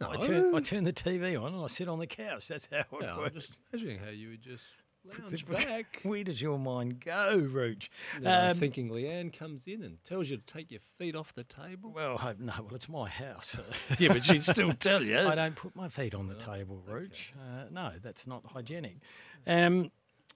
No. 0.00 0.10
I, 0.10 0.16
turn, 0.16 0.54
I 0.56 0.60
turn 0.60 0.82
the 0.82 0.92
TV 0.92 1.40
on 1.40 1.54
and 1.54 1.62
I 1.62 1.68
sit 1.68 1.88
on 1.88 2.00
the 2.00 2.08
couch. 2.08 2.48
That's 2.48 2.68
how 2.72 2.78
it 2.80 2.86
Yeah, 3.00 3.16
I'm 3.16 3.32
just 3.32 3.60
imagining 3.72 4.00
how 4.00 4.10
you 4.10 4.30
would 4.30 4.42
just 4.42 4.64
lounge 5.04 5.46
back. 5.48 6.00
Where 6.02 6.24
does 6.24 6.40
your 6.40 6.58
mind 6.58 7.00
go, 7.00 7.38
Rooch? 7.50 7.88
You 8.16 8.22
know, 8.24 8.30
I'm 8.30 8.50
Um, 8.52 8.56
thinking 8.56 8.88
Leanne 8.90 9.32
comes 9.32 9.66
in 9.66 9.82
and 9.82 10.02
tells 10.04 10.28
you 10.30 10.36
to 10.36 10.42
take 10.44 10.70
your 10.70 10.80
feet 10.98 11.14
off 11.16 11.34
the 11.34 11.44
table. 11.44 11.92
Well, 11.94 12.16
I, 12.20 12.34
no, 12.38 12.52
well, 12.64 12.74
it's 12.74 12.88
my 12.88 13.08
house. 13.08 13.56
Yeah, 13.98 14.12
but 14.12 14.24
she'd 14.24 14.44
still 14.44 14.72
tell 14.72 15.02
you. 15.02 15.18
I 15.18 15.34
don't 15.34 15.54
put 15.56 15.74
my 15.76 15.88
feet 15.88 16.14
on 16.14 16.26
the 16.26 16.34
table, 16.34 16.82
Rooch. 16.86 17.32
Uh, 17.38 17.64
no, 17.70 17.92
that's 18.02 18.26
not 18.26 18.44
hygienic. 18.46 18.96
Um, 19.46 19.90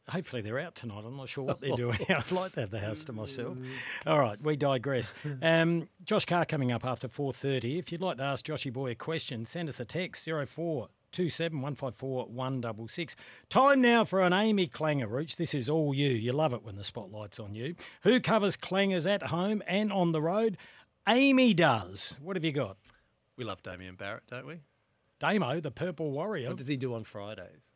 hopefully 0.09 0.43
they're 0.43 0.59
out 0.59 0.75
tonight. 0.75 1.03
I'm 1.07 1.17
not 1.17 1.29
sure 1.29 1.45
what 1.45 1.61
they're 1.61 1.77
doing. 1.77 1.99
I'd 2.09 2.31
like 2.31 2.53
to 2.53 2.61
have 2.61 2.71
the 2.71 2.79
house 2.81 3.05
to 3.07 3.13
myself. 3.13 3.59
All 4.07 4.19
right, 4.19 4.41
we 4.43 4.57
digress. 4.57 5.13
Um, 5.43 5.89
Josh 6.05 6.25
Carr 6.25 6.45
coming 6.45 6.73
up 6.73 6.85
after 6.85 7.09
4.30. 7.09 7.79
If 7.79 7.91
you'd 7.93 8.01
like 8.01 8.19
to 8.19 8.23
ask 8.23 8.45
Joshy 8.47 8.73
Boy 8.73 8.93
a 8.93 8.95
question, 8.95 9.45
send 9.45 9.69
us 9.69 9.81
a 9.81 9.85
text, 9.85 10.25
04 10.29 10.45
27 10.47 10.49
154 10.57 10.89
166. 11.13 13.17
Time 13.49 13.81
now 13.81 14.05
for 14.05 14.21
an 14.23 14.33
AAMI 14.33 14.71
Clanger, 14.71 15.07
Rooch. 15.07 15.37
This 15.37 15.55
is 15.55 15.69
all 15.69 15.95
you. 15.95 16.11
You 16.11 16.33
love 16.33 16.53
it 16.53 16.63
when 16.63 16.77
the 16.77 16.85
spotlight's 16.85 17.39
on 17.39 17.55
you. 17.55 17.75
Who 18.03 18.21
covers 18.21 18.57
Clangers 18.57 19.09
at 19.09 19.25
home 19.25 19.63
and 19.67 19.93
on 19.93 20.13
the 20.13 20.23
road? 20.23 20.57
AAMI 21.07 21.57
does. 21.57 22.17
What 22.21 22.37
have 22.37 22.45
you 22.45 22.53
got? 22.53 22.77
We 23.37 23.45
love 23.45 23.63
Damien 23.63 23.95
Barrett, 23.95 24.25
don't 24.29 24.47
we? 24.47 24.61
Damo, 25.21 25.61
the 25.61 25.71
Purple 25.71 26.11
Warrior. 26.11 26.49
What 26.49 26.59
does 26.59 26.69
he 26.69 26.77
do 26.77 26.95
on 26.95 27.05
Fridays? 27.05 27.73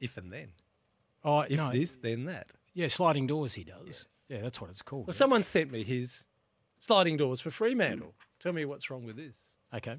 If 0.00 0.16
and 0.16 0.32
then. 0.32 0.48
Oh, 1.22 1.40
If 1.40 1.56
no. 1.56 1.70
this, 1.72 1.94
then 1.94 2.24
that. 2.26 2.52
Yeah, 2.74 2.88
sliding 2.88 3.26
doors 3.26 3.54
he 3.54 3.64
does. 3.64 4.04
Yeah, 4.28 4.40
that's 4.42 4.60
what 4.60 4.70
it's 4.70 4.82
called. 4.82 5.06
Well, 5.06 5.14
someone 5.14 5.42
sent 5.42 5.70
me 5.70 5.84
his 5.84 6.24
sliding 6.80 7.16
doors 7.16 7.40
for 7.40 7.50
Fremantle. 7.50 8.14
Tell 8.40 8.52
me 8.52 8.64
what's 8.64 8.90
wrong 8.90 9.04
with 9.04 9.16
this. 9.16 9.38
Okay. 9.72 9.96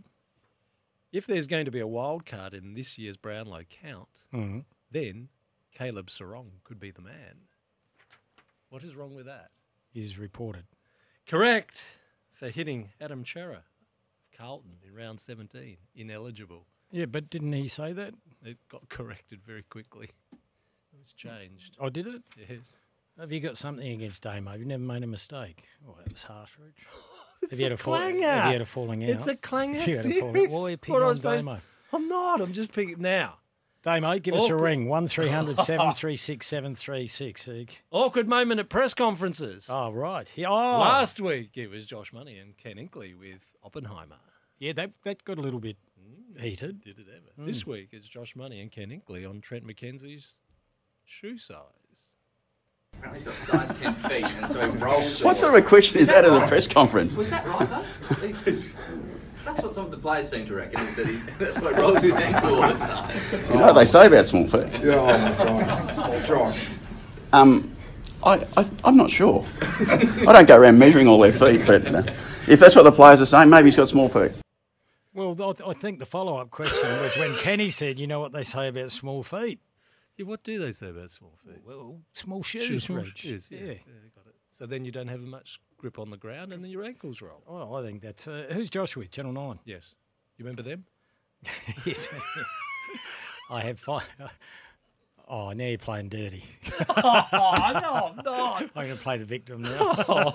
If 1.16 1.28
there's 1.28 1.48
going 1.48 1.64
to 1.64 1.72
be 1.72 1.80
a 1.80 1.88
wild 1.88 2.26
card 2.26 2.54
in 2.54 2.74
this 2.74 2.98
year's 2.98 3.16
Brownlow 3.16 3.64
count, 3.70 4.26
Mhm. 4.34 4.66
then 4.92 5.30
Caleb 5.72 6.08
Serong 6.08 6.62
could 6.66 6.78
be 6.78 6.92
the 6.92 7.02
man. 7.02 7.48
What 8.68 8.84
is 8.84 8.96
wrong 8.96 9.16
with 9.16 9.26
that? 9.26 9.52
that? 9.94 10.00
Is 10.02 10.18
reported. 10.18 10.66
Correct 11.26 11.86
for 12.34 12.50
hitting 12.50 12.92
Adam 13.00 13.26
Cerra 13.26 13.60
of 13.60 14.32
Carlton 14.34 14.80
in 14.84 14.94
round 14.94 15.22
17. 15.22 15.78
Ineligible. 15.96 16.68
Yeah, 16.92 17.06
but 17.06 17.30
didn't 17.30 17.54
he 17.54 17.70
say 17.70 17.94
that? 17.94 18.14
It 18.44 18.58
got 18.68 18.90
corrected 18.90 19.42
very 19.42 19.64
quickly. 19.64 20.10
It 20.34 21.00
was 21.00 21.14
changed. 21.14 21.78
Oh, 21.80 21.90
did 21.90 22.08
it? 22.08 22.24
Yes. 22.50 22.82
Have 23.18 23.32
you 23.32 23.40
got 23.40 23.58
something 23.58 23.88
against 23.88 24.22
Damo? 24.24 24.52
Have 24.52 24.60
you 24.60 24.66
never 24.66 24.84
made 24.84 25.04
a 25.04 25.08
mistake? 25.08 25.64
Oh, 25.88 25.96
that 25.96 26.12
was 26.12 26.24
harsh, 26.24 26.58
Rich. 26.60 26.76
It's 27.52 27.60
you 27.60 27.66
had 27.66 27.72
a 27.72 27.78
fall- 27.78 27.96
clanger. 27.98 28.28
Have 28.28 28.46
you 28.48 28.52
had 28.54 28.62
a 28.62 28.66
falling 28.66 29.04
out? 29.04 29.10
It's 29.10 29.28
a 29.28 29.36
clanger 29.36 29.80
You 29.90 29.98
had 29.98 30.06
a 30.06 30.20
falling- 30.20 30.34
series. 30.36 30.52
Why 30.52 30.60
are 30.60 30.70
you 30.72 30.78
What 30.88 31.02
am 31.02 31.04
I 31.04 31.10
on 31.10 31.18
Damo? 31.38 31.60
I'm 31.94 32.08
not. 32.10 32.42
I'm 32.42 32.54
just 32.54 32.72
picking 32.74 33.02
now. 33.02 33.36
Damo, 33.84 34.18
give 34.18 34.34
us 34.34 34.42
a 34.42 34.46
Awkward. 34.46 34.62
ring. 34.62 34.88
1300 34.90 35.60
736 35.60 36.46
736. 36.48 37.50
Awkward 37.92 38.28
moment 38.28 38.60
at 38.60 38.68
press 38.70 38.94
conferences. 38.96 39.68
Oh, 39.70 39.92
right. 39.92 40.30
Yeah, 40.36 40.50
oh. 40.50 40.54
Last 40.80 41.22
week 41.22 41.52
it 41.58 41.68
was 41.68 41.86
Josh 41.86 42.12
Money 42.12 42.40
and 42.40 42.58
Ken 42.58 42.78
Hinkley 42.78 43.18
with 43.18 43.46
Oppenheimer. 43.64 44.18
Yeah, 44.58 44.74
that, 44.74 44.92
that 45.04 45.24
got 45.24 45.38
a 45.38 45.42
little 45.42 45.60
bit 45.60 45.78
heated. 46.38 46.82
Did 46.82 46.98
it 47.00 47.06
ever? 47.10 47.44
Mm. 47.44 47.46
This 47.46 47.68
week 47.68 47.90
it's 47.92 48.08
Josh 48.08 48.36
Money 48.36 48.60
and 48.62 48.72
Ken 48.72 48.90
Hinkley 48.90 49.30
on 49.30 49.40
Trent 49.42 49.66
McKenzie's 49.68 50.36
shoe 51.04 51.38
size. 51.38 52.15
Apparently 53.00 53.24
he's 53.24 53.48
got 53.50 53.68
size 53.68 53.80
10 53.80 53.94
feet, 53.96 54.26
and 54.38 54.48
so 54.48 54.72
he 54.72 54.78
rolls. 54.84 55.24
What 55.24 55.36
sort 55.36 55.54
of 55.56 55.64
a 55.64 55.68
question 55.68 56.00
is 56.00 56.08
that 56.08 56.26
at 56.26 56.44
a 56.44 56.48
press 56.48 56.68
conference? 56.68 57.18
Was 57.18 57.30
that 57.30 57.46
right, 57.48 57.70
though? 57.70 58.26
That's 59.46 59.62
what 59.62 59.76
some 59.76 59.86
of 59.86 59.92
the 59.92 59.98
players 59.98 60.30
seem 60.30 60.48
to 60.48 60.56
reckon, 60.56 60.80
is 60.82 60.96
that 60.96 61.08
he, 61.08 61.14
that's 61.38 61.60
why 61.60 61.72
he 61.72 61.80
rolls 61.80 62.02
his 62.02 62.16
ankle 62.18 62.56
all 62.56 62.74
the 62.74 62.80
time. 62.80 63.12
You 63.48 63.60
know 63.60 63.68
what 63.68 63.74
they 63.74 63.86
say 63.86 64.08
about 64.08 64.26
small 64.26 64.48
feet? 64.48 64.68
Yeah, 64.84 65.36
oh 65.40 65.54
my 65.54 65.66
God. 65.66 66.22
Josh. 66.26 66.68
Um, 67.32 67.76
I, 68.24 68.44
I, 68.58 68.70
I'm 68.84 68.98
not 68.98 69.12
sure. 69.12 69.46
I 69.62 70.34
don't 70.34 70.48
go 70.48 70.58
around 70.58 70.80
measuring 70.80 71.08
all 71.08 71.20
their 71.20 71.32
feet, 71.32 71.62
but 71.68 71.86
uh, 71.86 72.02
if 72.48 72.60
that's 72.60 72.76
what 72.76 72.84
the 72.84 72.92
players 72.92 73.22
are 73.22 73.26
saying, 73.26 73.52
maybe 73.52 73.68
he's 73.68 73.76
got 73.76 73.88
small 73.88 74.10
feet. 74.10 74.32
Well, 75.14 75.36
I, 75.40 75.70
I 75.70 75.74
think 75.74 76.00
the 76.00 76.06
follow 76.08 76.38
up 76.38 76.50
question 76.50 76.90
was 76.90 77.16
when 77.18 77.36
Kenny 77.38 77.70
said, 77.70 78.00
you 78.00 78.08
know 78.08 78.20
what 78.20 78.34
they 78.34 78.44
say 78.44 78.68
about 78.68 78.92
small 78.92 79.22
feet? 79.22 79.60
Yeah, 80.18 80.26
what 80.26 80.44
do 80.44 80.58
they 80.60 80.72
say 80.72 80.90
about 80.90 81.12
small 81.12 81.34
feet? 81.46 81.62
Well, 81.66 82.00
small 82.14 82.42
shoes, 82.44 82.64
Shoes, 82.66 82.84
small 82.86 83.00
Rich. 83.00 83.18
shoes, 83.18 83.48
yeah. 83.50 83.60
Yeah. 83.60 83.74
got 84.16 84.28
it. 84.28 84.36
So 84.50 84.66
then 84.66 84.86
you 84.86 84.92
don't 84.92 85.10
have 85.10 85.20
much 85.20 85.60
grip 85.78 86.00
on 86.00 86.10
the 86.10 86.18
ground, 86.18 86.52
and 86.54 86.64
then 86.64 86.72
your 86.72 86.84
ankles 86.84 87.22
roll. 87.22 87.44
Oh, 87.48 87.74
I 87.76 87.84
think 87.84 88.02
that's. 88.02 88.28
Uh, 88.28 88.46
who's 88.52 88.70
Josh 88.70 88.96
with? 88.96 89.12
Channel 89.12 89.34
9. 89.34 89.60
Yes. 89.66 89.94
You 90.38 90.46
remember 90.46 90.64
them? 90.64 90.86
yes. 91.86 92.08
I 93.50 93.62
have 93.62 93.80
five. 93.80 94.04
Oh, 95.28 95.52
now 95.52 95.66
you're 95.66 95.78
playing 95.78 96.10
dirty. 96.10 96.44
oh, 96.98 97.70
no, 97.74 97.94
I'm 97.94 98.16
not. 98.24 98.62
I'm 98.76 98.86
going 98.86 98.90
to 98.98 99.04
play 99.04 99.18
the 99.18 99.26
victim 99.26 99.62
now. 99.62 100.34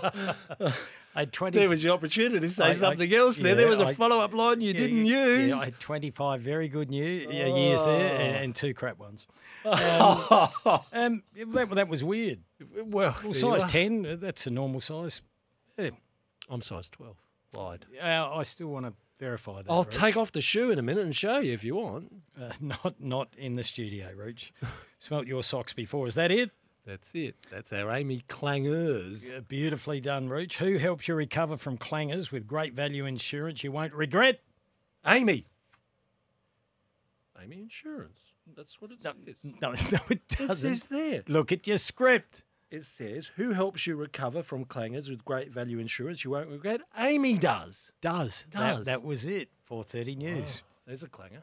I 1.14 1.20
had 1.20 1.32
20, 1.32 1.58
There 1.58 1.68
was 1.68 1.82
your 1.82 1.94
opportunity 1.94 2.38
to 2.40 2.48
say 2.48 2.66
I- 2.66 2.68
I- 2.68 2.72
something 2.72 3.12
else 3.12 3.36
there. 3.38 3.54
There 3.56 3.66
was 3.68 3.80
a 3.80 3.94
follow-up 3.94 4.32
line 4.32 4.60
you 4.60 4.72
yeah, 4.72 4.78
didn't 4.80 5.06
use. 5.06 5.50
Yeah, 5.54 5.58
I 5.60 5.64
had 5.66 5.80
25 5.80 6.40
very 6.40 6.68
good 6.68 6.88
new, 6.90 7.04
yeah, 7.04 7.46
years 7.46 7.82
there 7.82 8.20
and, 8.20 8.36
Oh. 8.36 8.38
and 8.40 8.54
two 8.54 8.74
crap 8.74 8.98
ones. 8.98 9.26
Um, 9.64 10.82
um, 10.92 11.22
that, 11.52 11.70
that 11.74 11.88
was 11.88 12.02
weird. 12.02 12.40
Well, 12.76 13.14
Well, 13.24 13.34
size 13.34 13.64
10, 13.70 14.06
uh, 14.06 14.16
that's 14.18 14.46
a 14.46 14.50
normal 14.50 14.80
size. 14.80 15.20
Yeah. 15.76 15.90
I'm 16.48 16.62
size 16.62 16.88
12. 16.88 17.16
Wide. 17.52 17.84
Uh, 18.02 18.30
I 18.36 18.42
still 18.44 18.68
want 18.68 18.86
to 18.86 18.92
verify 19.18 19.62
that. 19.62 19.70
I'll 19.70 19.84
take 19.84 20.16
off 20.16 20.32
the 20.32 20.40
shoe 20.40 20.70
in 20.70 20.78
a 20.78 20.82
minute 20.82 21.04
and 21.04 21.14
show 21.14 21.40
you 21.40 21.52
if 21.52 21.64
you 21.64 21.74
want. 21.74 22.10
Uh, 22.40 22.52
not 22.60 22.94
not 23.00 23.28
in 23.36 23.56
the 23.56 23.62
studio, 23.64 24.08
Rooch. 24.16 24.52
Smelt 25.00 25.26
your 25.26 25.42
socks 25.42 25.72
before. 25.72 26.06
Is 26.06 26.14
that 26.14 26.30
it? 26.30 26.50
That's 26.86 27.14
it. 27.14 27.36
That's 27.50 27.72
our 27.72 27.86
AAMI 27.86 28.24
Clangers. 28.26 29.24
Yeah, 29.24 29.40
beautifully 29.40 30.00
done, 30.00 30.28
Rooch. 30.28 30.56
Who 30.56 30.78
helps 30.78 31.08
you 31.08 31.14
recover 31.14 31.56
from 31.56 31.78
clangers 31.78 32.32
with 32.32 32.46
great 32.46 32.72
value 32.74 33.04
insurance 33.06 33.62
you 33.62 33.72
won't 33.72 33.92
regret? 33.92 34.40
AAMI. 35.06 35.44
AAMI 37.38 37.62
Insurance. 37.62 38.18
That's 38.56 38.80
what 38.80 38.90
it 38.90 39.02
says. 39.02 39.14
No, 39.60 39.70
no, 39.72 39.98
it 40.10 40.26
doesn't. 40.28 40.50
It 40.50 40.56
says 40.56 40.86
there. 40.88 41.22
Look 41.28 41.52
at 41.52 41.66
your 41.66 41.78
script. 41.78 42.42
It 42.70 42.84
says, 42.84 43.30
who 43.34 43.50
helps 43.50 43.86
you 43.86 43.96
recover 43.96 44.42
from 44.44 44.64
clangers 44.64 45.10
with 45.10 45.24
great 45.24 45.50
value 45.50 45.78
insurance 45.80 46.24
you 46.24 46.30
won't 46.30 46.48
regret? 46.48 46.80
AAMI 46.98 47.40
does. 47.40 47.90
Does. 48.00 48.44
Does. 48.50 48.78
That, 48.78 48.84
that 48.84 49.02
was 49.04 49.26
it. 49.26 49.48
4.30 49.68 50.16
News. 50.16 50.62
There's 50.86 51.02
a 51.02 51.08
clanger. 51.08 51.42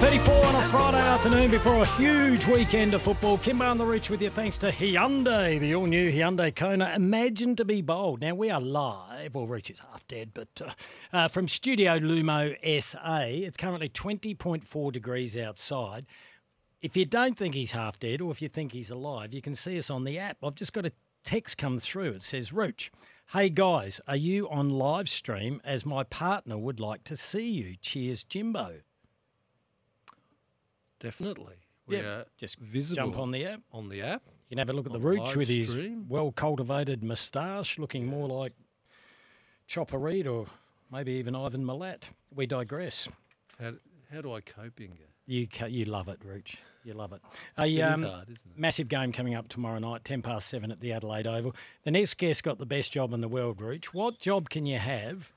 4.34 0.00 0.44
on 0.46 0.54
a 0.54 0.68
Friday 0.68 0.98
afternoon 0.98 1.50
before 1.50 1.82
a 1.82 1.84
huge 1.84 2.46
weekend 2.46 2.94
of 2.94 3.02
football. 3.02 3.36
Kimbo 3.36 3.66
on 3.66 3.76
the 3.76 3.84
reach 3.84 4.08
with 4.08 4.22
you 4.22 4.30
thanks 4.30 4.56
to 4.56 4.70
Hyundai, 4.70 5.60
the 5.60 5.74
all-new 5.74 6.10
Hyundai 6.10 6.56
Kona. 6.56 6.94
Imagine 6.96 7.54
to 7.56 7.66
be 7.66 7.82
bold. 7.82 8.22
Now, 8.22 8.34
we 8.34 8.48
are 8.48 8.62
live. 8.62 9.34
Well, 9.34 9.46
Rooch 9.46 9.68
is 9.68 9.78
half 9.80 10.08
dead, 10.08 10.30
but 10.32 10.48
uh, 10.64 10.70
uh, 11.12 11.28
from 11.28 11.48
Studio 11.48 11.98
Lumo 11.98 12.56
SA, 12.82 13.24
it's 13.26 13.58
currently 13.58 13.90
20.4 13.90 14.90
degrees 14.90 15.36
outside. 15.36 16.06
If 16.80 16.96
you 16.96 17.04
don't 17.04 17.36
think 17.36 17.54
he's 17.54 17.72
half 17.72 17.98
dead 17.98 18.22
or 18.22 18.30
if 18.30 18.40
you 18.40 18.48
think 18.48 18.72
he's 18.72 18.88
alive, 18.88 19.34
you 19.34 19.42
can 19.42 19.54
see 19.54 19.76
us 19.76 19.90
on 19.90 20.04
the 20.04 20.18
app. 20.18 20.38
I've 20.42 20.54
just 20.54 20.72
got 20.72 20.86
a 20.86 20.92
text 21.24 21.58
come 21.58 21.78
through. 21.78 22.12
It 22.12 22.22
says, 22.22 22.54
Rooch, 22.54 22.90
hey 23.34 23.50
guys, 23.50 24.00
are 24.08 24.16
you 24.16 24.48
on 24.48 24.70
live 24.70 25.10
stream 25.10 25.60
as 25.62 25.84
my 25.84 26.04
partner 26.04 26.56
would 26.56 26.80
like 26.80 27.04
to 27.04 27.18
see 27.18 27.50
you? 27.50 27.76
Cheers, 27.82 28.24
Jimbo. 28.24 28.76
Definitely. 31.00 31.56
We 31.86 31.96
Yep, 31.96 32.28
just 32.36 32.58
visible 32.58 32.96
jump 32.96 33.18
on 33.18 33.32
the 33.32 33.44
app. 33.46 33.60
On 33.72 33.88
the 33.88 34.02
app. 34.02 34.22
You 34.48 34.56
can 34.56 34.58
have 34.58 34.70
a 34.70 34.72
look 34.72 34.86
at 34.86 34.92
the 34.92 35.00
Rooch 35.00 35.26
live 35.26 35.36
with 35.36 35.48
his 35.48 35.70
stream. 35.70 36.06
well 36.08 36.30
cultivated 36.30 37.02
moustache, 37.02 37.78
looking 37.78 38.06
more 38.06 38.28
like 38.28 38.52
Chopper 39.66 39.98
Read 39.98 40.26
or 40.26 40.46
maybe 40.90 41.12
even 41.12 41.34
Ivan 41.34 41.64
Milat. 41.64 42.04
We 42.34 42.46
digress. 42.46 43.08
How, 43.60 43.72
how 44.12 44.20
do 44.20 44.32
I 44.34 44.40
cope, 44.40 44.80
Inga? 44.80 45.04
You 45.26 45.46
you 45.68 45.84
love 45.84 46.08
it, 46.08 46.18
Rooch. 46.24 46.56
You 46.84 46.94
love 46.94 47.12
it. 47.12 47.20
A 47.58 47.66
It 47.66 47.74
is 47.74 47.82
um, 47.82 48.02
hard, 48.02 48.30
isn't 48.30 48.50
it? 48.54 48.58
massive 48.58 48.88
game 48.88 49.12
coming 49.12 49.34
up 49.34 49.48
tomorrow 49.48 49.78
night, 49.78 50.04
ten 50.04 50.22
past 50.22 50.48
seven 50.48 50.70
at 50.70 50.80
the 50.80 50.92
Adelaide 50.92 51.26
Oval. 51.26 51.54
The 51.84 51.90
next 51.92 52.14
guest 52.18 52.42
got 52.42 52.58
the 52.58 52.66
best 52.66 52.92
job 52.92 53.12
in 53.12 53.20
the 53.20 53.28
world, 53.28 53.60
Rooch. 53.60 53.86
What 53.94 54.18
job 54.18 54.48
can 54.48 54.66
you 54.66 54.78
have 54.78 55.32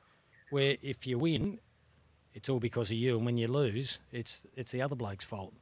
where 0.49 0.77
if 0.81 1.05
you 1.07 1.17
win, 1.17 1.59
it's 2.33 2.49
all 2.49 2.59
because 2.59 2.91
of 2.91 2.97
you, 2.97 3.17
and 3.17 3.25
when 3.25 3.37
you 3.37 3.47
lose, 3.47 3.99
it's 4.11 4.43
it's 4.55 4.71
the 4.71 4.81
other 4.81 4.95
bloke's 4.95 5.25
fault? 5.25 5.53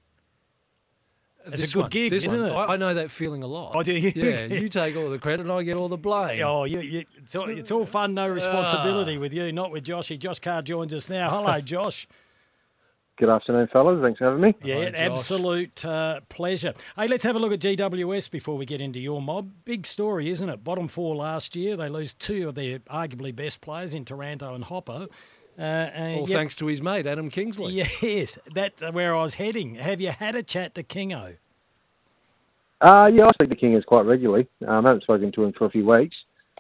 It's 1.48 1.62
This 1.62 1.72
a 1.72 1.74
good 1.74 1.82
one, 1.82 1.90
gig, 1.90 2.14
isn't 2.14 2.32
one, 2.32 2.50
it? 2.50 2.54
I, 2.54 2.74
I 2.74 2.78
know 2.78 2.94
that 2.94 3.10
feeling 3.10 3.42
a 3.42 3.48
lot. 3.48 3.72
Oh, 3.76 3.82
do 3.82 3.94
you? 3.94 4.12
Yeah, 4.16 4.46
you 4.46 4.70
take 4.70 4.96
all 4.96 5.10
the 5.10 5.18
credit 5.18 5.42
and 5.42 5.52
I 5.52 5.64
get 5.64 5.76
all 5.76 5.90
the 5.90 5.98
blame. 5.98 6.44
Oh, 6.46 6.66
you, 6.66 6.80
you, 6.80 7.06
it's, 7.18 7.36
all, 7.36 7.50
it's 7.50 7.72
all 7.72 7.86
fun, 7.86 8.14
no 8.14 8.30
responsibility 8.30 9.18
with 9.18 9.34
you, 9.34 9.52
not 9.52 9.72
with 9.72 9.84
Joshy. 9.84 10.20
Josh 10.20 10.40
Carr 10.40 10.62
joins 10.62 10.94
us 10.94 11.10
now. 11.10 11.32
Hello, 11.32 11.60
Josh. 11.62 12.08
Good 13.18 13.30
afternoon, 13.30 13.70
fellas. 13.72 14.00
Thanks 14.02 14.18
for 14.20 14.26
having 14.26 14.42
me. 14.42 14.56
Yeah, 14.64 14.90
absolute 14.96 15.84
uh, 15.86 16.22
pleasure. 16.30 16.74
Hey, 16.96 17.08
let's 17.08 17.24
have 17.24 17.36
a 17.36 17.40
look 17.40 17.54
at 17.54 17.60
GWS 17.60 18.32
before 18.32 18.58
we 18.58 18.66
get 18.66 18.82
into 18.82 19.00
your 19.00 19.22
mob. 19.22 19.52
Big 19.66 19.86
story, 19.86 20.30
isn't 20.30 20.50
it? 20.50 20.64
Bottom 20.64 20.88
four 20.88 21.16
last 21.16 21.56
year. 21.56 21.76
They 21.76 21.90
lose 21.90 22.14
two 22.14 22.50
of 22.50 22.56
their 22.56 22.80
arguably 22.80 23.36
best 23.36 23.62
players 23.62 23.94
in 23.94 24.06
Taranto 24.06 24.56
and 24.56 24.64
Hopper. 24.64 25.08
Uh, 25.62 25.91
and 25.93 26.20
All 26.22 26.28
yet- 26.28 26.36
thanks 26.36 26.55
to 26.55 26.66
his 26.66 26.82
mate, 26.82 27.05
Adam 27.05 27.30
Kingsley. 27.30 27.74
Yes, 27.74 28.39
that's 28.51 28.82
where 28.82 29.16
I 29.16 29.22
was 29.22 29.36
heading. 29.36 29.76
Have 29.76 30.01
you 30.01 30.09
had 30.09 30.36
a 30.36 30.41
chat 30.41 30.74
to 30.74 30.82
Kingo? 30.82 31.36
Uh, 32.82 33.12
yeah, 33.14 33.26
I 33.26 33.32
speak 33.34 33.51
to 33.51 33.55
King 33.55 33.80
quite 33.86 34.07
regularly. 34.07 34.47
Um, 34.68 34.88
I 34.88 34.89
haven't 34.89 35.03
spoken 35.03 35.32
to 35.34 35.43
him 35.43 35.53
for 35.55 35.66
a 35.66 35.70
few 35.70 35.86
weeks, 35.86 36.16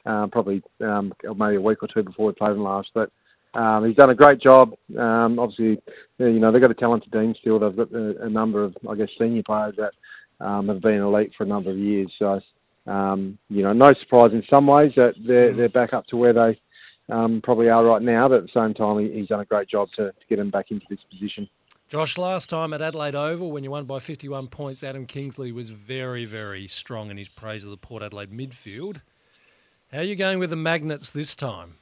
um, 0.05 0.29
probably 0.29 0.61
um, 0.79 1.13
maybe 1.23 1.55
a 1.55 1.61
week 1.61 1.81
or 1.81 1.87
two 1.87 2.03
before 2.03 2.27
we 2.27 2.33
played 2.33 2.51
him 2.51 2.61
last. 2.61 2.89
But 2.93 3.09
um, 3.55 3.87
he's 3.87 3.95
done 3.95 4.11
a 4.11 4.15
great 4.15 4.39
job. 4.39 4.75
Um, 4.95 5.39
obviously, 5.39 5.81
you 6.19 6.39
know 6.39 6.51
they've 6.51 6.61
got 6.61 6.69
a 6.69 6.75
talented 6.75 7.11
team 7.11 7.33
still. 7.41 7.57
They've 7.57 7.75
got 7.75 7.91
a, 7.91 8.25
a 8.25 8.29
number 8.29 8.63
of, 8.63 8.77
I 8.87 8.93
guess, 8.93 9.09
senior 9.17 9.41
players 9.41 9.73
that 9.77 10.45
um, 10.45 10.67
have 10.67 10.81
been 10.81 11.01
elite 11.01 11.31
for 11.35 11.43
a 11.43 11.47
number 11.47 11.71
of 11.71 11.77
years. 11.77 12.11
So, 12.19 12.39
um, 12.85 13.39
you 13.49 13.63
know, 13.63 13.73
no 13.73 13.91
surprise 13.99 14.29
in 14.31 14.43
some 14.47 14.67
ways 14.67 14.91
that 14.97 15.15
they're 15.25 15.55
they're 15.55 15.69
back 15.69 15.91
up 15.91 16.05
to 16.07 16.17
where 16.17 16.33
they 16.33 16.59
um, 17.09 17.41
probably 17.43 17.69
are 17.69 17.83
right 17.83 18.01
now. 18.01 18.27
But 18.29 18.39
at 18.39 18.43
the 18.43 18.51
same 18.53 18.73
time, 18.73 18.99
he, 18.99 19.11
he's 19.11 19.27
done 19.27 19.39
a 19.39 19.45
great 19.45 19.69
job 19.69 19.89
to, 19.97 20.11
to 20.11 20.27
get 20.29 20.39
him 20.39 20.49
back 20.49 20.71
into 20.71 20.85
this 20.89 20.99
position. 21.09 21.47
Josh, 21.89 22.17
last 22.17 22.49
time 22.49 22.73
at 22.73 22.81
Adelaide 22.81 23.15
Oval, 23.15 23.51
when 23.51 23.65
you 23.65 23.71
won 23.71 23.85
by 23.85 23.99
51 23.99 24.47
points, 24.47 24.81
Adam 24.81 25.05
Kingsley 25.05 25.51
was 25.51 25.71
very, 25.71 26.23
very 26.23 26.67
strong 26.67 27.11
in 27.11 27.17
his 27.17 27.27
praise 27.27 27.65
of 27.65 27.69
the 27.69 27.77
Port 27.77 28.01
Adelaide 28.01 28.31
midfield. 28.31 29.01
How 29.91 29.99
are 29.99 30.03
you 30.03 30.15
going 30.15 30.39
with 30.39 30.51
the 30.51 30.55
Magnets 30.55 31.11
this 31.11 31.35
time? 31.35 31.75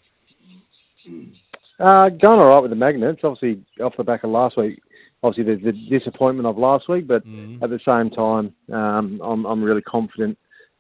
Uh, 1.80 2.10
going 2.10 2.42
all 2.42 2.50
right 2.50 2.62
with 2.62 2.72
the 2.72 2.76
Magnets. 2.76 3.22
Obviously, 3.24 3.64
off 3.82 3.96
the 3.96 4.04
back 4.04 4.26
of 4.26 4.30
last 4.30 4.58
week, 4.58 4.82
obviously 5.24 5.44
there's 5.46 5.64
the 5.64 5.98
disappointment 5.98 6.46
of 6.46 6.58
last 6.58 6.90
week, 6.90 7.08
but 7.08 7.24
at 7.64 7.70
the 7.70 7.80
same 7.86 8.10
time, 8.10 8.54
um, 8.74 9.22
I'm 9.24 9.46
I'm 9.46 9.64
really 9.64 9.82
confident 9.82 10.38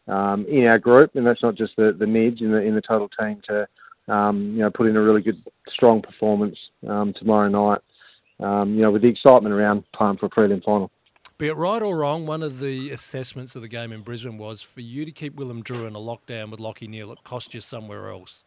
um, 0.07 0.45
in 0.49 0.65
our 0.65 0.79
group, 0.79 1.15
and 1.15 1.25
that's 1.25 1.43
not 1.43 1.55
just 1.55 1.73
the 1.77 1.95
the 1.97 2.07
mids 2.07 2.41
in 2.41 2.51
the 2.51 2.57
in 2.57 2.75
the 2.75 2.81
total 2.81 3.09
team 3.09 3.41
to 3.47 3.67
um, 4.10 4.53
you 4.53 4.60
know 4.60 4.70
put 4.70 4.88
in 4.88 4.95
a 4.95 5.01
really 5.01 5.22
good, 5.22 5.41
strong 5.74 6.01
performance 6.01 6.57
um, 6.88 7.14
tomorrow 7.18 7.47
night. 7.47 7.82
Um, 8.39 8.76
you 8.76 8.82
know, 8.82 8.91
with 8.91 9.01
the 9.01 9.10
excitement 9.10 9.53
around 9.53 9.84
playing 9.93 10.18
for 10.18 10.28
a 10.28 10.30
prelim 10.30 10.64
final. 10.64 10.91
Be 11.38 11.47
it 11.47 11.55
right 11.55 11.82
or 11.82 11.97
wrong, 11.97 12.26
one 12.26 12.43
of 12.43 12.60
the 12.60 12.91
assessments 12.91 13.55
of 13.55 13.62
the 13.62 13.68
game 13.68 13.91
in 13.91 14.01
Brisbane 14.01 14.38
was 14.38 14.62
for 14.62 14.82
you 14.82 15.05
to 15.05 15.12
keep 15.12 15.36
Willem 15.36 15.62
Drew 15.62 15.86
in 15.86 15.95
a 15.95 15.99
lockdown 15.99 16.51
with 16.51 16.60
Lachie 16.60 16.88
Neale, 16.88 17.14
it 17.14 17.24
cost 17.24 17.53
you 17.53 17.62
somewhere 17.62 18.10
else. 18.10 18.43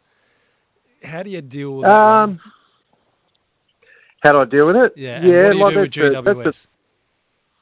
How 1.02 1.22
do 1.22 1.30
you 1.30 1.40
deal 1.40 1.76
with 1.76 1.84
that? 1.86 1.94
Um, 1.94 2.40
how 4.22 4.32
do 4.32 4.38
I 4.38 4.44
deal 4.44 4.66
with 4.66 4.76
it? 4.76 4.92
Yeah, 4.96 5.24
yeah 5.24 5.54
what 5.54 5.72
do 5.72 5.80
you 5.80 5.88
do 5.88 6.02
with 6.04 6.12
that's 6.12 6.24
the- 6.24 6.34
that's 6.34 6.38
the- 6.38 6.50
GWS? 6.50 6.66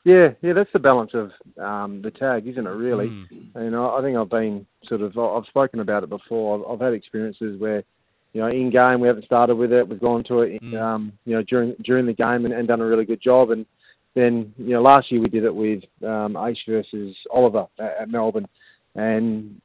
Yeah, 0.05 0.29
yeah, 0.41 0.55
that's 0.55 0.73
the 0.73 0.79
balance 0.79 1.11
of 1.13 1.31
um, 1.63 2.01
the 2.03 2.11
tag, 2.11 2.47
isn't 2.47 2.67
it? 2.67 2.71
Really, 2.71 3.09
Hmm. 3.09 3.59
and 3.59 3.77
I, 3.77 3.99
I 3.99 4.03
think 4.03 4.17
I've 4.17 4.31
been 4.31 4.67
sort 4.89 5.03
of 5.03 5.17
I've 5.19 5.47
spoken 5.47 5.81
about 5.81 6.05
it 6.05 6.09
before. 6.09 6.59
I've, 6.59 6.73
I've 6.73 6.81
had 6.81 6.95
experiences 6.95 7.61
where, 7.61 7.85
you 8.33 8.41
know, 8.41 8.49
in 8.49 8.71
game 8.71 9.01
we 9.01 9.09
haven't 9.09 9.27
started 9.27 9.57
with 9.57 9.73
it. 9.73 9.87
We've 9.89 10.01
gone 10.01 10.25
to 10.25 10.41
it, 10.41 10.63
um, 10.75 11.13
you 11.27 11.35
know, 11.35 11.43
during 11.43 11.75
during 11.85 12.07
the 12.07 12.15
game 12.15 12.45
and, 12.47 12.53
and 12.55 12.67
done 12.67 12.81
a 12.81 12.87
really 12.87 13.05
good 13.05 13.21
job. 13.21 13.51
And 13.51 13.67
then, 14.15 14.55
you 14.57 14.71
know, 14.71 14.83
last 14.83 15.13
year 15.13 15.21
we 15.21 15.27
did 15.27 15.45
it 15.45 15.55
with 15.55 15.83
um, 16.03 16.37
Ace 16.37 16.57
versus 16.67 17.15
Oliver 17.31 17.67
at, 17.79 17.97
at 18.03 18.11
Melbourne, 18.11 18.49
and 18.95 19.61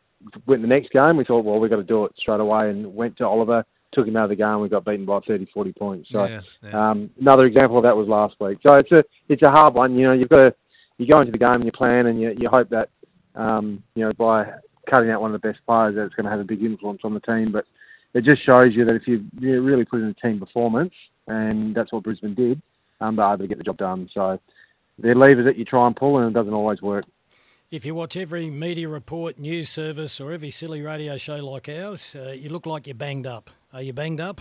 went 0.46 0.62
the 0.62 0.68
next 0.68 0.92
game. 0.92 1.16
We 1.16 1.24
thought, 1.24 1.46
well, 1.46 1.60
we've 1.60 1.72
got 1.72 1.78
to 1.78 1.84
do 1.84 2.04
it 2.06 2.12
straight 2.18 2.42
away, 2.42 2.60
and 2.64 2.94
went 2.94 3.18
to 3.18 3.26
Oliver. 3.26 3.66
Took 3.96 4.08
him 4.08 4.18
out 4.18 4.26
of 4.26 4.30
the 4.30 4.36
game. 4.36 4.60
We 4.60 4.70
got 4.70 4.86
beaten 4.86 5.06
by 5.06 5.20
30, 5.26 5.48
40 5.54 5.74
points. 5.74 6.10
So 6.12 6.26
Yeah, 6.26 6.41
yeah. 6.62 6.91
um, 6.91 7.10
another 7.20 7.46
example 7.46 7.78
of 7.78 7.84
that 7.84 7.96
was 7.96 8.08
last 8.08 8.36
week. 8.39 8.60
So 8.68 8.76
it's 8.76 8.91
a 8.91 9.04
it's 9.30 9.41
a 9.41 9.50
hard 9.50 9.74
one. 9.74 9.96
You 9.96 10.08
know, 10.08 10.14
you've 10.14 10.30
got 10.30 10.43
to 10.43 10.56
you 10.98 11.08
go 11.08 11.20
into 11.20 11.32
the 11.32 11.39
game 11.39 11.56
and 11.56 11.66
you 11.66 11.72
plan 11.72 12.06
and 12.06 12.20
you 12.22 12.36
you 12.38 12.48
hope 12.52 12.70
that 12.70 12.89
um, 13.36 13.82
you 13.96 14.04
know 14.04 14.12
by 14.18 14.52
cutting 14.89 15.10
out 15.10 15.22
one 15.22 15.34
of 15.34 15.41
the 15.41 15.48
best 15.48 15.60
players 15.66 15.96
that 15.96 16.06
it's 16.06 16.16
going 16.16 16.26
to 16.26 16.32
have 16.32 16.39
a 16.39 16.43
big 16.43 16.62
influence 16.62 17.02
on 17.04 17.14
the 17.14 17.20
team. 17.22 17.52
But 17.52 17.66
it 18.14 18.24
just 18.24 18.46
shows 18.46 18.72
you 18.72 18.86
that 18.86 18.96
if 18.96 19.08
you, 19.08 19.26
you 19.39 19.62
really 19.62 19.86
put 19.86 20.00
in 20.00 20.08
a 20.08 20.14
team 20.14 20.39
performance, 20.39 20.93
and 21.28 21.76
that's 21.76 21.91
what 21.91 22.04
Brisbane 22.04 22.34
did, 22.34 22.62
um, 23.02 23.16
they're 23.16 23.26
able 23.26 23.39
to 23.39 23.48
get 23.48 23.58
the 23.58 23.64
job 23.64 23.78
done. 23.78 24.10
So 24.14 24.39
they're 24.98 25.16
levers 25.16 25.46
that 25.46 25.58
you 25.58 25.66
try 25.66 25.86
and 25.86 25.96
pull, 25.96 26.18
and 26.18 26.30
it 26.30 26.34
doesn't 26.34 26.54
always 26.54 26.82
work. 26.82 27.06
If 27.72 27.86
you 27.86 27.96
watch 27.96 28.16
every 28.16 28.50
media 28.50 28.88
report, 28.88 29.39
news 29.39 29.70
service, 29.70 30.22
or 30.22 30.32
every 30.32 30.52
silly 30.52 30.82
radio 30.82 31.18
show 31.18 31.38
like 31.38 31.68
ours, 31.68 32.16
uh, 32.16 32.32
you 32.32 32.50
look 32.50 32.66
like 32.66 32.88
you're 32.88 32.96
banged 32.96 33.28
up. 33.28 33.50
Are 33.76 33.82
you 33.82 33.92
banged 33.92 34.22
up? 34.22 34.40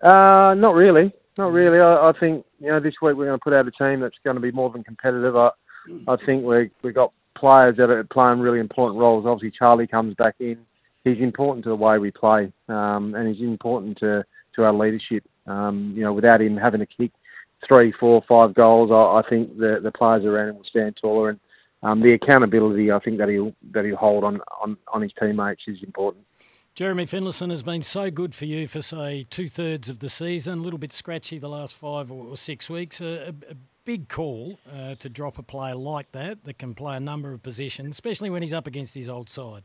Uh, 0.00 0.54
not 0.54 0.74
really. 0.76 1.12
Not 1.36 1.50
really. 1.50 1.80
I, 1.80 2.10
I 2.10 2.12
think 2.20 2.46
you 2.60 2.68
know 2.68 2.78
this 2.78 2.94
week 3.02 3.16
we're 3.16 3.26
going 3.26 3.36
to 3.36 3.42
put 3.42 3.52
out 3.52 3.66
a 3.66 3.72
team 3.72 3.98
that's 3.98 4.14
going 4.22 4.36
to 4.36 4.40
be 4.40 4.52
more 4.52 4.70
than 4.70 4.84
competitive. 4.84 5.34
I, 5.34 5.50
I 6.06 6.16
think 6.24 6.44
we 6.44 6.70
we 6.84 6.92
got 6.92 7.12
players 7.36 7.76
that 7.78 7.90
are 7.90 8.04
playing 8.04 8.38
really 8.38 8.60
important 8.60 9.00
roles. 9.00 9.26
Obviously, 9.26 9.58
Charlie 9.58 9.88
comes 9.88 10.14
back 10.14 10.36
in. 10.38 10.58
He's 11.02 11.18
important 11.18 11.64
to 11.64 11.70
the 11.70 11.74
way 11.74 11.98
we 11.98 12.12
play, 12.12 12.52
um, 12.68 13.16
and 13.16 13.26
he's 13.26 13.44
important 13.44 13.98
to 13.98 14.24
to 14.54 14.62
our 14.62 14.72
leadership. 14.72 15.24
Um, 15.48 15.94
you 15.96 16.04
know, 16.04 16.12
without 16.12 16.40
him 16.40 16.56
having 16.56 16.78
to 16.78 16.86
kick 16.86 17.10
three, 17.66 17.92
four, 17.98 18.22
five 18.28 18.54
goals, 18.54 18.92
I, 18.92 19.18
I 19.18 19.28
think 19.28 19.58
the 19.58 19.80
the 19.82 19.90
players 19.90 20.24
around 20.24 20.50
him 20.50 20.56
will 20.58 20.64
stand 20.70 20.96
taller. 21.00 21.30
And 21.30 21.40
um, 21.82 22.02
the 22.02 22.12
accountability, 22.12 22.92
I 22.92 23.00
think 23.00 23.18
that 23.18 23.28
he'll 23.28 23.52
that 23.72 23.84
he'll 23.84 23.96
hold 23.96 24.22
on 24.22 24.42
on, 24.62 24.76
on 24.94 25.02
his 25.02 25.12
teammates 25.18 25.62
is 25.66 25.82
important. 25.82 26.24
Jeremy 26.78 27.06
Finlayson 27.06 27.50
has 27.50 27.64
been 27.64 27.82
so 27.82 28.08
good 28.08 28.36
for 28.36 28.44
you 28.44 28.68
for, 28.68 28.80
say, 28.80 29.26
two 29.30 29.48
thirds 29.48 29.88
of 29.88 29.98
the 29.98 30.08
season, 30.08 30.60
a 30.60 30.62
little 30.62 30.78
bit 30.78 30.92
scratchy 30.92 31.36
the 31.36 31.48
last 31.48 31.74
five 31.74 32.08
or 32.12 32.36
six 32.36 32.70
weeks. 32.70 33.00
A, 33.00 33.04
a, 33.04 33.28
a 33.50 33.54
big 33.84 34.08
call 34.08 34.60
uh, 34.72 34.94
to 34.94 35.08
drop 35.08 35.38
a 35.38 35.42
player 35.42 35.74
like 35.74 36.12
that 36.12 36.44
that 36.44 36.58
can 36.58 36.76
play 36.76 36.96
a 36.96 37.00
number 37.00 37.32
of 37.32 37.42
positions, 37.42 37.96
especially 37.96 38.30
when 38.30 38.42
he's 38.42 38.52
up 38.52 38.68
against 38.68 38.94
his 38.94 39.08
old 39.08 39.28
side. 39.28 39.64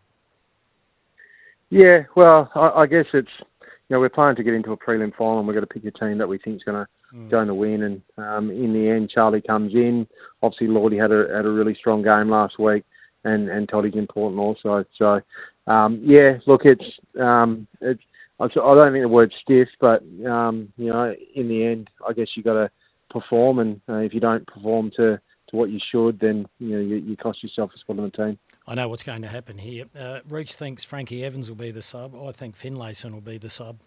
Yeah, 1.69 2.05
well, 2.15 2.49
I, 2.55 2.81
I 2.81 2.87
guess 2.87 3.05
it's 3.13 3.29
you 3.39 3.91
know 3.91 3.99
we're 3.99 4.09
planning 4.09 4.37
to 4.37 4.43
get 4.43 4.55
into 4.55 4.71
a 4.71 4.77
prelim 4.77 5.15
final. 5.15 5.37
and 5.37 5.47
We've 5.47 5.53
got 5.53 5.59
to 5.59 5.67
pick 5.67 5.85
a 5.85 5.91
team 5.91 6.17
that 6.17 6.27
we 6.27 6.39
think 6.39 6.55
is 6.55 6.63
going 6.63 6.83
to 6.83 6.89
Mm. 7.13 7.29
going 7.29 7.47
to 7.47 7.53
win. 7.53 7.83
And 7.83 8.01
um, 8.17 8.49
in 8.49 8.73
the 8.73 8.89
end, 8.89 9.11
Charlie 9.13 9.43
comes 9.43 9.75
in. 9.75 10.07
Obviously, 10.41 10.65
Lordy 10.65 10.97
had 10.97 11.11
a 11.11 11.27
had 11.31 11.45
a 11.45 11.49
really 11.51 11.75
strong 11.75 12.01
game 12.01 12.31
last 12.31 12.57
week, 12.57 12.85
and 13.23 13.49
and 13.49 13.69
Toddy's 13.69 13.93
important 13.93 14.39
also. 14.39 14.83
So 14.97 15.21
um, 15.67 16.01
yeah, 16.03 16.37
look, 16.47 16.61
it's 16.65 16.83
um, 17.19 17.67
it's. 17.81 18.01
I 18.39 18.47
don't 18.47 18.91
think 18.91 19.03
the 19.03 19.07
word's 19.07 19.33
stiff, 19.41 19.69
but 19.79 20.03
um, 20.25 20.73
you 20.75 20.89
know, 20.89 21.15
in 21.35 21.47
the 21.47 21.65
end, 21.65 21.89
I 22.07 22.13
guess 22.13 22.27
you 22.35 22.43
got 22.43 22.53
to 22.53 22.69
perform, 23.09 23.59
and 23.59 23.81
uh, 23.87 23.97
if 23.97 24.13
you 24.13 24.19
don't 24.19 24.45
perform 24.45 24.91
to 24.97 25.19
to 25.49 25.55
what 25.55 25.69
you 25.69 25.79
should, 25.91 26.19
then 26.19 26.47
you 26.59 26.75
know 26.75 26.81
you, 26.81 26.95
you 26.95 27.15
cost 27.15 27.43
yourself 27.43 27.71
a 27.75 27.79
spot 27.79 27.99
on 27.99 28.05
the 28.05 28.11
team. 28.11 28.37
I 28.67 28.75
know 28.75 28.89
what's 28.89 29.03
going 29.03 29.21
to 29.21 29.27
happen 29.27 29.57
here. 29.57 29.85
Uh, 29.97 30.19
Rooch 30.27 30.53
thinks 30.53 30.83
Frankie 30.83 31.23
Evans 31.23 31.49
will 31.49 31.57
be 31.57 31.71
the 31.71 31.81
sub. 31.81 32.15
I 32.15 32.31
think 32.31 32.57
Finlayson 32.57 33.13
will 33.13 33.21
be 33.21 33.37
the 33.37 33.49
sub. 33.49 33.77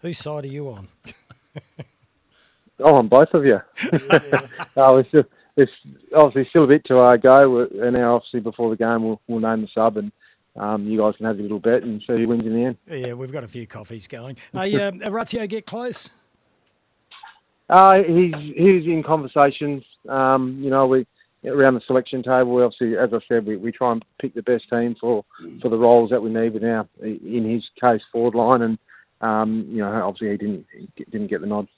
Whose 0.00 0.18
side 0.18 0.44
are 0.44 0.48
you 0.48 0.68
on? 0.70 0.88
Oh, 2.82 2.96
on 2.96 3.08
both 3.08 3.28
of 3.34 3.44
you. 3.44 3.60
oh, 4.76 4.96
it's, 4.98 5.10
just, 5.10 5.28
it's 5.56 5.72
obviously 6.16 6.48
still 6.48 6.64
a 6.64 6.68
bit 6.68 6.84
to 6.86 6.98
uh, 6.98 7.16
go, 7.16 7.60
and 7.60 7.96
now 7.96 8.16
obviously 8.16 8.40
before 8.40 8.70
the 8.70 8.76
game 8.76 9.04
we'll, 9.04 9.20
we'll 9.28 9.40
name 9.40 9.62
the 9.62 9.68
sub, 9.74 9.96
and 9.96 10.10
um, 10.56 10.86
you 10.86 10.98
guys 10.98 11.14
can 11.16 11.26
have 11.26 11.38
a 11.38 11.42
little 11.42 11.60
bet 11.60 11.82
and 11.82 12.02
see 12.06 12.22
who 12.22 12.28
wins 12.28 12.42
in 12.44 12.54
the 12.54 12.64
end. 12.64 12.76
Yeah, 12.88 13.14
we've 13.14 13.32
got 13.32 13.44
a 13.44 13.48
few 13.48 13.66
coffees 13.66 14.06
going. 14.06 14.36
Hey, 14.52 14.74
uh, 14.74 14.92
Orazio, 15.04 15.46
get 15.46 15.66
close. 15.66 16.10
Uh, 17.68 18.02
he's 18.02 18.34
he's 18.56 18.84
in 18.86 19.04
conversations. 19.06 19.84
Um, 20.08 20.58
you 20.60 20.70
know, 20.70 20.86
we 20.86 21.06
around 21.46 21.74
the 21.74 21.80
selection 21.86 22.22
table. 22.22 22.54
We 22.54 22.62
obviously, 22.62 22.96
as 22.96 23.10
I 23.12 23.20
said, 23.28 23.46
we, 23.46 23.56
we 23.56 23.72
try 23.72 23.92
and 23.92 24.04
pick 24.20 24.34
the 24.34 24.42
best 24.42 24.68
team 24.68 24.96
for, 25.00 25.24
for 25.62 25.68
the 25.68 25.78
roles 25.78 26.10
that 26.10 26.22
we 26.22 26.30
need. 26.30 26.52
But 26.52 26.62
now, 26.62 26.88
in 27.00 27.48
his 27.48 27.62
case, 27.80 28.02
forward 28.12 28.34
line, 28.34 28.62
and 28.62 28.78
um, 29.20 29.66
you 29.70 29.78
know, 29.78 29.90
obviously 30.04 30.30
he 30.30 30.36
didn't 30.36 30.66
didn't 31.10 31.28
get 31.28 31.40
the 31.40 31.46
nod. 31.46 31.68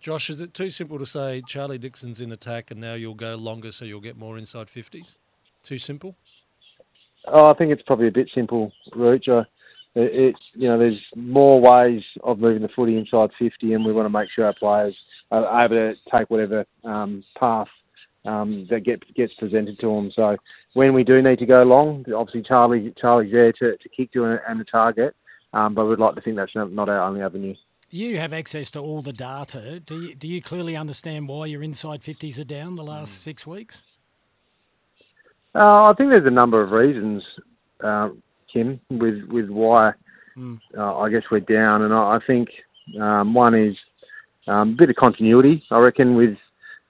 Josh, 0.00 0.28
is 0.28 0.40
it 0.42 0.52
too 0.52 0.68
simple 0.68 0.98
to 0.98 1.06
say 1.06 1.42
Charlie 1.46 1.78
Dixon's 1.78 2.20
in 2.20 2.30
attack 2.30 2.70
and 2.70 2.78
now 2.78 2.92
you'll 2.92 3.14
go 3.14 3.36
longer 3.36 3.72
so 3.72 3.86
you'll 3.86 4.02
get 4.02 4.18
more 4.18 4.36
inside 4.36 4.66
50s? 4.66 5.14
Too 5.62 5.78
simple? 5.78 6.14
Oh, 7.26 7.50
I 7.50 7.54
think 7.54 7.72
it's 7.72 7.82
probably 7.82 8.08
a 8.08 8.12
bit 8.12 8.30
simple. 8.34 8.72
Uh, 8.96 9.42
it's 9.96 10.38
you 10.54 10.68
know, 10.68 10.78
there's 10.78 11.00
more 11.16 11.60
ways 11.60 12.02
of 12.22 12.38
moving 12.38 12.62
the 12.62 12.68
footy 12.74 12.98
inside 12.98 13.30
50, 13.38 13.72
and 13.72 13.84
we 13.84 13.92
want 13.92 14.06
to 14.06 14.10
make 14.10 14.28
sure 14.34 14.46
our 14.46 14.54
players 14.54 14.94
are 15.30 15.64
able 15.64 15.76
to 15.76 15.94
take 16.16 16.30
whatever 16.30 16.64
um, 16.84 17.24
path 17.38 17.68
um, 18.24 18.66
that 18.70 18.80
get, 18.80 19.02
gets 19.14 19.32
presented 19.34 19.78
to 19.80 19.86
them. 19.86 20.10
So 20.14 20.36
when 20.74 20.94
we 20.94 21.04
do 21.04 21.22
need 21.22 21.38
to 21.38 21.46
go 21.46 21.62
long, 21.62 22.04
obviously 22.14 22.42
Charlie 22.42 22.94
Charlie's 23.00 23.32
there 23.32 23.52
to, 23.52 23.76
to 23.76 23.88
kick 23.96 24.12
to 24.12 24.38
and 24.48 24.60
the 24.60 24.64
target, 24.64 25.14
um, 25.52 25.74
but 25.74 25.86
we'd 25.86 25.98
like 25.98 26.14
to 26.16 26.20
think 26.20 26.36
that's 26.36 26.52
not, 26.54 26.88
our 26.88 27.00
only 27.00 27.22
avenue. 27.22 27.54
You 27.90 28.18
have 28.18 28.32
access 28.32 28.72
to 28.72 28.80
all 28.80 29.02
the 29.02 29.12
data. 29.12 29.78
Do 29.78 30.00
you, 30.00 30.14
do 30.16 30.26
you 30.26 30.42
clearly 30.42 30.74
understand 30.74 31.28
why 31.28 31.46
your 31.46 31.62
inside 31.62 32.00
50s 32.00 32.40
are 32.40 32.44
down 32.44 32.74
the 32.74 32.82
last 32.82 33.22
six 33.22 33.46
weeks? 33.46 33.82
Uh, 35.54 35.84
I 35.84 35.94
think 35.96 36.10
there's 36.10 36.26
a 36.26 36.30
number 36.30 36.62
of 36.62 36.72
reasons, 36.72 37.22
uh, 37.82 38.10
Kim, 38.52 38.80
with 38.90 39.24
with 39.28 39.48
why 39.48 39.92
Mm. 40.36 40.60
uh, 40.76 40.98
I 40.98 41.10
guess 41.10 41.22
we're 41.30 41.40
down, 41.40 41.82
and 41.82 41.94
I, 41.94 42.16
I 42.16 42.18
think 42.26 42.48
um, 43.00 43.34
one 43.34 43.54
is 43.54 43.76
um, 44.48 44.70
a 44.70 44.76
bit 44.76 44.90
of 44.90 44.96
continuity. 44.96 45.62
I 45.70 45.78
reckon 45.78 46.16
with 46.16 46.36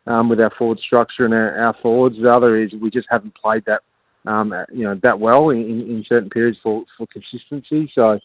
um, 0.07 0.29
with 0.29 0.41
our 0.41 0.51
forward 0.57 0.79
structure 0.81 1.25
and 1.25 1.35
our, 1.35 1.59
our 1.59 1.77
forwards. 1.83 2.17
The 2.21 2.31
other 2.31 2.57
is 2.57 2.73
we 2.73 2.91
just 2.91 3.07
haven't 3.11 3.35
played 3.35 3.65
that 3.67 3.83
um, 4.27 4.55
you 4.73 4.85
know 4.85 4.99
that 5.03 5.21
well 5.21 5.51
in, 5.51 5.59
in 5.61 6.05
certain 6.09 6.31
periods 6.31 6.59
for, 6.63 6.85
for 6.97 7.07
consistency. 7.09 7.91
So, 7.95 8.19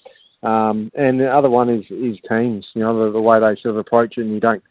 um, 0.47 0.89
and 0.95 1.19
the 1.19 1.29
other 1.29 1.49
one 1.49 1.69
is 1.69 1.83
is 1.89 2.17
teams. 2.29 2.65
You 2.73 2.83
know 2.83 3.05
the, 3.05 3.11
the 3.11 3.21
way 3.21 3.39
they 3.39 3.59
sort 3.61 3.75
of 3.75 3.77
approach 3.77 4.17
it, 4.17 4.21
and 4.21 4.33
you 4.33 4.39
don't 4.39 4.63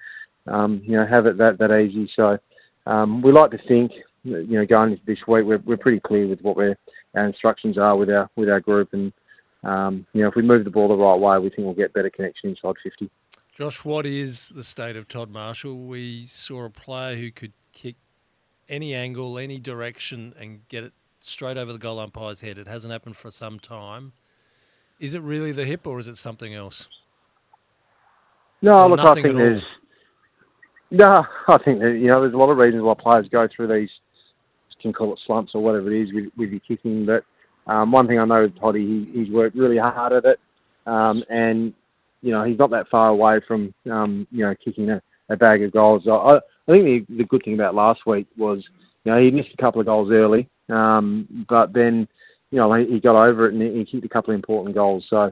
um, 0.46 0.80
you 0.82 0.96
know 0.96 1.06
have 1.06 1.26
it 1.26 1.36
that 1.38 1.58
that 1.58 1.78
easy. 1.78 2.10
So, 2.16 2.38
um, 2.86 3.20
we 3.20 3.32
like 3.32 3.50
to 3.50 3.58
think 3.68 3.92
you 4.30 4.58
know 4.58 4.66
going 4.66 4.92
into 4.92 5.04
this 5.06 5.18
week 5.26 5.44
we're 5.44 5.62
we're 5.64 5.76
pretty 5.76 6.00
clear 6.00 6.26
with 6.26 6.40
what 6.40 6.56
we're 6.56 6.76
our 7.14 7.26
instructions 7.26 7.78
are 7.78 7.96
with 7.96 8.10
our 8.10 8.28
with 8.36 8.48
our 8.48 8.60
group, 8.60 8.90
and 8.92 9.12
um, 9.64 10.06
you 10.12 10.22
know 10.22 10.28
if 10.28 10.34
we 10.34 10.42
move 10.42 10.64
the 10.64 10.70
ball 10.70 10.88
the 10.88 10.94
right 10.94 11.18
way, 11.18 11.38
we 11.38 11.50
think 11.50 11.66
we'll 11.66 11.74
get 11.74 11.92
better 11.92 12.10
connection 12.10 12.50
inside 12.50 12.74
fifty. 12.82 13.10
Josh, 13.54 13.84
what 13.84 14.06
is 14.06 14.50
the 14.50 14.62
state 14.62 14.94
of 14.96 15.08
Todd 15.08 15.30
Marshall? 15.30 15.76
We 15.76 16.26
saw 16.26 16.64
a 16.64 16.70
player 16.70 17.16
who 17.16 17.32
could 17.32 17.52
kick 17.72 17.96
any 18.68 18.94
angle, 18.94 19.36
any 19.36 19.58
direction, 19.58 20.32
and 20.38 20.66
get 20.68 20.84
it 20.84 20.92
straight 21.20 21.56
over 21.56 21.72
the 21.72 21.78
goal 21.78 21.98
umpire's 21.98 22.40
head. 22.40 22.58
It 22.58 22.68
hasn't 22.68 22.92
happened 22.92 23.16
for 23.16 23.30
some 23.30 23.58
time. 23.58 24.12
Is 25.00 25.14
it 25.14 25.22
really 25.22 25.52
the 25.52 25.64
hip, 25.64 25.86
or 25.86 25.98
is 25.98 26.06
it 26.08 26.16
something 26.16 26.54
else? 26.54 26.88
No, 28.62 28.74
Or 28.74 28.90
look, 28.90 29.00
I 29.00 29.14
think 29.14 29.36
there's. 29.36 29.62
No, 30.90 31.24
I 31.48 31.58
think 31.58 31.80
that, 31.80 31.98
you 31.98 32.08
know 32.08 32.20
there's 32.20 32.34
a 32.34 32.38
lot 32.38 32.50
of 32.50 32.58
reasons 32.58 32.82
why 32.82 32.94
players 32.94 33.28
go 33.30 33.48
through 33.54 33.68
these. 33.68 33.90
Can 34.80 34.92
call 34.92 35.12
it 35.12 35.18
slumps 35.26 35.52
or 35.54 35.62
whatever 35.62 35.92
it 35.92 36.02
is 36.02 36.14
with, 36.14 36.26
with 36.36 36.50
your 36.50 36.60
kicking, 36.60 37.06
but 37.06 37.24
um, 37.70 37.92
one 37.92 38.06
thing 38.06 38.18
I 38.18 38.24
know 38.24 38.42
with 38.42 38.58
Toddy, 38.58 38.86
he, 39.12 39.20
he's 39.20 39.32
worked 39.32 39.56
really 39.56 39.76
hard 39.76 40.12
at 40.12 40.24
it, 40.24 40.40
um, 40.86 41.22
and 41.28 41.74
you 42.22 42.32
know 42.32 42.44
he's 42.44 42.58
not 42.58 42.70
that 42.70 42.88
far 42.90 43.08
away 43.08 43.40
from 43.46 43.74
um, 43.90 44.26
you 44.30 44.44
know 44.44 44.54
kicking 44.64 44.90
a, 44.90 45.02
a 45.28 45.36
bag 45.36 45.62
of 45.62 45.72
goals. 45.72 46.04
I, 46.06 46.12
I 46.12 46.36
I 46.36 46.72
think 46.72 47.08
the, 47.08 47.16
the 47.18 47.24
good 47.24 47.42
thing 47.44 47.54
about 47.54 47.74
last 47.74 48.00
week 48.06 48.26
was 48.36 48.64
you 49.04 49.12
know 49.12 49.20
he 49.20 49.30
missed 49.30 49.50
a 49.52 49.62
couple 49.62 49.80
of 49.80 49.86
goals 49.86 50.10
early, 50.10 50.48
um, 50.70 51.46
but 51.48 51.72
then 51.74 52.08
you 52.50 52.58
know 52.58 52.72
he, 52.74 52.94
he 52.94 53.00
got 53.00 53.22
over 53.22 53.46
it 53.46 53.54
and 53.54 53.62
he, 53.62 53.78
he 53.78 53.84
kicked 53.84 54.06
a 54.06 54.08
couple 54.08 54.32
of 54.32 54.38
important 54.38 54.74
goals. 54.74 55.04
So 55.10 55.30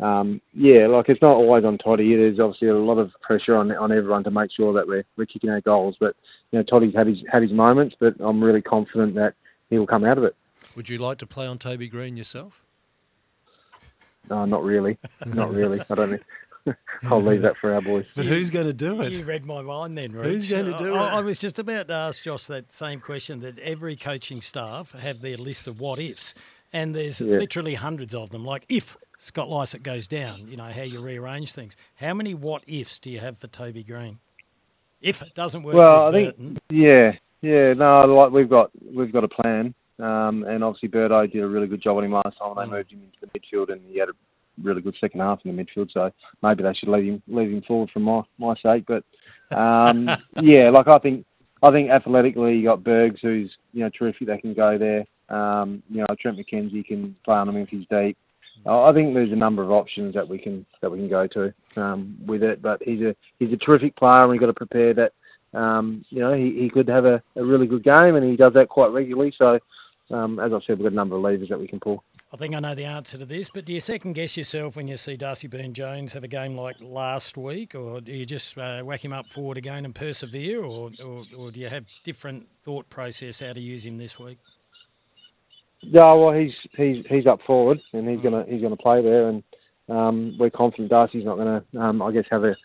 um, 0.00 0.40
yeah, 0.54 0.86
like 0.86 1.08
it's 1.08 1.22
not 1.22 1.34
always 1.34 1.64
on 1.64 1.78
Toddy. 1.78 2.14
There's 2.14 2.38
obviously 2.38 2.68
a 2.68 2.76
lot 2.76 2.98
of 2.98 3.10
pressure 3.20 3.56
on 3.56 3.72
on 3.72 3.92
everyone 3.92 4.24
to 4.24 4.30
make 4.30 4.50
sure 4.56 4.72
that 4.74 4.86
we're 4.86 5.04
we're 5.16 5.26
kicking 5.26 5.50
our 5.50 5.60
goals. 5.60 5.96
But 5.98 6.14
you 6.52 6.58
know 6.58 6.62
Toddy's 6.64 6.94
had 6.94 7.06
his 7.06 7.18
had 7.30 7.42
his 7.42 7.52
moments, 7.52 7.94
but 7.98 8.14
I'm 8.20 8.42
really 8.42 8.62
confident 8.62 9.14
that 9.16 9.34
he 9.70 9.78
will 9.78 9.86
come 9.86 10.04
out 10.04 10.18
of 10.18 10.24
it. 10.24 10.34
Would 10.76 10.88
you 10.88 10.98
like 10.98 11.18
to 11.18 11.26
play 11.26 11.46
on 11.46 11.58
Toby 11.58 11.88
Green 11.88 12.16
yourself? 12.16 12.62
No, 14.30 14.44
not 14.44 14.62
really, 14.62 14.98
not 15.26 15.52
really. 15.52 15.80
I 15.88 15.94
don't. 15.94 16.10
think- 16.10 16.22
I'll 17.04 17.22
leave 17.22 17.40
that 17.42 17.56
for 17.56 17.72
our 17.72 17.80
boys. 17.80 18.04
But 18.14 18.26
who's 18.26 18.50
going 18.50 18.66
to 18.66 18.74
do 18.74 19.00
it? 19.00 19.14
You 19.14 19.24
read 19.24 19.46
my 19.46 19.62
mind 19.62 19.96
then, 19.96 20.12
Rich. 20.12 20.24
Who's 20.26 20.50
going 20.50 20.66
to 20.66 20.76
do 20.76 20.94
I, 20.94 21.06
it? 21.06 21.14
I 21.16 21.20
was 21.20 21.38
just 21.38 21.58
about 21.58 21.88
to 21.88 21.94
ask 21.94 22.22
Josh 22.24 22.44
that 22.46 22.74
same 22.74 23.00
question 23.00 23.40
that 23.40 23.58
every 23.60 23.96
coaching 23.96 24.42
staff 24.42 24.90
have 24.92 25.22
their 25.22 25.38
list 25.38 25.66
of 25.66 25.80
what 25.80 25.98
ifs, 25.98 26.34
and 26.70 26.94
there's 26.94 27.22
Yeah. 27.22 27.38
literally 27.38 27.76
hundreds 27.76 28.14
of 28.14 28.28
them. 28.30 28.44
Like 28.44 28.66
if 28.68 28.98
Scott 29.18 29.48
Lycett 29.48 29.82
goes 29.82 30.06
down, 30.08 30.46
you 30.48 30.58
know, 30.58 30.64
how 30.70 30.82
you 30.82 31.00
rearrange 31.00 31.52
things. 31.52 31.74
How 31.96 32.12
many 32.12 32.34
what 32.34 32.64
ifs 32.66 32.98
do 32.98 33.08
you 33.08 33.20
have 33.20 33.38
for 33.38 33.46
Toby 33.46 33.82
Green? 33.82 34.18
If 35.00 35.22
it 35.22 35.34
doesn't 35.34 35.62
work 35.62 35.74
Well, 35.74 36.08
I 36.08 36.12
think 36.12 36.36
Burton, 36.36 36.58
yeah, 36.70 37.12
yeah. 37.40 37.72
No, 37.74 38.00
like 38.00 38.32
we've 38.32 38.48
got 38.48 38.70
we've 38.84 39.12
got 39.12 39.24
a 39.24 39.28
plan, 39.28 39.74
um, 39.98 40.44
and 40.44 40.64
obviously 40.64 40.88
Birdo 40.88 41.30
did 41.30 41.42
a 41.42 41.46
really 41.46 41.68
good 41.68 41.82
job 41.82 41.96
on 41.98 42.04
him 42.04 42.12
last 42.12 42.36
time. 42.38 42.56
when 42.56 42.70
They 42.70 42.76
moved 42.76 42.92
him 42.92 43.02
into 43.04 43.18
the 43.20 43.38
midfield, 43.38 43.72
and 43.72 43.80
he 43.88 43.98
had 43.98 44.08
a 44.08 44.12
really 44.62 44.82
good 44.82 44.96
second 45.00 45.20
half 45.20 45.40
in 45.44 45.54
the 45.54 45.62
midfield. 45.62 45.92
So 45.92 46.10
maybe 46.42 46.64
they 46.64 46.74
should 46.74 46.88
leave 46.88 47.04
him 47.04 47.22
leave 47.28 47.50
him 47.50 47.62
forward 47.62 47.90
for 47.92 48.00
my 48.00 48.22
my 48.38 48.54
sake. 48.62 48.84
But 48.86 49.04
um, 49.56 50.10
yeah, 50.42 50.70
like 50.70 50.88
I 50.88 50.98
think 50.98 51.26
I 51.62 51.70
think 51.70 51.90
athletically 51.90 52.56
you 52.56 52.64
got 52.64 52.82
Bergs, 52.84 53.20
who's 53.22 53.50
you 53.72 53.84
know 53.84 53.90
terrific. 53.96 54.26
They 54.26 54.38
can 54.38 54.54
go 54.54 54.78
there. 54.78 55.04
Um, 55.28 55.82
you 55.90 55.98
know 55.98 56.06
Trent 56.20 56.38
McKenzie 56.38 56.84
can 56.84 57.14
play 57.24 57.36
on 57.36 57.48
him 57.48 57.56
if 57.56 57.68
he's 57.68 57.86
deep. 57.88 58.16
I 58.66 58.92
think 58.92 59.14
there's 59.14 59.32
a 59.32 59.36
number 59.36 59.62
of 59.62 59.70
options 59.70 60.14
that 60.14 60.28
we 60.28 60.38
can 60.38 60.66
that 60.80 60.90
we 60.90 60.98
can 60.98 61.08
go 61.08 61.26
to 61.28 61.54
um, 61.76 62.16
with 62.26 62.42
it. 62.42 62.60
But 62.60 62.82
he's 62.82 63.00
a 63.00 63.14
he's 63.38 63.52
a 63.52 63.56
terrific 63.56 63.96
player, 63.96 64.22
and 64.22 64.30
we've 64.30 64.40
got 64.40 64.46
to 64.46 64.54
prepare 64.54 64.94
that. 64.94 65.12
Um, 65.54 66.04
you 66.10 66.20
know, 66.20 66.34
he, 66.34 66.54
he 66.60 66.68
could 66.68 66.88
have 66.88 67.06
a, 67.06 67.22
a 67.34 67.42
really 67.42 67.66
good 67.66 67.82
game, 67.82 68.16
and 68.16 68.28
he 68.28 68.36
does 68.36 68.52
that 68.52 68.68
quite 68.68 68.88
regularly. 68.88 69.32
So, 69.38 69.58
um, 70.10 70.38
as 70.38 70.52
I 70.52 70.58
said, 70.66 70.78
we've 70.78 70.84
got 70.84 70.92
a 70.92 70.94
number 70.94 71.16
of 71.16 71.22
levers 71.22 71.48
that 71.48 71.58
we 71.58 71.66
can 71.66 71.80
pull. 71.80 72.04
I 72.30 72.36
think 72.36 72.54
I 72.54 72.60
know 72.60 72.74
the 72.74 72.84
answer 72.84 73.16
to 73.16 73.24
this, 73.24 73.48
but 73.48 73.64
do 73.64 73.72
you 73.72 73.80
second 73.80 74.12
guess 74.12 74.36
yourself 74.36 74.76
when 74.76 74.86
you 74.86 74.98
see 74.98 75.16
Darcy 75.16 75.48
Byrne 75.48 75.72
Jones 75.72 76.12
have 76.12 76.24
a 76.24 76.28
game 76.28 76.54
like 76.54 76.76
last 76.78 77.38
week, 77.38 77.74
or 77.74 78.02
do 78.02 78.12
you 78.12 78.26
just 78.26 78.58
uh, 78.58 78.82
whack 78.82 79.02
him 79.02 79.14
up 79.14 79.30
forward 79.30 79.56
again 79.56 79.86
and 79.86 79.94
persevere, 79.94 80.62
or, 80.62 80.90
or, 81.02 81.24
or 81.34 81.50
do 81.50 81.58
you 81.58 81.70
have 81.70 81.86
different 82.04 82.46
thought 82.64 82.90
process 82.90 83.40
how 83.40 83.54
to 83.54 83.60
use 83.60 83.86
him 83.86 83.96
this 83.96 84.18
week? 84.18 84.36
Yeah, 85.80 86.12
well, 86.14 86.32
he's 86.32 86.52
he's 86.76 87.04
he's 87.08 87.26
up 87.26 87.40
forward, 87.46 87.80
and 87.92 88.08
he's 88.08 88.20
gonna 88.20 88.44
he's 88.48 88.62
gonna 88.62 88.76
play 88.76 89.02
there, 89.02 89.28
and 89.28 89.42
um, 89.88 90.36
we're 90.38 90.50
confident 90.50 90.90
Darcy's 90.90 91.24
not 91.24 91.36
gonna, 91.36 91.64
um, 91.78 92.02
I 92.02 92.12
guess, 92.12 92.24
have 92.30 92.44
a 92.44 92.56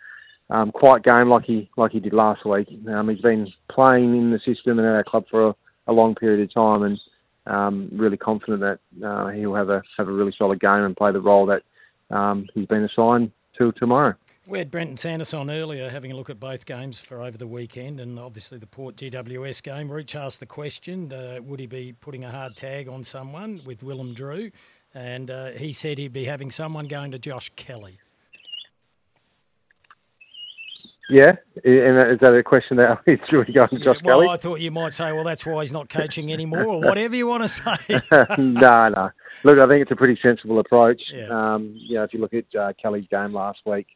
um, 0.50 0.72
quiet 0.72 1.04
game 1.04 1.30
like 1.30 1.46
he 1.46 1.70
like 1.78 1.92
he 1.92 2.00
did 2.00 2.14
last 2.14 2.46
week. 2.46 2.68
Um, 2.88 3.10
he's 3.10 3.22
been 3.22 3.48
playing 3.72 4.18
in 4.18 4.32
the 4.32 4.40
system 4.40 4.80
and 4.80 4.88
at 4.88 4.96
our 4.96 5.04
club 5.04 5.26
for 5.30 5.50
a, 5.50 5.56
a 5.88 5.94
long 5.94 6.16
period 6.16 6.42
of 6.42 6.54
time, 6.54 6.84
and 6.84 7.00
um, 7.46 7.90
really 7.94 8.18
confident 8.18 8.62
that 8.62 9.08
uh, 9.08 9.30
he'll 9.30 9.56
have 9.56 9.70
a 9.70 9.82
have 9.98 10.08
a 10.08 10.12
really 10.12 10.34
solid 10.38 10.60
game 10.60 10.84
and 10.84 10.98
play 10.98 11.12
the 11.12 11.22
role 11.22 11.46
that 11.46 11.62
um, 12.16 12.48
he's 12.54 12.68
been 12.68 12.84
assigned 12.84 13.32
to 13.58 13.72
tomorrow. 13.74 14.16
We 14.46 14.58
had 14.58 14.70
Brenton 14.70 14.98
Sanderson 14.98 15.40
on 15.40 15.50
earlier 15.50 15.90
having 15.90 16.12
a 16.12 16.16
look 16.18 16.30
at 16.30 16.38
both 16.38 16.66
games 16.66 17.00
for 17.00 17.22
over 17.22 17.38
the 17.38 17.48
weekend 17.48 18.02
and 18.02 18.20
obviously 18.20 18.58
the 18.58 18.68
Port 18.68 18.98
GWS 18.98 19.64
game. 19.64 19.90
Rooch 19.90 20.16
asked 20.16 20.42
the 20.42 20.46
question 20.46 21.14
uh, 21.14 21.40
would 21.42 21.62
he 21.62 21.66
be 21.66 21.94
putting 22.02 22.26
a 22.26 22.32
hard 22.32 22.58
tag 22.58 22.90
on 22.90 23.06
someone 23.06 23.62
with 23.66 23.84
Willem 23.84 24.14
Drew? 24.14 24.52
And 24.94 25.32
uh, 25.32 25.52
he 25.52 25.72
said 25.72 25.98
he'd 25.98 26.12
be 26.12 26.26
having 26.26 26.52
someone 26.52 26.88
going 26.88 27.12
to 27.12 27.20
Josh 27.20 27.52
Kelly. 27.56 28.00
Yeah, 31.10 31.32
and 31.64 32.12
is 32.12 32.20
that 32.22 32.34
a 32.34 32.44
question 32.44 32.78
that 32.78 33.00
he's 33.06 33.20
really 33.32 33.54
going 33.54 33.70
to 33.70 33.80
Josh 33.80 33.98
well, 34.04 34.20
Kelly? 34.20 34.28
I 34.30 34.38
thought 34.38 34.60
you 34.60 34.72
might 34.72 34.94
say, 34.94 35.12
well, 35.14 35.24
that's 35.24 35.46
why 35.46 35.64
he's 35.64 35.72
not 35.72 35.88
coaching 35.88 36.34
anymore, 36.34 36.64
or 36.66 36.82
whatever 36.82 37.16
you 37.16 37.28
want 37.28 37.44
to 37.44 37.50
say. 37.50 38.00
no, 38.38 38.90
no. 38.90 39.12
Look, 39.44 39.58
I 39.58 39.68
think 39.68 39.84
it's 39.84 39.92
a 39.92 39.96
pretty 39.96 40.18
sensible 40.22 40.60
approach. 40.60 41.02
Yeah. 41.14 41.28
Um, 41.28 41.76
you 41.76 41.96
know, 41.96 42.04
if 42.04 42.14
you 42.14 42.20
look 42.20 42.34
at 42.34 42.46
uh, 42.58 42.74
Kelly's 42.82 43.06
game 43.12 43.34
last 43.34 43.60
week, 43.66 43.88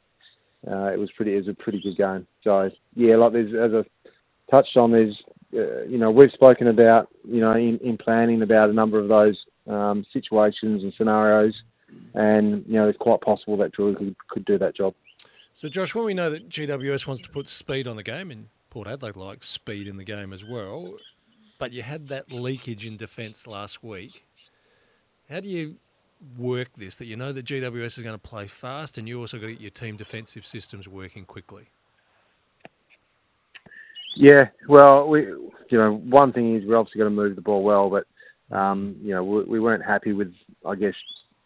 uh, 0.69 0.91
it 0.91 0.99
was 0.99 1.09
pretty. 1.15 1.33
It 1.33 1.45
was 1.45 1.47
a 1.47 1.53
pretty 1.53 1.81
good 1.81 1.97
game. 1.97 2.27
So 2.43 2.69
yeah, 2.95 3.15
like 3.15 3.33
there's 3.33 3.53
as 3.53 3.85
I 3.85 4.51
touched 4.51 4.75
on, 4.75 4.91
there's 4.91 5.15
uh, 5.53 5.83
you 5.83 5.97
know 5.97 6.11
we've 6.11 6.31
spoken 6.31 6.67
about 6.67 7.07
you 7.23 7.39
know 7.39 7.53
in, 7.53 7.79
in 7.83 7.97
planning 7.97 8.41
about 8.41 8.69
a 8.69 8.73
number 8.73 8.99
of 8.99 9.07
those 9.07 9.37
um, 9.67 10.05
situations 10.11 10.83
and 10.83 10.93
scenarios, 10.97 11.53
and 12.13 12.65
you 12.67 12.73
know 12.73 12.87
it's 12.89 12.97
quite 12.97 13.21
possible 13.21 13.57
that 13.57 13.71
Drew 13.71 13.95
could, 13.95 14.15
could 14.29 14.45
do 14.45 14.57
that 14.57 14.75
job. 14.75 14.93
So, 15.53 15.67
Josh, 15.67 15.95
when 15.95 16.05
we 16.05 16.13
know 16.13 16.29
that 16.29 16.49
GWS 16.49 17.07
wants 17.07 17.23
to 17.23 17.29
put 17.29 17.49
speed 17.49 17.87
on 17.87 17.95
the 17.95 18.03
game, 18.03 18.29
and 18.29 18.49
Port 18.69 18.87
Adelaide 18.87 19.15
like 19.15 19.43
speed 19.43 19.87
in 19.87 19.97
the 19.97 20.03
game 20.03 20.33
as 20.33 20.43
well, 20.43 20.97
but 21.57 21.71
you 21.71 21.81
had 21.81 22.09
that 22.09 22.31
leakage 22.31 22.85
in 22.85 22.97
defence 22.97 23.47
last 23.47 23.83
week. 23.83 24.23
How 25.29 25.39
do 25.39 25.47
you 25.47 25.77
work 26.37 26.69
this? 26.77 26.97
That 26.97 27.05
you 27.05 27.15
know 27.15 27.31
that 27.31 27.45
GWS 27.45 27.97
is 27.97 27.99
going 27.99 28.15
to 28.15 28.17
play 28.17 28.47
fast, 28.47 28.97
and 28.97 29.07
you 29.07 29.19
also 29.19 29.37
got 29.37 29.47
to 29.47 29.53
get 29.53 29.61
your 29.61 29.69
team 29.69 29.97
defensive 29.97 30.45
systems 30.45 30.87
working 30.87 31.25
quickly. 31.25 31.69
Yeah, 34.15 34.49
well, 34.67 35.07
we 35.07 35.27
you 35.71 35.77
know, 35.77 35.95
one 35.95 36.33
thing 36.33 36.55
is 36.55 36.63
we're 36.65 36.77
obviously 36.77 36.99
got 36.99 37.05
to 37.05 37.09
move 37.09 37.35
the 37.35 37.41
ball 37.41 37.63
well, 37.63 37.89
but 37.89 38.05
um, 38.55 38.95
you 39.01 39.13
know, 39.13 39.23
we, 39.23 39.43
we 39.43 39.59
weren't 39.59 39.83
happy 39.83 40.13
with, 40.13 40.33
I 40.65 40.75
guess, 40.75 40.93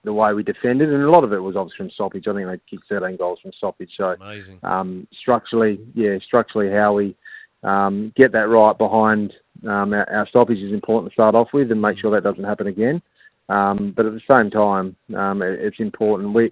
the 0.03 0.13
way 0.13 0.33
we 0.33 0.43
defended, 0.43 0.91
and 0.91 1.03
a 1.03 1.11
lot 1.11 1.23
of 1.23 1.33
it 1.33 1.39
was 1.39 1.55
obviously 1.55 1.77
from 1.77 1.91
stoppage. 1.91 2.27
I 2.27 2.33
think 2.33 2.47
they 2.47 2.59
kicked 2.69 2.89
13 2.89 3.17
goals 3.17 3.39
from 3.41 3.51
stoppage. 3.57 3.91
So 3.97 4.15
Amazing. 4.19 4.59
um, 4.63 5.07
structurally, 5.19 5.79
yeah, 5.93 6.17
structurally, 6.25 6.71
how 6.71 6.93
we 6.93 7.15
um, 7.63 8.11
get 8.15 8.31
that 8.31 8.49
right 8.49 8.77
behind 8.77 9.33
um, 9.63 9.93
our, 9.93 10.09
our 10.11 10.27
stoppage 10.27 10.57
is 10.57 10.73
important 10.73 11.11
to 11.11 11.13
start 11.13 11.35
off 11.35 11.49
with, 11.53 11.71
and 11.71 11.81
make 11.81 11.99
sure 11.99 12.11
that 12.11 12.23
doesn't 12.23 12.43
happen 12.43 12.67
again. 12.67 13.01
Um, 13.51 13.93
but 13.95 14.05
at 14.05 14.13
the 14.13 14.21
same 14.29 14.49
time, 14.49 14.95
um, 15.17 15.41
it, 15.41 15.59
it's 15.59 15.79
important. 15.79 16.33
We 16.33 16.51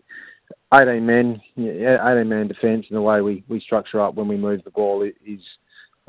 18 0.73 1.05
men, 1.05 1.41
18 1.57 2.27
man 2.27 2.47
defence, 2.47 2.85
and 2.89 2.97
the 2.97 3.01
way 3.01 3.21
we, 3.21 3.43
we 3.47 3.59
structure 3.61 4.01
up 4.01 4.15
when 4.15 4.27
we 4.27 4.37
move 4.37 4.63
the 4.63 4.71
ball 4.71 5.01
is 5.03 5.39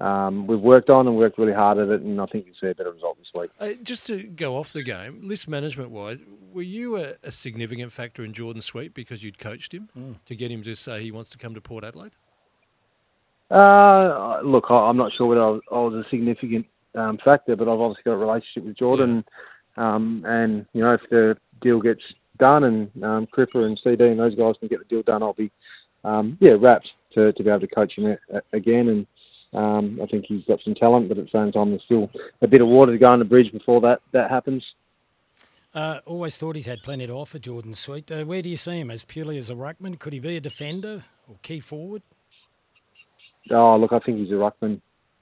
um, 0.01 0.47
we've 0.47 0.59
worked 0.61 0.89
on 0.91 1.07
and 1.07 1.17
worked 1.17 1.39
really 1.39 1.53
hard 1.53 1.79
at 1.79 1.89
it, 1.89 2.01
and 2.01 2.21
I 2.21 2.27
think 2.27 2.47
you'll 2.47 2.55
see 2.61 2.69
a 2.71 2.75
better 2.75 2.91
result 2.93 3.19
this 3.19 3.29
week. 3.39 3.51
Uh, 3.61 3.75
just 3.83 4.07
to 4.07 4.23
go 4.23 4.57
off 4.57 4.73
the 4.73 4.83
game, 4.83 5.21
list 5.23 5.47
management 5.49 5.91
wise, 5.91 6.19
were 6.53 6.62
you 6.62 6.97
a, 6.97 7.15
a 7.23 7.31
significant 7.31 7.93
factor 7.93 8.25
in 8.25 8.33
Jordon 8.33 8.62
Sweet 8.62 8.93
because 8.95 9.23
you'd 9.23 9.39
coached 9.39 9.73
him 9.75 9.91
Mm. 9.97 10.15
to 10.25 10.35
get 10.35 10.51
him 10.51 10.62
to 10.65 10.75
say 10.75 11.03
he 11.03 11.12
wants 11.12 11.31
to 11.31 11.39
come 11.39 11.55
to 11.55 11.61
Port 11.61 11.85
Adelaide? 11.85 12.12
Uh, 13.51 14.41
look, 14.43 14.65
I- 14.71 14.89
I'm 14.89 14.97
not 14.97 15.12
sure 15.17 15.27
whether 15.27 15.43
I 15.43 15.51
was, 15.51 15.61
I 15.71 15.75
was 15.77 15.95
a 16.07 16.09
significant 16.11 16.67
um, 16.95 17.19
factor, 17.25 17.55
but 17.57 17.69
I've 17.69 17.79
obviously 17.81 18.03
got 18.05 18.12
a 18.12 18.17
relationship 18.17 18.65
with 18.65 18.77
Jordon, 18.77 19.25
um, 19.81 20.24
and 20.27 20.66
you 20.73 20.82
know 20.82 20.94
if 20.94 21.01
the 21.11 21.36
deal 21.62 21.81
gets 21.81 22.02
done 22.39 22.65
and 22.65 23.05
um, 23.05 23.27
Cripper 23.27 23.65
and 23.65 23.78
CD 23.82 24.05
and 24.05 24.20
those 24.20 24.35
guys 24.35 24.55
can 24.59 24.69
get 24.69 24.78
the 24.78 24.85
deal 24.85 25.02
done, 25.02 25.23
I'll 25.23 25.32
be 25.32 25.51
um, 26.05 26.36
yeah 26.40 26.52
wrapped 26.61 26.89
to, 27.15 27.32
to 27.32 27.43
be 27.43 27.51
able 27.51 27.61
to 27.61 27.66
coach 27.66 27.94
him 27.97 28.16
again. 28.52 28.89
And 28.89 29.07
um, 29.52 30.01
I 30.02 30.07
think 30.07 30.27
he's 30.28 30.44
got 30.44 30.61
some 30.65 30.74
talent, 30.74 31.09
but 31.09 31.19
at 31.19 31.24
the 31.24 31.31
same 31.31 31.52
time, 31.52 31.70
there's 31.70 31.82
still 31.85 32.11
a 32.43 32.47
bit 32.47 32.61
of 32.61 32.69
water 32.69 32.93
to 32.93 32.98
go 32.98 33.11
on 33.11 33.19
the 33.19 33.24
bridge 33.24 33.52
before 33.52 33.81
that 33.82 34.01
that 34.12 34.31
happens. 34.31 34.65
Uh, 35.73 36.01
always 36.05 36.36
thought 36.36 36.57
he's 36.57 36.66
had 36.66 36.82
plenty 36.82 37.07
to 37.07 37.12
offer, 37.12 37.39
Jordon 37.39 37.77
Sweet. 37.77 38.11
Uh, 38.11 38.24
where 38.24 38.43
do 38.43 38.48
you 38.48 38.57
see 38.57 38.81
him? 38.81 38.90
As 38.90 39.05
purely 39.05 39.39
as 39.39 39.51
a 39.51 39.55
ruckman? 39.55 39.98
Could 39.98 40.12
he 40.12 40.19
be 40.19 40.36
a 40.36 40.40
defender 40.40 41.05
or 41.28 41.36
key 41.43 41.61
forward? 41.61 42.02
Oh, 43.51 43.77
look, 43.77 43.93
I 43.93 44.01
think 44.01 44.19
he's 44.19 44.31
a 44.31 44.35
ruckman, 44.35 44.81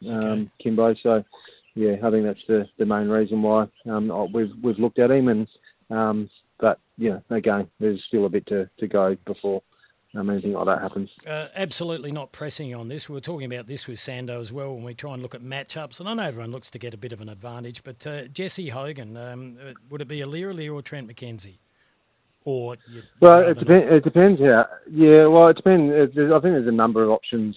um, 0.08 0.50
Kymbo. 0.64 0.96
So, 1.02 1.22
yeah, 1.78 1.94
I 2.02 2.10
think 2.10 2.24
that's 2.24 2.44
the, 2.48 2.66
the 2.76 2.86
main 2.86 3.08
reason 3.08 3.40
why 3.40 3.68
um, 3.88 4.10
we've 4.32 4.50
we've 4.62 4.78
looked 4.80 4.98
at 4.98 5.12
him. 5.12 5.28
And 5.28 5.46
um, 5.90 6.28
but 6.58 6.80
yeah, 6.96 7.18
again, 7.30 7.68
there's 7.78 8.02
still 8.08 8.26
a 8.26 8.28
bit 8.28 8.46
to, 8.48 8.68
to 8.80 8.88
go 8.88 9.16
before 9.24 9.62
um, 10.16 10.28
anything 10.28 10.54
like 10.54 10.66
that 10.66 10.82
happens. 10.82 11.08
Uh, 11.24 11.46
absolutely 11.54 12.10
not 12.10 12.32
pressing 12.32 12.74
on 12.74 12.88
this. 12.88 13.08
We 13.08 13.14
were 13.14 13.20
talking 13.20 13.46
about 13.46 13.68
this 13.68 13.86
with 13.86 13.98
Sando 13.98 14.40
as 14.40 14.52
well 14.52 14.74
when 14.74 14.82
we 14.82 14.92
try 14.92 15.14
and 15.14 15.22
look 15.22 15.36
at 15.36 15.40
matchups. 15.40 16.00
And 16.00 16.08
I 16.08 16.14
know 16.14 16.24
everyone 16.24 16.50
looks 16.50 16.68
to 16.70 16.80
get 16.80 16.94
a 16.94 16.96
bit 16.96 17.12
of 17.12 17.20
an 17.20 17.28
advantage, 17.28 17.84
but 17.84 18.04
uh, 18.04 18.22
Jesse 18.24 18.70
Hogan, 18.70 19.16
um, 19.16 19.58
would 19.88 20.02
it 20.02 20.08
be 20.08 20.18
Aliir 20.18 20.74
or 20.74 20.82
Trent 20.82 21.08
McKenzie? 21.08 21.58
Or 22.44 22.76
you, 22.90 23.02
Well, 23.20 23.48
it, 23.48 23.56
depends. 23.56 23.86
it 23.88 24.02
depends. 24.02 24.40
Yeah, 24.40 24.64
yeah. 24.90 25.26
Well, 25.26 25.46
it 25.48 25.56
depends. 25.56 25.92
I 25.94 26.14
think 26.14 26.42
there's 26.42 26.66
a 26.66 26.72
number 26.72 27.04
of 27.04 27.10
options 27.10 27.56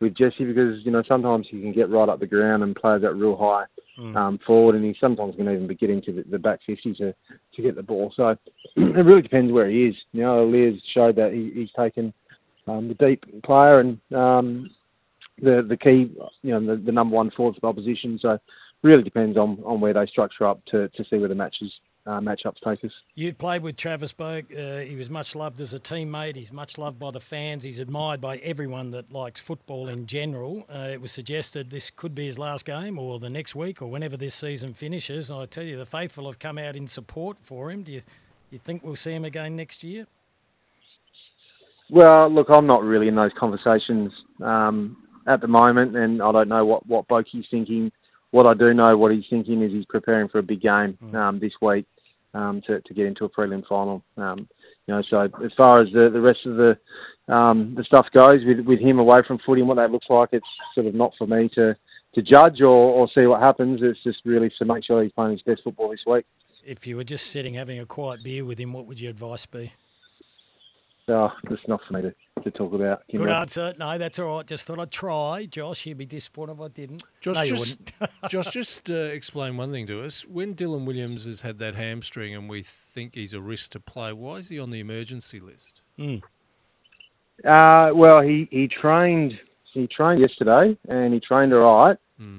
with 0.00 0.16
Jesse 0.16 0.44
because 0.44 0.84
you 0.84 0.90
know 0.90 1.02
sometimes 1.06 1.46
he 1.50 1.60
can 1.60 1.72
get 1.72 1.90
right 1.90 2.08
up 2.08 2.20
the 2.20 2.26
ground 2.26 2.62
and 2.62 2.74
play 2.74 2.98
that 2.98 3.14
real 3.14 3.36
high 3.36 3.66
Mm. 4.00 4.16
um, 4.16 4.38
forward, 4.46 4.76
and 4.76 4.84
he 4.84 4.94
sometimes 4.98 5.36
can 5.36 5.42
even 5.50 5.66
be 5.66 5.74
getting 5.74 6.00
to 6.02 6.12
the, 6.12 6.22
the 6.22 6.38
back 6.38 6.60
fifty 6.64 6.94
to 6.94 7.12
to 7.54 7.62
get 7.62 7.76
the 7.76 7.82
ball. 7.82 8.12
So 8.16 8.28
it 8.76 9.04
really 9.04 9.20
depends 9.20 9.52
where 9.52 9.68
he 9.68 9.86
is. 9.86 9.94
You 10.12 10.22
know, 10.22 10.46
Lear's 10.46 10.80
showed 10.94 11.16
that 11.16 11.32
he, 11.34 11.50
he's 11.54 11.70
taken 11.78 12.14
um, 12.66 12.88
the 12.88 12.94
deep 12.94 13.24
player 13.42 13.80
and 13.80 13.98
um, 14.14 14.70
the 15.42 15.66
the 15.68 15.76
key, 15.76 16.16
you 16.42 16.58
know, 16.58 16.64
the, 16.64 16.80
the 16.82 16.92
number 16.92 17.14
one 17.14 17.30
forward 17.32 17.56
for 17.56 17.60
the 17.60 17.66
opposition. 17.66 18.18
So 18.22 18.38
really 18.82 19.02
depends 19.02 19.36
on, 19.36 19.58
on 19.66 19.80
where 19.80 19.92
they 19.92 20.06
structure 20.06 20.46
up 20.46 20.64
to, 20.66 20.88
to 20.88 21.04
see 21.10 21.18
where 21.18 21.28
the 21.28 21.34
matches 21.34 21.70
uh, 22.06 22.20
matchups 22.20 22.56
take 22.64 22.82
us. 22.84 22.92
You've 23.14 23.38
played 23.38 23.62
with 23.62 23.76
Travis 23.76 24.12
Boak. 24.12 24.46
Uh, 24.56 24.84
he 24.84 24.96
was 24.96 25.10
much 25.10 25.34
loved 25.34 25.60
as 25.60 25.74
a 25.74 25.78
teammate. 25.78 26.36
He's 26.36 26.52
much 26.52 26.78
loved 26.78 26.98
by 26.98 27.10
the 27.10 27.20
fans. 27.20 27.62
He's 27.62 27.78
admired 27.78 28.20
by 28.20 28.38
everyone 28.38 28.90
that 28.92 29.12
likes 29.12 29.40
football 29.40 29.88
in 29.88 30.06
general. 30.06 30.64
Uh, 30.72 30.88
it 30.92 31.00
was 31.00 31.12
suggested 31.12 31.70
this 31.70 31.90
could 31.90 32.14
be 32.14 32.26
his 32.26 32.38
last 32.38 32.64
game 32.64 32.98
or 32.98 33.18
the 33.18 33.30
next 33.30 33.54
week 33.54 33.82
or 33.82 33.86
whenever 33.86 34.16
this 34.16 34.34
season 34.34 34.74
finishes. 34.74 35.30
And 35.30 35.40
I 35.40 35.46
tell 35.46 35.64
you, 35.64 35.76
the 35.76 35.86
faithful 35.86 36.26
have 36.26 36.38
come 36.38 36.58
out 36.58 36.76
in 36.76 36.86
support 36.86 37.36
for 37.42 37.70
him. 37.70 37.82
Do 37.82 37.92
you, 37.92 38.02
you 38.50 38.58
think 38.58 38.82
we'll 38.82 38.96
see 38.96 39.12
him 39.12 39.24
again 39.24 39.56
next 39.56 39.84
year? 39.84 40.06
Well, 41.90 42.32
look, 42.32 42.46
I'm 42.50 42.66
not 42.66 42.84
really 42.84 43.08
in 43.08 43.16
those 43.16 43.32
conversations 43.38 44.12
um, 44.42 44.96
at 45.26 45.40
the 45.40 45.48
moment, 45.48 45.96
and 45.96 46.22
I 46.22 46.30
don't 46.30 46.48
know 46.48 46.64
what 46.64 46.86
what 46.86 47.08
Bokey's 47.08 47.46
thinking. 47.50 47.90
What 48.30 48.46
I 48.46 48.54
do 48.54 48.72
know, 48.72 48.96
what 48.96 49.12
he's 49.12 49.24
thinking 49.28 49.62
is 49.62 49.72
he's 49.72 49.84
preparing 49.86 50.28
for 50.28 50.38
a 50.38 50.42
big 50.42 50.60
game 50.60 50.96
um, 51.14 51.40
this 51.40 51.52
week 51.60 51.86
um, 52.34 52.62
to 52.66 52.80
to 52.80 52.94
get 52.94 53.06
into 53.06 53.24
a 53.24 53.28
prelim 53.28 53.66
final. 53.66 54.02
Um, 54.16 54.48
you 54.86 54.94
know, 54.94 55.02
so 55.08 55.20
as 55.22 55.52
far 55.56 55.82
as 55.82 55.88
the, 55.92 56.10
the 56.12 56.20
rest 56.20 56.40
of 56.46 56.56
the 56.56 57.32
um, 57.32 57.74
the 57.76 57.84
stuff 57.84 58.06
goes 58.14 58.44
with 58.44 58.60
with 58.66 58.80
him 58.80 58.98
away 58.98 59.20
from 59.26 59.38
footy 59.44 59.60
and 59.60 59.68
what 59.68 59.76
that 59.76 59.90
looks 59.90 60.06
like, 60.08 60.30
it's 60.32 60.46
sort 60.74 60.86
of 60.86 60.94
not 60.94 61.12
for 61.18 61.26
me 61.26 61.48
to 61.54 61.76
to 62.14 62.22
judge 62.22 62.60
or, 62.60 62.66
or 62.66 63.08
see 63.14 63.26
what 63.26 63.40
happens. 63.40 63.80
It's 63.82 64.02
just 64.02 64.18
really 64.24 64.50
to 64.58 64.64
make 64.64 64.84
sure 64.84 65.02
he's 65.02 65.12
playing 65.12 65.32
his 65.32 65.42
best 65.42 65.62
football 65.62 65.90
this 65.90 66.00
week. 66.06 66.24
If 66.64 66.86
you 66.86 66.96
were 66.96 67.04
just 67.04 67.28
sitting 67.28 67.54
having 67.54 67.78
a 67.78 67.86
quiet 67.86 68.22
beer 68.22 68.44
with 68.44 68.58
him, 68.58 68.72
what 68.72 68.86
would 68.86 69.00
your 69.00 69.10
advice 69.10 69.46
be? 69.46 69.72
So 71.10 71.28
it's 71.50 71.66
not 71.66 71.80
for 71.88 71.94
me 71.94 72.02
to, 72.02 72.14
to 72.44 72.50
talk 72.52 72.72
about. 72.72 73.02
Good 73.10 73.22
Kymbo. 73.22 73.40
answer. 73.40 73.74
No, 73.80 73.98
that's 73.98 74.20
all 74.20 74.36
right. 74.36 74.46
Just 74.46 74.64
thought 74.64 74.78
I'd 74.78 74.92
try. 74.92 75.44
Josh, 75.46 75.84
you'd 75.84 75.98
be 75.98 76.06
disappointed 76.06 76.52
if 76.52 76.60
I 76.60 76.68
didn't. 76.68 77.02
Josh, 77.20 77.34
no, 77.34 77.42
you 77.42 77.56
just, 77.56 77.78
wouldn't. 77.98 78.22
Josh, 78.30 78.46
just 78.46 78.88
uh, 78.88 78.92
explain 78.92 79.56
one 79.56 79.72
thing 79.72 79.88
to 79.88 80.04
us. 80.04 80.24
When 80.24 80.54
Dylan 80.54 80.84
Williams 80.84 81.24
has 81.24 81.40
had 81.40 81.58
that 81.58 81.74
hamstring 81.74 82.32
and 82.32 82.48
we 82.48 82.62
think 82.62 83.16
he's 83.16 83.34
a 83.34 83.40
risk 83.40 83.72
to 83.72 83.80
play, 83.80 84.12
why 84.12 84.36
is 84.36 84.50
he 84.50 84.60
on 84.60 84.70
the 84.70 84.78
emergency 84.78 85.40
list? 85.40 85.80
Mm. 85.98 86.22
Uh, 87.44 87.90
well, 87.92 88.20
he, 88.20 88.46
he 88.52 88.68
trained 88.68 89.32
he 89.74 89.88
trained 89.88 90.20
yesterday 90.20 90.78
and 90.88 91.12
he 91.12 91.18
trained 91.18 91.52
all 91.54 91.86
right. 91.86 91.96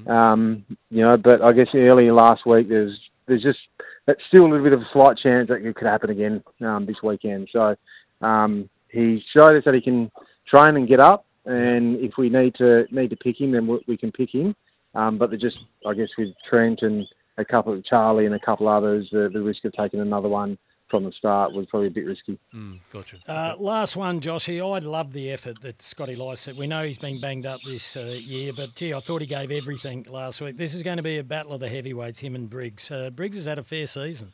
Um, 0.07 0.64
you 0.89 1.02
know, 1.02 1.18
but 1.18 1.43
I 1.43 1.52
guess 1.52 1.68
early 1.73 2.10
last 2.10 2.45
week 2.45 2.69
there's 2.69 2.98
there's 3.27 3.43
just 3.43 3.60
that's 4.06 4.22
still 4.31 4.45
a 4.45 4.48
little 4.48 4.64
bit 4.64 4.73
of 4.73 4.80
a 4.80 4.89
slight 4.93 5.18
chance 5.18 5.49
that 5.49 5.56
it 5.56 5.76
could 5.76 5.88
happen 5.88 6.10
again 6.10 6.41
um, 6.61 6.85
this 6.85 6.98
weekend. 7.03 7.49
So 7.52 7.76
um, 8.22 8.69
he 8.89 9.23
showed 9.35 9.57
us 9.57 9.64
that 9.65 9.73
he 9.73 9.81
can 9.81 10.11
train 10.48 10.76
and 10.76 10.88
get 10.88 10.99
up, 10.99 11.26
and 11.45 11.98
if 11.98 12.14
we 12.18 12.30
need 12.30 12.56
to 12.56 12.85
need 12.91 13.10
to 13.10 13.15
pick 13.15 13.39
him, 13.39 13.52
then 13.52 13.68
we, 13.68 13.80
we 13.88 13.98
can 13.98 14.11
pick 14.11 14.34
him. 14.34 14.56
Um, 14.93 15.18
but 15.18 15.31
just 15.39 15.60
I 15.85 15.93
guess 15.93 16.10
with 16.18 16.30
Trent 16.49 16.80
and 16.81 17.06
a 17.38 17.45
couple 17.45 17.73
of 17.73 17.85
Charlie 17.85 18.26
and 18.26 18.35
a 18.35 18.39
couple 18.39 18.68
others, 18.68 19.07
the, 19.11 19.30
the 19.31 19.41
risk 19.41 19.64
of 19.65 19.73
taking 19.73 19.99
another 19.99 20.27
one 20.27 20.57
from 20.91 21.06
the 21.06 21.11
start 21.14 21.53
was 21.53 21.65
probably 21.68 21.88
a 21.88 21.91
bit 21.91 22.06
risky. 22.06 22.38
Mm, 22.53 22.80
gotcha. 22.91 23.18
Uh, 23.26 23.56
last 23.57 23.95
one, 23.95 24.19
Joshy. 24.19 24.60
I 24.60 24.80
love 24.80 25.14
the 25.14 25.31
effort 25.31 25.61
that 25.61 25.81
Scotty 25.81 26.18
Lycett. 26.18 26.57
We 26.57 26.68
know 26.68 26.84
he's 26.84 26.98
been 26.98 27.22
banged 27.22 27.45
up 27.45 27.61
this 27.65 27.95
uh, 27.95 28.02
year, 28.02 28.52
but 28.53 28.76
gee, 28.76 28.93
I 28.93 28.99
thought 28.99 29.22
he 29.22 29.27
gave 29.27 29.52
everything 29.52 30.06
last 30.10 30.41
week. 30.41 30.57
This 30.57 30.76
is 30.76 30.84
going 30.84 30.98
to 30.98 31.03
be 31.03 31.18
a 31.18 31.23
battle 31.23 31.53
of 31.53 31.61
the 31.61 31.69
heavyweights, 31.69 32.19
him 32.19 32.35
and 32.35 32.49
Briggs. 32.49 32.91
Uh, 32.91 33.10
Briggs 33.10 33.38
has 33.38 33.45
had 33.45 33.57
a 33.57 33.64
fair 33.64 33.88
season. 33.88 34.34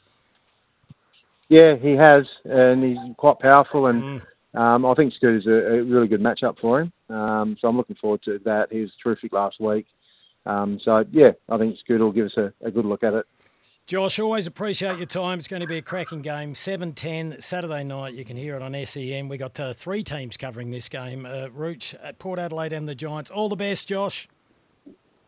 Yeah, 1.49 1.75
he 1.77 1.91
has, 1.91 2.25
and 2.43 2.83
he's 2.83 3.15
quite 3.17 3.39
powerful, 3.39 3.87
and 3.87 4.21
um, 4.53 4.85
I 4.85 4.93
think 4.95 5.13
Scooter's 5.13 5.47
a, 5.47 5.75
a 5.79 5.83
really 5.83 6.07
good 6.07 6.21
matchup 6.21 6.59
for 6.59 6.81
him. 6.81 6.91
Um, 7.09 7.57
so 7.59 7.67
I'm 7.67 7.77
looking 7.77 7.95
forward 7.95 8.21
to 8.23 8.39
that. 8.45 8.67
He 8.71 8.81
was 8.81 8.91
terrific 9.01 9.31
last 9.33 9.59
week. 9.59 9.85
Um, 10.45 10.79
so 10.83 11.03
yeah, 11.11 11.31
I 11.49 11.57
think 11.57 11.77
Scooter 11.79 12.03
will 12.03 12.11
give 12.11 12.27
us 12.27 12.37
a, 12.37 12.53
a 12.65 12.71
good 12.71 12.85
look 12.85 13.03
at 13.03 13.13
it. 13.13 13.25
Josh, 13.85 14.19
always 14.19 14.47
appreciate 14.47 14.97
your 14.97 15.05
time. 15.05 15.39
It's 15.39 15.47
going 15.47 15.61
to 15.61 15.67
be 15.67 15.77
a 15.77 15.81
cracking 15.81 16.21
game. 16.21 16.55
7.10 16.55 17.41
Saturday 17.41 17.85
night. 17.85 18.15
You 18.15 18.25
can 18.25 18.35
hear 18.35 18.57
it 18.57 18.61
on 18.61 18.75
SEN. 18.85 19.29
We've 19.29 19.39
got 19.39 19.57
uh, 19.57 19.71
three 19.71 20.03
teams 20.03 20.35
covering 20.35 20.71
this 20.71 20.89
game. 20.89 21.25
Uh, 21.25 21.47
Rooch 21.47 21.95
at 22.03 22.19
Port 22.19 22.37
Adelaide 22.37 22.73
and 22.73 22.85
the 22.85 22.95
Giants. 22.95 23.31
All 23.31 23.47
the 23.47 23.55
best, 23.55 23.87
Josh. 23.87 24.27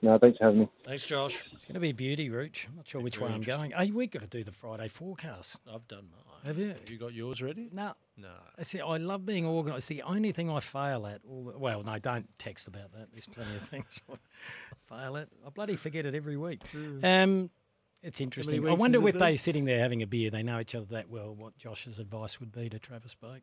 No, 0.02 0.18
thanks 0.18 0.38
for 0.38 0.46
having 0.46 0.62
me. 0.62 0.70
Thanks, 0.84 1.06
Josh. 1.06 1.44
It's 1.52 1.66
going 1.66 1.74
to 1.74 1.80
be 1.80 1.90
a 1.90 1.94
beauty, 1.94 2.30
Rooch. 2.30 2.68
I'm 2.70 2.78
not 2.78 2.88
sure 2.88 3.02
which 3.02 3.20
way 3.20 3.30
I'm 3.30 3.42
going. 3.42 3.72
Hey, 3.72 3.92
we've 3.92 4.10
got 4.10 4.22
to 4.22 4.28
do 4.28 4.44
the 4.44 4.52
Friday 4.52 4.88
forecast. 4.88 5.60
I've 5.72 5.88
done 5.88 6.08
mine. 6.12 6.24
Have 6.46 6.58
you? 6.58 6.70
Have 6.70 6.90
you 6.90 6.98
got 6.98 7.14
yours 7.14 7.42
ready? 7.42 7.70
No. 7.74 7.94
No. 8.16 8.30
I 8.58 8.64
see. 8.64 8.80
I 8.80 8.96
love 8.96 9.26
being 9.26 9.46
organised. 9.46 9.78
It's 9.78 9.88
The 9.88 10.02
only 10.04 10.32
thing 10.32 10.50
I 10.50 10.62
fail 10.62 11.06
at, 11.06 11.20
all 11.30 11.44
the, 11.46 11.58
well, 11.58 11.84
no, 11.84 12.00
don't 12.00 12.30
text 12.40 12.68
about 12.68 12.94
that. 12.94 13.10
There's 13.12 13.26
plenty 13.26 13.54
of 13.56 13.62
things 13.70 14.00
I 14.10 14.16
fail 14.88 15.18
at. 15.18 15.28
I 15.46 15.50
bloody 15.50 15.76
forget 15.76 16.06
it 16.06 16.16
every 16.16 16.38
week. 16.38 16.62
Um, 17.04 17.50
it's 18.02 18.22
interesting. 18.22 18.66
I 18.68 18.74
wonder 18.74 19.06
if 19.06 19.16
they're 19.16 19.36
sitting 19.36 19.66
there 19.66 19.80
having 19.80 20.02
a 20.02 20.08
beer, 20.08 20.30
they 20.32 20.44
know 20.44 20.62
each 20.62 20.76
other 20.76 20.86
that 20.92 21.10
well. 21.10 21.36
What 21.36 21.58
Josh's 21.58 22.00
advice 22.00 22.40
would 22.40 22.54
be 22.54 22.70
to 22.70 22.80
Travis 22.80 23.16
Boak. 23.22 23.42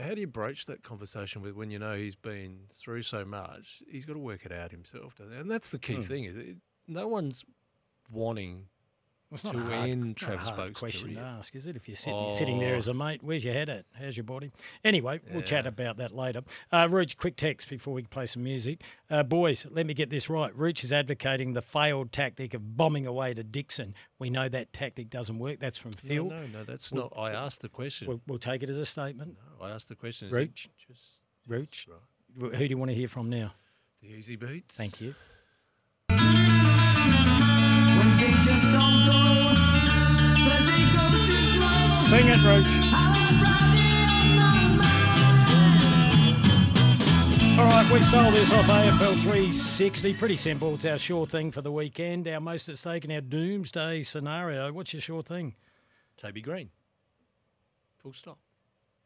How 0.00 0.14
do 0.14 0.20
you 0.20 0.26
broach 0.26 0.66
that 0.66 0.82
conversation 0.82 1.42
with 1.42 1.54
when 1.54 1.70
you 1.70 1.78
know 1.78 1.94
he's 1.96 2.16
been 2.16 2.68
through 2.74 3.02
so 3.02 3.24
much? 3.24 3.82
He's 3.90 4.04
got 4.04 4.14
to 4.14 4.18
work 4.18 4.46
it 4.46 4.52
out 4.52 4.70
himself, 4.70 5.16
doesn't 5.16 5.32
he? 5.32 5.38
and 5.38 5.50
that's 5.50 5.70
the 5.70 5.78
key 5.78 5.96
Hmm. 5.96 6.00
thing. 6.02 6.24
Is 6.24 6.36
it, 6.36 6.56
no 6.88 7.06
one's 7.06 7.44
wanting 8.10 8.66
Well, 9.34 9.38
it's 9.38 9.44
not 9.44 9.54
to 9.54 9.58
a 9.58 9.76
hard, 9.76 9.90
end 9.90 10.16
not 10.22 10.30
a 10.32 10.36
hard 10.38 10.74
question 10.74 11.08
career. 11.08 11.18
to 11.18 11.26
ask, 11.26 11.56
is 11.56 11.66
it? 11.66 11.74
If 11.74 11.88
you're 11.88 11.96
sitting, 11.96 12.30
sitting 12.30 12.60
there 12.60 12.74
Oh. 12.74 12.78
as 12.78 12.86
a 12.86 12.94
mate, 12.94 13.20
where's 13.20 13.42
your 13.42 13.52
head 13.52 13.68
at? 13.68 13.84
How's 14.00 14.16
your 14.16 14.22
body? 14.22 14.52
Anyway, 14.84 15.18
we'll 15.32 15.42
chat 15.42 15.66
about 15.66 15.96
that 15.96 16.14
later. 16.14 16.42
Uh, 16.70 16.86
Rooch, 16.88 17.16
quick 17.16 17.34
text 17.34 17.68
before 17.68 17.92
we 17.94 18.04
play 18.04 18.26
some 18.26 18.44
music. 18.44 18.82
Uh, 19.10 19.24
boys, 19.24 19.66
let 19.70 19.86
me 19.86 19.94
get 19.94 20.08
this 20.08 20.30
right. 20.30 20.56
Rooch 20.56 20.84
is 20.84 20.92
advocating 20.92 21.52
the 21.52 21.62
failed 21.62 22.12
tactic 22.12 22.54
of 22.54 22.76
bombing 22.76 23.08
away 23.08 23.34
to 23.34 23.42
Dixon. 23.42 23.96
We 24.20 24.30
know 24.30 24.48
that 24.50 24.72
tactic 24.72 25.10
doesn't 25.10 25.40
work. 25.40 25.58
That's 25.58 25.78
from 25.78 25.90
No, 26.04 26.08
Phil. 26.08 26.24
no, 26.26 26.46
no, 26.46 26.62
that's 26.62 26.92
We'll- 26.92 27.10
not. 27.16 27.18
I 27.20 27.32
asked 27.32 27.60
the 27.60 27.68
question. 27.68 28.06
We'll, 28.06 28.20
we'll 28.28 28.38
take 28.38 28.62
it 28.62 28.70
as 28.70 28.78
a 28.78 28.86
statement. 28.86 29.36
I 29.60 29.70
asked 29.70 29.88
the 29.88 29.96
question. 29.96 30.28
is 30.28 30.32
Rooch, 30.32 30.68
Just 30.86 31.02
Rooch, 31.48 31.88
who 32.38 32.50
do 32.56 32.64
you 32.66 32.78
want 32.78 32.92
to 32.92 32.94
hear 32.94 33.08
from 33.08 33.30
now? 33.30 33.52
the 34.00 34.10
Easybeats. 34.12 34.66
Thank 34.68 35.00
you. 35.00 35.16
Sing 42.08 42.28
it, 42.28 42.38
Rooch. 42.44 42.84
All 47.58 47.64
right, 47.66 47.90
we 47.92 48.00
stole 48.00 48.30
this 48.30 48.52
off 48.52 48.66
AFL 48.66 49.14
360. 49.22 50.14
Pretty 50.14 50.36
simple. 50.36 50.74
It's 50.74 50.84
our 50.84 50.98
sure 50.98 51.26
thing 51.26 51.50
for 51.50 51.62
the 51.62 51.72
weekend. 51.72 52.26
Our 52.28 52.40
most 52.40 52.68
at 52.68 52.78
stake 52.78 53.04
in 53.04 53.12
our 53.12 53.20
doomsday 53.20 54.02
scenario. 54.02 54.72
What's 54.72 54.92
your 54.92 55.00
sure 55.00 55.22
thing? 55.22 55.54
Toby 56.16 56.40
Green. 56.40 56.70
Full 57.98 58.12
stop. 58.12 58.38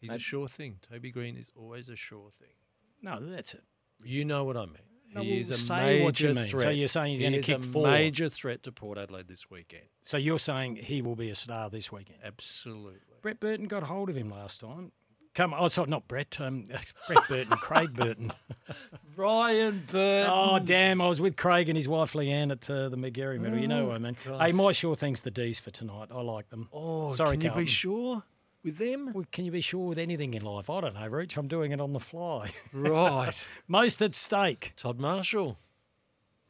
He's 0.01 0.11
a 0.11 0.19
sure 0.19 0.49
thing. 0.49 0.79
Toby 0.91 1.11
Green 1.11 1.37
is 1.37 1.51
always 1.57 1.89
a 1.89 1.97
sure 1.97 2.31
thing. 2.39 2.55
No, 3.03 3.19
that's 3.21 3.55
it. 3.55 3.65
You 4.03 4.25
know 4.25 4.45
what 4.45 4.57
I 4.57 4.67
mean. 4.67 4.88
No, 5.15 5.23
he 5.23 5.31
well, 5.33 5.41
is 5.41 5.71
a 5.71 5.75
major 5.75 6.05
what 6.05 6.21
you 6.21 6.35
mean. 6.35 6.47
threat. 6.49 6.63
So 6.63 6.69
you're 6.71 6.89
saying 6.89 7.11
he's 7.13 7.19
He 7.21 7.25
gonna 7.25 7.37
is 7.39 7.47
kick 7.47 7.59
a 7.59 7.63
four? 7.63 7.87
major 7.87 8.29
threat 8.29 8.63
to 8.65 8.73
Port 8.73 8.99
Adelaide 8.99 9.29
this 9.29 9.51
weekend. 9.51 9.85
So 10.03 10.17
you're 10.17 10.39
saying 10.39 10.77
he 10.77 11.01
will 11.03 11.17
be 11.17 11.31
a 11.31 11.35
star 11.35 11.71
this 11.71 11.91
weekend? 11.91 12.19
Absolutely. 12.25 12.99
Brett 13.23 13.41
Burton 13.41 13.67
got 13.69 13.85
hold 13.85 14.11
of 14.11 14.17
him 14.17 14.31
last 14.31 14.61
time. 14.61 14.93
Come, 15.35 15.55
oh, 15.57 15.69
sorry, 15.69 15.89
not 15.89 16.09
Brett. 16.09 16.41
Um, 16.41 16.67
Brett 17.07 17.29
Burton, 17.29 17.57
Craig 17.59 17.95
Burton. 17.95 18.33
Ryan 19.17 19.85
Burton. 19.91 20.31
Oh, 20.33 20.59
damn. 20.59 21.01
I 21.01 21.09
was 21.09 21.21
with 21.21 21.37
Craig 21.37 21.69
and 21.69 21.77
his 21.77 21.89
wife 21.89 22.13
Leanne 22.15 22.51
at 22.51 22.69
uh, 22.69 22.89
the 22.89 22.97
Magarey 22.97 23.39
Medal. 23.39 23.59
You 23.59 23.69
know 23.69 23.87
what 23.87 23.97
I 23.97 23.99
mean? 23.99 24.17
Oh, 24.29 24.39
Hey, 24.39 24.53
my 24.53 24.73
sure 24.73 24.97
thing's 24.97 25.21
the 25.23 25.31
D's 25.31 25.59
for 25.59 25.71
tonight. 25.71 26.09
I 26.11 26.21
like 26.23 26.49
them. 26.51 26.69
Oh, 26.73 27.13
sorry, 27.13 27.37
can 27.37 27.53
you 27.53 27.59
be 27.61 27.67
sure 27.67 28.23
with 28.65 28.79
them? 28.79 29.13
Well, 29.15 29.25
can 29.33 29.45
you 29.45 29.51
be 29.53 29.61
sure 29.61 29.89
with 29.89 29.99
anything 29.99 30.35
in 30.35 30.43
life? 30.43 30.69
I 30.71 30.81
don't 30.81 30.95
know, 30.95 31.07
Rooch. 31.07 31.37
I'm 31.37 31.49
doing 31.49 31.73
it 31.73 31.81
on 31.81 31.93
the 31.93 32.01
fly. 32.01 32.51
Right. 32.73 33.33
Most 33.69 34.03
at 34.03 34.15
stake. 34.15 34.73
Todd 34.77 34.99
Marshall. 34.99 35.59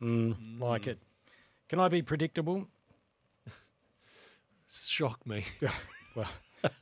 Mm, 0.03 0.61
Like 0.61 0.87
it. 0.87 0.99
Can 1.69 1.81
I 1.81 1.89
be 1.89 2.03
predictable? 2.03 2.69
Shock 4.69 5.27
me. 5.27 5.45
well, 6.15 6.29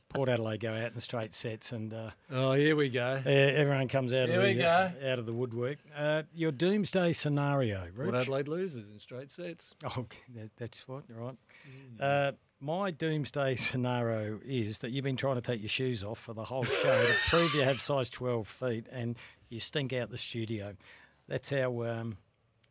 Port 0.09 0.29
Adelaide 0.29 0.59
go 0.61 0.73
out 0.73 0.93
in 0.93 0.99
straight 0.99 1.33
sets, 1.33 1.71
and 1.71 1.93
uh, 1.93 2.09
Oh, 2.31 2.53
here 2.53 2.75
we 2.75 2.89
go. 2.89 3.21
uh, 3.25 3.29
everyone 3.29 3.87
comes 3.87 4.11
out 4.13 4.27
Here 4.29 4.39
of 4.39 4.43
we 4.47 4.53
the 4.53 4.61
go. 4.61 4.91
out 5.05 5.19
of 5.19 5.25
the 5.25 5.33
woodwork. 5.33 5.77
Uh, 5.95 6.23
your 6.33 6.51
doomsday 6.51 7.13
scenario, 7.13 7.87
Port 7.95 8.15
Adelaide 8.15 8.47
loses 8.47 8.85
in 8.91 8.99
straight 8.99 9.31
sets. 9.31 9.75
Oh, 9.83 9.93
okay, 9.99 10.19
that, 10.35 10.49
that's 10.57 10.87
what, 10.87 11.03
right. 11.09 11.35
Mm. 11.99 12.35
My 12.59 12.89
doomsday 12.89 13.55
scenario 13.55 14.39
is 14.43 14.79
that 14.79 14.91
you've 14.91 15.03
been 15.03 15.15
trying 15.15 15.35
to 15.35 15.41
take 15.41 15.61
your 15.61 15.69
shoes 15.69 16.03
off 16.03 16.19
for 16.19 16.33
the 16.33 16.43
whole 16.43 16.63
show 16.63 17.05
to 17.05 17.13
prove 17.29 17.53
you 17.53 17.61
have 17.61 17.79
size 17.79 18.09
12 18.09 18.47
feet 18.47 18.87
and 18.91 19.15
you 19.49 19.59
stink 19.59 19.93
out 19.93 20.09
the 20.09 20.17
studio. 20.17 20.75
That's 21.27 21.51
our 21.53 21.87
um, 21.87 22.17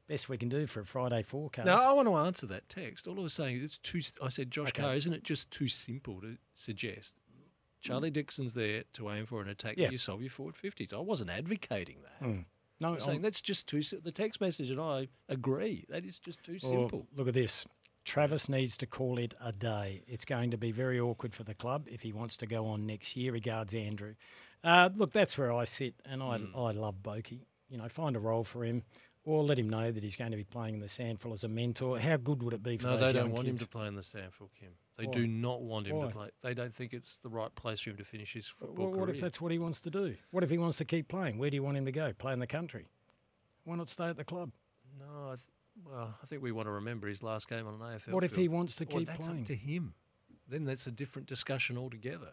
best 0.09 0.29
we 0.29 0.39
can 0.39 0.49
do 0.49 0.67
for 0.67 0.81
a 0.81 0.85
Friday 0.85 1.23
forecast. 1.23 1.67
Now, 1.67 1.89
I 1.89 1.93
want 1.93 2.09
to 2.09 2.17
answer 2.17 2.47
that 2.47 2.69
text. 2.69 3.07
All 3.07 3.19
I 3.21 3.23
was 3.23 3.35
saying 3.35 3.59
is 3.59 3.63
it's 3.63 3.79
too. 3.79 4.01
I 4.21 4.29
said, 4.29 4.51
Josh 4.51 4.69
Okay. 4.69 4.83
Carr, 4.83 4.97
isn't 4.97 5.13
it 5.13 5.23
just 5.23 5.51
too 5.53 5.69
simple 5.69 6.21
to 6.21 6.37
suggest? 6.55 7.15
Charlie 7.81 8.11
Dixon's 8.11 8.55
there 8.55 8.83
to 8.95 9.11
aim 9.11 9.27
for 9.27 9.41
an 9.41 9.49
attack. 9.49 9.75
Yeah. 9.77 9.91
You 9.91 9.99
solve 9.99 10.21
your 10.21 10.31
forward 10.31 10.57
50s. 10.57 10.93
I 10.93 10.99
wasn't 10.99 11.31
advocating 11.31 11.99
that. 12.03 12.27
Mm. 12.27 12.45
No, 12.81 12.95
I'm 12.95 13.01
saying 13.01 13.23
that's 13.23 13.41
just 13.41 13.69
too. 13.69 13.83
The 13.83 14.11
text 14.11 14.41
message 14.41 14.71
and 14.71 14.81
I 14.81 15.07
agree. 15.29 15.87
That 15.89 16.05
is 16.05 16.19
just 16.19 16.43
too 16.43 16.59
simple. 16.59 17.07
look 17.15 17.29
at 17.29 17.35
this. 17.35 17.65
Travis 18.07 18.49
needs 18.49 18.77
to 18.79 18.87
call 18.87 19.19
it 19.19 19.35
a 19.45 19.53
day. 19.53 20.03
It's 20.07 20.25
going 20.25 20.53
to 20.53 20.57
be 20.57 20.71
very 20.71 20.99
awkward 21.01 21.35
for 21.35 21.43
the 21.43 21.55
club 21.55 21.89
if 21.91 22.01
he 22.03 22.13
wants 22.13 22.37
to 22.39 22.47
go 22.47 22.67
on 22.67 22.87
next 22.87 23.17
year. 23.17 23.33
Regards, 23.33 23.75
Andrew. 23.75 24.15
Uh, 24.65 24.89
look, 24.95 25.13
that's 25.13 25.37
where 25.37 25.53
I 25.53 25.65
sit, 25.65 25.95
and 26.05 26.23
I, 26.23 26.39
Hmm. 26.39 26.57
I 26.57 26.71
love 26.71 27.03
Bokey. 27.03 27.41
You 27.69 27.79
know, 27.79 27.89
find 27.89 28.15
a 28.17 28.21
role 28.21 28.45
for 28.45 28.65
him, 28.65 28.85
or 29.25 29.43
let 29.43 29.59
him 29.59 29.69
know 29.69 29.91
that 29.91 30.03
he's 30.05 30.15
going 30.15 30.31
to 30.31 30.37
be 30.37 30.45
playing 30.45 30.75
in 30.75 30.81
the 30.81 30.87
SANFL 30.87 31.33
as 31.35 31.43
a 31.45 31.49
mentor. 31.49 31.99
How 31.99 32.17
good 32.17 32.43
would 32.45 32.55
it 32.55 32.63
be 32.63 32.77
for 32.79 32.87
No, 32.87 32.97
they 32.97 33.13
don't 33.13 33.33
want 33.33 33.49
him 33.49 33.59
to 33.59 33.67
play 33.67 33.89
in 33.89 33.97
the 33.97 34.03
SANFL, 34.03 34.49
Kim. 34.59 34.71
They 34.97 35.07
Why? 35.07 35.13
do 35.13 35.27
not 35.27 35.63
want 35.63 35.89
him 35.89 35.97
Why? 35.97 36.07
to 36.07 36.13
play. 36.13 36.29
They 36.43 36.55
don't 36.55 36.73
think 36.75 36.95
it's 36.95 37.19
the 37.19 37.29
right 37.29 37.53
place 37.57 37.81
for 37.81 37.91
him 37.91 37.97
to 37.97 38.05
finish 38.05 38.33
his 38.33 38.47
football 38.47 38.87
Well, 38.87 38.95
what 38.95 39.05
career. 39.07 39.15
if 39.17 39.21
that's 39.21 39.41
what 39.41 39.51
he 39.51 39.59
wants 39.59 39.81
to 39.83 39.91
do? 39.91 40.15
What 40.31 40.45
if 40.45 40.49
he 40.51 40.59
wants 40.59 40.79
to 40.79 40.85
keep 40.85 41.09
playing? 41.09 41.39
Where 41.39 41.51
do 41.51 41.57
you 41.57 41.63
want 41.65 41.77
him 41.77 41.85
to 41.87 41.93
go? 41.93 42.13
Play 42.13 42.33
in 42.33 42.39
the 42.39 42.47
country? 42.47 42.87
Why 43.65 43.75
not 43.77 43.89
stay 43.89 44.07
at 44.07 44.17
the 44.17 44.25
club? 44.25 44.53
No, 44.99 45.31
I 45.33 45.35
th- 45.35 45.41
well, 45.91 46.15
I 46.23 46.27
think 46.27 46.43
we 46.43 46.53
want 46.53 46.67
to 46.67 46.73
remember 46.73 47.09
his 47.09 47.23
last 47.23 47.49
game 47.49 47.67
on 47.67 47.75
an 47.75 47.81
AFL. 47.81 48.13
What 48.13 48.25
if 48.25 48.35
he 48.37 48.49
wants 48.49 48.77
to 48.77 48.85
Well, 48.89 48.99
keep 48.99 49.07
that's 49.09 49.27
playing? 49.27 49.41
up 49.43 49.47
to 49.47 49.55
him. 49.55 49.95
Then 50.49 50.65
that's 50.65 50.87
a 50.87 50.93
different 50.93 51.27
discussion 51.29 51.77
altogether. 51.77 52.31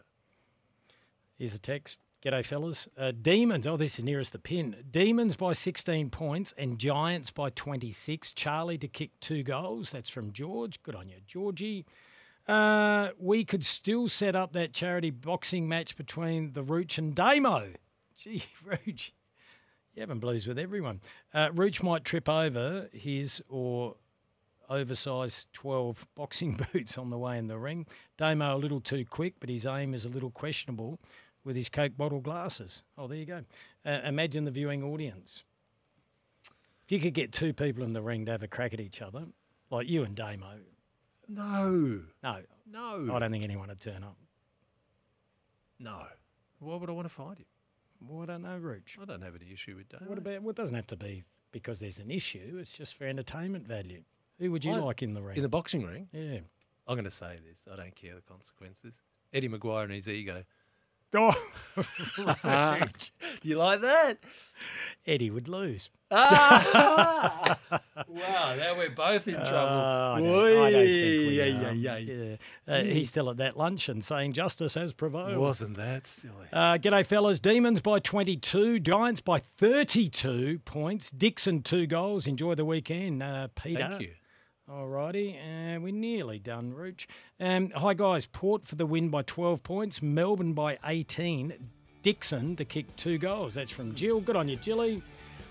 Here's 1.38 1.54
a 1.54 1.60
text. 1.60 1.98
G'day, 2.24 2.46
fellas. 2.46 2.88
Uh, 2.98 3.12
Demons. 3.12 3.68
Oh, 3.68 3.76
this 3.76 4.00
is 4.00 4.06
nearest 4.06 4.32
the 4.32 4.40
pin. 4.40 4.76
Demons 4.92 5.36
by 5.36 5.52
16 5.54 6.10
points 6.10 6.54
and 6.58 6.80
Giants 6.80 7.32
by 7.32 7.50
26. 7.50 8.32
Charlie 8.34 8.78
to 8.78 8.88
kick 8.88 9.12
two 9.20 9.44
goals. 9.44 9.92
That's 9.92 10.10
from 10.10 10.32
George. 10.32 10.82
Good 10.84 10.96
on 10.96 11.10
you, 11.10 11.18
Georgie. 11.28 11.86
Uh, 12.48 13.10
we 13.20 13.44
could 13.44 13.66
still 13.66 14.08
set 14.08 14.36
up 14.36 14.54
that 14.54 14.74
charity 14.74 15.10
boxing 15.10 15.68
match 15.68 15.96
between 15.98 16.54
the 16.54 16.64
Rooch 16.64 16.98
and 16.98 17.14
Damo. 17.16 17.72
Gee, 18.18 18.44
Rooch. 18.64 19.12
You 19.96 20.02
having 20.02 20.20
blues 20.20 20.48
with 20.48 20.58
everyone. 20.58 21.02
Uh, 21.34 21.50
Rooch 21.54 21.84
might 21.84 22.04
trip 22.04 22.28
over 22.28 22.90
his 22.92 23.44
or 23.48 23.96
oversized 24.70 25.48
12 25.54 26.06
boxing 26.16 26.60
boots 26.74 26.98
on 26.98 27.10
the 27.12 27.18
way 27.18 27.38
in 27.38 27.48
the 27.48 27.60
ring. 27.60 27.86
Damo 28.18 28.56
a 28.56 28.58
little 28.58 28.82
too 28.82 29.06
quick, 29.06 29.36
but 29.40 29.50
his 29.50 29.66
aim 29.66 29.94
is 29.94 30.06
a 30.06 30.10
little 30.10 30.32
questionable 30.32 31.00
with 31.44 31.56
his 31.56 31.70
Coke 31.70 31.96
bottle 31.96 32.22
glasses. 32.22 32.82
Oh, 32.98 33.08
there 33.08 33.18
you 33.18 33.26
go. 33.26 33.44
Uh, 33.86 34.00
imagine 34.04 34.46
the 34.46 34.52
viewing 34.52 34.84
audience. 34.84 35.44
If 36.86 36.92
you 36.92 37.00
could 37.00 37.14
get 37.14 37.32
two 37.32 37.54
people 37.54 37.84
in 37.84 37.94
the 37.94 38.02
ring 38.02 38.26
to 38.26 38.32
have 38.32 38.44
a 38.44 38.48
crack 38.48 38.74
at 38.74 38.80
each 38.80 39.02
other, 39.02 39.26
like 39.70 39.88
you 39.88 40.04
and 40.04 40.16
Damo. 40.16 40.60
No. 41.30 42.02
No. 42.24 42.38
No. 42.70 43.16
I 43.16 43.20
don't 43.20 43.32
think 43.32 43.44
anyone 43.44 43.70
would 43.70 43.80
turn 43.80 44.04
up. 44.04 44.18
No. 45.80 46.04
Why 46.60 46.78
would 46.78 46.90
I 46.90 46.94
want 46.94 47.08
to 47.08 47.14
fight 47.14 47.38
him? 47.38 47.46
Well, 48.08 48.24
I 48.24 48.26
don't 48.26 48.42
know, 48.44 48.58
Rooch. 48.58 48.98
I 49.02 49.06
don't 49.06 49.22
have 49.22 49.36
any 49.36 49.52
issue 49.52 49.76
with 49.76 49.90
Damo. 49.90 50.06
What 50.08 50.18
about, 50.18 50.42
well, 50.42 50.50
it 50.52 50.56
doesn't 50.56 50.76
have 50.76 50.88
to 50.88 50.96
be 50.98 51.24
because 51.52 51.80
there's 51.80 52.00
an 52.00 52.12
issue. 52.12 52.58
It's 52.60 52.72
just 52.74 52.96
for 52.96 53.06
entertainment 53.06 53.68
value. 53.68 54.04
Who 54.40 54.52
would 54.52 54.66
you 54.66 54.74
I- 54.74 54.80
like 54.80 55.02
in 55.04 55.14
the 55.14 55.22
ring? 55.22 55.38
In 55.38 55.44
the 55.44 55.50
boxing 55.50 55.86
ring? 55.86 56.08
Yeah. 56.12 56.40
I'm 56.88 56.96
going 56.96 57.06
to 57.06 57.12
say 57.12 57.40
this. 57.48 57.66
I 57.72 57.78
don't 57.78 57.96
care 57.96 58.16
the 58.16 58.22
consequences. 58.22 58.96
Eddie 59.34 59.48
McGuire 59.50 59.84
and 59.86 59.94
his 59.94 60.10
ego. 60.10 60.44
Oh, 61.16 61.34
Rooch. 62.44 63.12
you 63.42 63.58
like 63.58 63.82
that? 63.82 64.20
Eddie 65.06 65.30
would 65.30 65.48
lose. 65.48 65.90
Ah! 66.12 67.60
wow, 68.08 68.56
now 68.56 68.78
we're 68.78 68.90
both 68.92 69.28
in 69.28 69.34
trouble. 69.34 69.58
Uh, 69.58 70.14
I, 70.14 70.20
don't, 70.22 70.30
I 70.30 70.72
don't 70.72 70.82
we 70.82 71.38
Yeah, 71.38 71.72
yeah, 71.72 71.98
Yeah. 71.98 72.36
Uh, 72.68 72.84
he's 72.84 73.10
still 73.10 73.30
at 73.30 73.38
that 73.38 73.58
luncheon 73.58 74.02
saying 74.02 74.34
justice 74.34 74.76
has 74.76 74.94
prevailed. 74.94 75.38
Wasn't 75.38 75.76
that 75.78 76.08
silly? 76.08 76.48
Uh, 76.52 76.78
g'day, 76.78 77.06
fellas. 77.06 77.40
Demons 77.40 77.82
by 77.82 78.00
22, 78.00 78.80
Giants 78.80 79.22
by 79.22 79.40
32 79.58 80.60
points. 80.66 81.12
Dixon, 81.12 81.64
two 81.64 81.88
goals. 81.88 82.28
Enjoy 82.28 82.56
the 82.56 82.66
weekend, 82.66 83.24
uh, 83.24 83.48
Peter. 83.56 83.80
Thank 83.80 84.02
you. 84.02 84.12
All 84.72 84.88
righty, 84.88 85.36
and 85.36 85.84
we're 85.84 85.92
nearly 85.92 86.40
done, 86.40 86.74
Rooch. 86.74 87.06
Um, 87.38 87.70
hi, 87.72 87.94
guys. 87.94 88.26
Port 88.26 88.66
for 88.66 88.76
the 88.76 88.86
win 88.86 89.10
by 89.10 89.22
12 89.24 89.62
points. 89.62 90.02
Melbourne 90.02 90.54
by 90.54 90.80
18. 90.86 91.54
Dixon 92.02 92.56
to 92.56 92.64
kick 92.64 92.86
two 92.96 93.18
goals. 93.18 93.54
That's 93.56 93.72
from 93.72 93.94
Jill. 93.94 94.22
Good 94.22 94.38
on 94.38 94.48
you, 94.48 94.56
Jilly. 94.56 95.04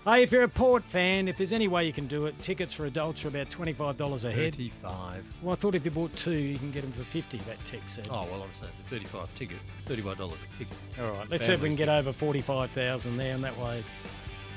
Hey, 0.03 0.23
if 0.23 0.31
you're 0.31 0.43
a 0.43 0.49
Port 0.49 0.83
fan, 0.83 1.27
if 1.27 1.37
there's 1.37 1.53
any 1.53 1.67
way 1.67 1.85
you 1.85 1.93
can 1.93 2.07
do 2.07 2.25
it, 2.25 2.37
tickets 2.39 2.73
for 2.73 2.87
adults 2.87 3.23
are 3.23 3.27
about 3.27 3.51
$25 3.51 4.25
a 4.25 4.31
head. 4.31 4.55
35. 4.55 5.33
Well, 5.43 5.53
I 5.53 5.55
thought 5.55 5.75
if 5.75 5.85
you 5.85 5.91
bought 5.91 6.13
two, 6.15 6.31
you 6.31 6.57
can 6.57 6.71
get 6.71 6.81
them 6.81 6.91
for 6.91 7.03
50 7.03 7.37
that 7.37 7.63
text 7.63 7.95
said. 7.95 8.07
Oh, 8.09 8.27
well, 8.31 8.41
I'm 8.41 8.49
saying 8.59 8.73
the 8.83 8.89
35 8.89 9.35
ticket, 9.35 9.57
$35 9.85 10.11
a 10.11 10.57
ticket. 10.57 10.75
All 10.99 11.11
right, 11.11 11.29
let's 11.29 11.45
see 11.45 11.53
if 11.53 11.61
we 11.61 11.69
can 11.69 11.77
get 11.77 11.87
over 11.87 12.11
45,000 12.11 13.15
there, 13.15 13.35
and 13.35 13.43
that 13.43 13.57
way 13.59 13.83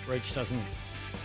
Rooch 0.09 0.35
doesn't 0.35 0.62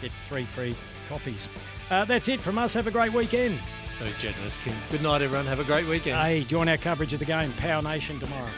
get 0.02 0.12
three 0.24 0.46
free 0.46 0.76
coffees. 1.12 1.50
Uh, 1.90 2.06
that's 2.06 2.30
it 2.30 2.40
from 2.40 2.58
us. 2.58 2.74
Have 2.74 2.88
a 2.88 2.92
great 2.92 3.12
weekend. 3.12 3.60
So 3.92 4.06
generous, 4.20 4.58
Kim. 4.58 4.74
Good 4.90 5.04
night, 5.04 5.22
everyone. 5.22 5.46
Have 5.46 5.60
a 5.60 5.66
great 5.66 5.86
weekend. 5.88 6.18
Hey, 6.18 6.44
join 6.44 6.70
our 6.70 6.78
coverage 6.78 7.12
of 7.12 7.20
the 7.20 7.26
game, 7.26 7.52
Power 7.54 7.82
Nation, 7.82 8.20
tomorrow. 8.20 8.50